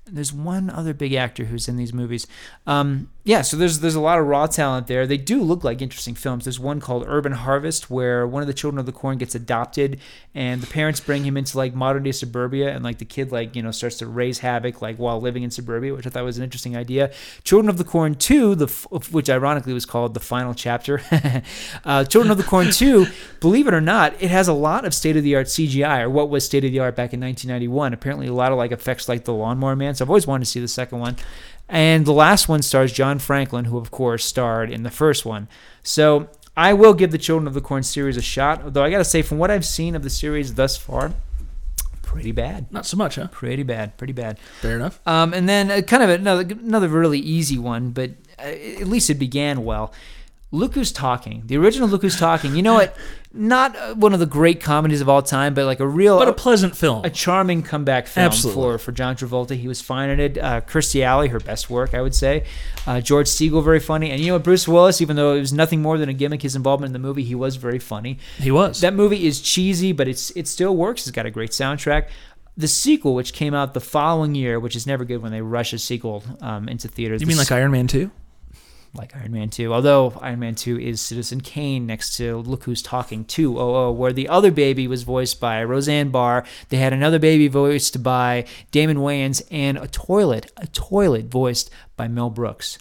there's 0.07 0.33
one 0.33 0.71
other 0.71 0.95
big 0.95 1.13
actor 1.13 1.45
who's 1.45 1.69
in 1.69 1.77
these 1.77 1.93
movies. 1.93 2.27
Um, 2.71 3.11
yeah, 3.25 3.43
so 3.43 3.57
there's 3.57 3.81
there's 3.81 3.97
a 3.97 4.01
lot 4.01 4.19
of 4.19 4.27
raw 4.27 4.47
talent 4.47 4.87
there. 4.87 5.07
They 5.07 5.19
do 5.19 5.43
look 5.43 5.63
like 5.63 5.83
interesting 5.83 6.15
films. 6.15 6.45
There's 6.45 6.61
one 6.61 6.81
called 6.81 7.05
Urban 7.07 7.33
Harvest 7.33 7.91
where 7.91 8.27
one 8.27 8.43
of 8.43 8.47
the 8.47 8.55
children 8.55 8.79
of 8.79 8.87
the 8.87 8.93
corn 8.93 9.19
gets 9.19 9.35
adopted, 9.35 10.01
and 10.35 10.63
the 10.63 10.67
parents 10.69 11.01
bring 11.01 11.25
him 11.25 11.37
into 11.37 11.59
like 11.59 11.75
modern 11.75 12.05
day 12.05 12.13
suburbia, 12.13 12.75
and 12.75 12.83
like 12.83 12.99
the 12.99 13.05
kid 13.05 13.31
like 13.31 13.55
you 13.55 13.63
know 13.63 13.73
starts 13.73 13.99
to 13.99 14.07
raise 14.07 14.39
havoc 14.39 14.81
like 14.81 14.97
while 14.97 15.21
living 15.21 15.43
in 15.43 15.51
suburbia, 15.51 15.93
which 15.93 16.07
I 16.07 16.11
thought 16.11 16.25
was 16.25 16.39
an 16.39 16.45
interesting 16.45 16.77
idea. 16.77 17.13
Children 17.45 17.69
of 17.69 17.77
the 17.77 17.85
Corn 17.85 18.15
Two, 18.15 18.55
the 18.55 18.67
which 19.11 19.29
ironically 19.29 19.75
was 19.75 19.85
called 19.85 20.15
the 20.15 20.21
final 20.21 20.55
chapter. 20.55 21.03
uh, 21.85 22.05
Children 22.05 22.31
of 22.31 22.39
the 22.39 22.45
Corn 22.45 22.71
Two, 22.71 23.07
believe 23.41 23.67
it 23.67 23.75
or 23.75 23.83
not, 23.83 24.15
it 24.23 24.31
has 24.31 24.49
a 24.49 24.55
lot 24.55 24.85
of 24.85 24.95
state 24.95 25.17
of 25.17 25.25
the 25.25 25.35
art 25.35 25.49
CGI 25.49 26.03
or 26.03 26.09
what 26.11 26.31
was 26.31 26.47
state 26.47 26.65
of 26.65 26.71
the 26.71 26.79
art 26.79 26.97
back 26.97 27.13
in 27.13 27.21
1991. 27.21 27.93
Apparently, 27.93 28.29
a 28.29 28.33
lot 28.33 28.53
of 28.53 28.57
like 28.57 28.73
effects 28.73 29.09
like 29.09 29.25
the 29.25 29.35
Lawnmower 29.35 29.77
Man. 29.77 29.95
So 29.95 30.05
I've 30.05 30.11
always 30.11 30.27
wanted 30.27 30.45
to 30.45 30.51
see 30.51 30.61
the 30.61 30.69
second 30.69 31.01
one. 31.01 31.17
And 31.71 32.05
the 32.05 32.13
last 32.13 32.49
one 32.49 32.63
stars 32.63 32.93
John 32.93 33.21
Franklin, 33.21 33.67
who 33.67 33.79
of 33.79 33.91
course 33.91 34.25
starred 34.25 34.71
in 34.71 34.83
the 34.83 34.91
first 34.91 35.25
one. 35.25 35.49
So 35.83 36.29
I 36.57 36.73
will 36.73 36.95
give 36.95 37.13
the 37.13 37.19
Children 37.19 37.47
of 37.47 37.55
the 37.55 37.61
Corn 37.61 37.85
series 37.85 38.17
a 38.17 38.23
shot. 38.23 38.65
Although 38.65 38.83
I 38.83 38.91
gotta 38.91 39.05
say, 39.05 39.23
from 39.23 39.39
what 39.39 39.51
I've 39.51 39.65
seen 39.65 39.95
of 39.95 40.03
the 40.03 40.11
series 40.11 40.55
thus 40.55 40.77
far, 40.77 41.13
pretty 42.03 42.33
bad. 42.33 42.73
Not 42.73 42.87
so 42.87 42.97
much, 42.97 43.15
huh? 43.15 43.29
Pretty 43.29 43.63
bad. 43.63 43.97
Pretty 43.97 44.13
bad. 44.13 44.39
Fair 44.61 44.75
enough. 44.75 45.01
Um, 45.07 45.33
and 45.33 45.49
then 45.49 45.71
uh, 45.71 45.81
kind 45.83 46.03
of 46.03 46.11
another 46.11 46.43
another 46.43 46.89
really 46.89 47.21
easy 47.21 47.57
one, 47.57 47.91
but 47.91 48.11
uh, 48.39 48.43
at 48.43 48.89
least 48.89 49.09
it 49.09 49.15
began 49.15 49.65
well. 49.65 49.93
Look 50.53 50.75
Who's 50.75 50.91
Talking. 50.91 51.45
The 51.47 51.57
original 51.59 51.89
Look 51.89 52.03
Who's 52.03 52.19
Talking. 52.19 52.57
You 52.57 52.63
know 52.63 52.75
what? 52.75 52.97
Not 53.33 53.77
uh, 53.77 53.95
one 53.95 54.13
of 54.13 54.19
the 54.19 54.27
great 54.27 54.61
comedies 54.61 55.01
of 55.01 55.09
all 55.09 55.23
time, 55.23 55.55
but 55.55 55.65
like 55.65 55.79
a 55.79 55.87
real 55.87 56.19
But 56.19 56.27
a 56.27 56.33
pleasant 56.33 56.77
film. 56.77 57.05
a 57.05 57.11
charming 57.11 57.63
comeback 57.63 58.09
film 58.09 58.27
Absolutely. 58.27 58.61
for 58.61 58.79
for 58.79 58.91
John 58.91 59.15
Travolta. 59.15 59.57
He 59.57 59.69
was 59.69 59.81
fine 59.81 60.11
in 60.11 60.19
it. 60.19 60.37
Uh, 60.39 60.61
Kirstie 60.63 61.03
Alley, 61.05 61.29
her 61.29 61.39
best 61.39 61.71
work, 61.71 61.95
I 61.95 62.03
would 62.03 62.15
say. 62.17 62.45
Uh, 62.89 63.01
George 63.01 63.29
Segal, 63.29 63.63
very 63.63 63.79
funny. 63.79 64.11
And 64.11 64.21
you 64.21 64.27
know 64.29 64.33
what? 64.35 64.43
Bruce 64.43 64.67
Willis, 64.67 65.01
even 65.01 65.15
though 65.15 65.35
it 65.35 65.41
was 65.41 65.53
nothing 65.53 65.81
more 65.81 65.97
than 65.99 66.09
a 66.09 66.13
gimmick, 66.13 66.43
his 66.43 66.57
involvement 66.57 66.89
in 66.89 66.93
the 66.95 66.99
movie, 67.07 67.23
he 67.23 67.37
was 67.37 67.55
very 67.55 67.79
funny. 67.79 68.19
he 68.39 68.51
was. 68.51 68.81
That 68.81 68.95
movie 68.95 69.27
is 69.29 69.41
cheesy, 69.41 69.93
but 69.93 70.09
it's 70.09 70.31
it 70.33 70.49
still 70.49 70.77
works. 70.77 71.03
It's 71.07 71.15
got 71.15 71.27
a 71.27 71.31
great 71.31 71.51
soundtrack. 71.53 72.09
The 72.57 72.67
sequel, 72.67 73.15
which 73.15 73.33
came 73.33 73.55
out 73.55 73.75
the 73.75 73.81
following 73.81 74.35
year, 74.35 74.59
which 74.59 74.75
is 74.75 74.85
never 74.87 75.05
good 75.05 75.23
when 75.23 75.31
they 75.31 75.41
rush 75.41 75.73
a 75.73 75.79
sequel 75.79 76.25
um, 76.41 76.69
into 76.69 76.89
theaters. 76.89 77.21
you 77.21 77.29
mean 77.29 77.37
like 77.39 77.53
Iron 77.53 77.71
Man 77.71 77.87
2? 77.87 78.11
Like 78.95 79.15
Iron 79.17 79.33
Man 79.33 79.49
2. 79.51 79.73
Although 79.73 80.19
Iron 80.21 80.41
Man 80.41 80.55
2 80.55 80.79
is 80.79 81.01
Citizen 81.01 81.41
Kane 81.41 81.87
next 81.87 82.17
to 82.17 82.39
Look 82.39 82.65
Who's 82.65 82.83
Talking 82.83 83.25
200, 83.25 83.93
where 83.93 84.13
the 84.13 84.29
other 84.29 84.51
baby 84.51 84.87
was 84.87 85.05
voiced 85.05 85.41
by 85.41 85.63
Roseanne 85.63 86.11
Barr. 86.11 86.45
They 86.69 86.79
had 86.79 86.93
another 86.93 87.19
baby 87.19 87.49
voiced 87.49 88.03
by 88.03 88.45
Damon 88.71 88.99
Wayans 88.99 89.43
and 89.51 89.79
a 89.79 89.87
toilet, 89.87 90.51
a 90.57 90.67
toilet 90.69 91.27
voiced 91.27 91.71
by 91.97 92.09
Mel 92.09 92.31
Brooks. 92.31 92.79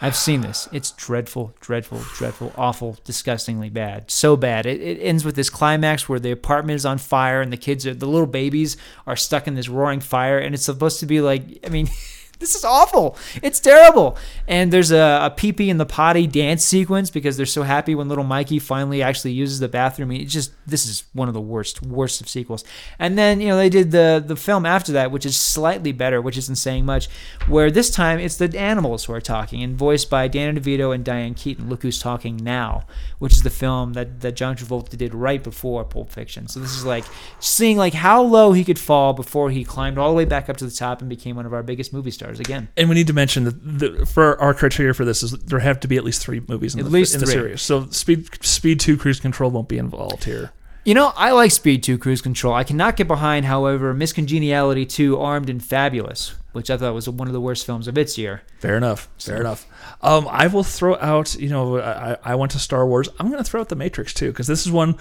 I've 0.00 0.16
seen 0.16 0.42
this. 0.42 0.68
It's 0.72 0.90
dreadful, 0.90 1.54
dreadful, 1.60 2.02
dreadful, 2.16 2.52
awful, 2.56 2.98
disgustingly 3.04 3.70
bad. 3.70 4.10
So 4.10 4.36
bad. 4.36 4.66
It, 4.66 4.82
it 4.82 5.00
ends 5.00 5.24
with 5.24 5.36
this 5.36 5.48
climax 5.48 6.06
where 6.06 6.20
the 6.20 6.32
apartment 6.32 6.76
is 6.76 6.84
on 6.84 6.98
fire 6.98 7.40
and 7.40 7.50
the 7.50 7.56
kids 7.56 7.86
are, 7.86 7.94
the 7.94 8.06
little 8.06 8.26
babies 8.26 8.76
are 9.06 9.16
stuck 9.16 9.46
in 9.46 9.54
this 9.54 9.70
roaring 9.70 10.00
fire. 10.00 10.38
And 10.38 10.54
it's 10.54 10.66
supposed 10.66 11.00
to 11.00 11.06
be 11.06 11.22
like, 11.22 11.60
I 11.64 11.70
mean, 11.70 11.88
this 12.38 12.54
is 12.54 12.64
awful. 12.64 13.16
It's 13.42 13.60
terrible. 13.60 14.18
And 14.46 14.72
there's 14.72 14.90
a, 14.90 15.20
a 15.22 15.32
pee 15.34 15.52
pee 15.52 15.70
in 15.70 15.78
the 15.78 15.86
potty 15.86 16.26
dance 16.26 16.64
sequence 16.64 17.10
because 17.10 17.36
they're 17.36 17.46
so 17.46 17.62
happy 17.62 17.94
when 17.94 18.08
little 18.08 18.24
Mikey 18.24 18.58
finally 18.58 19.02
actually 19.02 19.32
uses 19.32 19.58
the 19.58 19.68
bathroom. 19.68 20.12
It's 20.12 20.32
just, 20.32 20.52
this 20.66 20.86
is 20.86 21.04
one 21.14 21.28
of 21.28 21.34
the 21.34 21.40
worst, 21.40 21.82
worst 21.82 22.20
of 22.20 22.28
sequels. 22.28 22.64
And 22.98 23.16
then, 23.16 23.40
you 23.40 23.48
know, 23.48 23.56
they 23.56 23.70
did 23.70 23.90
the, 23.90 24.22
the 24.24 24.36
film 24.36 24.66
after 24.66 24.92
that, 24.92 25.10
which 25.10 25.24
is 25.24 25.38
slightly 25.38 25.92
better, 25.92 26.20
which 26.20 26.36
isn't 26.36 26.56
saying 26.56 26.84
much, 26.84 27.08
where 27.46 27.70
this 27.70 27.90
time 27.90 28.18
it's 28.18 28.36
the 28.36 28.56
animals 28.58 29.06
who 29.06 29.14
are 29.14 29.20
talking 29.20 29.62
and 29.62 29.76
voiced 29.76 30.10
by 30.10 30.28
Danny 30.28 30.60
DeVito 30.60 30.94
and 30.94 31.04
Diane 31.04 31.34
Keaton. 31.34 31.70
Look 31.70 31.82
who's 31.82 31.98
talking 31.98 32.36
now, 32.36 32.84
which 33.18 33.32
is 33.32 33.42
the 33.42 33.50
film 33.50 33.94
that, 33.94 34.20
that 34.20 34.36
John 34.36 34.56
Travolta 34.56 34.96
did 34.96 35.14
right 35.14 35.42
before 35.42 35.84
Pulp 35.84 36.10
Fiction. 36.10 36.48
So 36.48 36.60
this 36.60 36.76
is 36.76 36.84
like 36.84 37.04
seeing 37.40 37.78
like 37.78 37.94
how 37.94 38.22
low 38.22 38.52
he 38.52 38.64
could 38.64 38.78
fall 38.78 39.14
before 39.14 39.50
he 39.50 39.64
climbed 39.64 39.96
all 39.98 40.10
the 40.10 40.16
way 40.16 40.26
back 40.26 40.50
up 40.50 40.58
to 40.58 40.66
the 40.66 40.70
top 40.70 41.00
and 41.00 41.08
became 41.08 41.36
one 41.36 41.46
of 41.46 41.54
our 41.54 41.62
biggest 41.62 41.92
movie 41.92 42.10
stars 42.10 42.25
again. 42.30 42.68
And 42.76 42.88
we 42.88 42.94
need 42.94 43.06
to 43.06 43.12
mention 43.12 43.44
that 43.44 43.78
the, 43.78 44.06
for 44.06 44.40
our 44.40 44.54
criteria 44.54 44.94
for 44.94 45.04
this 45.04 45.22
is 45.22 45.32
there 45.32 45.58
have 45.58 45.80
to 45.80 45.88
be 45.88 45.96
at 45.96 46.04
least 46.04 46.22
three 46.22 46.42
movies 46.48 46.74
in, 46.74 46.80
At 46.80 46.86
the, 46.86 46.90
least 46.90 47.14
in 47.14 47.20
the 47.20 47.26
series. 47.26 47.62
So 47.62 47.88
Speed 47.90 48.44
Speed 48.44 48.80
Two 48.80 48.96
Cruise 48.96 49.20
Control 49.20 49.50
won't 49.50 49.68
be 49.68 49.78
involved 49.78 50.24
here. 50.24 50.52
You 50.84 50.94
know, 50.94 51.12
I 51.16 51.32
like 51.32 51.50
Speed 51.50 51.82
2 51.82 51.98
Cruise 51.98 52.22
Control. 52.22 52.54
I 52.54 52.62
cannot 52.62 52.94
get 52.94 53.08
behind, 53.08 53.44
however, 53.44 53.92
Miss 53.92 54.12
Congeniality 54.12 54.86
2 54.86 55.18
Armed 55.18 55.50
and 55.50 55.60
Fabulous, 55.60 56.36
which 56.52 56.70
I 56.70 56.76
thought 56.76 56.94
was 56.94 57.08
one 57.08 57.26
of 57.26 57.34
the 57.34 57.40
worst 57.40 57.66
films 57.66 57.88
of 57.88 57.98
its 57.98 58.16
year. 58.16 58.42
Fair 58.60 58.76
enough. 58.76 59.08
Fair 59.18 59.40
enough. 59.40 59.66
Um, 60.00 60.28
I 60.30 60.46
will 60.46 60.62
throw 60.62 60.94
out. 60.98 61.34
You 61.34 61.48
know, 61.48 61.80
I, 61.80 62.18
I 62.22 62.34
went 62.36 62.52
to 62.52 62.60
Star 62.60 62.86
Wars. 62.86 63.08
I'm 63.18 63.26
going 63.32 63.42
to 63.42 63.50
throw 63.50 63.60
out 63.60 63.68
the 63.68 63.74
Matrix 63.74 64.14
too 64.14 64.28
because 64.28 64.46
this 64.46 64.64
is 64.64 64.70
one 64.70 64.96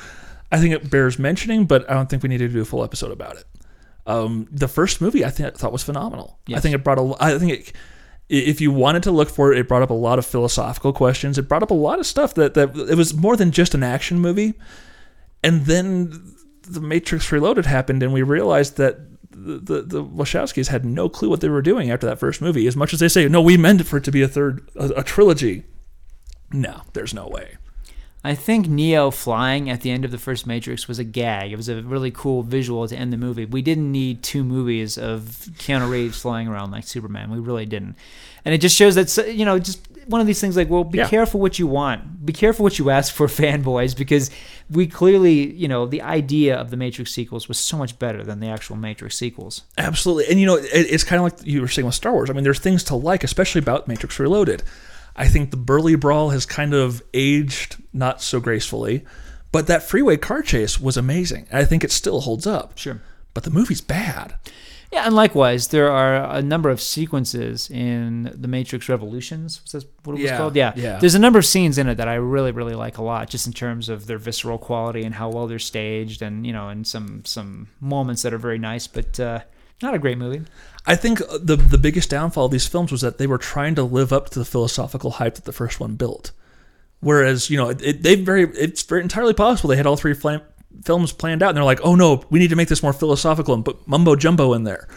I 0.51 0.59
think 0.59 0.73
it 0.73 0.89
bears 0.89 1.19
mentioning, 1.19 1.65
but 1.65 1.89
I 1.89 1.93
don't 1.93 2.09
think 2.09 2.23
we 2.23 2.29
need 2.29 2.37
to 2.39 2.47
do 2.47 2.61
a 2.61 2.65
full 2.65 2.83
episode 2.83 3.11
about 3.11 3.37
it. 3.37 3.45
Um, 4.05 4.47
the 4.51 4.67
first 4.67 5.01
movie 5.01 5.25
I 5.25 5.29
think 5.29 5.47
I 5.47 5.57
thought 5.57 5.71
was 5.71 5.83
phenomenal. 5.83 6.39
I 6.53 6.59
think 6.59 6.75
it 6.75 6.83
brought 6.83 6.99
a. 6.99 7.15
I 7.19 7.37
think 7.39 7.51
it, 7.51 7.73
if 8.27 8.61
you 8.61 8.71
wanted 8.71 9.03
to 9.03 9.11
look 9.11 9.29
for 9.29 9.51
it, 9.51 9.57
it 9.57 9.67
brought 9.67 9.81
up 9.81 9.89
a 9.89 9.93
lot 9.95 10.19
of 10.19 10.25
philosophical 10.25 10.93
questions. 10.93 11.37
It 11.37 11.47
brought 11.47 11.63
up 11.63 11.71
a 11.71 11.75
lot 11.75 11.99
of 11.99 12.05
stuff 12.05 12.33
that 12.35 12.53
that 12.53 12.75
it 12.75 12.95
was 12.95 13.13
more 13.13 13.35
than 13.35 13.51
just 13.51 13.73
an 13.73 13.83
action 13.83 14.19
movie. 14.19 14.53
And 15.43 15.65
then 15.65 16.35
the 16.63 16.81
Matrix 16.81 17.31
Reloaded 17.31 17.65
happened, 17.65 18.01
and 18.01 18.13
we 18.13 18.23
realized 18.23 18.77
that 18.77 18.97
the, 19.31 19.59
the, 19.59 19.81
the 19.81 20.03
Wachowskis 20.03 20.67
had 20.67 20.85
no 20.85 21.09
clue 21.09 21.29
what 21.29 21.41
they 21.41 21.49
were 21.49 21.61
doing 21.61 21.91
after 21.91 22.07
that 22.07 22.19
first 22.19 22.41
movie. 22.41 22.67
As 22.67 22.75
much 22.75 22.93
as 22.93 22.99
they 22.99 23.07
say, 23.07 23.27
no, 23.27 23.41
we 23.41 23.57
meant 23.57 23.81
it 23.81 23.83
for 23.83 23.97
it 23.97 24.03
to 24.05 24.11
be 24.11 24.21
a 24.21 24.27
third, 24.27 24.67
a, 24.75 24.85
a 24.97 25.03
trilogy. 25.03 25.63
No, 26.51 26.81
there's 26.93 27.13
no 27.13 27.27
way. 27.27 27.57
I 28.25 28.35
think 28.35 28.67
Neo 28.67 29.11
flying 29.11 29.69
at 29.69 29.81
the 29.81 29.91
end 29.91 30.03
of 30.05 30.11
the 30.11 30.17
first 30.17 30.47
Matrix 30.47 30.87
was 30.87 30.99
a 30.99 31.03
gag. 31.03 31.51
It 31.51 31.55
was 31.55 31.69
a 31.69 31.81
really 31.83 32.11
cool 32.11 32.43
visual 32.43 32.87
to 32.87 32.95
end 32.95 33.13
the 33.13 33.17
movie. 33.17 33.45
We 33.45 33.61
didn't 33.61 33.91
need 33.91 34.23
two 34.23 34.43
movies 34.43 34.97
of 34.97 35.21
Keanu 35.59 35.89
Reeves 35.89 36.19
flying 36.21 36.47
around 36.47 36.71
like 36.71 36.85
Superman. 36.85 37.31
We 37.31 37.39
really 37.39 37.65
didn't. 37.65 37.95
And 38.43 38.53
it 38.53 38.59
just 38.59 38.75
shows 38.75 38.95
that, 38.95 39.33
you 39.33 39.45
know, 39.45 39.59
just 39.59 39.79
one 40.07 40.21
of 40.21 40.27
these 40.27 40.39
things 40.39 40.55
like, 40.55 40.69
well, 40.69 40.83
be 40.83 40.99
Yeah. 40.99 41.07
careful 41.07 41.39
what 41.39 41.57
you 41.57 41.65
want. 41.67 42.25
Be 42.25 42.33
careful 42.33 42.63
what 42.63 42.77
you 42.77 42.89
ask 42.89 43.13
for, 43.13 43.27
fanboys, 43.41 43.97
because 43.97 44.29
we 44.69 44.85
clearly, 44.87 45.51
you 45.53 45.67
know, 45.67 45.85
the 45.85 46.01
idea 46.01 46.55
of 46.55 46.69
the 46.69 46.77
Matrix 46.77 47.11
sequels 47.11 47.47
was 47.47 47.57
so 47.57 47.77
much 47.77 47.97
better 47.99 48.23
than 48.23 48.39
the 48.39 48.47
actual 48.47 48.75
Matrix 48.75 49.17
sequels. 49.17 49.63
Absolutely. 49.77 50.27
And, 50.31 50.39
you 50.39 50.45
know, 50.45 50.55
it, 50.57 50.67
it's 50.73 51.03
kind 51.03 51.17
of 51.19 51.23
like 51.31 51.45
you 51.47 51.61
were 51.61 51.67
saying 51.67 51.85
with 51.85 51.95
Star 51.95 52.13
Wars. 52.13 52.29
I 52.29 52.33
mean, 52.33 52.43
there's 52.43 52.59
things 52.59 52.83
to 52.85 52.95
like, 52.95 53.23
especially 53.23 53.59
about 53.59 53.87
Matrix 53.87 54.19
Reloaded. 54.19 54.63
I 55.15 55.27
think 55.27 55.51
the 55.51 55.57
Burly 55.57 55.95
Brawl 55.95 56.29
has 56.31 56.45
kind 56.45 56.73
of 56.73 57.01
aged 57.13 57.77
not 57.93 58.21
so 58.21 58.39
gracefully, 58.39 59.05
but 59.51 59.67
that 59.67 59.83
freeway 59.83 60.17
car 60.17 60.41
chase 60.41 60.79
was 60.79 60.97
amazing. 60.97 61.47
I 61.51 61.63
think 61.65 61.83
it 61.83 61.91
still 61.91 62.21
holds 62.21 62.45
up. 62.45 62.77
Sure. 62.77 63.01
But 63.33 63.43
the 63.43 63.51
movie's 63.51 63.81
bad. 63.81 64.35
Yeah, 64.91 65.05
and 65.05 65.15
likewise, 65.15 65.69
there 65.69 65.89
are 65.91 66.15
a 66.37 66.41
number 66.41 66.69
of 66.69 66.79
sequences 66.79 67.69
in 67.69 68.31
the 68.33 68.47
Matrix 68.47 68.87
Revolutions. 68.87 69.61
Was 69.63 69.71
that 69.73 69.85
what 70.03 70.13
it 70.13 70.21
was 70.21 70.29
Yeah, 70.31 70.37
called? 70.37 70.55
Yeah. 70.55 70.73
yeah. 70.75 70.99
There's 70.99 71.15
a 71.15 71.19
number 71.19 71.39
of 71.39 71.45
scenes 71.45 71.77
in 71.77 71.87
it 71.89 71.95
that 71.95 72.07
I 72.07 72.15
really, 72.15 72.51
really 72.51 72.75
like 72.75 72.97
a 72.97 73.01
lot, 73.01 73.29
just 73.29 73.47
in 73.47 73.51
terms 73.51 73.89
of 73.89 74.07
their 74.07 74.17
visceral 74.17 74.57
quality 74.57 75.03
and 75.03 75.15
how 75.15 75.29
well 75.29 75.47
they're 75.47 75.59
staged, 75.59 76.21
and 76.21 76.45
you 76.45 76.53
know, 76.53 76.69
and 76.69 76.85
some 76.87 77.25
some 77.25 77.67
moments 77.81 78.21
that 78.21 78.33
are 78.33 78.37
very 78.37 78.57
nice. 78.59 78.87
But 78.87 79.19
uh, 79.19 79.39
Not 79.85 79.93
a 79.93 79.99
great 79.99 80.17
movie. 80.17 80.41
I 80.87 80.95
think 80.95 81.21
uh, 81.21 81.37
the 81.39 81.57
the 81.57 81.77
biggest 81.77 82.09
downfall 82.09 82.45
of 82.45 82.51
these 82.51 82.65
films 82.65 82.91
was 82.91 83.01
that 83.01 83.19
they 83.19 83.27
were 83.27 83.37
trying 83.37 83.75
to 83.75 83.83
live 83.83 84.11
up 84.11 84.31
to 84.31 84.39
the 84.39 84.43
philosophical 84.43 85.11
hype 85.11 85.35
that 85.35 85.45
the 85.45 85.53
first 85.53 85.79
one 85.79 85.95
built. 85.95 86.31
Whereas, 87.01 87.51
you 87.51 87.57
know, 87.57 87.69
it, 87.69 88.01
they 88.01 88.15
very 88.15 88.45
it's 88.55 88.81
very 88.81 89.01
entirely 89.01 89.35
possible 89.35 89.69
they 89.69 89.75
had 89.75 89.85
all 89.85 89.95
three 89.95 90.15
flam- 90.15 90.41
films 90.83 91.11
planned 91.11 91.43
out 91.43 91.49
and 91.49 91.57
they're 91.57 91.63
like, 91.63 91.81
"Oh 91.83 91.93
no, 91.93 92.23
we 92.31 92.39
need 92.39 92.49
to 92.49 92.55
make 92.55 92.67
this 92.67 92.81
more 92.81 92.93
philosophical 92.93 93.53
and 93.53 93.63
put 93.63 93.87
mumbo 93.87 94.15
jumbo 94.15 94.53
in 94.53 94.63
there." 94.63 94.87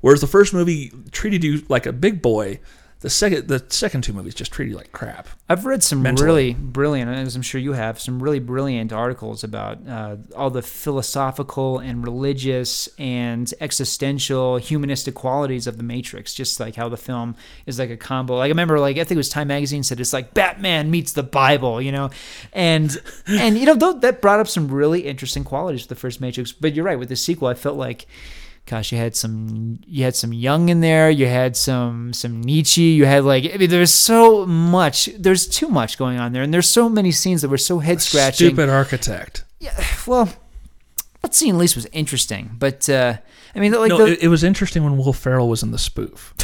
Whereas 0.00 0.20
the 0.20 0.28
first 0.28 0.54
movie 0.54 0.92
treated 1.10 1.42
you 1.42 1.64
like 1.68 1.86
a 1.86 1.92
big 1.92 2.22
boy, 2.22 2.60
the 3.00 3.10
second 3.10 3.46
the 3.48 3.62
second 3.68 4.02
two 4.02 4.14
movies 4.14 4.34
just 4.34 4.52
treated 4.52 4.70
you 4.70 4.76
like 4.76 4.90
crap. 4.90 5.28
I've 5.50 5.66
read 5.66 5.82
some 5.82 6.02
Mentally. 6.02 6.26
really 6.26 6.54
brilliant, 6.54 7.10
as 7.10 7.36
I'm 7.36 7.42
sure 7.42 7.60
you 7.60 7.74
have, 7.74 8.00
some 8.00 8.22
really 8.22 8.38
brilliant 8.38 8.90
articles 8.92 9.44
about 9.44 9.86
uh, 9.86 10.16
all 10.34 10.48
the 10.48 10.62
philosophical 10.62 11.78
and 11.78 12.02
religious 12.02 12.88
and 12.98 13.52
existential 13.60 14.56
humanistic 14.56 15.14
qualities 15.14 15.66
of 15.66 15.76
the 15.76 15.82
Matrix. 15.82 16.32
Just 16.32 16.58
like 16.58 16.74
how 16.74 16.88
the 16.88 16.96
film 16.96 17.36
is 17.66 17.78
like 17.78 17.90
a 17.90 17.98
combo. 17.98 18.36
Like 18.36 18.46
I 18.46 18.48
remember, 18.48 18.80
like 18.80 18.96
I 18.96 19.00
think 19.00 19.12
it 19.12 19.16
was 19.18 19.28
Time 19.28 19.48
Magazine 19.48 19.82
said 19.82 20.00
it's 20.00 20.14
like 20.14 20.32
Batman 20.32 20.90
meets 20.90 21.12
the 21.12 21.22
Bible, 21.22 21.82
you 21.82 21.92
know, 21.92 22.10
and 22.54 22.96
and 23.26 23.58
you 23.58 23.66
know 23.66 23.74
though, 23.74 23.92
that 23.92 24.22
brought 24.22 24.40
up 24.40 24.48
some 24.48 24.68
really 24.68 25.00
interesting 25.02 25.44
qualities 25.44 25.82
of 25.82 25.88
the 25.88 25.96
first 25.96 26.22
Matrix. 26.22 26.50
But 26.52 26.74
you're 26.74 26.84
right 26.86 26.98
with 26.98 27.10
the 27.10 27.16
sequel, 27.16 27.48
I 27.48 27.54
felt 27.54 27.76
like 27.76 28.06
gosh, 28.66 28.92
you 28.92 28.98
had 28.98 29.16
some 29.16 29.78
you 29.86 30.04
had 30.04 30.14
some 30.14 30.32
Jung 30.32 30.68
in 30.68 30.80
there, 30.80 31.08
you 31.08 31.26
had 31.26 31.56
some 31.56 32.12
some 32.12 32.40
Nietzsche, 32.40 32.82
you 32.82 33.06
had 33.06 33.24
like 33.24 33.50
I 33.52 33.56
mean 33.56 33.70
there's 33.70 33.94
so 33.94 34.44
much 34.46 35.08
there's 35.18 35.46
too 35.46 35.68
much 35.68 35.96
going 35.96 36.18
on 36.18 36.32
there 36.32 36.42
and 36.42 36.52
there's 36.52 36.68
so 36.68 36.88
many 36.88 37.12
scenes 37.12 37.42
that 37.42 37.48
were 37.48 37.58
so 37.58 37.78
head 37.78 38.02
scratching. 38.02 38.48
Stupid 38.48 38.68
architect. 38.68 39.44
Yeah, 39.58 39.82
well, 40.06 40.28
that 41.26 41.34
scene 41.34 41.54
at 41.54 41.58
least 41.58 41.74
was 41.74 41.86
interesting, 41.92 42.56
but 42.58 42.88
uh 42.88 43.16
I 43.54 43.58
mean 43.58 43.72
like 43.72 43.90
no, 43.90 43.98
the, 43.98 44.12
it, 44.12 44.24
it 44.24 44.28
was 44.28 44.44
interesting 44.44 44.84
when 44.84 44.96
Will 44.96 45.12
Ferrell 45.12 45.48
was 45.48 45.62
in 45.62 45.72
the 45.72 45.78
spoof. 45.78 46.34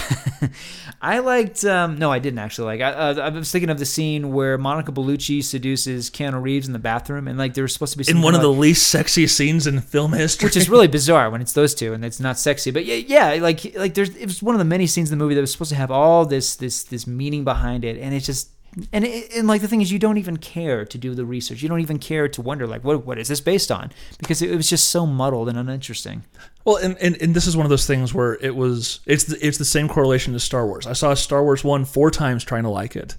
I 1.02 1.18
liked. 1.18 1.64
Um, 1.64 1.98
no, 1.98 2.12
I 2.12 2.20
didn't 2.20 2.38
actually 2.38 2.66
like. 2.66 2.80
I, 2.80 2.92
uh, 2.92 3.14
I 3.14 3.28
was 3.30 3.50
thinking 3.50 3.70
of 3.70 3.78
the 3.80 3.84
scene 3.84 4.32
where 4.32 4.56
Monica 4.56 4.92
Bellucci 4.92 5.42
seduces 5.42 6.10
Keanu 6.10 6.40
Reeves 6.40 6.68
in 6.68 6.72
the 6.72 6.78
bathroom, 6.78 7.26
and 7.26 7.36
like 7.36 7.54
there 7.54 7.62
was 7.62 7.72
supposed 7.72 7.92
to 7.92 7.98
be 7.98 8.08
in 8.08 8.22
one 8.22 8.34
of 8.34 8.40
kind 8.40 8.54
the 8.54 8.60
least 8.60 8.86
sexy 8.86 9.26
scenes 9.26 9.66
in 9.66 9.80
film 9.80 10.12
history. 10.12 10.46
which 10.46 10.56
is 10.56 10.68
really 10.68 10.88
bizarre 10.98 11.28
when 11.28 11.40
it's 11.40 11.54
those 11.54 11.74
two 11.74 11.92
and 11.92 12.04
it's 12.04 12.20
not 12.20 12.38
sexy. 12.38 12.70
But 12.70 12.84
yeah, 12.84 13.34
yeah, 13.34 13.42
like 13.42 13.76
like 13.76 13.94
there's 13.94 14.14
it 14.16 14.26
was 14.26 14.42
one 14.42 14.54
of 14.54 14.60
the 14.60 14.64
many 14.64 14.86
scenes 14.86 15.10
in 15.10 15.18
the 15.18 15.22
movie 15.22 15.34
that 15.34 15.40
was 15.40 15.50
supposed 15.50 15.70
to 15.70 15.76
have 15.76 15.90
all 15.90 16.24
this 16.24 16.54
this 16.56 16.84
this 16.84 17.06
meaning 17.06 17.42
behind 17.44 17.84
it, 17.84 17.98
and 17.98 18.14
it 18.14 18.20
just 18.20 18.50
and 18.92 19.04
it, 19.04 19.36
and 19.36 19.46
like 19.46 19.60
the 19.60 19.68
thing 19.68 19.82
is, 19.82 19.92
you 19.92 19.98
don't 19.98 20.16
even 20.16 20.38
care 20.38 20.84
to 20.86 20.98
do 20.98 21.14
the 21.14 21.26
research. 21.26 21.62
You 21.62 21.68
don't 21.68 21.80
even 21.80 21.98
care 21.98 22.26
to 22.28 22.40
wonder 22.40 22.66
like 22.66 22.82
what 22.82 23.04
what 23.04 23.18
is 23.18 23.28
this 23.28 23.40
based 23.40 23.70
on 23.70 23.92
because 24.18 24.40
it, 24.40 24.54
was 24.54 24.68
just 24.68 24.88
so 24.88 25.06
muddled 25.06 25.48
and 25.48 25.58
uninteresting. 25.58 26.24
Well, 26.64 26.76
and, 26.76 26.96
and, 26.98 27.20
and 27.20 27.34
this 27.34 27.46
is 27.46 27.56
one 27.56 27.66
of 27.66 27.70
those 27.70 27.86
things 27.86 28.14
where 28.14 28.34
it 28.34 28.56
was 28.56 29.00
it's 29.04 29.24
the, 29.24 29.46
it's 29.46 29.58
the 29.58 29.64
same 29.64 29.88
correlation 29.88 30.34
as 30.34 30.42
Star 30.42 30.66
Wars. 30.66 30.86
I 30.86 30.94
saw 30.94 31.12
Star 31.14 31.42
Wars 31.42 31.62
one 31.62 31.84
four 31.84 32.10
times 32.10 32.44
trying 32.44 32.62
to 32.62 32.70
like 32.70 32.96
it. 32.96 33.16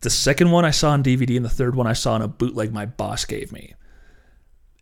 The 0.00 0.10
second 0.10 0.50
one 0.50 0.64
I 0.64 0.70
saw 0.70 0.90
on 0.90 1.04
DVD, 1.04 1.36
and 1.36 1.44
the 1.44 1.50
third 1.50 1.74
one 1.74 1.86
I 1.86 1.92
saw 1.92 2.16
in 2.16 2.22
a 2.22 2.28
bootleg 2.28 2.72
my 2.72 2.86
boss 2.86 3.24
gave 3.24 3.52
me. 3.52 3.74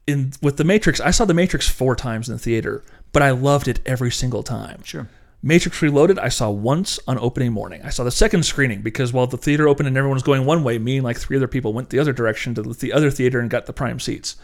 In 0.06 0.32
with 0.40 0.56
the 0.56 0.64
Matrix, 0.64 1.00
I 1.00 1.10
saw 1.10 1.26
the 1.26 1.34
Matrix 1.34 1.68
four 1.68 1.96
times 1.96 2.30
in 2.30 2.34
the 2.34 2.38
theater, 2.38 2.82
but 3.12 3.22
I 3.22 3.30
loved 3.30 3.68
it 3.68 3.80
every 3.84 4.10
single 4.10 4.42
time. 4.42 4.82
Sure. 4.84 5.08
Matrix 5.42 5.80
Reloaded, 5.82 6.18
I 6.18 6.28
saw 6.28 6.50
once 6.50 6.98
on 7.06 7.18
opening 7.18 7.52
morning. 7.52 7.82
I 7.84 7.90
saw 7.90 8.04
the 8.04 8.10
second 8.10 8.44
screening 8.44 8.82
because 8.82 9.12
while 9.12 9.26
the 9.26 9.36
theater 9.36 9.68
opened 9.68 9.86
and 9.86 9.96
everyone 9.96 10.16
was 10.16 10.22
going 10.22 10.44
one 10.44 10.64
way, 10.64 10.78
me 10.78 10.96
and 10.96 11.04
like 11.04 11.18
three 11.18 11.36
other 11.36 11.46
people 11.46 11.72
went 11.72 11.90
the 11.90 11.98
other 11.98 12.12
direction 12.12 12.54
to 12.54 12.62
the 12.62 12.92
other 12.92 13.10
theater 13.10 13.38
and 13.38 13.50
got 13.50 13.66
the 13.66 13.72
prime 13.72 14.00
seats. 14.00 14.36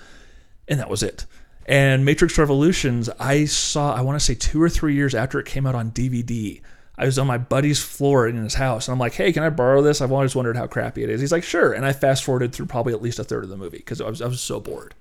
And 0.69 0.79
that 0.79 0.91
was 0.91 1.03
it. 1.03 1.27
And 1.67 2.05
Matrix 2.05 2.39
Revolutions, 2.39 3.09
I 3.19 3.45
saw, 3.47 3.95
I 3.95 4.03
want 4.03 4.19
to 4.19 4.25
say 4.25 4.35
two 4.35 4.61
or 4.61 4.69
three 4.69 4.95
years 4.95 5.15
after 5.15 5.39
it 5.39 5.47
came 5.47 5.67
out 5.67 5.75
on 5.75 5.93
DVD. 5.93 6.61
I 6.99 7.07
was 7.07 7.19
on 7.19 7.27
my 7.27 7.39
buddy's 7.39 7.83
floor 7.83 8.29
in 8.29 8.37
his 8.37 8.55
house, 8.55 8.87
and 8.87 8.93
I'm 8.93 8.99
like, 8.99 9.15
hey, 9.15 9.33
can 9.33 9.43
I 9.43 9.51
borrow 9.51 9.81
this? 9.81 10.01
I've 10.01 10.13
always 10.13 10.37
wondered 10.37 10.57
how 10.57 10.67
crappy 10.67 11.03
it 11.03 11.11
is. 11.11 11.21
He's 11.21 11.33
like, 11.33 11.45
sure. 11.45 11.73
And 11.73 11.87
I 11.87 11.93
fast 11.93 12.23
forwarded 12.25 12.53
through 12.53 12.67
probably 12.67 12.93
at 12.93 13.03
least 13.03 13.19
a 13.19 13.25
third 13.25 13.45
of 13.45 13.51
the 13.51 13.57
movie 13.57 13.79
because 13.79 14.01
I 14.01 14.09
was, 14.09 14.21
I 14.21 14.27
was 14.27 14.41
so 14.41 14.61
bored. 14.61 14.95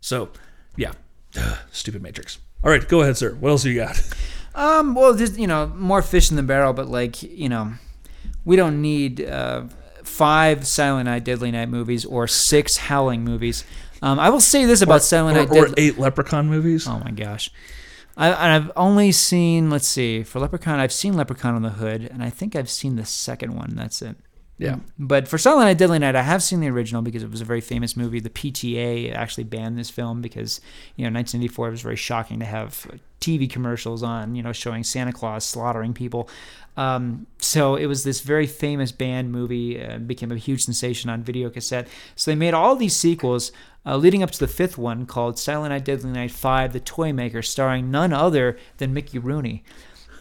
So, 0.00 0.30
yeah, 0.76 0.92
stupid 1.70 2.02
Matrix. 2.02 2.38
All 2.64 2.70
right, 2.70 2.86
go 2.86 3.02
ahead, 3.02 3.16
sir. 3.16 3.34
What 3.34 3.50
else 3.50 3.62
do 3.62 3.70
you 3.70 3.80
got? 3.80 4.02
Um. 4.54 4.94
Well, 4.94 5.14
just 5.14 5.38
you 5.38 5.46
know, 5.46 5.68
more 5.68 6.02
fish 6.02 6.30
in 6.30 6.36
the 6.36 6.42
barrel, 6.42 6.72
but 6.72 6.88
like 6.88 7.22
you 7.22 7.48
know, 7.48 7.72
we 8.44 8.56
don't 8.56 8.80
need 8.82 9.20
uh, 9.20 9.64
five 10.02 10.66
Silent 10.66 11.06
Night, 11.06 11.24
Deadly 11.24 11.50
Night 11.50 11.68
movies 11.68 12.04
or 12.04 12.26
six 12.26 12.76
Howling 12.76 13.24
movies. 13.24 13.64
Um, 14.02 14.18
I 14.18 14.30
will 14.30 14.40
say 14.40 14.64
this 14.64 14.82
about 14.82 15.02
Silent 15.02 15.36
or, 15.36 15.40
Night, 15.40 15.50
or 15.50 15.66
Deadly. 15.66 15.84
eight 15.84 15.98
Leprechaun 15.98 16.48
movies. 16.48 16.86
Oh 16.88 16.98
my 16.98 17.10
gosh. 17.10 17.50
I, 18.16 18.54
I've 18.56 18.70
only 18.76 19.12
seen, 19.12 19.70
let's 19.70 19.88
see, 19.88 20.24
for 20.24 20.40
Leprechaun, 20.40 20.78
I've 20.78 20.92
seen 20.92 21.14
Leprechaun 21.14 21.54
on 21.54 21.62
the 21.62 21.70
Hood, 21.70 22.02
and 22.02 22.22
I 22.22 22.28
think 22.28 22.54
I've 22.54 22.68
seen 22.68 22.96
the 22.96 23.04
second 23.04 23.54
one. 23.54 23.74
That's 23.74 24.02
it. 24.02 24.16
Yeah. 24.58 24.80
But 24.98 25.26
for 25.26 25.38
Silent 25.38 25.66
Night, 25.66 25.78
Deadly 25.78 25.98
Night, 25.98 26.16
I 26.16 26.22
have 26.22 26.42
seen 26.42 26.60
the 26.60 26.68
original 26.68 27.00
because 27.00 27.22
it 27.22 27.30
was 27.30 27.40
a 27.40 27.46
very 27.46 27.62
famous 27.62 27.96
movie. 27.96 28.20
The 28.20 28.28
PTA 28.28 29.14
actually 29.14 29.44
banned 29.44 29.78
this 29.78 29.88
film 29.88 30.20
because, 30.20 30.60
you 30.96 31.04
know, 31.04 31.14
1984 31.16 31.68
it 31.68 31.70
was 31.70 31.80
very 31.80 31.96
shocking 31.96 32.40
to 32.40 32.44
have 32.44 32.86
TV 33.20 33.48
commercials 33.48 34.02
on, 34.02 34.34
you 34.34 34.42
know, 34.42 34.52
showing 34.52 34.82
Santa 34.82 35.12
Claus 35.12 35.44
slaughtering 35.44 35.92
people. 35.92 36.28
Um, 36.76 37.26
so 37.38 37.76
it 37.76 37.86
was 37.86 38.04
this 38.04 38.20
very 38.20 38.46
famous 38.46 38.92
banned 38.92 39.30
movie, 39.30 39.82
uh, 39.82 39.98
became 39.98 40.32
a 40.32 40.36
huge 40.36 40.64
sensation 40.64 41.10
on 41.10 41.22
video 41.22 41.50
cassette. 41.50 41.88
So 42.16 42.30
they 42.30 42.34
made 42.34 42.54
all 42.54 42.76
these 42.76 42.96
sequels 42.96 43.52
uh, 43.84 43.96
leading 43.96 44.22
up 44.22 44.30
to 44.30 44.38
the 44.38 44.48
fifth 44.48 44.78
one 44.78 45.06
called 45.06 45.38
Silent 45.38 45.72
Night, 45.72 45.84
Deadly 45.84 46.10
Night 46.10 46.30
5, 46.30 46.72
The 46.72 46.80
Toy 46.80 47.12
Maker, 47.12 47.42
starring 47.42 47.90
none 47.90 48.12
other 48.12 48.58
than 48.78 48.94
Mickey 48.94 49.18
Rooney. 49.18 49.64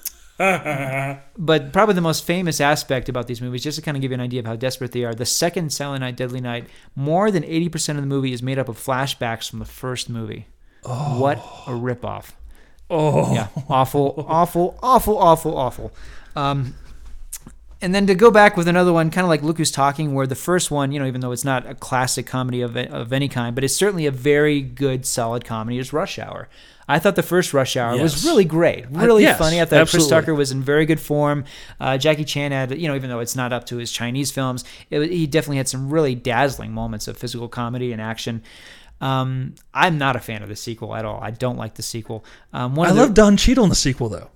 but 0.38 1.74
probably 1.74 1.96
the 1.96 2.02
most 2.02 2.24
famous 2.24 2.62
aspect 2.62 3.10
about 3.10 3.28
these 3.28 3.42
movies, 3.42 3.64
just 3.64 3.78
to 3.78 3.82
kind 3.82 3.98
of 3.98 4.02
give 4.02 4.12
you 4.12 4.16
an 4.16 4.22
idea 4.22 4.40
of 4.40 4.46
how 4.46 4.56
desperate 4.56 4.94
they 4.94 5.04
are, 5.04 5.14
the 5.14 5.26
second 5.26 5.72
Silent 5.74 6.02
Night, 6.02 6.16
Deadly 6.16 6.40
Night, 6.40 6.68
more 6.96 7.30
than 7.30 7.44
80% 7.44 7.90
of 7.90 8.02
the 8.02 8.08
movie 8.08 8.32
is 8.32 8.42
made 8.42 8.58
up 8.58 8.70
of 8.70 8.78
flashbacks 8.78 9.50
from 9.50 9.60
the 9.60 9.66
first 9.66 10.10
movie. 10.10 10.48
What 10.84 11.38
a 11.68 11.72
ripoff. 11.72 12.32
Oh, 12.90 13.34
Yeah, 13.34 13.48
awful, 13.70 14.26
awful, 14.28 14.78
awful, 14.82 15.18
awful, 15.18 15.58
awful. 15.58 15.92
Um, 16.36 16.76
and 17.82 17.96
then 17.96 18.08
to 18.08 18.16
go 18.16 18.30
back 18.30 18.58
with 18.58 18.68
another 18.68 18.92
one, 18.92 19.10
kind 19.10 19.24
of 19.24 19.30
like 19.30 19.42
Look 19.42 19.58
Who's 19.58 19.72
Talking, 19.72 20.14
where 20.14 20.28
the 20.28 20.36
first 20.36 20.70
one, 20.70 20.92
you 20.92 21.00
know, 21.00 21.06
even 21.06 21.22
though 21.22 21.32
it's 21.32 21.46
not 21.46 21.66
a 21.66 21.76
classic 21.76 22.26
comedy 22.26 22.62
of, 22.62 22.76
of 22.76 23.14
any 23.14 23.30
kind, 23.30 23.56
but 23.56 23.64
it's 23.64 23.76
certainly 23.76 24.06
a 24.06 24.12
very 24.12 24.62
good, 24.62 25.06
solid 25.06 25.46
comedy, 25.46 25.78
is 25.78 25.94
Rush 25.94 26.20
Hour. 26.20 26.50
I 26.90 26.98
thought 26.98 27.16
the 27.16 27.24
first 27.24 27.54
Rush 27.54 27.78
Hour 27.78 28.02
was 28.02 28.26
really 28.26 28.46
great, 28.46 28.90
really 28.90 29.22
yes, 29.22 29.38
funny. 29.38 29.62
I 29.62 29.66
thought 29.66 29.88
Chris. 29.88 30.08
Tucker 30.08 30.34
was 30.34 30.52
in 30.52 30.64
very 30.64 30.88
good 30.88 31.00
form. 31.00 31.46
Uh, 31.80 32.00
Jackie 32.00 32.26
Chan 32.26 32.52
had, 32.52 32.76
you 32.78 32.88
know, 32.88 32.96
even 32.96 33.12
though 33.12 33.20
it's 33.20 33.36
not 33.36 33.54
up 33.54 33.68
to 33.68 33.78
his 33.78 33.92
Chinese 33.92 34.32
films, 34.32 34.66
it, 34.90 35.12
he 35.12 35.28
definitely 35.28 35.58
had 35.58 35.70
some 35.70 35.92
really 35.92 36.16
dazzling 36.16 36.72
moments 36.72 37.08
of 37.08 37.16
physical 37.16 37.48
comedy 37.48 37.92
and 37.92 38.02
action. 38.02 38.42
Um, 39.02 39.56
I'm 39.74 39.98
not 39.98 40.16
a 40.16 40.20
fan 40.20 40.44
of 40.44 40.50
the 40.50 40.56
sequel 40.56 40.96
at 40.96 41.06
all. 41.06 41.20
I 41.22 41.32
don't 41.32 41.58
like 41.58 41.76
the 41.76 41.84
sequel. 41.84 42.26
Um, 42.54 42.76
one 42.76 42.88
I 42.88 42.92
love 42.92 43.14
Don 43.14 43.38
Cheadle 43.38 43.64
in 43.64 43.70
the 43.70 43.76
sequel 43.76 44.10
though. 44.10 44.30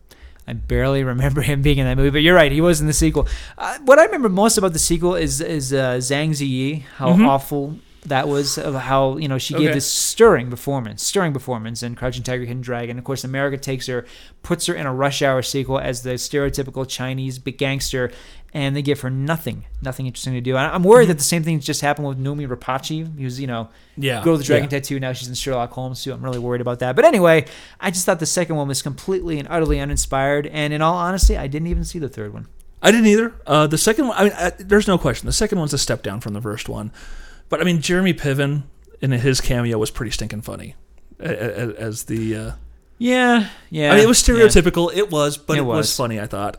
I 0.47 0.53
barely 0.53 1.03
remember 1.03 1.41
him 1.51 1.61
being 1.61 1.77
in 1.77 1.85
that 1.85 1.97
movie, 1.97 2.09
but 2.09 2.21
you're 2.21 2.35
right. 2.35 2.51
He 2.51 2.61
was 2.61 2.81
in 2.81 2.87
the 2.87 2.93
sequel. 2.93 3.27
Uh, 3.57 3.77
what 3.79 3.99
I 3.99 4.05
remember 4.05 4.29
most 4.29 4.57
about 4.57 4.73
the 4.73 4.79
sequel 4.79 5.15
is 5.15 5.41
is 5.41 5.73
uh, 5.73 5.95
Zhang 5.97 6.31
Ziyi, 6.31 6.83
how 6.97 7.09
awful 7.09 7.77
that 8.05 8.27
was, 8.27 8.55
how 8.55 9.17
you 9.17 9.27
know 9.27 9.37
she 9.37 9.53
gave 9.53 9.73
this 9.73 9.89
stirring 9.89 10.49
performance, 10.49 11.03
stirring 11.03 11.33
performance 11.33 11.83
in 11.83 11.95
Crouching 11.95 12.23
Tiger, 12.23 12.45
Hidden 12.45 12.61
Dragon. 12.61 12.97
Of 12.97 13.03
course, 13.03 13.23
America 13.23 13.57
takes 13.57 13.87
her, 13.87 14.05
puts 14.41 14.65
her 14.65 14.73
in 14.73 14.85
a 14.85 14.93
Rush 14.93 15.21
Hour 15.21 15.41
sequel 15.41 15.79
as 15.79 16.03
the 16.03 16.11
stereotypical 16.11 16.87
Chinese 16.87 17.39
big 17.39 17.57
gangster, 17.57 18.11
and 18.53 18.75
they 18.75 18.81
give 18.81 19.01
her 19.01 19.09
nothing, 19.09 19.65
nothing 19.81 20.05
interesting 20.05 20.33
to 20.33 20.41
do. 20.41 20.57
And 20.57 20.71
I'm 20.71 20.83
worried 20.83 21.09
that 21.09 21.17
the 21.17 21.23
same 21.23 21.43
thing 21.43 21.59
just 21.59 21.81
happened 21.81 22.07
with 22.07 22.19
Noomi 22.19 22.47
Rapace, 22.47 23.17
who's 23.17 23.39
you 23.39 23.47
know 23.47 23.69
Yeah, 23.95 24.23
girl 24.23 24.33
with 24.33 24.41
the 24.41 24.47
dragon 24.47 24.65
yeah. 24.65 24.79
tattoo. 24.79 24.99
Now 24.99 25.13
she's 25.13 25.29
in 25.29 25.35
Sherlock 25.35 25.71
Holmes 25.71 26.03
too. 26.03 26.13
I'm 26.13 26.23
really 26.23 26.39
worried 26.39 26.61
about 26.61 26.79
that. 26.79 26.95
But 26.95 27.05
anyway, 27.05 27.45
I 27.79 27.89
just 27.91 28.05
thought 28.05 28.19
the 28.19 28.25
second 28.25 28.55
one 28.55 28.67
was 28.67 28.81
completely 28.81 29.39
and 29.39 29.47
utterly 29.49 29.79
uninspired. 29.79 30.47
And 30.47 30.73
in 30.73 30.81
all 30.81 30.95
honesty, 30.95 31.37
I 31.37 31.47
didn't 31.47 31.67
even 31.67 31.83
see 31.83 31.99
the 31.99 32.09
third 32.09 32.33
one. 32.33 32.47
I 32.81 32.91
didn't 32.91 33.07
either. 33.07 33.33
Uh, 33.47 33.65
the 33.65 33.77
second 33.77 34.09
one, 34.09 34.17
I 34.17 34.23
mean, 34.25 34.33
I, 34.35 34.49
there's 34.59 34.89
no 34.89 34.97
question. 34.97 35.25
The 35.25 35.31
second 35.31 35.57
one's 35.57 35.73
a 35.73 35.77
step 35.77 36.03
down 36.03 36.19
from 36.19 36.33
the 36.33 36.41
first 36.41 36.67
one, 36.67 36.91
but 37.53 37.61
I 37.61 37.65
mean, 37.65 37.81
Jeremy 37.81 38.13
Piven 38.15 38.63
in 38.99 39.11
his 39.11 39.39
cameo 39.39 39.77
was 39.77 39.91
pretty 39.91 40.09
stinking 40.11 40.41
funny 40.41 40.73
as 41.19 42.05
the. 42.05 42.35
Uh, 42.35 42.51
Yeah, 42.97 43.49
yeah. 43.69 43.91
I 43.91 43.95
mean, 43.95 44.03
it 44.03 44.07
was 44.07 44.27
yeah. 44.27 44.35
stereotypical. 44.35 44.91
It 44.95 45.11
was, 45.11 45.37
but 45.37 45.57
It 45.57 45.59
it, 45.59 45.63
was. 45.65 45.77
was. 45.77 45.95
funny. 45.95 46.19
I 46.19 46.25
thought. 46.25 46.57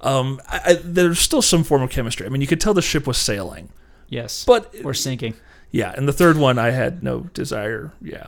Um, 0.00 0.40
I, 0.48 0.60
I, 0.66 0.72
there's 0.82 1.20
still 1.20 1.42
some 1.42 1.62
form 1.62 1.82
of 1.82 1.90
chemistry. 1.90 2.26
I 2.26 2.28
mean, 2.28 2.40
you 2.40 2.48
could 2.48 2.60
tell 2.60 2.74
the 2.74 2.82
ship 2.82 3.06
was 3.06 3.18
sailing, 3.18 3.68
Yes, 4.08 4.44
but 4.44 4.74
we're 4.82 4.94
sinking. 4.94 5.34
yeah. 5.70 5.94
And 5.96 6.08
the 6.08 6.12
third 6.12 6.36
one, 6.36 6.58
I 6.58 6.70
had 6.70 7.04
no 7.04 7.20
desire. 7.34 7.92
Yeah. 8.02 8.26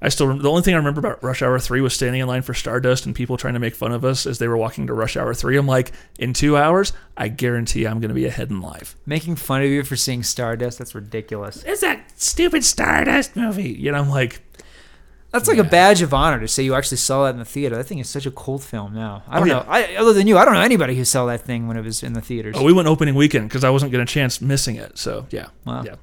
I 0.00 0.08
still 0.10 0.36
the 0.36 0.48
only 0.48 0.62
thing 0.62 0.74
I 0.74 0.76
remember 0.76 1.00
about 1.00 1.22
Rush 1.24 1.42
Hour 1.42 1.58
Three 1.58 1.80
was 1.80 1.92
standing 1.92 2.20
in 2.20 2.28
line 2.28 2.42
for 2.42 2.54
Stardust 2.54 3.04
and 3.06 3.14
people 3.14 3.36
trying 3.36 3.54
to 3.54 3.60
make 3.60 3.74
fun 3.74 3.92
of 3.92 4.04
us 4.04 4.26
as 4.26 4.38
they 4.38 4.46
were 4.46 4.56
walking 4.56 4.86
to 4.86 4.94
Rush 4.94 5.16
Hour 5.16 5.34
Three. 5.34 5.56
I'm 5.56 5.66
like, 5.66 5.92
in 6.18 6.32
two 6.32 6.56
hours, 6.56 6.92
I 7.16 7.28
guarantee 7.28 7.84
I'm 7.86 7.98
going 7.98 8.10
to 8.10 8.14
be 8.14 8.26
ahead 8.26 8.50
in 8.50 8.60
life. 8.60 8.96
Making 9.06 9.34
fun 9.36 9.62
of 9.62 9.68
you 9.68 9.82
for 9.82 9.96
seeing 9.96 10.22
Stardust. 10.22 10.78
That's 10.78 10.94
ridiculous. 10.94 11.64
It's 11.64 11.80
that 11.80 12.12
stupid 12.20 12.62
Stardust 12.64 13.34
movie. 13.34 13.70
You 13.70 13.90
know, 13.92 13.98
I'm 13.98 14.08
like, 14.08 14.40
That's 15.32 15.48
like 15.48 15.58
a 15.58 15.64
badge 15.64 16.00
of 16.00 16.14
honor 16.14 16.40
to 16.40 16.48
say 16.48 16.62
you 16.62 16.74
actually 16.74 16.96
saw 16.96 17.24
that 17.24 17.30
in 17.30 17.38
the 17.38 17.44
theater. 17.44 17.76
That 17.76 17.84
thing 17.84 17.98
is 17.98 18.08
such 18.08 18.24
a 18.24 18.30
cult 18.30 18.62
film 18.62 18.94
now. 18.94 19.24
I 19.28 19.36
oh, 19.36 19.38
don't 19.40 19.48
yeah. 19.48 19.54
know. 19.54 19.64
I, 19.68 19.96
other 19.96 20.12
than 20.14 20.26
you, 20.26 20.38
I 20.38 20.44
don't 20.44 20.54
know 20.54 20.60
anybody 20.60 20.96
who 20.96 21.04
saw 21.04 21.26
that 21.26 21.42
thing 21.42 21.68
when 21.68 21.76
it 21.76 21.82
was 21.84 22.02
in 22.02 22.14
the 22.14 22.22
theaters. 22.22 22.54
Oh, 22.56 22.62
we 22.64 22.72
went 22.72 22.88
opening 22.88 23.14
weekend 23.14 23.48
because 23.48 23.62
I 23.64 23.70
wasn't 23.70 23.90
getting 23.90 24.04
a 24.04 24.06
chance 24.06 24.40
missing 24.40 24.76
it. 24.76 24.96
So 24.96 25.26
yeah, 25.30 25.48
Wow. 25.66 25.82
yeah. 25.84 25.96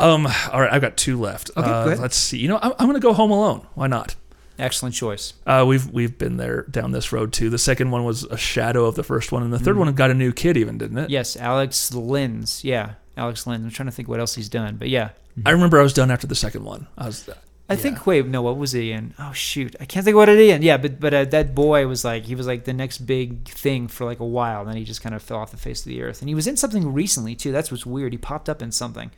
Um, 0.00 0.26
all 0.52 0.60
right, 0.60 0.72
I've 0.72 0.80
got 0.80 0.96
two 0.96 1.20
left. 1.20 1.50
Okay, 1.56 1.68
uh. 1.70 1.96
Let's 1.96 2.16
see. 2.16 2.38
You 2.38 2.48
know, 2.48 2.58
I'm, 2.62 2.72
I'm 2.78 2.86
going 2.86 2.94
to 2.94 3.00
go 3.00 3.12
Home 3.12 3.30
Alone. 3.30 3.66
Why 3.74 3.86
not? 3.86 4.14
Excellent 4.58 4.94
choice. 4.94 5.32
Uh, 5.46 5.64
we've 5.66 5.90
we've 5.90 6.18
been 6.18 6.36
there 6.36 6.62
down 6.62 6.92
this 6.92 7.12
road 7.12 7.32
too. 7.32 7.48
The 7.48 7.58
second 7.58 7.90
one 7.90 8.04
was 8.04 8.24
a 8.24 8.36
shadow 8.36 8.84
of 8.84 8.94
the 8.94 9.02
first 9.02 9.32
one, 9.32 9.42
and 9.42 9.52
the 9.52 9.58
third 9.58 9.76
Mm. 9.76 9.80
one 9.80 9.94
got 9.94 10.10
a 10.10 10.14
new 10.14 10.32
kid, 10.32 10.56
even 10.58 10.76
didn't 10.76 10.98
it? 10.98 11.08
Yes, 11.10 11.34
Alex 11.36 11.94
Linz. 11.94 12.62
Yeah, 12.62 12.92
Alex 13.16 13.46
Linz. 13.46 13.64
I'm 13.64 13.70
trying 13.70 13.86
to 13.86 13.92
think 13.92 14.08
what 14.08 14.20
else 14.20 14.34
he's 14.34 14.50
done, 14.50 14.76
but 14.76 14.90
yeah. 14.90 15.10
I 15.46 15.50
remember 15.52 15.80
I 15.80 15.82
was 15.82 15.94
done 15.94 16.10
after 16.10 16.26
the 16.26 16.34
second 16.34 16.64
one. 16.64 16.88
I 16.98 17.06
was. 17.06 17.28
I 17.70 17.76
think. 17.76 18.06
Wait, 18.06 18.26
no. 18.26 18.42
What 18.42 18.58
was 18.58 18.72
he 18.72 18.92
in? 18.92 19.14
Oh 19.18 19.32
shoot, 19.32 19.74
I 19.80 19.86
can't 19.86 20.04
think 20.04 20.16
what 20.16 20.28
it 20.28 20.38
in. 20.38 20.60
Yeah, 20.60 20.76
but 20.76 21.00
but 21.00 21.14
uh, 21.14 21.24
that 21.26 21.54
boy 21.54 21.86
was 21.86 22.04
like 22.04 22.24
he 22.24 22.34
was 22.34 22.46
like 22.46 22.64
the 22.64 22.74
next 22.74 22.98
big 22.98 23.48
thing 23.48 23.88
for 23.88 24.04
like 24.04 24.20
a 24.20 24.26
while. 24.26 24.60
and 24.60 24.68
Then 24.68 24.76
he 24.76 24.84
just 24.84 25.00
kind 25.02 25.14
of 25.14 25.22
fell 25.22 25.38
off 25.38 25.52
the 25.52 25.56
face 25.56 25.80
of 25.80 25.86
the 25.86 26.02
earth. 26.02 26.20
And 26.20 26.28
he 26.28 26.34
was 26.34 26.46
in 26.46 26.58
something 26.58 26.92
recently 26.92 27.34
too. 27.34 27.50
That's 27.52 27.70
what's 27.70 27.86
weird. 27.86 28.12
He 28.12 28.18
popped 28.18 28.48
up 28.50 28.60
in 28.60 28.72
something. 28.72 29.10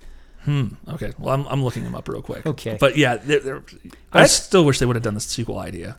Hmm. 0.44 0.69
Okay. 0.89 1.12
Well, 1.19 1.35
I'm, 1.35 1.47
I'm 1.47 1.62
looking 1.62 1.85
them 1.85 1.94
up 1.94 2.09
real 2.09 2.23
quick. 2.23 2.47
Okay. 2.47 2.77
But 2.81 2.97
yeah, 2.97 3.16
they're, 3.16 3.40
they're, 3.40 3.62
I 4.12 4.27
still 4.27 4.64
wish 4.64 4.78
they 4.78 4.86
would 4.86 4.97
have 4.97 5.02
done 5.02 5.14
the 5.14 5.20
sequel 5.20 5.59
idea. 5.59 5.98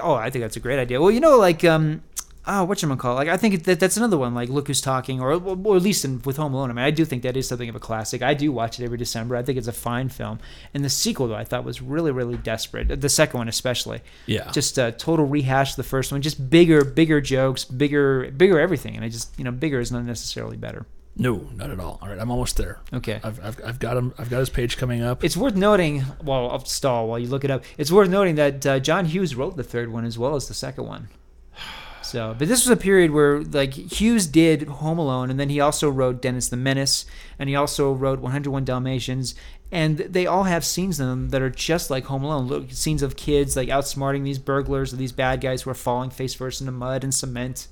Oh, 0.00 0.14
I 0.14 0.30
think 0.30 0.42
that's 0.42 0.56
a 0.56 0.60
great 0.60 0.78
idea. 0.78 1.00
Well, 1.00 1.10
you 1.10 1.20
know, 1.20 1.36
like 1.38 1.64
um, 1.64 2.02
oh, 2.46 2.64
what 2.64 2.82
you 2.82 2.96
call? 2.96 3.14
Like, 3.14 3.28
I 3.28 3.36
think 3.36 3.64
that 3.64 3.80
that's 3.80 3.96
another 3.96 4.18
one. 4.18 4.34
Like, 4.34 4.48
look 4.48 4.66
who's 4.66 4.80
talking, 4.80 5.20
or, 5.20 5.32
or 5.32 5.76
at 5.76 5.82
least 5.82 6.04
in, 6.04 6.20
with 6.22 6.36
Home 6.36 6.54
Alone. 6.54 6.70
I 6.70 6.72
mean, 6.72 6.84
I 6.84 6.90
do 6.90 7.04
think 7.04 7.22
that 7.22 7.36
is 7.36 7.48
something 7.48 7.68
of 7.68 7.74
a 7.74 7.80
classic. 7.80 8.22
I 8.22 8.34
do 8.34 8.52
watch 8.52 8.78
it 8.78 8.84
every 8.84 8.98
December. 8.98 9.36
I 9.36 9.42
think 9.42 9.58
it's 9.58 9.68
a 9.68 9.72
fine 9.72 10.08
film. 10.08 10.38
And 10.72 10.84
the 10.84 10.90
sequel, 10.90 11.28
though, 11.28 11.34
I 11.34 11.44
thought 11.44 11.64
was 11.64 11.80
really, 11.80 12.10
really 12.10 12.36
desperate. 12.36 13.00
The 13.00 13.08
second 13.08 13.38
one, 13.38 13.48
especially. 13.48 14.00
Yeah. 14.26 14.50
Just 14.52 14.78
a 14.78 14.92
total 14.92 15.26
rehash 15.26 15.70
of 15.70 15.76
the 15.76 15.82
first 15.82 16.12
one. 16.12 16.22
Just 16.22 16.50
bigger, 16.50 16.84
bigger 16.84 17.20
jokes, 17.20 17.64
bigger, 17.64 18.30
bigger 18.30 18.60
everything. 18.60 18.96
And 18.96 19.04
I 19.04 19.08
just, 19.08 19.36
you 19.38 19.44
know, 19.44 19.52
bigger 19.52 19.80
is 19.80 19.90
not 19.90 20.04
necessarily 20.04 20.56
better. 20.56 20.86
No, 21.16 21.48
not 21.54 21.70
at 21.70 21.78
all. 21.78 21.98
All 22.02 22.08
right, 22.08 22.18
I'm 22.18 22.30
almost 22.30 22.56
there. 22.56 22.80
Okay. 22.92 23.20
I've, 23.22 23.42
I've, 23.44 23.60
I've 23.64 23.78
got 23.78 23.96
him. 23.96 24.12
I've 24.18 24.30
got 24.30 24.40
his 24.40 24.50
page 24.50 24.76
coming 24.76 25.02
up. 25.02 25.22
It's 25.22 25.36
worth 25.36 25.54
noting, 25.54 26.04
well, 26.22 26.50
I'll 26.50 26.64
stall 26.64 27.08
while 27.08 27.18
you 27.18 27.28
look 27.28 27.44
it 27.44 27.50
up. 27.50 27.64
It's 27.78 27.92
worth 27.92 28.08
noting 28.08 28.34
that 28.34 28.66
uh, 28.66 28.80
John 28.80 29.04
Hughes 29.04 29.34
wrote 29.36 29.56
the 29.56 29.62
third 29.62 29.92
one 29.92 30.04
as 30.04 30.18
well 30.18 30.34
as 30.34 30.48
the 30.48 30.54
second 30.54 30.86
one. 30.86 31.08
So, 32.02 32.36
but 32.38 32.48
this 32.48 32.64
was 32.64 32.70
a 32.70 32.76
period 32.76 33.10
where 33.10 33.40
like 33.40 33.72
Hughes 33.72 34.26
did 34.26 34.68
Home 34.68 34.98
Alone, 34.98 35.30
and 35.30 35.40
then 35.40 35.48
he 35.48 35.58
also 35.58 35.88
wrote 35.88 36.20
Dennis 36.20 36.48
the 36.48 36.56
Menace, 36.56 37.06
and 37.38 37.48
he 37.48 37.56
also 37.56 37.92
wrote 37.92 38.20
101 38.20 38.62
Dalmatians, 38.64 39.34
and 39.72 39.96
they 39.98 40.26
all 40.26 40.44
have 40.44 40.66
scenes 40.66 41.00
in 41.00 41.06
them 41.06 41.30
that 41.30 41.40
are 41.40 41.50
just 41.50 41.90
like 41.90 42.04
Home 42.04 42.22
Alone. 42.22 42.46
Look, 42.46 42.70
scenes 42.70 43.02
of 43.02 43.16
kids 43.16 43.56
like 43.56 43.70
outsmarting 43.70 44.22
these 44.22 44.38
burglars 44.38 44.92
or 44.92 44.96
these 44.96 45.12
bad 45.12 45.40
guys 45.40 45.62
who 45.62 45.70
are 45.70 45.74
falling 45.74 46.10
face 46.10 46.34
first 46.34 46.60
into 46.60 46.72
mud 46.72 47.02
and 47.02 47.12
cement. 47.12 47.68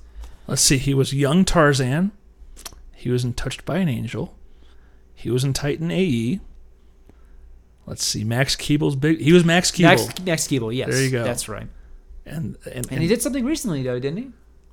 Let's 0.47 0.63
see. 0.63 0.77
He 0.77 0.95
was 0.95 1.13
young 1.13 1.45
Tarzan. 1.45 2.11
He 3.03 3.09
was 3.09 3.25
in 3.25 3.33
Touched 3.33 3.65
by 3.65 3.79
an 3.79 3.89
Angel. 3.89 4.33
He 5.13 5.29
was 5.29 5.43
in 5.43 5.51
Titan 5.51 5.91
AE. 5.91 6.39
Let's 7.85 8.05
see. 8.05 8.23
Max 8.23 8.55
Keeble's 8.55 8.95
big. 8.95 9.19
He 9.19 9.33
was 9.33 9.43
Max 9.43 9.71
Keeble. 9.71 10.07
Max, 10.07 10.21
Max 10.25 10.47
Keeble, 10.47 10.73
yes, 10.73 10.89
There 10.89 11.03
you 11.03 11.11
go. 11.11 11.25
That's 11.25 11.49
right. 11.49 11.67
and 12.25 12.55
and, 12.71 12.89
And 12.89 13.01
he 13.01 13.07
did 13.09 13.21
something 13.21 13.43
recently 13.43 13.83
though, 13.83 13.99
didn't 13.99 14.19
he? 14.19 14.29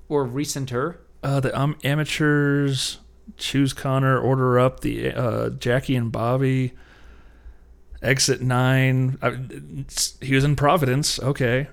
Or 0.08 0.24
recenter. 0.28 0.98
uh, 1.24 1.40
the 1.40 1.58
um, 1.58 1.76
amateurs 1.82 2.98
choose 3.36 3.72
Connor, 3.72 4.16
order 4.18 4.60
up 4.60 4.78
the 4.80 5.10
uh, 5.12 5.50
Jackie 5.50 5.96
and 5.96 6.12
Bobby. 6.12 6.72
Exit 8.00 8.40
nine. 8.40 9.18
I, 9.20 9.36
he 10.24 10.34
was 10.36 10.44
in 10.44 10.54
Providence. 10.54 11.18
Okay, 11.20 11.66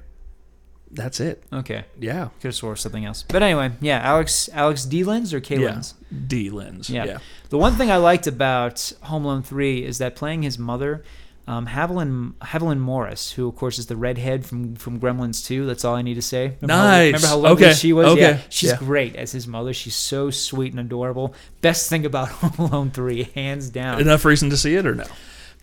that's 0.92 1.20
it. 1.20 1.44
Okay. 1.52 1.86
Yeah, 2.00 2.30
Could 2.42 2.50
have 2.50 2.56
swore 2.56 2.76
something 2.76 3.06
else. 3.06 3.24
But 3.28 3.44
anyway, 3.44 3.72
yeah, 3.82 4.00
Alex 4.00 4.50
Alex 4.54 4.86
D 4.86 5.04
Lens 5.04 5.34
or 5.34 5.40
K 5.40 5.60
yeah. 5.60 5.68
Lens? 5.68 5.94
D 6.28 6.50
lens. 6.50 6.90
Yeah. 6.90 7.06
yeah. 7.06 7.18
The 7.50 7.58
one 7.58 7.74
thing 7.74 7.92
I 7.92 7.98
liked 7.98 8.28
about 8.28 8.92
Home 9.04 9.26
Alone 9.26 9.44
3 9.44 9.84
is 9.84 9.98
that 10.00 10.16
playing 10.16 10.44
his 10.44 10.58
mother, 10.58 11.04
um, 11.48 11.66
Haviland, 11.68 12.34
Haviland 12.42 12.80
Morris, 12.80 13.32
who 13.32 13.48
of 13.48 13.56
course 13.56 13.80
is 13.80 13.88
the 13.88 13.96
redhead 13.96 14.46
from, 14.46 14.76
from 14.76 15.00
Gremlins 15.00 15.46
2. 15.46 15.66
That's 15.66 15.86
all 15.86 15.96
I 15.96 16.02
need 16.02 16.16
to 16.16 16.22
say. 16.22 16.56
Remember 16.62 16.74
How, 16.74 16.84
Nice. 16.90 17.06
remember 17.08 17.28
how 17.28 17.38
lovely 17.38 17.66
Okay. 17.66 17.74
she 17.74 17.94
was? 17.94 18.08
Okay. 18.08 18.22
Yeah, 18.22 18.40
she's 18.50 18.70
Yeah. 18.72 18.78
great 18.78 19.16
as 19.16 19.32
his 19.32 19.48
mother. 19.48 19.74
She's 19.74 19.96
so 19.96 20.30
sweet 20.30 20.72
and 20.74 20.80
adorable. 20.80 21.34
Best 21.62 21.90
thing 21.90 22.06
about 22.06 22.28
Home 22.42 22.68
Alone 22.72 22.92
3, 22.92 23.24
hands 23.36 23.70
down. 23.70 24.00
Enough 24.02 24.26
reason 24.26 24.50
to 24.50 24.58
see 24.58 24.76
it 24.76 24.86
or 24.86 24.96
no? 24.96 25.06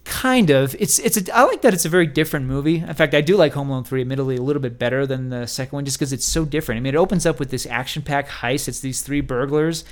Kind 0.05 0.51
of. 0.51 0.77
It's 0.79 0.99
it's 0.99 1.17
a, 1.17 1.37
I 1.37 1.45
like 1.45 1.63
that 1.63 1.73
it's 1.73 1.87
a 1.87 1.89
very 1.89 2.07
different 2.07 2.47
movie. 2.47 2.77
In 2.77 2.95
fact, 2.95 3.15
I 3.15 3.23
do 3.23 3.37
like 3.37 3.55
Home 3.55 3.71
Alone 3.71 3.85
3 3.85 4.03
admittedly 4.03 4.37
a 4.37 4.43
little 4.43 4.61
bit 4.61 4.79
better 4.79 5.07
than 5.07 5.31
the 5.31 5.47
second 5.47 5.77
one 5.77 5.85
just 5.87 5.99
because 5.99 6.13
it's 6.13 6.27
so 6.27 6.45
different. 6.45 6.79
I 6.79 6.81
mean, 6.83 6.95
it 6.95 6.99
opens 6.99 7.25
up 7.25 7.39
with 7.39 7.51
this 7.51 7.67
action-packed 7.67 8.29
heist. 8.29 8.69
It's 8.69 8.81
these 8.81 9.01
three 9.01 9.23
burglars. 9.23 9.85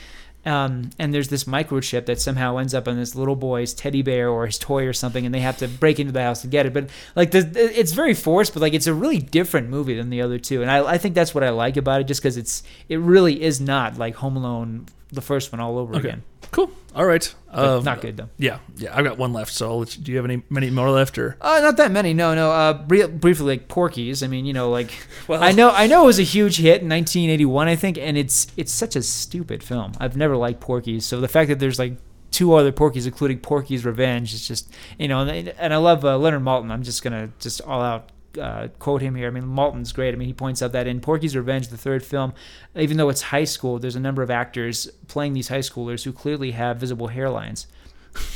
Um, 0.44 0.90
and 0.98 1.14
there's 1.14 1.28
this 1.28 1.44
microchip 1.44 2.06
that 2.06 2.20
somehow 2.20 2.56
ends 2.56 2.74
up 2.74 2.88
on 2.88 2.96
this 2.96 3.14
little 3.14 3.36
boy's 3.36 3.72
teddy 3.72 4.02
bear 4.02 4.28
or 4.28 4.46
his 4.46 4.58
toy 4.58 4.86
or 4.86 4.92
something, 4.92 5.24
and 5.24 5.34
they 5.34 5.40
have 5.40 5.58
to 5.58 5.68
break 5.68 6.00
into 6.00 6.12
the 6.12 6.22
house 6.22 6.42
to 6.42 6.48
get 6.48 6.66
it. 6.66 6.72
But 6.72 6.90
like, 7.14 7.30
the, 7.30 7.48
it's 7.78 7.92
very 7.92 8.12
forced, 8.12 8.52
but 8.52 8.60
like, 8.60 8.74
it's 8.74 8.88
a 8.88 8.94
really 8.94 9.18
different 9.18 9.68
movie 9.68 9.94
than 9.94 10.10
the 10.10 10.20
other 10.20 10.38
two, 10.38 10.60
and 10.60 10.70
I, 10.70 10.84
I 10.84 10.98
think 10.98 11.14
that's 11.14 11.32
what 11.32 11.44
I 11.44 11.50
like 11.50 11.76
about 11.76 12.00
it, 12.00 12.04
just 12.08 12.20
because 12.20 12.36
it's 12.36 12.64
it 12.88 12.98
really 12.98 13.40
is 13.40 13.60
not 13.60 13.98
like 13.98 14.16
Home 14.16 14.36
Alone, 14.36 14.86
the 15.12 15.20
first 15.20 15.52
one, 15.52 15.60
all 15.60 15.78
over 15.78 15.94
Okay. 15.96 16.08
again. 16.08 16.22
Cool. 16.50 16.70
All 16.94 17.04
right. 17.06 17.34
But 17.50 17.64
Um, 17.78 17.84
not 17.84 18.00
good 18.00 18.16
though. 18.16 18.28
Yeah, 18.38 18.58
yeah. 18.76 18.96
I've 18.96 19.04
got 19.04 19.16
one 19.18 19.32
left. 19.32 19.52
So, 19.52 19.70
I'll 19.70 19.78
let 19.78 19.96
you, 19.96 20.02
do 20.02 20.10
you 20.12 20.16
have 20.18 20.24
any 20.26 20.42
many 20.50 20.70
more 20.70 20.90
left 20.90 21.16
or? 21.18 21.36
Uh, 21.40 21.60
not 21.62 21.76
that 21.78 21.90
many. 21.90 22.12
No, 22.14 22.34
no. 22.34 22.50
Uh, 22.50 22.72
bri- 22.74 23.06
briefly, 23.06 23.46
like 23.46 23.68
Porky's. 23.68 24.22
I 24.22 24.26
mean, 24.26 24.44
you 24.44 24.52
know, 24.52 24.70
like 24.70 24.90
Well- 25.28 25.42
I 25.42 25.52
know, 25.52 25.70
I 25.70 25.86
know, 25.86 26.02
it 26.02 26.06
was 26.06 26.18
a 26.18 26.22
huge 26.24 26.56
hit 26.58 26.82
in 26.82 26.88
1981, 26.88 27.68
I 27.68 27.76
think, 27.76 27.96
and 27.98 28.16
it's 28.18 28.46
it's 28.56 28.72
such 28.72 28.96
a 28.96 29.02
stupid 29.02 29.62
film. 29.62 29.92
I've 29.98 30.16
never 30.16 30.36
liked 30.36 30.60
Porky's, 30.60 31.06
so 31.06 31.20
the 31.20 31.28
fact 31.28 31.48
that 31.48 31.58
there's 31.58 31.78
like 31.78 31.94
two 32.30 32.54
other 32.54 32.72
Porky's, 32.72 33.06
including 33.06 33.38
Porky's 33.40 33.84
Revenge, 33.84 34.32
is 34.34 34.46
just 34.48 34.70
you 34.98 35.08
know, 35.08 35.20
and, 35.20 35.48
and 35.58 35.72
I 35.74 35.76
love 35.78 36.04
uh, 36.04 36.16
Leonard 36.18 36.42
Maltin. 36.42 36.70
I'm 36.70 36.82
just 36.82 37.02
gonna 37.02 37.30
just 37.40 37.60
all 37.62 37.80
out. 37.82 38.10
Uh, 38.40 38.68
quote 38.78 39.02
him 39.02 39.14
here. 39.14 39.26
I 39.26 39.30
mean, 39.30 39.44
Maltin's 39.44 39.92
great. 39.92 40.14
I 40.14 40.16
mean, 40.16 40.26
he 40.28 40.32
points 40.32 40.62
out 40.62 40.72
that 40.72 40.86
in 40.86 41.00
Porky's 41.00 41.36
Revenge, 41.36 41.68
the 41.68 41.76
third 41.76 42.02
film, 42.04 42.32
even 42.74 42.96
though 42.96 43.08
it's 43.10 43.22
high 43.22 43.44
school, 43.44 43.78
there's 43.78 43.96
a 43.96 44.00
number 44.00 44.22
of 44.22 44.30
actors 44.30 44.88
playing 45.08 45.34
these 45.34 45.48
high 45.48 45.58
schoolers 45.58 46.04
who 46.04 46.12
clearly 46.12 46.52
have 46.52 46.78
visible 46.78 47.08
hairlines. 47.08 47.66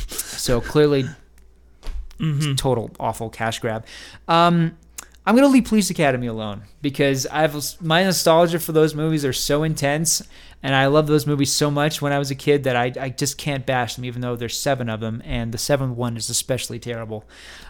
So 0.08 0.60
clearly, 0.60 1.04
Mm-hmm. 2.18 2.52
it's 2.52 2.62
total 2.62 2.90
awful 2.98 3.28
cash 3.28 3.58
grab. 3.58 3.84
Um, 4.26 4.78
I'm 5.26 5.34
gonna 5.34 5.48
leave 5.48 5.64
Police 5.64 5.90
Academy 5.90 6.26
alone 6.28 6.62
because 6.80 7.26
I've 7.26 7.54
my 7.82 8.04
nostalgia 8.04 8.58
for 8.58 8.72
those 8.72 8.94
movies 8.94 9.22
are 9.24 9.34
so 9.34 9.64
intense, 9.64 10.22
and 10.62 10.74
I 10.74 10.86
love 10.86 11.06
those 11.06 11.26
movies 11.26 11.52
so 11.52 11.70
much 11.70 12.02
when 12.02 12.12
I 12.12 12.18
was 12.18 12.30
a 12.30 12.34
kid 12.34 12.64
that 12.64 12.76
I, 12.76 12.92
I 12.98 13.08
just 13.10 13.38
can't 13.38 13.64
bash 13.66 13.94
them, 13.94 14.04
even 14.04 14.20
though 14.20 14.36
there's 14.36 14.58
seven 14.58 14.88
of 14.88 15.00
them, 15.00 15.22
and 15.24 15.52
the 15.52 15.58
seventh 15.58 15.96
one 15.96 16.16
is 16.16 16.28
especially 16.28 16.78
terrible. 16.78 17.24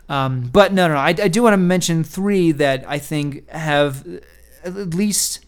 Um, 0.08 0.48
but 0.52 0.72
no, 0.72 0.88
no, 0.88 0.96
I, 0.96 1.08
I 1.08 1.28
do 1.28 1.42
want 1.42 1.54
to 1.54 1.58
mention 1.58 2.04
three 2.04 2.52
that 2.52 2.88
I 2.88 2.98
think 2.98 3.48
have 3.50 4.06
at 4.64 4.94
least 4.94 5.44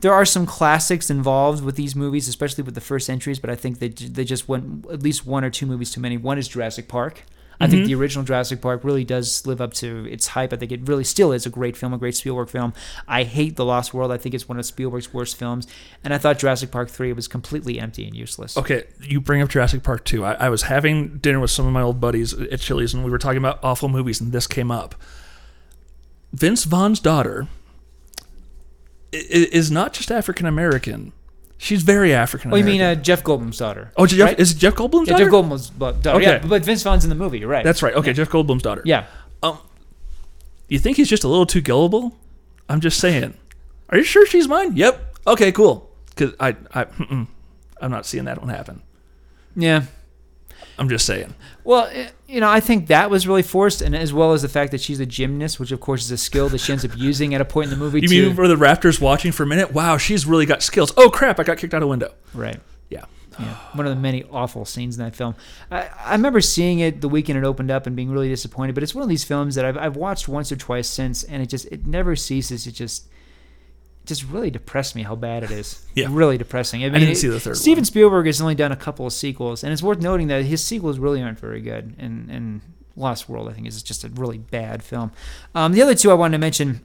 there 0.00 0.12
are 0.12 0.24
some 0.24 0.44
classics 0.44 1.08
involved 1.10 1.64
with 1.64 1.76
these 1.76 1.96
movies, 1.96 2.28
especially 2.28 2.62
with 2.62 2.74
the 2.74 2.80
first 2.80 3.08
entries. 3.08 3.38
But 3.38 3.50
I 3.50 3.56
think 3.56 3.78
they 3.78 3.88
they 3.88 4.24
just 4.24 4.48
went 4.48 4.86
at 4.90 5.02
least 5.02 5.26
one 5.26 5.44
or 5.44 5.50
two 5.50 5.66
movies 5.66 5.90
too 5.90 6.00
many. 6.00 6.16
One 6.16 6.38
is 6.38 6.46
Jurassic 6.48 6.88
Park. 6.88 7.24
I 7.60 7.66
think 7.66 7.82
mm-hmm. 7.82 7.88
the 7.88 7.94
original 7.94 8.24
Jurassic 8.24 8.60
Park 8.60 8.82
really 8.84 9.04
does 9.04 9.46
live 9.46 9.60
up 9.60 9.74
to 9.74 10.06
its 10.10 10.28
hype. 10.28 10.52
I 10.52 10.56
think 10.56 10.72
it 10.72 10.88
really 10.88 11.04
still 11.04 11.32
is 11.32 11.46
a 11.46 11.50
great 11.50 11.76
film, 11.76 11.92
a 11.92 11.98
great 11.98 12.16
Spielberg 12.16 12.48
film. 12.48 12.72
I 13.06 13.22
hate 13.22 13.56
The 13.56 13.64
Lost 13.64 13.94
World. 13.94 14.10
I 14.10 14.16
think 14.16 14.34
it's 14.34 14.48
one 14.48 14.58
of 14.58 14.66
Spielberg's 14.66 15.12
worst 15.12 15.36
films. 15.36 15.66
And 16.02 16.12
I 16.12 16.18
thought 16.18 16.38
Jurassic 16.38 16.70
Park 16.70 16.90
3 16.90 17.12
was 17.12 17.28
completely 17.28 17.78
empty 17.78 18.06
and 18.06 18.14
useless. 18.14 18.56
Okay, 18.56 18.84
you 19.00 19.20
bring 19.20 19.42
up 19.42 19.48
Jurassic 19.48 19.82
Park 19.82 20.04
2. 20.04 20.24
I, 20.24 20.32
I 20.34 20.48
was 20.48 20.62
having 20.62 21.18
dinner 21.18 21.40
with 21.40 21.50
some 21.50 21.66
of 21.66 21.72
my 21.72 21.82
old 21.82 22.00
buddies 22.00 22.32
at 22.34 22.60
Chili's, 22.60 22.94
and 22.94 23.04
we 23.04 23.10
were 23.10 23.18
talking 23.18 23.38
about 23.38 23.62
awful 23.62 23.88
movies, 23.88 24.20
and 24.20 24.32
this 24.32 24.46
came 24.46 24.70
up. 24.70 24.94
Vince 26.32 26.64
Vaughn's 26.64 26.98
daughter 26.98 27.46
is 29.12 29.70
not 29.70 29.92
just 29.92 30.10
African 30.10 30.46
American; 30.46 31.12
she's 31.58 31.82
very 31.82 32.12
African 32.12 32.52
Oh, 32.52 32.56
you 32.56 32.64
mean 32.64 32.80
uh, 32.80 32.94
Jeff 32.94 33.22
Goldblum's 33.24 33.58
daughter? 33.58 33.92
oh, 33.96 34.06
Jeff, 34.06 34.28
right? 34.28 34.40
is 34.40 34.52
it 34.52 34.58
Jeff 34.58 34.74
Goldblum's 34.74 35.08
yeah, 35.08 35.14
daughter? 35.14 35.24
Jeff 35.24 35.32
Goldblum's 35.32 35.70
daughter. 35.70 36.10
Okay. 36.10 36.22
Yeah, 36.24 36.46
but 36.46 36.64
Vince 36.64 36.82
Vaughn's 36.82 37.04
in 37.04 37.10
the 37.10 37.16
movie. 37.16 37.38
You're 37.38 37.48
right. 37.48 37.64
That's 37.64 37.82
right. 37.82 37.94
Okay, 37.94 38.12
Jeff 38.12 38.28
Goldblum's 38.30 38.62
daughter. 38.62 38.82
yeah. 38.84 39.06
Um, 39.42 39.58
you 40.68 40.78
think 40.78 40.96
he's 40.96 41.08
just 41.08 41.24
a 41.24 41.28
little 41.28 41.46
too 41.46 41.60
gullible? 41.60 42.16
I'm 42.68 42.80
just 42.80 42.98
saying. 42.98 43.34
Are 43.90 43.98
you 43.98 44.04
sure 44.04 44.24
she's 44.26 44.48
mine? 44.48 44.76
Yep. 44.76 45.18
Okay, 45.26 45.52
cool. 45.52 45.90
Because 46.10 46.32
I, 46.40 46.56
I, 46.74 46.86
I'm 47.80 47.90
not 47.90 48.06
seeing 48.06 48.24
that 48.24 48.40
one 48.40 48.48
happen. 48.48 48.82
Yeah. 49.54 49.84
I'm 50.78 50.88
just 50.88 51.06
saying. 51.06 51.34
Well, 51.62 51.88
eh, 51.92 52.08
you 52.26 52.40
know, 52.40 52.48
I 52.48 52.60
think 52.60 52.88
that 52.88 53.10
was 53.10 53.26
really 53.28 53.42
forced, 53.42 53.80
and 53.80 53.94
as 53.94 54.12
well 54.12 54.32
as 54.32 54.42
the 54.42 54.48
fact 54.48 54.72
that 54.72 54.80
she's 54.80 55.00
a 55.00 55.06
gymnast, 55.06 55.60
which 55.60 55.72
of 55.72 55.80
course 55.80 56.04
is 56.04 56.10
a 56.10 56.18
skill 56.18 56.48
that 56.48 56.58
she 56.58 56.72
ends 56.72 56.84
up 56.84 56.90
using 56.96 57.34
at 57.34 57.40
a 57.40 57.44
point 57.44 57.66
in 57.66 57.70
the 57.70 57.76
movie. 57.76 58.00
You 58.00 58.08
too. 58.08 58.26
mean 58.26 58.34
for 58.34 58.48
the 58.48 58.56
Raptors 58.56 59.00
watching 59.00 59.32
for 59.32 59.44
a 59.44 59.46
minute? 59.46 59.72
Wow, 59.72 59.96
she's 59.96 60.26
really 60.26 60.46
got 60.46 60.62
skills. 60.62 60.92
Oh 60.96 61.10
crap! 61.10 61.38
I 61.38 61.44
got 61.44 61.58
kicked 61.58 61.74
out 61.74 61.82
a 61.82 61.86
window. 61.86 62.14
right? 62.32 62.60
Yeah. 62.90 63.04
Yeah, 63.38 63.56
one 63.72 63.84
of 63.84 63.92
the 63.92 64.00
many 64.00 64.22
awful 64.30 64.64
scenes 64.64 64.96
in 64.96 65.02
that 65.04 65.16
film. 65.16 65.34
I, 65.68 65.88
I 66.04 66.12
remember 66.12 66.40
seeing 66.40 66.78
it 66.78 67.00
the 67.00 67.08
weekend 67.08 67.36
it 67.36 67.44
opened 67.44 67.68
up 67.68 67.88
and 67.88 67.96
being 67.96 68.10
really 68.12 68.28
disappointed. 68.28 68.76
But 68.76 68.84
it's 68.84 68.94
one 68.94 69.02
of 69.02 69.08
these 69.08 69.24
films 69.24 69.56
that 69.56 69.64
I've, 69.64 69.76
I've 69.76 69.96
watched 69.96 70.28
once 70.28 70.52
or 70.52 70.56
twice 70.56 70.88
since, 70.88 71.24
and 71.24 71.42
it 71.42 71.46
just 71.46 71.66
it 71.66 71.84
never 71.84 72.14
ceases. 72.14 72.66
It 72.68 72.72
just 72.72 73.08
just 74.06 74.24
really 74.28 74.50
depressed 74.50 74.94
me 74.94 75.02
how 75.02 75.14
bad 75.16 75.42
it 75.44 75.50
is. 75.50 75.80
Yeah. 75.94 76.08
really 76.10 76.36
depressing. 76.38 76.82
I, 76.82 76.86
mean, 76.88 77.00
didn't 77.00 77.10
it- 77.10 77.16
see 77.18 77.28
the 77.28 77.38
third 77.38 77.56
Steven 77.56 77.80
one. 77.82 77.84
Spielberg 77.84 78.26
has 78.26 78.40
only 78.40 78.54
done 78.56 78.72
a 78.72 78.76
couple 78.76 79.06
of 79.06 79.12
sequels, 79.12 79.62
and 79.62 79.72
it's 79.72 79.82
worth 79.82 80.00
noting 80.00 80.26
that 80.28 80.44
his 80.44 80.62
sequels 80.64 80.98
really 80.98 81.22
aren't 81.22 81.38
very 81.38 81.60
good. 81.60 81.94
And 81.98 82.28
and 82.30 82.60
Lost 82.96 83.28
World, 83.28 83.48
I 83.48 83.52
think, 83.52 83.66
is 83.68 83.82
just 83.82 84.02
a 84.04 84.08
really 84.08 84.38
bad 84.38 84.82
film. 84.82 85.12
Um, 85.54 85.72
the 85.72 85.82
other 85.82 85.94
two 85.94 86.10
I 86.10 86.14
wanted 86.14 86.32
to 86.36 86.40
mention. 86.40 86.84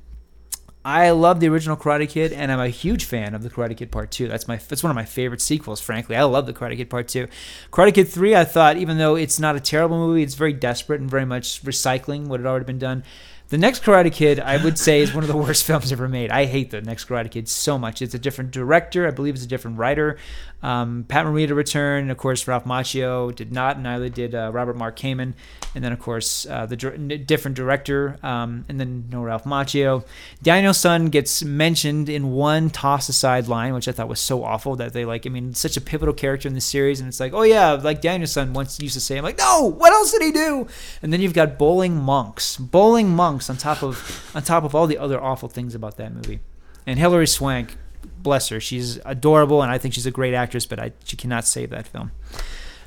I 0.85 1.09
love 1.09 1.41
the 1.41 1.49
original 1.49 1.75
Karate 1.75 2.07
Kid, 2.07 2.31
and 2.31 2.51
I'm 2.51 2.59
a 2.61 2.69
huge 2.69 3.03
fan 3.03 3.35
of 3.35 3.43
the 3.43 3.49
Karate 3.49 3.75
Kid 3.75 3.91
Part 3.91 4.11
Two. 4.11 4.27
That's 4.29 4.47
my 4.47 4.55
that's 4.55 4.81
one 4.81 4.89
of 4.91 4.95
my 4.95 5.03
favorite 5.05 5.41
sequels. 5.41 5.81
Frankly, 5.81 6.15
I 6.15 6.23
love 6.23 6.45
the 6.45 6.53
Karate 6.53 6.77
Kid 6.77 6.89
Part 6.89 7.09
Two. 7.09 7.27
Karate 7.71 7.93
Kid 7.93 8.07
Three, 8.07 8.33
I 8.35 8.45
thought, 8.45 8.77
even 8.77 8.97
though 8.97 9.15
it's 9.15 9.39
not 9.39 9.55
a 9.57 9.59
terrible 9.59 9.97
movie, 9.97 10.23
it's 10.23 10.35
very 10.35 10.53
desperate 10.53 11.01
and 11.01 11.09
very 11.11 11.25
much 11.25 11.61
recycling 11.63 12.27
what 12.27 12.39
had 12.39 12.47
already 12.47 12.65
been 12.65 12.79
done. 12.79 13.03
The 13.49 13.57
next 13.57 13.81
Karate 13.81 14.13
Kid, 14.13 14.39
I 14.39 14.63
would 14.63 14.77
say, 14.77 14.99
is 14.99 15.11
one 15.11 15.23
of 15.23 15.27
the 15.27 15.35
worst 15.45 15.63
films 15.63 15.91
ever 15.91 16.07
made. 16.07 16.29
I 16.29 16.45
hate 16.45 16.69
the 16.69 16.81
next 16.81 17.05
Karate 17.05 17.31
Kid 17.31 17.49
so 17.49 17.79
much. 17.79 17.99
It's 17.99 18.13
a 18.13 18.19
different 18.19 18.51
director, 18.51 19.07
I 19.07 19.11
believe 19.11 19.33
it's 19.33 19.43
a 19.43 19.47
different 19.47 19.79
writer. 19.79 20.17
Um, 20.61 21.05
Pat 21.07 21.25
Morita 21.25 21.55
returned, 21.55 22.03
and 22.03 22.11
of 22.11 22.17
course. 22.17 22.47
Ralph 22.47 22.65
Macchio 22.65 23.33
did 23.33 23.51
not, 23.51 23.79
neither 23.79 24.09
did 24.09 24.35
uh, 24.35 24.51
Robert 24.53 24.75
Mark 24.75 24.97
Kamen. 24.97 25.33
And 25.73 25.83
then, 25.83 25.91
of 25.91 25.99
course, 25.99 26.45
uh, 26.47 26.65
the 26.65 26.75
different 26.75 27.55
director, 27.55 28.17
um, 28.23 28.65
and 28.69 28.79
then 28.79 29.05
no 29.11 29.21
Ralph 29.21 29.45
Macchio. 29.45 30.05
Daniel-san 30.43 31.05
gets 31.07 31.43
mentioned 31.43 32.09
in 32.09 32.31
one 32.31 32.69
toss 32.69 33.07
aside 33.07 33.47
line, 33.47 33.73
which 33.73 33.87
I 33.87 33.91
thought 33.91 34.07
was 34.09 34.19
so 34.19 34.43
awful 34.43 34.75
that 34.77 34.93
they 34.93 35.05
like. 35.05 35.25
I 35.25 35.29
mean, 35.29 35.53
such 35.53 35.77
a 35.77 35.81
pivotal 35.81 36.13
character 36.13 36.47
in 36.47 36.55
the 36.55 36.61
series, 36.61 36.99
and 36.99 37.07
it's 37.07 37.19
like, 37.19 37.33
oh 37.33 37.43
yeah, 37.43 37.71
like 37.71 38.01
Daniel-san 38.01 38.53
once 38.53 38.79
used 38.79 38.95
to 38.95 39.01
say, 39.01 39.17
I'm 39.17 39.23
like, 39.23 39.37
no, 39.37 39.63
what 39.63 39.93
else 39.93 40.11
did 40.11 40.23
he 40.23 40.31
do? 40.31 40.67
And 41.01 41.13
then 41.13 41.21
you've 41.21 41.33
got 41.33 41.57
bowling 41.57 41.95
monks, 41.95 42.57
bowling 42.57 43.09
monks 43.09 43.38
on 43.47 43.57
top 43.57 43.83
of 43.83 44.31
on 44.33 44.41
top 44.41 44.63
of 44.63 44.73
all 44.73 44.87
the 44.87 44.97
other 44.97 45.21
awful 45.21 45.47
things 45.47 45.75
about 45.75 45.97
that 45.97 46.11
movie. 46.11 46.39
And 46.87 46.97
Hilary 46.97 47.27
Swank, 47.27 47.77
bless 48.17 48.49
her, 48.49 48.59
she's 48.59 48.99
adorable, 49.05 49.61
and 49.61 49.71
I 49.71 49.77
think 49.77 49.93
she's 49.93 50.07
a 50.07 50.11
great 50.11 50.33
actress, 50.33 50.65
but 50.65 50.79
I, 50.79 50.93
she 51.03 51.15
cannot 51.15 51.45
save 51.45 51.69
that 51.69 51.87
film. 51.87 52.11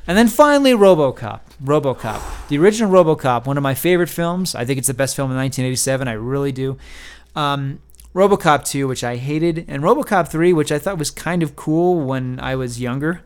And 0.07 0.19
then 0.19 0.27
finally, 0.27 0.73
RoboCop. 0.73 1.41
RoboCop, 1.63 2.49
the 2.49 2.59
original 2.59 2.91
RoboCop, 2.91 3.47
one 3.47 3.57
of 3.57 3.63
my 3.63 3.75
favorite 3.75 4.09
films. 4.09 4.57
I 4.57 4.65
think 4.65 4.79
it's 4.79 4.89
the 4.89 4.95
best 4.95 5.15
film 5.15 5.31
in 5.31 5.37
1987. 5.37 6.09
I 6.09 6.13
really 6.13 6.51
do. 6.51 6.77
Um, 7.37 7.79
RoboCop 8.15 8.65
2, 8.65 8.89
which 8.89 9.05
I 9.05 9.17
hated, 9.17 9.65
and 9.69 9.83
RoboCop 9.83 10.29
3, 10.29 10.53
which 10.53 10.73
I 10.73 10.79
thought 10.79 10.99
was 10.99 11.11
kind 11.11 11.43
of 11.43 11.55
cool 11.55 12.05
when 12.05 12.41
I 12.41 12.57
was 12.57 12.81
younger. 12.81 13.23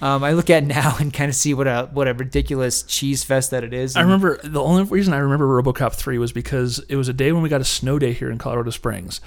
Um, 0.00 0.24
I 0.24 0.32
look 0.32 0.50
at 0.50 0.64
now 0.66 0.96
and 0.98 1.12
kind 1.12 1.28
of 1.28 1.34
see 1.34 1.54
what 1.54 1.66
a 1.66 1.88
what 1.92 2.08
a 2.08 2.14
ridiculous 2.14 2.82
cheese 2.82 3.24
fest 3.24 3.50
that 3.52 3.64
it 3.64 3.72
is. 3.72 3.96
I 3.96 4.02
remember 4.02 4.38
the 4.42 4.62
only 4.62 4.84
reason 4.84 5.14
I 5.14 5.18
remember 5.18 5.46
RoboCop 5.62 5.94
3 5.94 6.18
was 6.18 6.32
because 6.32 6.80
it 6.88 6.96
was 6.96 7.08
a 7.08 7.12
day 7.12 7.32
when 7.32 7.42
we 7.42 7.48
got 7.48 7.60
a 7.60 7.64
snow 7.64 7.98
day 7.98 8.12
here 8.12 8.30
in 8.30 8.38
Colorado 8.38 8.70
Springs. 8.70 9.20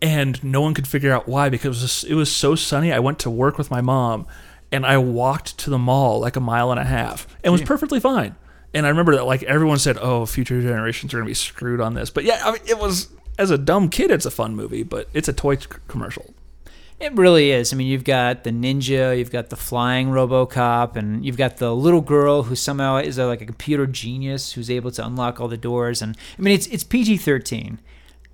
And 0.00 0.42
no 0.42 0.60
one 0.60 0.74
could 0.74 0.88
figure 0.88 1.12
out 1.12 1.28
why 1.28 1.48
because 1.48 1.78
it 1.78 1.84
was, 1.84 2.04
it 2.04 2.14
was 2.14 2.34
so 2.34 2.56
sunny. 2.56 2.92
I 2.92 2.98
went 2.98 3.20
to 3.20 3.30
work 3.30 3.56
with 3.56 3.70
my 3.70 3.80
mom 3.80 4.26
and 4.72 4.84
I 4.84 4.98
walked 4.98 5.58
to 5.58 5.70
the 5.70 5.78
mall 5.78 6.18
like 6.18 6.34
a 6.34 6.40
mile 6.40 6.72
and 6.72 6.80
a 6.80 6.84
half 6.84 7.28
and 7.44 7.52
was 7.52 7.62
perfectly 7.62 8.00
fine. 8.00 8.34
And 8.74 8.84
I 8.86 8.88
remember 8.88 9.14
that 9.16 9.26
like 9.26 9.42
everyone 9.44 9.78
said, 9.78 9.98
"Oh, 10.00 10.26
future 10.26 10.60
generations 10.60 11.12
are 11.12 11.18
going 11.18 11.26
to 11.26 11.30
be 11.30 11.34
screwed 11.34 11.80
on 11.80 11.94
this." 11.94 12.10
But 12.10 12.24
yeah, 12.24 12.40
I 12.42 12.52
mean 12.52 12.62
it 12.66 12.78
was 12.78 13.08
as 13.38 13.50
a 13.50 13.58
dumb 13.58 13.90
kid 13.90 14.10
it's 14.10 14.26
a 14.26 14.30
fun 14.30 14.56
movie, 14.56 14.82
but 14.82 15.08
it's 15.12 15.28
a 15.28 15.32
toy 15.32 15.56
c- 15.56 15.66
commercial. 15.88 16.34
It 17.02 17.14
really 17.14 17.50
is. 17.50 17.72
I 17.72 17.76
mean, 17.76 17.88
you've 17.88 18.04
got 18.04 18.44
the 18.44 18.50
ninja, 18.50 19.18
you've 19.18 19.32
got 19.32 19.50
the 19.50 19.56
flying 19.56 20.10
RoboCop, 20.10 20.94
and 20.94 21.26
you've 21.26 21.36
got 21.36 21.56
the 21.56 21.74
little 21.74 22.00
girl 22.00 22.44
who 22.44 22.54
somehow 22.54 22.98
is 22.98 23.18
a, 23.18 23.26
like 23.26 23.40
a 23.40 23.44
computer 23.44 23.88
genius 23.88 24.52
who's 24.52 24.70
able 24.70 24.92
to 24.92 25.04
unlock 25.04 25.40
all 25.40 25.48
the 25.48 25.56
doors. 25.56 26.00
And 26.00 26.16
I 26.38 26.42
mean, 26.42 26.54
it's 26.54 26.68
it's 26.68 26.84
PG 26.84 27.16
thirteen, 27.16 27.80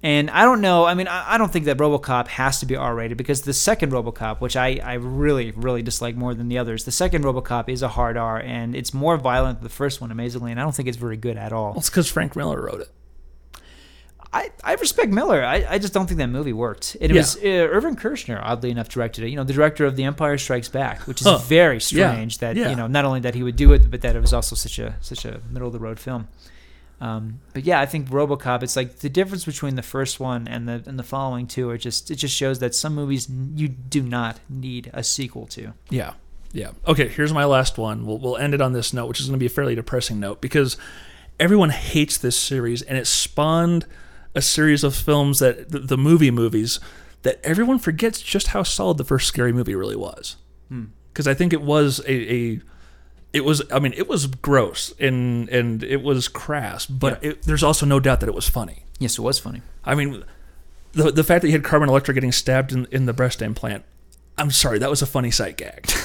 and 0.03 0.29
I 0.29 0.45
don't 0.45 0.61
know. 0.61 0.85
I 0.85 0.93
mean, 0.93 1.09
I, 1.09 1.35
I 1.35 1.39
don't 1.39 1.51
think 1.51 1.65
that 1.65 1.79
RoboCop 1.79 2.29
has 2.29 2.61
to 2.61 2.67
be 2.67 2.77
R 2.77 2.95
rated 2.95 3.17
because 3.17 3.41
the 3.41 3.55
second 3.55 3.91
RoboCop, 3.91 4.43
which 4.43 4.55
I 4.55 4.79
I 4.85 4.95
really 4.95 5.53
really 5.53 5.81
dislike 5.81 6.15
more 6.15 6.35
than 6.35 6.49
the 6.49 6.59
others, 6.59 6.85
the 6.85 6.93
second 6.93 7.25
RoboCop 7.25 7.71
is 7.71 7.81
a 7.81 7.89
hard 7.89 8.19
R, 8.19 8.39
and 8.39 8.77
it's 8.77 8.93
more 8.93 9.17
violent 9.17 9.61
than 9.61 9.65
the 9.65 9.71
first 9.71 10.03
one, 10.03 10.11
amazingly, 10.11 10.51
and 10.51 10.61
I 10.61 10.63
don't 10.63 10.75
think 10.75 10.89
it's 10.89 10.99
very 10.99 11.17
good 11.17 11.39
at 11.39 11.55
all. 11.55 11.71
Well, 11.71 11.79
it's 11.79 11.89
because 11.89 12.11
Frank 12.11 12.37
Miller 12.37 12.61
wrote 12.61 12.83
it. 12.83 12.91
I, 14.33 14.51
I 14.63 14.75
respect 14.75 15.11
Miller. 15.11 15.43
I, 15.43 15.65
I 15.69 15.79
just 15.79 15.95
don't 15.95 16.07
think 16.07 16.19
that 16.19 16.27
movie 16.29 16.53
worked. 16.53 16.97
It 17.01 17.11
Yeah. 17.11 17.17
was 17.19 17.37
uh, 17.37 17.41
Irvin 17.49 17.97
Kershner, 17.97 18.39
oddly 18.43 18.71
enough, 18.71 18.89
directed 18.91 19.25
it. 19.25 19.31
You 19.31 19.37
know, 19.37 19.45
the 19.45 19.55
director 19.55 19.87
of 19.87 19.97
The 19.97 20.05
Empire 20.05 20.37
Strikes 20.37 20.69
Back, 20.69 21.07
which 21.07 21.23
is 21.23 21.27
Huh. 21.27 21.39
very 21.39 21.81
strange. 21.81 22.39
That 22.39 22.55
Yeah. 22.57 22.69
you 22.71 22.77
know, 22.77 22.87
not 22.87 23.05
only 23.07 23.21
that 23.21 23.35
he 23.35 23.43
would 23.43 23.57
do 23.57 23.73
it, 23.73 23.91
but 23.91 24.03
that 24.03 24.15
it 24.17 24.21
was 24.21 24.35
also 24.35 24.55
such 24.55 24.79
a 24.79 24.97
such 25.01 25.25
a 25.25 25.41
middle 25.51 25.69
of 25.69 25.73
the 25.73 25.79
road 25.79 25.99
film. 25.99 26.29
Um, 27.01 27.41
but 27.55 27.65
yeah, 27.65 27.81
I 27.81 27.87
think 27.87 28.09
RoboCop. 28.11 28.63
It's 28.63 28.75
like 28.77 28.99
the 28.99 29.09
difference 29.09 29.45
between 29.45 29.77
the 29.77 29.83
first 29.83 30.19
one 30.19 30.49
and 30.49 30.69
the 30.69 30.83
and 30.85 30.99
the 30.99 31.05
following 31.05 31.47
two 31.47 31.71
are 31.71 31.79
just 31.79 32.11
it 32.11 32.17
just 32.17 32.35
shows 32.35 32.59
that 32.59 32.75
some 32.75 32.95
movies 32.95 33.29
you 33.55 33.69
do 33.69 34.03
not 34.03 34.41
need 34.49 34.91
a 34.93 35.03
sequel 35.05 35.47
to. 35.49 35.73
Yeah. 35.91 36.15
Yeah. 36.53 36.71
Okay, 36.87 37.09
here's 37.09 37.33
my 37.33 37.45
last 37.45 37.79
one. 37.79 38.05
We'll, 38.07 38.19
we'll 38.19 38.37
end 38.37 38.53
it 38.55 38.61
on 38.61 38.73
this 38.73 38.93
note, 38.93 39.07
which 39.07 39.21
is 39.21 39.27
going 39.27 39.39
to 39.39 39.39
be 39.39 39.47
a 39.47 39.51
fairly 39.51 39.75
depressing 39.75 40.19
note 40.19 40.41
because 40.41 40.77
everyone 41.39 41.71
hates 41.71 42.17
this 42.19 42.37
series 42.39 42.83
and 42.83 42.99
it 42.99 43.07
spawned 43.07 43.87
a 44.35 44.43
series 44.43 44.85
of 44.85 44.95
films 44.95 45.39
that 45.39 45.71
the, 45.71 45.79
the 45.79 45.97
movie 45.97 46.31
movies 46.31 46.81
that 47.23 47.41
everyone 47.43 47.79
forgets 47.79 48.21
just 48.23 48.49
how 48.49 48.63
solid 48.63 48.99
the 48.99 49.05
first 49.05 49.27
scary 49.27 49.53
movie 49.53 49.75
really 49.75 49.97
was. 49.97 50.37
Because 51.13 51.27
I 51.27 51.35
think 51.35 51.53
it 51.53 51.63
was 51.63 52.01
a, 52.07 52.33
a 52.33 52.61
it 53.33 53.45
was 53.45 53.63
I 53.73 53.79
mean 53.81 53.93
it 53.97 54.09
was 54.09 54.27
gross 54.27 54.95
and 55.01 55.49
and 55.49 55.83
it 55.83 56.03
was 56.03 56.29
crass, 56.29 56.87
but 56.87 57.23
it, 57.25 57.43
there's 57.43 57.63
also 57.63 57.87
no 57.87 58.01
doubt 58.01 58.21
that 58.21 58.29
it 58.29 58.35
was 58.35 58.49
funny. 58.49 58.85
Yes, 58.99 59.19
it 59.19 59.23
was 59.23 59.39
funny. 59.39 59.63
I 59.85 59.95
mean, 59.95 60.25
the 60.93 61.11
the 61.11 61.25
fact 61.25 61.43
that 61.43 61.49
you 61.49 61.53
had 61.53 61.65
Carmen 61.65 61.89
Electra 61.89 62.15
getting 62.15 62.33
stabbed 62.33 62.73
in, 62.73 62.87
in 62.91 63.07
the 63.07 63.13
breast 63.13 63.43
implant. 63.43 63.85
I'm 64.37 64.53
sorry, 64.53 64.79
that 64.79 64.91
was 64.91 65.03
a 65.03 65.07
funny 65.07 65.31
sight 65.31 65.57
gag. 65.57 65.91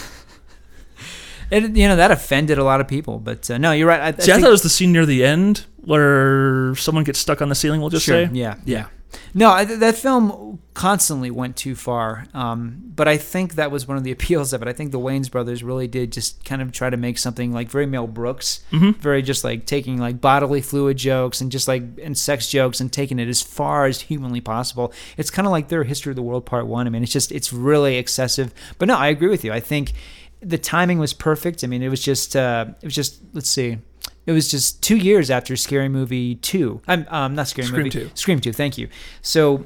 It, 1.52 1.76
you 1.76 1.88
know 1.88 1.98
that 1.98 2.10
offended 2.10 2.58
a 2.58 2.64
lot 2.64 2.82
of 2.82 2.88
people, 2.88 3.20
but 3.20 3.52
uh, 3.52 3.60
no, 3.60 3.74
you're 3.74 3.88
right. 3.88 4.00
I, 4.00 4.08
I 4.08 4.12
See, 4.14 4.32
I 4.32 4.40
thought 4.40 4.48
it 4.48 4.52
was 4.52 4.64
the 4.64 4.70
scene 4.70 4.92
near 4.92 5.06
the 5.06 5.24
end 5.24 5.66
where 5.86 6.76
someone 6.76 7.04
gets 7.04 7.20
stuck 7.20 7.42
on 7.42 7.50
the 7.50 7.56
ceiling. 7.56 7.82
We'll 7.82 7.90
just 7.90 8.06
Sure. 8.06 8.26
say, 8.28 8.32
Yeah. 8.34 8.56
yeah, 8.66 8.86
No, 9.34 9.50
I, 9.52 9.66
that 9.66 9.96
film 9.96 10.60
constantly 10.74 11.30
went 11.30 11.56
too 11.56 11.76
far. 11.76 12.26
Um, 12.34 12.82
but 12.96 13.08
I 13.08 13.18
think 13.18 13.56
that 13.56 13.70
was 13.70 13.88
one 13.88 13.98
of 13.98 14.04
the 14.04 14.12
appeals 14.18 14.54
of 14.54 14.62
it. 14.62 14.68
I 14.68 14.74
think 14.74 14.92
the 14.92 15.00
Wayans 15.00 15.30
brothers 15.30 15.62
really 15.64 15.88
did 15.88 16.12
just 16.12 16.44
kind 16.46 16.62
of 16.62 16.72
try 16.72 16.90
to 16.90 16.98
make 16.98 17.18
something 17.18 17.52
like 17.52 17.70
very 17.70 17.86
Mel 17.86 18.08
Brooks, 18.08 18.62
very 18.72 19.22
just 19.22 19.44
like 19.44 19.66
taking 19.66 19.98
like 19.98 20.20
bodily 20.22 20.62
fluid 20.62 20.98
jokes 20.98 21.42
and 21.42 21.52
just 21.52 21.68
like 21.68 21.84
and 22.02 22.18
sex 22.18 22.50
jokes 22.50 22.80
and 22.80 22.92
taking 22.92 23.20
it 23.20 23.28
as 23.28 23.42
far 23.42 23.86
as 23.86 24.02
humanly 24.02 24.42
possible. 24.42 24.92
It's 25.18 25.30
kind 25.30 25.46
of 25.48 25.52
like 25.52 25.68
their 25.68 25.84
History 25.84 26.12
of 26.12 26.16
the 26.16 26.24
World 26.24 26.46
Part 26.46 26.66
One. 26.68 26.88
I 26.88 26.90
mean, 26.90 27.04
it's 27.04 27.12
just 27.12 27.32
it's 27.32 27.52
really 27.54 27.98
excessive. 27.98 28.54
But 28.80 28.88
no, 28.88 28.98
I 28.98 29.08
agree 29.10 29.30
with 29.30 29.44
you. 29.44 29.52
I 29.54 29.60
think 29.60 29.94
the 30.42 30.58
timing 30.58 31.00
was 31.00 31.14
perfect. 31.14 31.64
I 31.64 31.68
mean, 31.68 31.82
it 31.84 31.90
was 31.90 32.02
just 32.02 32.36
uh, 32.36 32.66
it 32.82 32.86
was 32.86 32.96
just 32.96 33.20
let's 33.34 33.50
see. 33.50 33.78
It 34.26 34.32
was 34.32 34.50
just 34.50 34.82
two 34.82 34.98
years 34.98 35.30
after 35.30 35.56
Scary 35.56 35.90
Movie 35.90 36.36
two. 36.36 36.82
I'm 36.88 37.06
um, 37.10 37.36
not 37.36 37.48
Scary 37.48 37.68
Scream 37.68 37.84
Movie 37.84 37.90
2. 37.90 38.12
Scream 38.16 38.40
two. 38.40 38.54
Thank 38.54 38.78
you. 38.78 38.88
So, 39.22 39.66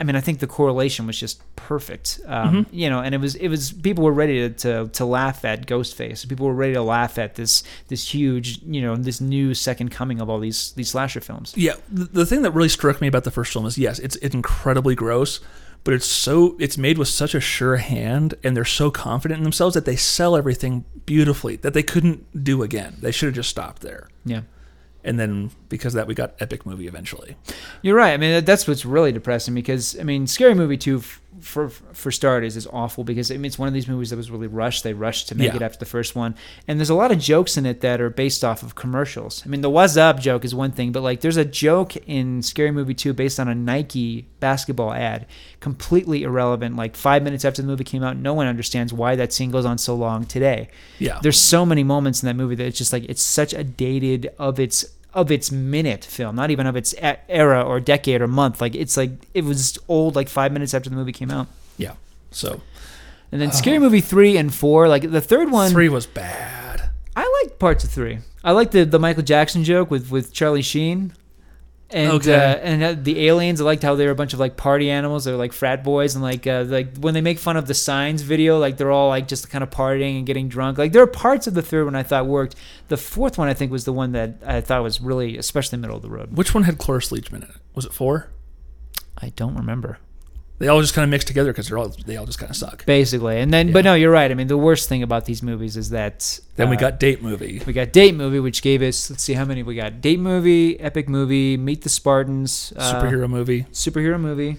I 0.00 0.04
mean, 0.04 0.16
I 0.16 0.20
think 0.20 0.40
the 0.40 0.46
correlation 0.46 1.06
was 1.06 1.18
just 1.18 1.40
perfect. 1.56 2.20
Um, 2.26 2.66
You 2.70 2.90
know, 2.90 3.00
and 3.00 3.14
it 3.14 3.18
was 3.18 3.34
it 3.36 3.48
was 3.48 3.72
people 3.72 4.04
were 4.04 4.12
ready 4.12 4.48
to, 4.48 4.50
to 4.50 4.88
to 4.92 5.04
laugh 5.04 5.44
at 5.44 5.66
Ghostface. 5.66 6.28
People 6.28 6.46
were 6.46 6.54
ready 6.54 6.74
to 6.74 6.82
laugh 6.82 7.18
at 7.18 7.36
this 7.36 7.62
this 7.88 8.14
huge 8.14 8.60
you 8.62 8.82
know 8.82 8.96
this 8.96 9.20
new 9.20 9.54
second 9.54 9.90
coming 9.90 10.20
of 10.20 10.28
all 10.28 10.38
these 10.38 10.72
these 10.72 10.90
slasher 10.90 11.20
films. 11.20 11.54
yeah. 11.56 11.74
The, 11.90 12.04
the 12.04 12.26
thing 12.26 12.42
that 12.42 12.50
really 12.50 12.68
struck 12.68 13.00
me 13.00 13.08
about 13.08 13.24
the 13.24 13.30
first 13.30 13.52
film 13.52 13.64
is 13.66 13.78
yes, 13.78 13.98
it's 13.98 14.16
it's 14.16 14.34
incredibly 14.34 14.94
gross, 14.94 15.40
but 15.84 15.94
it's 15.94 16.06
so 16.06 16.56
it's 16.58 16.76
made 16.78 16.98
with 16.98 17.08
such 17.08 17.34
a 17.34 17.40
sure 17.40 17.76
hand, 17.76 18.34
and 18.42 18.56
they're 18.56 18.64
so 18.64 18.90
confident 18.90 19.38
in 19.38 19.44
themselves 19.44 19.74
that 19.74 19.84
they 19.84 19.96
sell 19.96 20.36
everything 20.36 20.84
beautifully 21.06 21.56
that 21.56 21.74
they 21.74 21.82
couldn't 21.82 22.42
do 22.44 22.62
again. 22.62 22.96
They 23.00 23.12
should 23.12 23.26
have 23.26 23.34
just 23.34 23.50
stopped 23.50 23.82
there. 23.82 24.08
Yeah. 24.24 24.42
And 25.06 25.20
then 25.20 25.50
because 25.68 25.94
of 25.94 25.98
that, 25.98 26.06
we 26.06 26.14
got 26.14 26.34
epic 26.40 26.64
movie 26.64 26.86
eventually. 26.86 27.36
You're 27.82 27.96
right. 27.96 28.14
I 28.14 28.16
mean, 28.16 28.42
that's 28.44 28.66
what's 28.66 28.86
really 28.86 29.12
depressing 29.12 29.54
because 29.54 29.98
I 30.00 30.02
mean, 30.02 30.26
Scary 30.26 30.54
Movie 30.54 30.78
two, 30.78 30.98
f- 30.98 31.20
for 31.44 31.68
for 31.68 32.10
starters, 32.10 32.56
is 32.56 32.66
awful 32.72 33.04
because 33.04 33.30
I 33.30 33.34
mean, 33.34 33.44
it's 33.44 33.58
one 33.58 33.68
of 33.68 33.74
these 33.74 33.86
movies 33.86 34.10
that 34.10 34.16
was 34.16 34.30
really 34.30 34.46
rushed. 34.46 34.82
They 34.82 34.94
rushed 34.94 35.28
to 35.28 35.34
make 35.34 35.50
Yeah. 35.50 35.56
it 35.56 35.62
after 35.62 35.78
the 35.78 35.84
first 35.86 36.16
one, 36.16 36.34
and 36.66 36.78
there's 36.80 36.90
a 36.90 36.94
lot 36.94 37.12
of 37.12 37.18
jokes 37.18 37.56
in 37.56 37.66
it 37.66 37.80
that 37.82 38.00
are 38.00 38.10
based 38.10 38.42
off 38.42 38.62
of 38.62 38.74
commercials. 38.74 39.42
I 39.44 39.48
mean, 39.48 39.60
the 39.60 39.70
"What's 39.70 39.96
up" 39.96 40.20
joke 40.20 40.44
is 40.44 40.54
one 40.54 40.72
thing, 40.72 40.90
but 40.92 41.02
like, 41.02 41.20
there's 41.20 41.36
a 41.36 41.44
joke 41.44 41.96
in 42.06 42.42
Scary 42.42 42.70
Movie 42.70 42.94
two 42.94 43.12
based 43.12 43.38
on 43.38 43.46
a 43.48 43.54
Nike 43.54 44.26
basketball 44.40 44.92
ad, 44.92 45.26
completely 45.60 46.22
irrelevant. 46.22 46.76
Like 46.76 46.96
five 46.96 47.22
minutes 47.22 47.44
after 47.44 47.62
the 47.62 47.68
movie 47.68 47.84
came 47.84 48.02
out, 48.02 48.16
no 48.16 48.34
one 48.34 48.46
understands 48.46 48.92
why 48.92 49.16
that 49.16 49.32
scene 49.32 49.50
goes 49.50 49.64
on 49.64 49.78
so 49.78 49.94
long 49.94 50.24
today 50.24 50.68
Yeah. 50.98 51.18
there's 51.22 51.40
so 51.40 51.64
many 51.64 51.82
moments 51.84 52.22
in 52.22 52.26
that 52.26 52.36
movie 52.36 52.54
that 52.54 52.66
it's 52.66 52.78
just 52.78 52.92
like 52.92 53.04
it's 53.08 53.22
such 53.22 53.52
a 53.54 53.64
dated 53.64 54.30
of 54.38 54.58
its 54.60 54.84
of 55.14 55.30
its 55.30 55.50
minute 55.50 56.04
film 56.04 56.36
not 56.36 56.50
even 56.50 56.66
of 56.66 56.76
its 56.76 56.94
era 57.28 57.62
or 57.62 57.80
decade 57.80 58.20
or 58.20 58.28
month 58.28 58.60
like 58.60 58.74
it's 58.74 58.96
like 58.96 59.10
it 59.32 59.44
was 59.44 59.78
old 59.88 60.14
like 60.16 60.28
five 60.28 60.52
minutes 60.52 60.74
after 60.74 60.90
the 60.90 60.96
movie 60.96 61.12
came 61.12 61.30
out 61.30 61.46
yeah. 61.76 61.94
So 62.30 62.60
And 63.32 63.40
then 63.40 63.48
uh, 63.48 63.52
Scary 63.52 63.78
Movie 63.78 64.00
three 64.00 64.36
and 64.36 64.52
four, 64.54 64.88
like 64.88 65.10
the 65.10 65.20
third 65.20 65.50
one, 65.50 65.70
Three 65.70 65.88
was 65.88 66.06
bad. 66.06 66.90
I 67.16 67.42
liked 67.42 67.58
parts 67.58 67.84
of 67.84 67.90
three. 67.90 68.18
I 68.42 68.52
liked 68.52 68.72
the 68.72 68.84
the 68.84 68.98
Michael 68.98 69.22
Jackson 69.22 69.64
joke 69.64 69.90
with 69.90 70.10
with 70.10 70.32
Charlie 70.32 70.62
Sheen. 70.62 71.12
And 71.90 72.12
Okay. 72.12 72.34
uh, 72.34 72.56
and 72.56 72.82
uh, 72.82 72.94
the 73.00 73.28
aliens, 73.28 73.60
I 73.60 73.64
liked 73.64 73.82
how 73.82 73.94
they 73.94 74.06
were 74.06 74.10
a 74.12 74.16
bunch 74.16 74.32
of 74.32 74.40
like 74.40 74.56
party 74.56 74.90
animals. 74.90 75.24
They're 75.26 75.36
like 75.36 75.52
frat 75.52 75.84
boys, 75.84 76.14
and 76.16 76.24
like 76.24 76.46
uh, 76.46 76.64
like 76.66 76.96
when 76.96 77.14
they 77.14 77.20
make 77.20 77.38
fun 77.38 77.56
of 77.56 77.66
the 77.66 77.74
signs 77.74 78.22
video, 78.22 78.58
like 78.58 78.78
they're 78.78 78.90
all 78.90 79.08
like 79.08 79.28
just 79.28 79.48
kind 79.50 79.62
of 79.62 79.70
partying 79.70 80.16
and 80.16 80.26
getting 80.26 80.48
drunk. 80.48 80.78
Like 80.78 80.92
there 80.92 81.02
are 81.02 81.06
parts 81.06 81.46
of 81.46 81.54
the 81.54 81.62
third 81.62 81.84
one 81.84 81.94
I 81.94 82.02
thought 82.02 82.26
worked. 82.26 82.56
The 82.88 82.96
fourth 82.96 83.38
one 83.38 83.48
I 83.48 83.54
think 83.54 83.70
was 83.70 83.84
the 83.84 83.92
one 83.92 84.12
that 84.12 84.36
I 84.44 84.60
thought 84.60 84.82
was 84.82 85.00
really, 85.00 85.36
especially 85.38 85.78
middle 85.78 85.96
of 85.96 86.02
the 86.02 86.08
road. 86.10 86.36
Which 86.36 86.54
one 86.54 86.64
had 86.64 86.78
Cloris 86.78 87.10
Leachman 87.10 87.36
in 87.36 87.42
it? 87.44 87.50
Was 87.74 87.84
it 87.84 87.92
four? 87.92 88.30
I 89.18 89.28
don't 89.36 89.54
remember. 89.54 89.98
They 90.58 90.68
all 90.68 90.80
just 90.80 90.94
kind 90.94 91.02
of 91.04 91.10
mix 91.10 91.24
together 91.24 91.52
because 91.52 91.68
they're 91.68 91.78
all 91.78 91.92
they 92.06 92.16
all 92.16 92.26
just 92.26 92.38
kind 92.38 92.48
of 92.48 92.56
suck. 92.56 92.86
Basically, 92.86 93.40
and 93.40 93.52
then 93.52 93.72
but 93.72 93.84
no, 93.84 93.94
you're 93.94 94.12
right. 94.12 94.30
I 94.30 94.34
mean, 94.34 94.46
the 94.46 94.56
worst 94.56 94.88
thing 94.88 95.02
about 95.02 95.24
these 95.24 95.42
movies 95.42 95.76
is 95.76 95.90
that 95.90 96.38
Then 96.54 96.70
we 96.70 96.76
uh, 96.76 96.80
got 96.80 97.00
date 97.00 97.22
movie. 97.22 97.60
We 97.66 97.72
got 97.72 97.92
Date 97.92 98.14
Movie, 98.14 98.38
which 98.40 98.62
gave 98.62 98.80
us, 98.80 99.10
let's 99.10 99.22
see 99.24 99.32
how 99.34 99.44
many 99.44 99.62
we 99.64 99.74
got. 99.74 100.00
Date 100.00 100.20
Movie, 100.20 100.78
Epic 100.78 101.08
Movie, 101.08 101.56
Meet 101.56 101.82
the 101.82 101.88
Spartans, 101.88 102.72
uh, 102.76 102.94
Superhero 102.94 103.28
movie. 103.28 103.64
Superhero 103.72 104.18
Movie. 104.20 104.58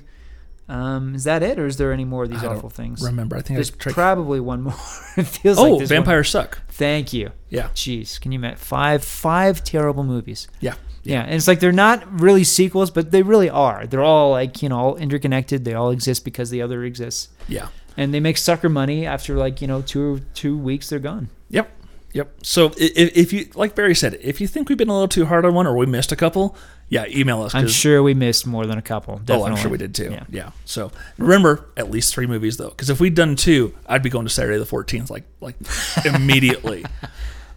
Um, 0.67 1.13
is 1.13 1.25
that 1.25 1.43
it, 1.43 1.59
or 1.59 1.67
is 1.67 1.77
there 1.77 1.93
any 1.93 2.05
more 2.05 2.23
of 2.23 2.29
these 2.31 2.39
I 2.39 2.47
don't 2.47 2.57
awful 2.57 2.71
things? 2.71 3.01
Remember, 3.01 3.37
I 3.37 3.41
think 3.41 3.57
There's 3.57 3.71
I 3.71 3.91
probably 3.91 4.39
one 4.39 4.63
more. 4.63 4.73
it 5.17 5.27
feels 5.27 5.59
Oh, 5.59 5.75
like 5.75 5.87
vampires 5.87 6.29
suck. 6.29 6.59
Thank 6.69 7.13
you. 7.13 7.31
Yeah. 7.49 7.69
Jeez, 7.75 8.19
can 8.19 8.31
you 8.31 8.39
imagine 8.39 8.57
five 8.57 9.03
five 9.03 9.63
terrible 9.63 10.03
movies? 10.03 10.47
Yeah. 10.59 10.73
Yeah, 11.05 11.21
and 11.21 11.33
it's 11.35 11.47
like 11.47 11.59
they're 11.59 11.71
not 11.71 12.19
really 12.19 12.43
sequels, 12.43 12.91
but 12.91 13.11
they 13.11 13.21
really 13.21 13.49
are. 13.49 13.85
They're 13.87 14.03
all 14.03 14.31
like 14.31 14.61
you 14.61 14.69
know 14.69 14.77
all 14.77 14.95
interconnected. 14.97 15.63
They 15.63 15.73
all 15.73 15.91
exist 15.91 16.25
because 16.25 16.49
the 16.49 16.61
other 16.61 16.83
exists, 16.83 17.29
Yeah. 17.47 17.67
and 17.95 18.13
they 18.13 18.19
make 18.19 18.37
sucker 18.37 18.67
money 18.69 19.05
after 19.05 19.35
like 19.35 19.61
you 19.61 19.67
know 19.67 19.81
two 19.81 20.21
two 20.33 20.57
weeks. 20.57 20.89
They're 20.89 20.99
gone. 20.99 21.29
Yep. 21.49 21.69
Yep. 22.13 22.33
So 22.43 22.71
if, 22.77 23.15
if 23.17 23.33
you 23.33 23.49
like 23.55 23.75
Barry 23.75 23.93
said, 23.93 24.17
if 24.21 24.39
you 24.41 24.47
think 24.47 24.67
we've 24.69 24.77
been 24.77 24.87
a 24.89 24.93
little 24.93 25.07
too 25.09 25.25
hard 25.25 25.45
on 25.45 25.53
one 25.53 25.67
or 25.67 25.75
we 25.75 25.85
missed 25.85 26.13
a 26.13 26.15
couple, 26.15 26.55
yeah, 26.87 27.05
email 27.09 27.41
us. 27.41 27.53
I'm 27.53 27.67
sure 27.67 28.01
we 28.01 28.13
missed 28.13 28.47
more 28.47 28.65
than 28.65 28.77
a 28.77 28.81
couple. 28.81 29.15
Oh, 29.15 29.19
Definitely. 29.25 29.51
I'm 29.51 29.57
sure 29.57 29.69
we 29.71 29.77
did 29.77 29.93
too. 29.93 30.11
Yeah. 30.11 30.23
Yeah. 30.29 30.51
So 30.63 30.91
remember, 31.17 31.65
at 31.75 31.91
least 31.91 32.13
three 32.15 32.25
movies 32.25 32.55
though, 32.55 32.69
because 32.69 32.89
if 32.89 33.01
we'd 33.01 33.15
done 33.15 33.35
two, 33.35 33.75
I'd 33.85 34.01
be 34.01 34.09
going 34.09 34.25
to 34.25 34.33
Saturday 34.33 34.57
the 34.57 34.65
14th 34.65 35.09
like 35.09 35.25
like 35.41 35.55
immediately. 36.05 36.85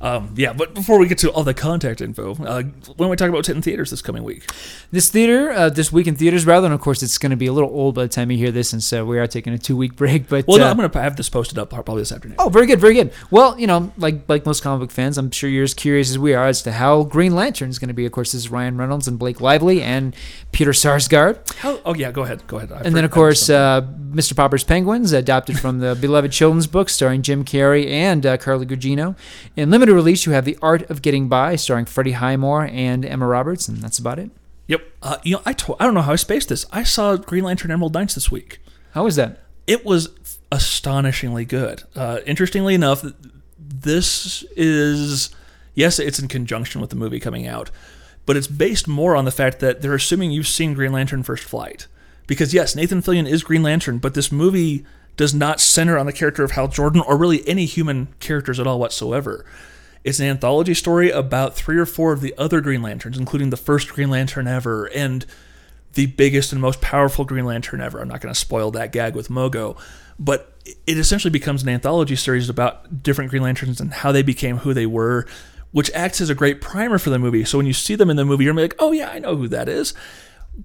um, 0.00 0.34
yeah. 0.36 0.52
But 0.52 0.74
before 0.74 0.98
we 0.98 1.08
get 1.08 1.18
to 1.18 1.30
all 1.30 1.44
the 1.44 1.54
contact 1.54 2.00
info, 2.00 2.32
uh, 2.32 2.62
when 2.62 2.72
don't 2.96 3.10
we 3.10 3.16
talk 3.16 3.28
about 3.28 3.38
what's 3.38 3.48
hitting 3.48 3.62
theaters 3.62 3.90
this 3.90 4.02
coming 4.02 4.24
week? 4.24 4.50
This 4.90 5.08
theater, 5.08 5.50
uh, 5.50 5.68
this 5.70 5.92
week 5.92 6.06
in 6.06 6.16
theaters, 6.16 6.46
rather, 6.46 6.66
and 6.66 6.74
of 6.74 6.80
course, 6.80 7.02
it's 7.02 7.18
going 7.18 7.30
to 7.30 7.36
be 7.36 7.46
a 7.46 7.52
little 7.52 7.70
old 7.70 7.94
by 7.94 8.02
the 8.02 8.08
time 8.08 8.30
you 8.30 8.38
hear 8.38 8.50
this, 8.50 8.72
and 8.72 8.82
so 8.82 9.04
we 9.04 9.18
are 9.18 9.26
taking 9.26 9.52
a 9.52 9.58
two 9.58 9.76
week 9.76 9.96
break. 9.96 10.28
But 10.28 10.46
Well, 10.46 10.58
no, 10.58 10.66
uh, 10.66 10.70
I'm 10.70 10.76
going 10.76 10.90
to 10.90 11.02
have 11.02 11.16
this 11.16 11.28
posted 11.28 11.58
up 11.58 11.70
probably 11.70 12.02
this 12.02 12.12
afternoon. 12.12 12.36
oh, 12.38 12.48
very 12.48 12.66
good, 12.66 12.80
very 12.80 12.94
good. 12.94 13.12
Well, 13.30 13.58
you 13.58 13.66
know, 13.66 13.92
like 13.96 14.28
like 14.28 14.46
most 14.46 14.62
comic 14.62 14.80
book 14.80 14.90
fans, 14.90 15.18
I'm 15.18 15.30
sure 15.30 15.50
you're 15.50 15.64
as 15.64 15.74
curious 15.74 16.10
as 16.10 16.18
we 16.18 16.34
are 16.34 16.46
as 16.46 16.62
to 16.62 16.72
how 16.72 17.04
Green 17.04 17.34
Lantern 17.34 17.70
is 17.70 17.78
going 17.78 17.88
to 17.88 17.94
be. 17.94 18.06
Of 18.06 18.12
course, 18.12 18.32
this 18.32 18.42
is 18.42 18.50
Ryan 18.50 18.76
Reynolds 18.76 19.08
and 19.08 19.18
Blake 19.18 19.40
Lively 19.40 19.82
and 19.82 20.14
Peter 20.52 20.70
Sarsgaard, 20.72 21.56
How, 21.56 21.80
oh 21.84 21.94
yeah, 21.94 22.10
go 22.10 22.22
ahead. 22.22 22.46
Go 22.46 22.56
ahead. 22.58 22.72
I 22.72 22.80
and 22.80 22.94
then 22.94 23.04
of 23.04 23.10
course 23.10 23.50
uh, 23.50 23.82
Mr. 24.10 24.34
Popper's 24.34 24.64
Penguins, 24.64 25.12
adapted 25.12 25.58
from 25.58 25.78
the 25.78 25.94
beloved 26.00 26.32
children's 26.32 26.66
book 26.66 26.88
starring 26.88 27.22
Jim 27.22 27.44
Carrey 27.44 27.88
and 27.88 28.24
uh, 28.24 28.36
Carla 28.36 28.66
Gugino. 28.66 29.16
In 29.56 29.70
limited 29.70 29.87
release, 29.94 30.26
you 30.26 30.32
have 30.32 30.44
The 30.44 30.58
Art 30.62 30.88
of 30.90 31.02
Getting 31.02 31.28
By, 31.28 31.56
starring 31.56 31.84
Freddie 31.84 32.12
Highmore 32.12 32.66
and 32.66 33.04
Emma 33.04 33.26
Roberts, 33.26 33.68
and 33.68 33.78
that's 33.78 33.98
about 33.98 34.18
it. 34.18 34.30
Yep. 34.66 34.82
Uh, 35.02 35.16
you 35.22 35.36
know, 35.36 35.42
I 35.46 35.50
I 35.50 35.84
don't 35.84 35.94
know 35.94 36.02
how 36.02 36.12
I 36.12 36.16
spaced 36.16 36.50
this. 36.50 36.66
I 36.72 36.82
saw 36.82 37.16
Green 37.16 37.44
Lantern 37.44 37.70
Emerald 37.70 37.94
Knights 37.94 38.14
this 38.14 38.30
week. 38.30 38.60
How 38.92 39.04
was 39.04 39.16
that? 39.16 39.42
It 39.66 39.84
was 39.84 40.10
astonishingly 40.52 41.44
good. 41.44 41.82
Uh, 41.94 42.20
interestingly 42.26 42.74
enough, 42.74 43.04
this 43.58 44.44
is 44.56 45.30
yes, 45.74 45.98
it's 45.98 46.18
in 46.18 46.28
conjunction 46.28 46.80
with 46.80 46.90
the 46.90 46.96
movie 46.96 47.20
coming 47.20 47.46
out, 47.46 47.70
but 48.26 48.36
it's 48.36 48.46
based 48.46 48.88
more 48.88 49.16
on 49.16 49.24
the 49.24 49.30
fact 49.30 49.60
that 49.60 49.80
they're 49.80 49.94
assuming 49.94 50.30
you've 50.30 50.48
seen 50.48 50.74
Green 50.74 50.92
Lantern 50.92 51.22
First 51.22 51.44
Flight. 51.44 51.86
Because 52.26 52.52
yes, 52.52 52.76
Nathan 52.76 53.00
Fillion 53.00 53.26
is 53.26 53.42
Green 53.42 53.62
Lantern, 53.62 53.98
but 53.98 54.12
this 54.12 54.30
movie 54.30 54.84
does 55.16 55.34
not 55.34 55.60
center 55.60 55.98
on 55.98 56.06
the 56.06 56.12
character 56.12 56.44
of 56.44 56.52
Hal 56.52 56.68
Jordan 56.68 57.00
or 57.00 57.16
really 57.16 57.46
any 57.48 57.64
human 57.64 58.08
characters 58.20 58.60
at 58.60 58.66
all 58.66 58.78
whatsoever. 58.78 59.44
It's 60.04 60.20
an 60.20 60.26
anthology 60.26 60.74
story 60.74 61.10
about 61.10 61.56
three 61.56 61.78
or 61.78 61.86
four 61.86 62.12
of 62.12 62.20
the 62.20 62.34
other 62.38 62.60
Green 62.60 62.82
Lanterns, 62.82 63.18
including 63.18 63.50
the 63.50 63.56
first 63.56 63.92
Green 63.92 64.10
Lantern 64.10 64.46
ever 64.46 64.86
and 64.86 65.26
the 65.94 66.06
biggest 66.06 66.52
and 66.52 66.60
most 66.60 66.80
powerful 66.80 67.24
Green 67.24 67.44
Lantern 67.44 67.80
ever. 67.80 68.00
I'm 68.00 68.08
not 68.08 68.20
going 68.20 68.32
to 68.32 68.38
spoil 68.38 68.70
that 68.72 68.92
gag 68.92 69.14
with 69.14 69.28
Mogo, 69.28 69.78
but 70.18 70.54
it 70.86 70.98
essentially 70.98 71.30
becomes 71.30 71.62
an 71.62 71.68
anthology 71.68 72.16
series 72.16 72.48
about 72.48 73.02
different 73.02 73.30
Green 73.30 73.42
Lanterns 73.42 73.80
and 73.80 73.92
how 73.92 74.12
they 74.12 74.22
became 74.22 74.58
who 74.58 74.74
they 74.74 74.86
were, 74.86 75.26
which 75.72 75.90
acts 75.94 76.20
as 76.20 76.30
a 76.30 76.34
great 76.34 76.60
primer 76.60 76.98
for 76.98 77.10
the 77.10 77.18
movie. 77.18 77.44
So 77.44 77.58
when 77.58 77.66
you 77.66 77.72
see 77.72 77.94
them 77.94 78.10
in 78.10 78.16
the 78.16 78.24
movie, 78.24 78.44
you're 78.44 78.54
like, 78.54 78.76
oh 78.78 78.92
yeah, 78.92 79.10
I 79.10 79.18
know 79.18 79.36
who 79.36 79.48
that 79.48 79.68
is. 79.68 79.94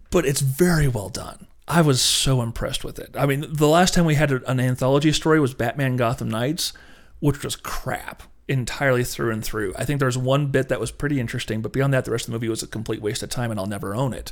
But 0.09 0.25
it's 0.25 0.41
very 0.41 0.87
well 0.87 1.09
done. 1.09 1.47
I 1.67 1.81
was 1.81 2.01
so 2.01 2.41
impressed 2.41 2.83
with 2.83 2.99
it. 2.99 3.15
I 3.17 3.25
mean, 3.25 3.45
the 3.49 3.67
last 3.67 3.93
time 3.93 4.05
we 4.05 4.15
had 4.15 4.31
an 4.31 4.59
anthology 4.59 5.13
story 5.13 5.39
was 5.39 5.53
Batman 5.53 5.95
Gotham 5.95 6.29
Knights, 6.29 6.73
which 7.19 7.43
was 7.43 7.55
crap 7.55 8.23
entirely 8.47 9.03
through 9.03 9.31
and 9.31 9.43
through. 9.43 9.73
I 9.77 9.85
think 9.85 9.99
there's 9.99 10.17
one 10.17 10.47
bit 10.47 10.69
that 10.69 10.79
was 10.79 10.91
pretty 10.91 11.19
interesting, 11.19 11.61
but 11.61 11.73
beyond 11.73 11.93
that, 11.93 12.05
the 12.05 12.11
rest 12.11 12.25
of 12.25 12.31
the 12.31 12.37
movie 12.37 12.49
was 12.49 12.63
a 12.63 12.67
complete 12.67 13.01
waste 13.01 13.23
of 13.23 13.29
time, 13.29 13.51
and 13.51 13.59
I'll 13.59 13.65
never 13.65 13.95
own 13.95 14.13
it. 14.13 14.31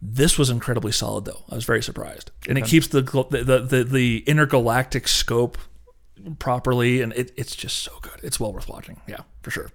This 0.00 0.38
was 0.38 0.48
incredibly 0.48 0.92
solid, 0.92 1.24
though. 1.24 1.44
I 1.50 1.56
was 1.56 1.64
very 1.64 1.82
surprised, 1.82 2.30
and 2.48 2.56
it 2.56 2.64
keeps 2.66 2.88
the 2.88 3.02
the 3.02 3.42
the, 3.44 3.60
the, 3.60 3.84
the 3.84 4.18
intergalactic 4.26 5.08
scope 5.08 5.58
properly, 6.38 7.00
and 7.00 7.12
it, 7.14 7.32
it's 7.36 7.56
just 7.56 7.78
so 7.78 7.92
good. 8.00 8.20
It's 8.22 8.38
well 8.38 8.52
worth 8.52 8.68
watching. 8.68 9.00
Yeah, 9.08 9.22
for 9.42 9.50
sure. 9.50 9.72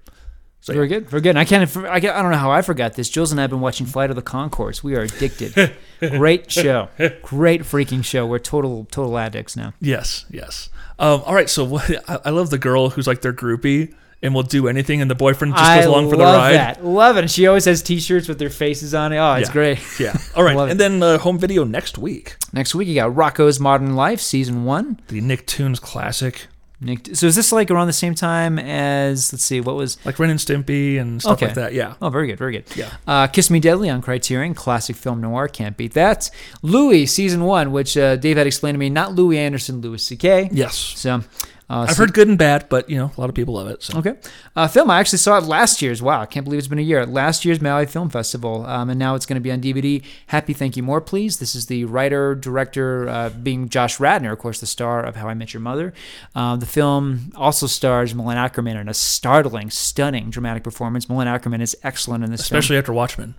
So 0.63 0.73
Very 0.73 0.87
good, 0.87 1.09
very 1.09 1.21
good. 1.21 1.31
And 1.31 1.39
I 1.39 1.43
can't, 1.43 1.63
I, 1.75 1.99
can't, 1.99 2.15
I 2.15 2.21
don't 2.21 2.31
know 2.31 2.37
how 2.37 2.49
I 2.49 2.61
forgot 2.61 2.93
this. 2.93 3.09
Jules 3.09 3.31
and 3.33 3.41
I 3.41 3.43
have 3.43 3.49
been 3.49 3.59
watching 3.59 3.85
Flight 3.85 4.09
of 4.09 4.15
the 4.15 4.21
Conchords. 4.21 4.81
We 4.81 4.95
are 4.95 5.01
addicted. 5.01 5.73
Great 5.99 6.49
show, 6.49 6.87
great 7.21 7.63
freaking 7.63 8.01
show. 8.03 8.25
We're 8.25 8.39
total, 8.39 8.85
total 8.89 9.17
addicts 9.17 9.57
now. 9.57 9.73
Yes, 9.81 10.25
yes. 10.29 10.69
Um, 10.99 11.21
all 11.25 11.33
right, 11.35 11.49
so 11.49 11.63
what, 11.65 11.89
I, 12.09 12.19
I 12.25 12.29
love 12.29 12.49
the 12.49 12.57
girl 12.57 12.91
who's 12.91 13.07
like 13.07 13.19
their 13.21 13.33
groupie 13.33 13.93
and 14.21 14.33
will 14.33 14.43
do 14.43 14.69
anything, 14.69 15.01
and 15.01 15.11
the 15.11 15.15
boyfriend 15.15 15.53
just 15.53 15.63
goes 15.75 15.85
I 15.85 15.87
along 15.89 16.09
for 16.09 16.15
the 16.15 16.23
love 16.23 16.37
ride. 16.37 16.53
that, 16.53 16.85
love 16.85 17.17
it. 17.17 17.21
And 17.23 17.31
she 17.31 17.45
always 17.45 17.65
has 17.65 17.81
T-shirts 17.83 18.29
with 18.29 18.39
their 18.39 18.49
faces 18.49 18.93
on 18.93 19.11
it. 19.11 19.17
Oh, 19.17 19.33
it's 19.33 19.49
Yeah. 19.49 19.53
great. 19.53 19.79
Yeah. 19.99 20.17
All 20.33 20.43
right, 20.45 20.55
Love 20.57 20.69
it. 20.69 20.71
and 20.71 20.79
then 20.79 21.03
uh, 21.03 21.17
home 21.17 21.37
video 21.37 21.65
next 21.65 21.97
week. 21.97 22.37
Next 22.53 22.73
week 22.73 22.87
you 22.87 22.95
got 22.95 23.11
Rocko's 23.11 23.59
Modern 23.59 23.97
Life 23.97 24.21
season 24.21 24.63
one. 24.63 24.97
The 25.09 25.19
Nicktoons 25.19 25.81
classic, 25.81 26.47
Nick, 26.83 27.15
so 27.15 27.27
is 27.27 27.35
this 27.35 27.51
like 27.51 27.71
around 27.71 27.87
the 27.87 27.93
same 27.93 28.13
time 28.15 28.59
as 28.59 29.31
let's 29.33 29.43
see 29.43 29.61
what 29.61 29.75
was 29.75 29.97
like 30.05 30.19
Ren 30.19 30.29
and 30.29 30.39
Stimpy 30.39 30.99
and 30.99 31.21
stuff 31.21 31.33
Okay. 31.33 31.47
like 31.47 31.55
that. 31.55 31.73
Yeah. 31.73 31.95
Oh, 32.01 32.09
very 32.09 32.27
good, 32.27 32.37
very 32.37 32.51
good. 32.53 32.65
Yeah. 32.75 32.89
Uh, 33.07 33.27
Kiss 33.27 33.49
Me 33.49 33.59
Deadly 33.59 33.89
on 33.89 34.01
Criterion, 34.01 34.53
classic 34.53 34.95
film 34.95 35.21
noir, 35.21 35.47
can't 35.47 35.77
beat 35.77 35.93
that. 35.93 36.29
Louie, 36.61 37.05
season 37.05 37.43
one, 37.45 37.71
which 37.71 37.95
uh, 37.97 38.15
Dave 38.17 38.37
had 38.37 38.47
explained 38.47 38.75
to 38.75 38.79
me, 38.79 38.89
not 38.89 39.13
Louie 39.13 39.37
Anderson, 39.37 39.81
Louis 39.81 40.03
C.K. 40.03 40.49
Yes. 40.51 40.75
So, 40.75 41.23
uh, 41.69 41.85
I've 41.87 41.91
se- 41.91 41.97
heard 41.97 42.13
good 42.13 42.27
and 42.27 42.37
bad, 42.37 42.67
but 42.69 42.89
you 42.89 42.97
know, 42.97 43.11
a 43.15 43.19
lot 43.19 43.29
of 43.29 43.35
people 43.35 43.55
love 43.55 43.67
it. 43.67 43.83
So. 43.83 43.97
Okay. 43.99 44.15
Uh, 44.55 44.67
film, 44.67 44.89
I 44.91 44.99
actually 44.99 45.19
saw 45.19 45.37
it 45.37 45.43
last 45.43 45.81
year's. 45.81 46.01
Wow, 46.01 46.21
I 46.21 46.25
can't 46.25 46.43
believe 46.43 46.59
it's 46.59 46.67
been 46.67 46.79
a 46.79 46.83
year. 46.83 47.05
Last 47.05 47.45
year's 47.45 47.61
Maui 47.61 47.85
Film 47.85 48.09
Festival. 48.09 48.65
Um, 48.65 48.89
and 48.89 48.99
now 48.99 49.15
it's 49.15 49.25
going 49.25 49.35
to 49.35 49.41
be 49.41 49.51
on 49.51 49.61
DVD. 49.61 50.03
Happy 50.27 50.53
Thank 50.53 50.77
You 50.77 50.83
More, 50.83 51.01
Please. 51.01 51.39
This 51.39 51.55
is 51.55 51.67
the 51.67 51.85
writer, 51.85 52.35
director, 52.35 53.07
uh, 53.09 53.29
being 53.29 53.69
Josh 53.69 53.99
Radnor, 53.99 54.33
of 54.33 54.39
course, 54.39 54.59
the 54.59 54.65
star 54.65 55.03
of 55.03 55.15
How 55.15 55.27
I 55.27 55.33
Met 55.33 55.53
Your 55.53 55.61
Mother. 55.61 55.93
Uh, 56.35 56.55
the 56.55 56.65
film 56.65 57.31
also 57.35 57.67
stars 57.67 58.13
Malin 58.13 58.37
Akerman 58.37 58.79
in 58.79 58.89
a 58.89 58.93
startling, 58.93 59.69
stunning 59.69 60.29
dramatic 60.29 60.63
performance. 60.63 61.09
Malin 61.09 61.27
Akerman 61.27 61.61
is 61.61 61.75
excellent 61.83 62.23
in 62.23 62.31
this 62.31 62.47
film. 62.47 62.59
Especially 62.59 62.77
after 62.77 62.93
Watchmen. 62.93 63.35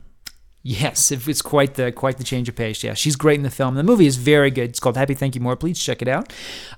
Yes, 0.67 1.13
if 1.13 1.29
it's 1.29 1.43
quite 1.43 1.75
the 1.75 1.93
quite 1.93 2.17
the 2.17 2.25
change 2.25 2.49
of 2.49 2.57
pace. 2.57 2.83
Yeah, 2.83 2.95
she's 2.95 3.17
great 3.17 3.37
in 3.37 3.43
the 3.43 3.51
film. 3.51 3.75
The 3.75 3.83
movie 3.83 4.07
is 4.07 4.17
very 4.17 4.51
good. 4.51 4.71
It's 4.71 4.81
called 4.81 4.97
Happy 4.97 5.13
Thank 5.13 5.35
You 5.35 5.43
More. 5.43 5.57
Please 5.57 5.79
check 5.79 6.01
it 6.01 6.09
out. 6.09 6.33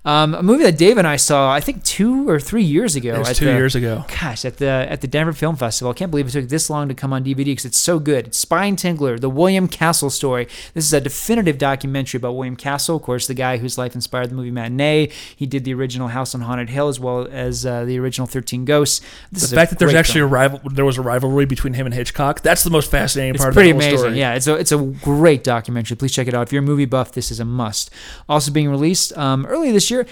Um, 0.04 0.34
a 0.34 0.42
movie 0.42 0.64
that 0.64 0.76
Dave 0.76 0.98
and 0.98 1.06
I 1.06 1.14
saw, 1.14 1.52
I 1.52 1.60
think 1.60 1.84
two 1.84 2.28
or 2.28 2.40
three 2.40 2.64
years 2.64 2.96
ago. 2.96 3.20
It 3.20 3.36
two 3.36 3.44
the- 3.44 3.52
years 3.52 3.76
ago. 3.76 4.04
Gosh, 4.20 4.44
at 4.44 4.56
the 4.56 4.66
at 4.66 5.02
the 5.02 5.06
Denver 5.06 5.32
Film 5.32 5.54
Festival. 5.54 5.92
I 5.92 5.94
can't 5.94 6.10
believe 6.10 6.26
it 6.26 6.32
took 6.32 6.48
this 6.48 6.68
long 6.68 6.88
to 6.88 6.94
come 6.94 7.12
on 7.12 7.22
DVD 7.22 7.44
because 7.44 7.64
it's 7.64 7.78
so 7.78 8.00
good. 8.00 8.26
It's 8.26 8.38
Spine 8.38 8.74
Tingler, 8.74 9.20
the 9.20 9.30
William 9.30 9.68
Castle 9.68 10.10
story. 10.10 10.48
This 10.74 10.84
is 10.84 10.92
a 10.92 11.00
definitive 11.00 11.56
documentary 11.56 12.18
about 12.18 12.32
William 12.34 12.56
Castle, 12.56 12.96
of 12.96 13.02
course, 13.02 13.28
the 13.28 13.34
guy 13.34 13.58
whose 13.58 13.78
life 13.78 13.94
inspired 13.94 14.30
the 14.30 14.34
movie 14.34 14.50
Matinee. 14.50 15.10
He 15.36 15.46
did 15.46 15.62
the 15.64 15.74
original 15.74 16.08
House 16.08 16.34
on 16.34 16.40
Haunted 16.40 16.70
Hill 16.70 16.88
as 16.88 16.98
well 16.98 17.28
as 17.30 17.64
uh, 17.64 17.84
the 17.84 18.00
original 18.00 18.26
Thirteen 18.26 18.64
Ghosts. 18.64 19.00
This 19.30 19.48
The 19.48 19.54
fact 19.54 19.70
that 19.70 19.78
there's 19.78 19.94
actually 19.94 20.22
film. 20.22 20.30
a 20.30 20.34
rival, 20.34 20.60
there 20.72 20.84
was 20.84 20.98
a 20.98 21.02
rivalry 21.02 21.44
between 21.46 21.74
him 21.74 21.86
and 21.86 21.94
Hitchcock. 21.94 22.40
That's 22.42 22.64
the 22.64 22.70
most 22.70 22.90
fascinating 22.90 23.36
It's 23.36 23.44
part 23.44 23.54
pretty 23.54 23.70
of 23.70 23.76
the 23.76 23.76
whole 23.76 23.76
amazing. 23.77 23.98
story. 23.98 24.19
Yeah, 24.19 24.35
it's 24.35 24.47
a 24.47 24.55
it's 24.55 24.73
a 24.73 24.78
great 24.78 25.44
documentary. 25.44 25.97
Please 25.97 26.12
check 26.12 26.28
it 26.28 26.35
out. 26.35 26.43
If 26.43 26.53
you're 26.53 26.62
a 26.62 26.66
movie 26.66 26.85
buff, 26.85 27.12
this 27.12 27.31
is 27.31 27.40
a 27.40 27.44
must. 27.44 27.90
Also 28.28 28.51
being 28.51 28.69
released 28.69 29.16
um, 29.16 29.47
early 29.47 29.73
this 29.73 29.90
year. 29.90 30.07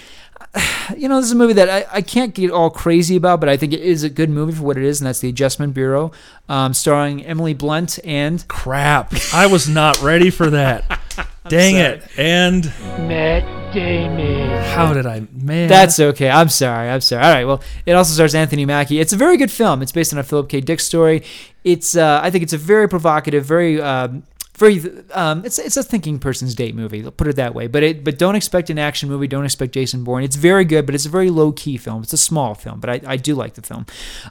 You 0.95 1.09
know, 1.09 1.15
this 1.15 1.25
is 1.25 1.31
a 1.31 1.35
movie 1.35 1.53
that 1.53 1.67
I, 1.67 1.97
I 1.97 2.01
can't 2.03 2.35
get 2.35 2.51
all 2.51 2.69
crazy 2.69 3.15
about, 3.15 3.39
but 3.39 3.49
I 3.49 3.57
think 3.57 3.73
it 3.73 3.79
is 3.79 4.03
a 4.03 4.09
good 4.09 4.29
movie 4.29 4.53
for 4.53 4.63
what 4.63 4.77
it 4.77 4.83
is, 4.83 5.01
and 5.01 5.07
that's 5.07 5.19
The 5.19 5.29
Adjustment 5.29 5.73
Bureau, 5.73 6.11
um, 6.47 6.75
starring 6.75 7.25
Emily 7.25 7.55
Blunt 7.55 7.97
and 8.05 8.47
Crap. 8.47 9.11
I 9.33 9.47
was 9.47 9.67
not 9.67 9.99
ready 10.03 10.29
for 10.29 10.51
that. 10.51 11.01
Dang 11.49 11.75
sorry. 11.75 11.85
it. 11.85 12.03
And 12.17 12.65
Matt 13.07 13.73
Damon. 13.73 14.63
How 14.73 14.93
did 14.93 15.05
I, 15.05 15.27
man? 15.31 15.67
That's 15.67 15.99
okay. 15.99 16.29
I'm 16.29 16.49
sorry. 16.49 16.89
I'm 16.89 17.01
sorry. 17.01 17.23
All 17.23 17.31
right. 17.31 17.45
Well, 17.45 17.61
it 17.85 17.93
also 17.93 18.13
stars 18.13 18.33
Anthony 18.33 18.65
Mackie. 18.65 18.99
It's 18.99 19.13
a 19.13 19.17
very 19.17 19.37
good 19.37 19.51
film. 19.51 19.81
It's 19.81 19.91
based 19.91 20.13
on 20.13 20.19
a 20.19 20.23
Philip 20.23 20.49
K. 20.49 20.61
Dick 20.61 20.79
story. 20.79 21.23
It's 21.63 21.95
uh, 21.95 22.19
I 22.23 22.29
think 22.31 22.43
it's 22.43 22.53
a 22.53 22.57
very 22.57 22.87
provocative, 22.87 23.45
very 23.45 23.81
um, 23.81 24.23
very 24.57 24.81
um, 25.11 25.43
it's 25.45 25.59
it's 25.59 25.77
a 25.77 25.83
thinking 25.83 26.19
person's 26.19 26.55
date 26.55 26.75
movie. 26.75 27.03
I'll 27.03 27.11
put 27.11 27.27
it 27.27 27.35
that 27.35 27.53
way. 27.53 27.67
But 27.67 27.83
it 27.83 28.03
but 28.03 28.17
don't 28.17 28.35
expect 28.35 28.69
an 28.69 28.79
action 28.79 29.09
movie. 29.09 29.27
Don't 29.27 29.45
expect 29.45 29.73
Jason 29.73 30.03
Bourne. 30.03 30.23
It's 30.23 30.37
very 30.37 30.65
good, 30.65 30.85
but 30.85 30.95
it's 30.95 31.05
a 31.05 31.09
very 31.09 31.29
low 31.29 31.51
key 31.51 31.77
film. 31.77 32.03
It's 32.03 32.13
a 32.13 32.17
small 32.17 32.55
film, 32.55 32.79
but 32.79 32.89
I, 32.89 33.01
I 33.05 33.17
do 33.17 33.35
like 33.35 33.55
the 33.55 33.61
film. 33.61 33.85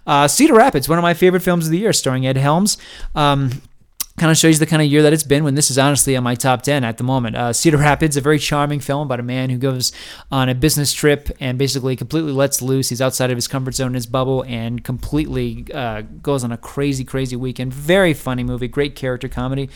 Uh, 0.06 0.26
Cedar 0.26 0.54
Rapids, 0.54 0.88
one 0.88 0.98
of 0.98 1.02
my 1.02 1.14
favorite 1.14 1.42
films 1.42 1.66
of 1.66 1.70
the 1.70 1.78
year, 1.78 1.92
starring 1.92 2.26
Ed 2.26 2.36
Helms. 2.38 2.78
Um, 3.14 3.62
kind 4.16 4.30
of 4.30 4.36
shows 4.36 4.54
you 4.54 4.58
the 4.60 4.66
kind 4.66 4.80
of 4.80 4.86
year 4.86 5.02
that 5.02 5.12
it's 5.12 5.24
been 5.24 5.42
when 5.42 5.56
this 5.56 5.72
is 5.72 5.78
honestly 5.78 6.16
on 6.16 6.22
my 6.22 6.36
top 6.36 6.62
10 6.62 6.84
at 6.84 6.98
the 6.98 7.04
moment. 7.04 7.34
Uh, 7.34 7.52
Cedar 7.52 7.78
Rapids, 7.78 8.16
a 8.16 8.20
very 8.20 8.38
charming 8.38 8.78
film 8.78 9.02
about 9.02 9.18
a 9.18 9.24
man 9.24 9.50
who 9.50 9.58
goes 9.58 9.90
on 10.30 10.48
a 10.48 10.54
business 10.54 10.92
trip 10.92 11.30
and 11.40 11.58
basically 11.58 11.96
completely 11.96 12.30
lets 12.30 12.62
loose. 12.62 12.90
He's 12.90 13.02
outside 13.02 13.30
of 13.30 13.36
his 13.36 13.48
comfort 13.48 13.74
zone, 13.74 13.94
his 13.94 14.06
bubble, 14.06 14.44
and 14.46 14.84
completely 14.84 15.66
uh, 15.74 16.02
goes 16.22 16.44
on 16.44 16.52
a 16.52 16.56
crazy, 16.56 17.04
crazy 17.04 17.34
weekend. 17.34 17.74
Very 17.74 18.14
funny 18.14 18.44
movie, 18.44 18.68
great 18.68 18.94
character 18.94 19.28
comedy. 19.28 19.68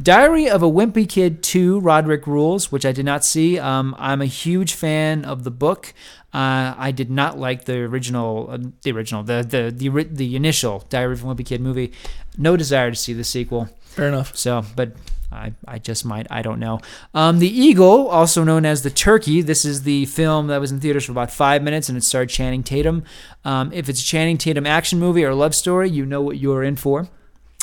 Diary 0.00 0.48
of 0.48 0.62
a 0.62 0.70
Wimpy 0.70 1.06
Kid 1.06 1.42
2, 1.42 1.80
Roderick 1.80 2.26
Rules, 2.26 2.72
which 2.72 2.86
I 2.86 2.92
did 2.92 3.04
not 3.04 3.24
see. 3.26 3.58
Um, 3.58 3.94
I'm 3.98 4.22
a 4.22 4.26
huge 4.26 4.72
fan 4.72 5.26
of 5.26 5.44
the 5.44 5.50
book. 5.50 5.92
Uh, 6.32 6.74
I 6.78 6.92
did 6.92 7.10
not 7.10 7.38
like 7.38 7.66
the 7.66 7.80
original, 7.80 8.48
uh, 8.50 8.58
the 8.80 8.92
original, 8.92 9.22
the 9.22 9.42
the 9.46 9.70
the 9.70 10.04
the 10.04 10.34
initial 10.34 10.86
Diary 10.88 11.12
of 11.12 11.22
a 11.22 11.26
Wimpy 11.26 11.44
Kid 11.44 11.60
movie. 11.60 11.92
No 12.38 12.56
desire 12.56 12.90
to 12.90 12.96
see 12.96 13.12
the 13.12 13.22
sequel. 13.22 13.68
Fair 13.92 14.08
enough. 14.08 14.36
So, 14.36 14.64
but 14.74 14.92
I, 15.30 15.52
I 15.66 15.78
just 15.78 16.04
might. 16.04 16.26
I 16.30 16.42
don't 16.42 16.58
know. 16.58 16.80
Um, 17.14 17.38
the 17.38 17.48
Eagle, 17.48 18.08
also 18.08 18.44
known 18.44 18.64
as 18.64 18.82
the 18.82 18.90
Turkey. 18.90 19.42
This 19.42 19.64
is 19.64 19.82
the 19.82 20.06
film 20.06 20.46
that 20.48 20.60
was 20.60 20.72
in 20.72 20.80
theaters 20.80 21.04
for 21.04 21.12
about 21.12 21.30
five 21.30 21.62
minutes, 21.62 21.88
and 21.88 21.98
it 21.98 22.04
starred 22.04 22.28
Channing 22.28 22.62
Tatum. 22.62 23.04
Um, 23.44 23.72
if 23.72 23.88
it's 23.88 24.00
a 24.00 24.04
Channing 24.04 24.38
Tatum 24.38 24.66
action 24.66 24.98
movie 24.98 25.24
or 25.24 25.34
love 25.34 25.54
story, 25.54 25.90
you 25.90 26.06
know 26.06 26.22
what 26.22 26.38
you're 26.38 26.62
in 26.62 26.76
for. 26.76 27.08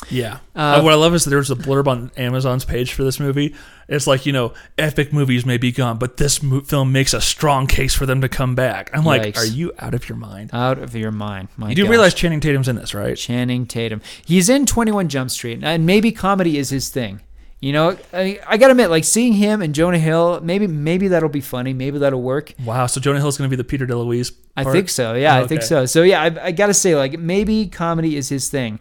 Yeah. 0.08 0.38
Uh, 0.56 0.78
Uh, 0.78 0.82
what 0.82 0.92
I 0.92 0.96
love 0.96 1.14
is 1.14 1.24
there's 1.24 1.50
a 1.50 1.54
blurb 1.56 1.86
on 1.86 2.10
Amazon's 2.16 2.64
page 2.64 2.92
for 2.92 3.04
this 3.04 3.20
movie. 3.20 3.54
It's 3.88 4.06
like, 4.06 4.24
you 4.24 4.32
know, 4.32 4.54
epic 4.78 5.12
movies 5.12 5.44
may 5.44 5.58
be 5.58 5.72
gone, 5.72 5.98
but 5.98 6.16
this 6.16 6.42
mo- 6.42 6.60
film 6.60 6.92
makes 6.92 7.12
a 7.12 7.20
strong 7.20 7.66
case 7.66 7.94
for 7.94 8.06
them 8.06 8.20
to 8.20 8.28
come 8.28 8.54
back. 8.54 8.90
I'm 8.94 9.04
like, 9.04 9.22
Yikes. 9.22 9.38
are 9.38 9.46
you 9.46 9.72
out 9.78 9.94
of 9.94 10.08
your 10.08 10.16
mind? 10.16 10.50
Out 10.52 10.78
of 10.78 10.94
your 10.94 11.10
mind. 11.10 11.48
My 11.56 11.68
you 11.70 11.74
do 11.74 11.82
gosh. 11.82 11.90
realize 11.90 12.14
Channing 12.14 12.40
Tatum's 12.40 12.68
in 12.68 12.76
this, 12.76 12.94
right? 12.94 13.16
Channing 13.16 13.66
Tatum. 13.66 14.00
He's 14.24 14.48
in 14.48 14.64
21 14.64 15.08
Jump 15.08 15.30
Street, 15.30 15.60
and 15.62 15.84
maybe 15.86 16.12
comedy 16.12 16.56
is 16.56 16.70
his 16.70 16.88
thing. 16.88 17.20
You 17.60 17.74
know, 17.74 17.98
I, 18.14 18.40
I 18.46 18.56
gotta 18.56 18.70
admit, 18.70 18.88
like 18.88 19.04
seeing 19.04 19.34
him 19.34 19.60
and 19.60 19.74
Jonah 19.74 19.98
Hill, 19.98 20.40
maybe 20.42 20.66
maybe 20.66 21.08
that'll 21.08 21.28
be 21.28 21.42
funny, 21.42 21.74
maybe 21.74 21.98
that'll 21.98 22.22
work. 22.22 22.54
Wow. 22.64 22.86
So 22.86 23.02
Jonah 23.02 23.18
Hill's 23.18 23.36
going 23.36 23.50
to 23.50 23.54
be 23.54 23.60
the 23.60 23.68
Peter 23.68 23.86
DeLuise. 23.86 24.32
I 24.56 24.64
think 24.64 24.88
so. 24.88 25.12
Yeah, 25.12 25.36
I 25.36 25.46
think 25.46 25.60
so. 25.62 25.84
So 25.84 26.02
yeah, 26.02 26.22
I, 26.22 26.46
I 26.46 26.52
gotta 26.52 26.72
say, 26.72 26.96
like 26.96 27.18
maybe 27.18 27.66
comedy 27.66 28.16
is 28.16 28.30
his 28.30 28.48
thing, 28.48 28.80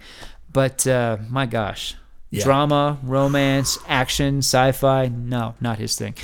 but 0.52 0.86
uh, 0.88 1.18
my 1.30 1.46
gosh, 1.46 1.96
Yeah. 2.32 2.44
drama, 2.44 2.98
romance, 3.04 3.78
action, 3.88 4.40
sci-fi, 4.40 5.08
no, 5.08 5.56
not 5.62 5.78
his 5.80 5.96
thing. 5.96 6.16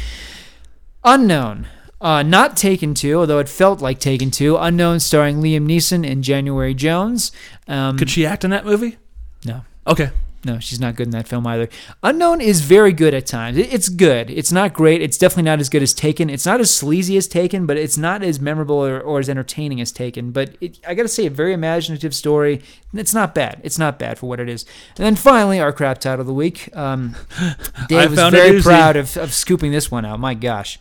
Unknown. 1.04 1.68
Uh, 2.02 2.22
not 2.24 2.58
Taken 2.58 2.94
2, 2.94 3.18
although 3.20 3.40
it 3.40 3.48
felt 3.50 3.82
like 3.82 4.00
Taken 4.00 4.30
2. 4.30 4.58
Unknown 4.58 5.00
starring 5.00 5.42
Liam 5.42 5.66
Neeson 5.66 6.06
and 6.10 6.24
January 6.24 6.74
Jones. 6.74 7.32
Um, 7.68 7.98
Could 7.98 8.10
she 8.10 8.26
act 8.26 8.44
in 8.44 8.52
that 8.52 8.66
movie? 8.66 8.98
no. 9.46 9.64
Okay. 9.88 10.10
No, 10.46 10.60
she's 10.60 10.80
not 10.80 10.96
good 10.96 11.08
in 11.08 11.12
that 11.12 11.28
film 11.28 11.48
either. 11.48 11.68
Unknown 12.04 12.40
is 12.40 12.62
very 12.62 12.94
good 12.94 13.16
at 13.16 13.26
times. 13.26 13.58
It's 13.58 13.90
good. 13.90 14.30
It's 14.30 14.52
not 14.52 14.74
great. 14.74 15.02
It's 15.02 15.18
definitely 15.18 15.50
not 15.50 15.60
as 15.60 15.70
good 15.70 15.82
as 15.82 15.92
Taken. 15.92 16.30
It's 16.30 16.46
not 16.46 16.60
as 16.60 16.72
sleazy 16.72 17.18
as 17.18 17.28
Taken, 17.28 17.66
but 17.66 17.78
it's 17.78 17.98
not 17.98 18.22
as 18.22 18.40
memorable 18.40 18.76
or, 18.76 19.02
or 19.02 19.18
as 19.18 19.28
entertaining 19.28 19.82
as 19.82 19.92
Taken. 19.92 20.30
But 20.30 20.56
it, 20.62 20.80
I 20.88 20.94
got 20.94 21.02
to 21.02 21.10
say, 21.10 21.26
a 21.26 21.32
very 21.32 21.52
imaginative 21.52 22.14
story. 22.14 22.62
It's 22.94 23.14
not 23.14 23.34
bad. 23.34 23.60
It's 23.64 23.80
not 23.80 23.98
bad 23.98 24.20
for 24.20 24.30
what 24.30 24.40
it 24.40 24.48
is. 24.48 24.66
And 24.98 25.06
then 25.06 25.16
finally, 25.16 25.60
our 25.60 25.74
crap 25.74 25.98
title 25.98 26.22
of 26.22 26.28
the 26.28 26.34
week. 26.34 26.70
Um, 26.78 27.16
Dave 27.88 28.12
was 28.12 28.20
found 28.20 28.36
very 28.36 28.62
proud 28.62 28.98
of, 28.98 29.18
of 29.18 29.34
scooping 29.34 29.72
this 29.72 29.90
one 29.90 30.06
out. 30.06 30.20
My 30.20 30.36
gosh. 30.36 30.78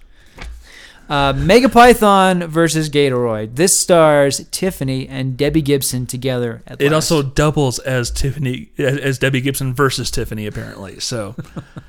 Uh, 1.09 1.33
Megapython 1.35 2.49
versus 2.49 2.89
Gatoroid. 2.89 3.57
This 3.57 3.79
stars 3.79 4.47
Tiffany 4.51 5.07
and 5.09 5.37
Debbie 5.37 5.61
Gibson 5.63 6.07
together. 6.07 6.63
At 6.67 6.81
It 6.81 6.93
last. 6.93 7.11
also 7.11 7.23
doubles 7.23 7.79
as 7.81 8.11
Tiffany, 8.11 8.71
as 8.79 8.99
as 8.99 9.19
Debbie 9.19 9.41
Gibson 9.43 9.75
versus 9.75 10.11
Tiffany, 10.11 10.47
apparently. 10.47 11.01
So 11.01 11.35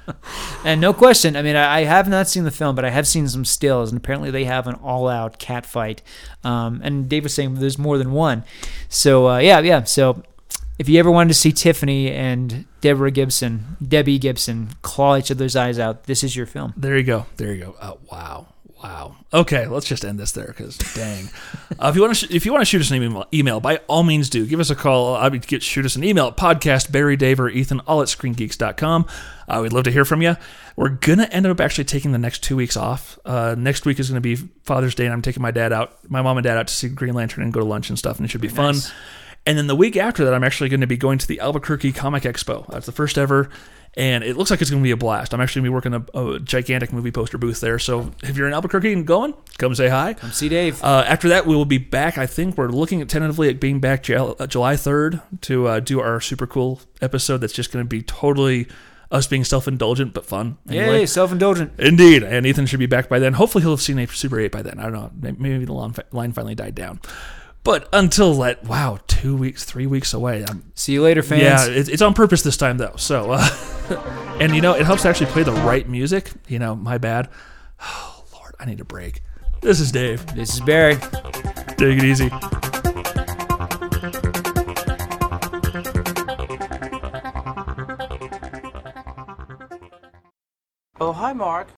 And 0.66 0.82
no 0.82 0.94
question. 0.94 1.36
I 1.36 1.42
mean, 1.42 1.56
I, 1.56 1.78
I 1.80 1.84
have 1.84 2.10
not 2.10 2.28
seen 2.28 2.44
the 2.44 2.52
film, 2.52 2.76
but 2.76 2.84
I 2.86 2.90
have 2.90 3.08
seen 3.08 3.28
some 3.28 3.46
stills, 3.46 3.92
and 3.92 3.98
apparently 3.98 4.32
they 4.32 4.46
have 4.46 4.68
an 4.68 4.76
all-out 4.76 5.40
cat 5.40 5.66
fight. 5.66 6.02
Um, 6.44 6.82
and 6.84 7.08
Dave 7.08 7.24
was 7.24 7.34
saying 7.34 7.56
there's 7.56 7.78
more 7.78 7.98
than 7.98 8.12
one. 8.12 8.44
So 8.90 9.28
uh, 9.30 9.38
yeah, 9.40 9.60
yeah. 9.60 9.84
So 9.84 10.24
if 10.78 10.90
you 10.90 11.00
ever 11.00 11.10
wanted 11.10 11.30
to 11.30 11.36
see 11.36 11.52
Tiffany 11.54 12.12
and 12.12 12.66
Deborah 12.82 13.12
Gibson, 13.12 13.78
Debbie 13.86 14.20
Gibson, 14.20 14.70
claw 14.82 15.16
each 15.18 15.32
other's 15.32 15.56
eyes 15.56 15.80
out, 15.80 16.04
this 16.04 16.24
is 16.24 16.36
your 16.36 16.46
film. 16.46 16.74
there 16.76 16.98
you 16.98 17.04
go. 17.04 17.26
There 17.38 17.54
you 17.54 17.64
go. 17.64 17.76
Oh, 17.82 17.98
wow. 18.12 18.48
Wow. 18.86 19.16
Okay, 19.34 19.66
let's 19.66 19.88
just 19.88 20.06
end 20.06 20.20
this 20.20 20.32
there 20.34 20.46
because 20.46 20.78
dang. 20.78 21.30
uh, 21.80 21.88
if 21.90 21.96
you 21.96 22.02
want 22.04 22.16
to, 22.16 22.28
sh- 22.28 22.30
if 22.30 22.46
you 22.46 22.52
want 22.52 22.62
to 22.62 22.66
shoot 22.66 22.82
us 22.82 22.92
an 22.92 22.98
email, 23.02 23.26
email, 23.34 23.60
by 23.60 23.78
all 23.88 24.04
means 24.04 24.30
do. 24.30 24.46
Give 24.46 24.60
us 24.60 24.70
a 24.70 24.76
call. 24.76 25.16
I 25.16 25.30
mean, 25.30 25.42
get 25.42 25.64
shoot 25.64 25.86
us 25.86 25.96
an 25.96 26.04
email 26.04 26.28
at 26.28 26.38
podcast 26.38 26.92
Barry, 26.92 27.18
Dave, 27.18 27.40
or 27.40 27.50
Ethan, 27.50 27.80
all 27.88 28.04
at 28.04 28.10
ScreenGeeks.com. 28.10 29.08
Uh, 29.48 29.60
we'd 29.64 29.74
love 29.74 29.86
to 29.86 29.92
hear 29.92 30.06
from 30.06 30.22
you. 30.22 30.36
We're 30.76 30.90
gonna 30.90 31.24
end 31.32 31.48
up 31.48 31.60
actually 31.60 31.86
taking 31.86 32.12
the 32.12 32.20
next 32.20 32.44
two 32.44 32.56
weeks 32.56 32.78
off. 32.78 33.18
Uh, 33.26 33.56
next 33.58 33.86
week 33.88 34.00
is 34.00 34.08
gonna 34.10 34.22
be 34.22 34.36
Father's 34.36 34.94
Day, 34.94 35.06
and 35.06 35.14
I'm 35.14 35.24
taking 35.24 35.42
my 35.42 35.52
dad 35.52 35.74
out, 35.74 35.98
my 36.08 36.22
mom 36.22 36.38
and 36.38 36.44
dad 36.44 36.58
out 36.60 36.68
to 36.68 36.74
see 36.74 36.88
Green 36.88 37.16
Lantern 37.16 37.44
and 37.44 37.52
go 37.52 37.62
to 37.62 37.66
lunch 37.66 37.90
and 37.90 37.98
stuff, 37.98 38.18
and 38.18 38.26
it 38.26 38.30
should 38.30 38.42
be 38.42 38.50
fun. 38.50 38.76
And 39.46 39.58
then 39.58 39.68
the 39.68 39.76
week 39.76 39.96
after 39.96 40.26
that, 40.26 40.34
I'm 40.34 40.44
actually 40.44 40.70
going 40.70 40.82
to 40.82 40.88
be 40.88 40.98
going 40.98 41.18
to 41.20 41.28
the 41.28 41.40
Albuquerque 41.40 41.92
Comic 41.92 42.24
Expo. 42.24 42.68
That's 42.68 42.88
the 42.88 42.92
first 42.92 43.18
ever, 43.18 43.50
and 43.96 44.24
it 44.24 44.36
looks 44.38 44.50
like 44.50 44.60
it's 44.62 44.72
going 44.72 44.82
to 44.82 44.84
be 44.84 44.92
a 44.92 44.98
blast. 44.98 45.34
I'm 45.34 45.42
actually 45.42 45.62
going 45.62 45.84
to 45.84 45.90
be 45.90 46.00
working 46.02 46.10
a, 46.16 46.36
a 46.36 46.40
gigantic 46.40 46.92
movie 46.92 47.12
poster 47.12 47.38
booth 47.38 47.62
there. 47.62 47.78
So 47.78 48.12
if 48.24 48.36
you're 48.36 48.48
in 48.48 48.54
Albuquerque 48.54 48.92
and 48.92 49.06
going, 49.06 49.36
come 49.58 49.76
say 49.76 49.88
hi. 49.88 50.16
Come 50.16 50.32
see 50.32 50.50
Dave. 50.50 50.84
Uh, 50.84 51.04
after 51.08 51.30
that, 51.30 51.46
we 51.46 51.56
will 51.56 51.66
be 51.66 51.78
back. 51.78 52.18
I 52.18 52.26
think 52.26 52.58
we're 52.58 52.70
looking 52.70 53.02
at 53.02 53.10
tentatively 53.10 53.48
at 53.50 53.60
being 53.60 53.80
back 53.80 54.10
uh, 54.10 54.48
July 54.48 54.76
3rd 54.76 55.22
to 55.42 55.68
uh, 55.68 55.80
do 55.80 56.00
our 56.00 56.20
super 56.20 56.48
cool 56.48 56.82
episode. 57.02 57.38
That's 57.38 57.54
just 57.54 57.72
going 57.72 57.86
to 57.86 57.90
be 57.90 58.02
totally 58.02 58.68
us 59.12 59.28
being 59.28 59.44
self 59.44 59.68
indulgent 59.68 60.14
but 60.14 60.26
fun. 60.26 60.58
Anyway. 60.68 61.00
Yay, 61.00 61.06
self-indulgent. 61.06 61.80
Indeed, 61.80 62.24
and 62.24 62.46
Ethan 62.46 62.66
should 62.66 62.80
be 62.80 62.86
back 62.88 63.08
by 63.08 63.20
then. 63.20 63.34
Hopefully, 63.34 63.62
he'll 63.62 63.72
have 63.72 63.82
seen 63.82 64.00
a 64.00 64.08
Super 64.08 64.40
8 64.40 64.52
by 64.52 64.62
then. 64.62 64.80
I 64.80 64.90
don't 64.90 64.94
know. 64.94 65.12
Maybe 65.38 65.66
the 65.66 65.74
line 65.74 66.32
finally 66.34 66.56
died 66.56 66.76
down. 66.76 67.00
But 67.66 67.90
until 67.92 68.36
that, 68.36 68.64
wow, 68.64 69.00
two 69.08 69.36
weeks, 69.36 69.66
three 69.66 69.88
weeks 69.88 70.14
away. 70.14 70.46
I'm, 70.48 70.72
See 70.76 70.94
you 70.94 71.02
later, 71.02 71.24
fans. 71.24 71.42
yeah, 71.42 71.66
it, 71.66 71.90
it's 71.90 72.02
on 72.04 72.14
purpose 72.14 72.44
this 72.44 72.58
time 72.58 72.78
though. 72.78 72.94
So, 72.96 73.32
uh, 73.32 74.38
and 74.40 74.56
you 74.56 74.62
know, 74.62 74.74
it 74.76 74.86
helps 74.86 75.02
to 75.02 75.10
actually 75.10 75.32
play 75.32 75.42
the 75.42 75.52
right 75.52 75.90
music. 75.90 76.32
You 76.48 76.60
know, 76.60 76.76
my 76.76 76.98
bad. 76.98 77.28
Oh 77.82 78.24
Lord, 78.34 78.56
I 78.60 78.66
need 78.66 78.80
a 78.80 78.86
break. 78.86 79.22
This 79.62 79.80
is 79.82 79.92
Dave. 79.92 80.26
This 80.36 80.54
is 80.54 80.62
Barry. 80.62 80.96
Take 81.78 81.98
it 81.98 82.04
easy. 82.04 82.30
Oh, 91.00 91.12
hi, 91.12 91.34
Mark. 91.34 91.74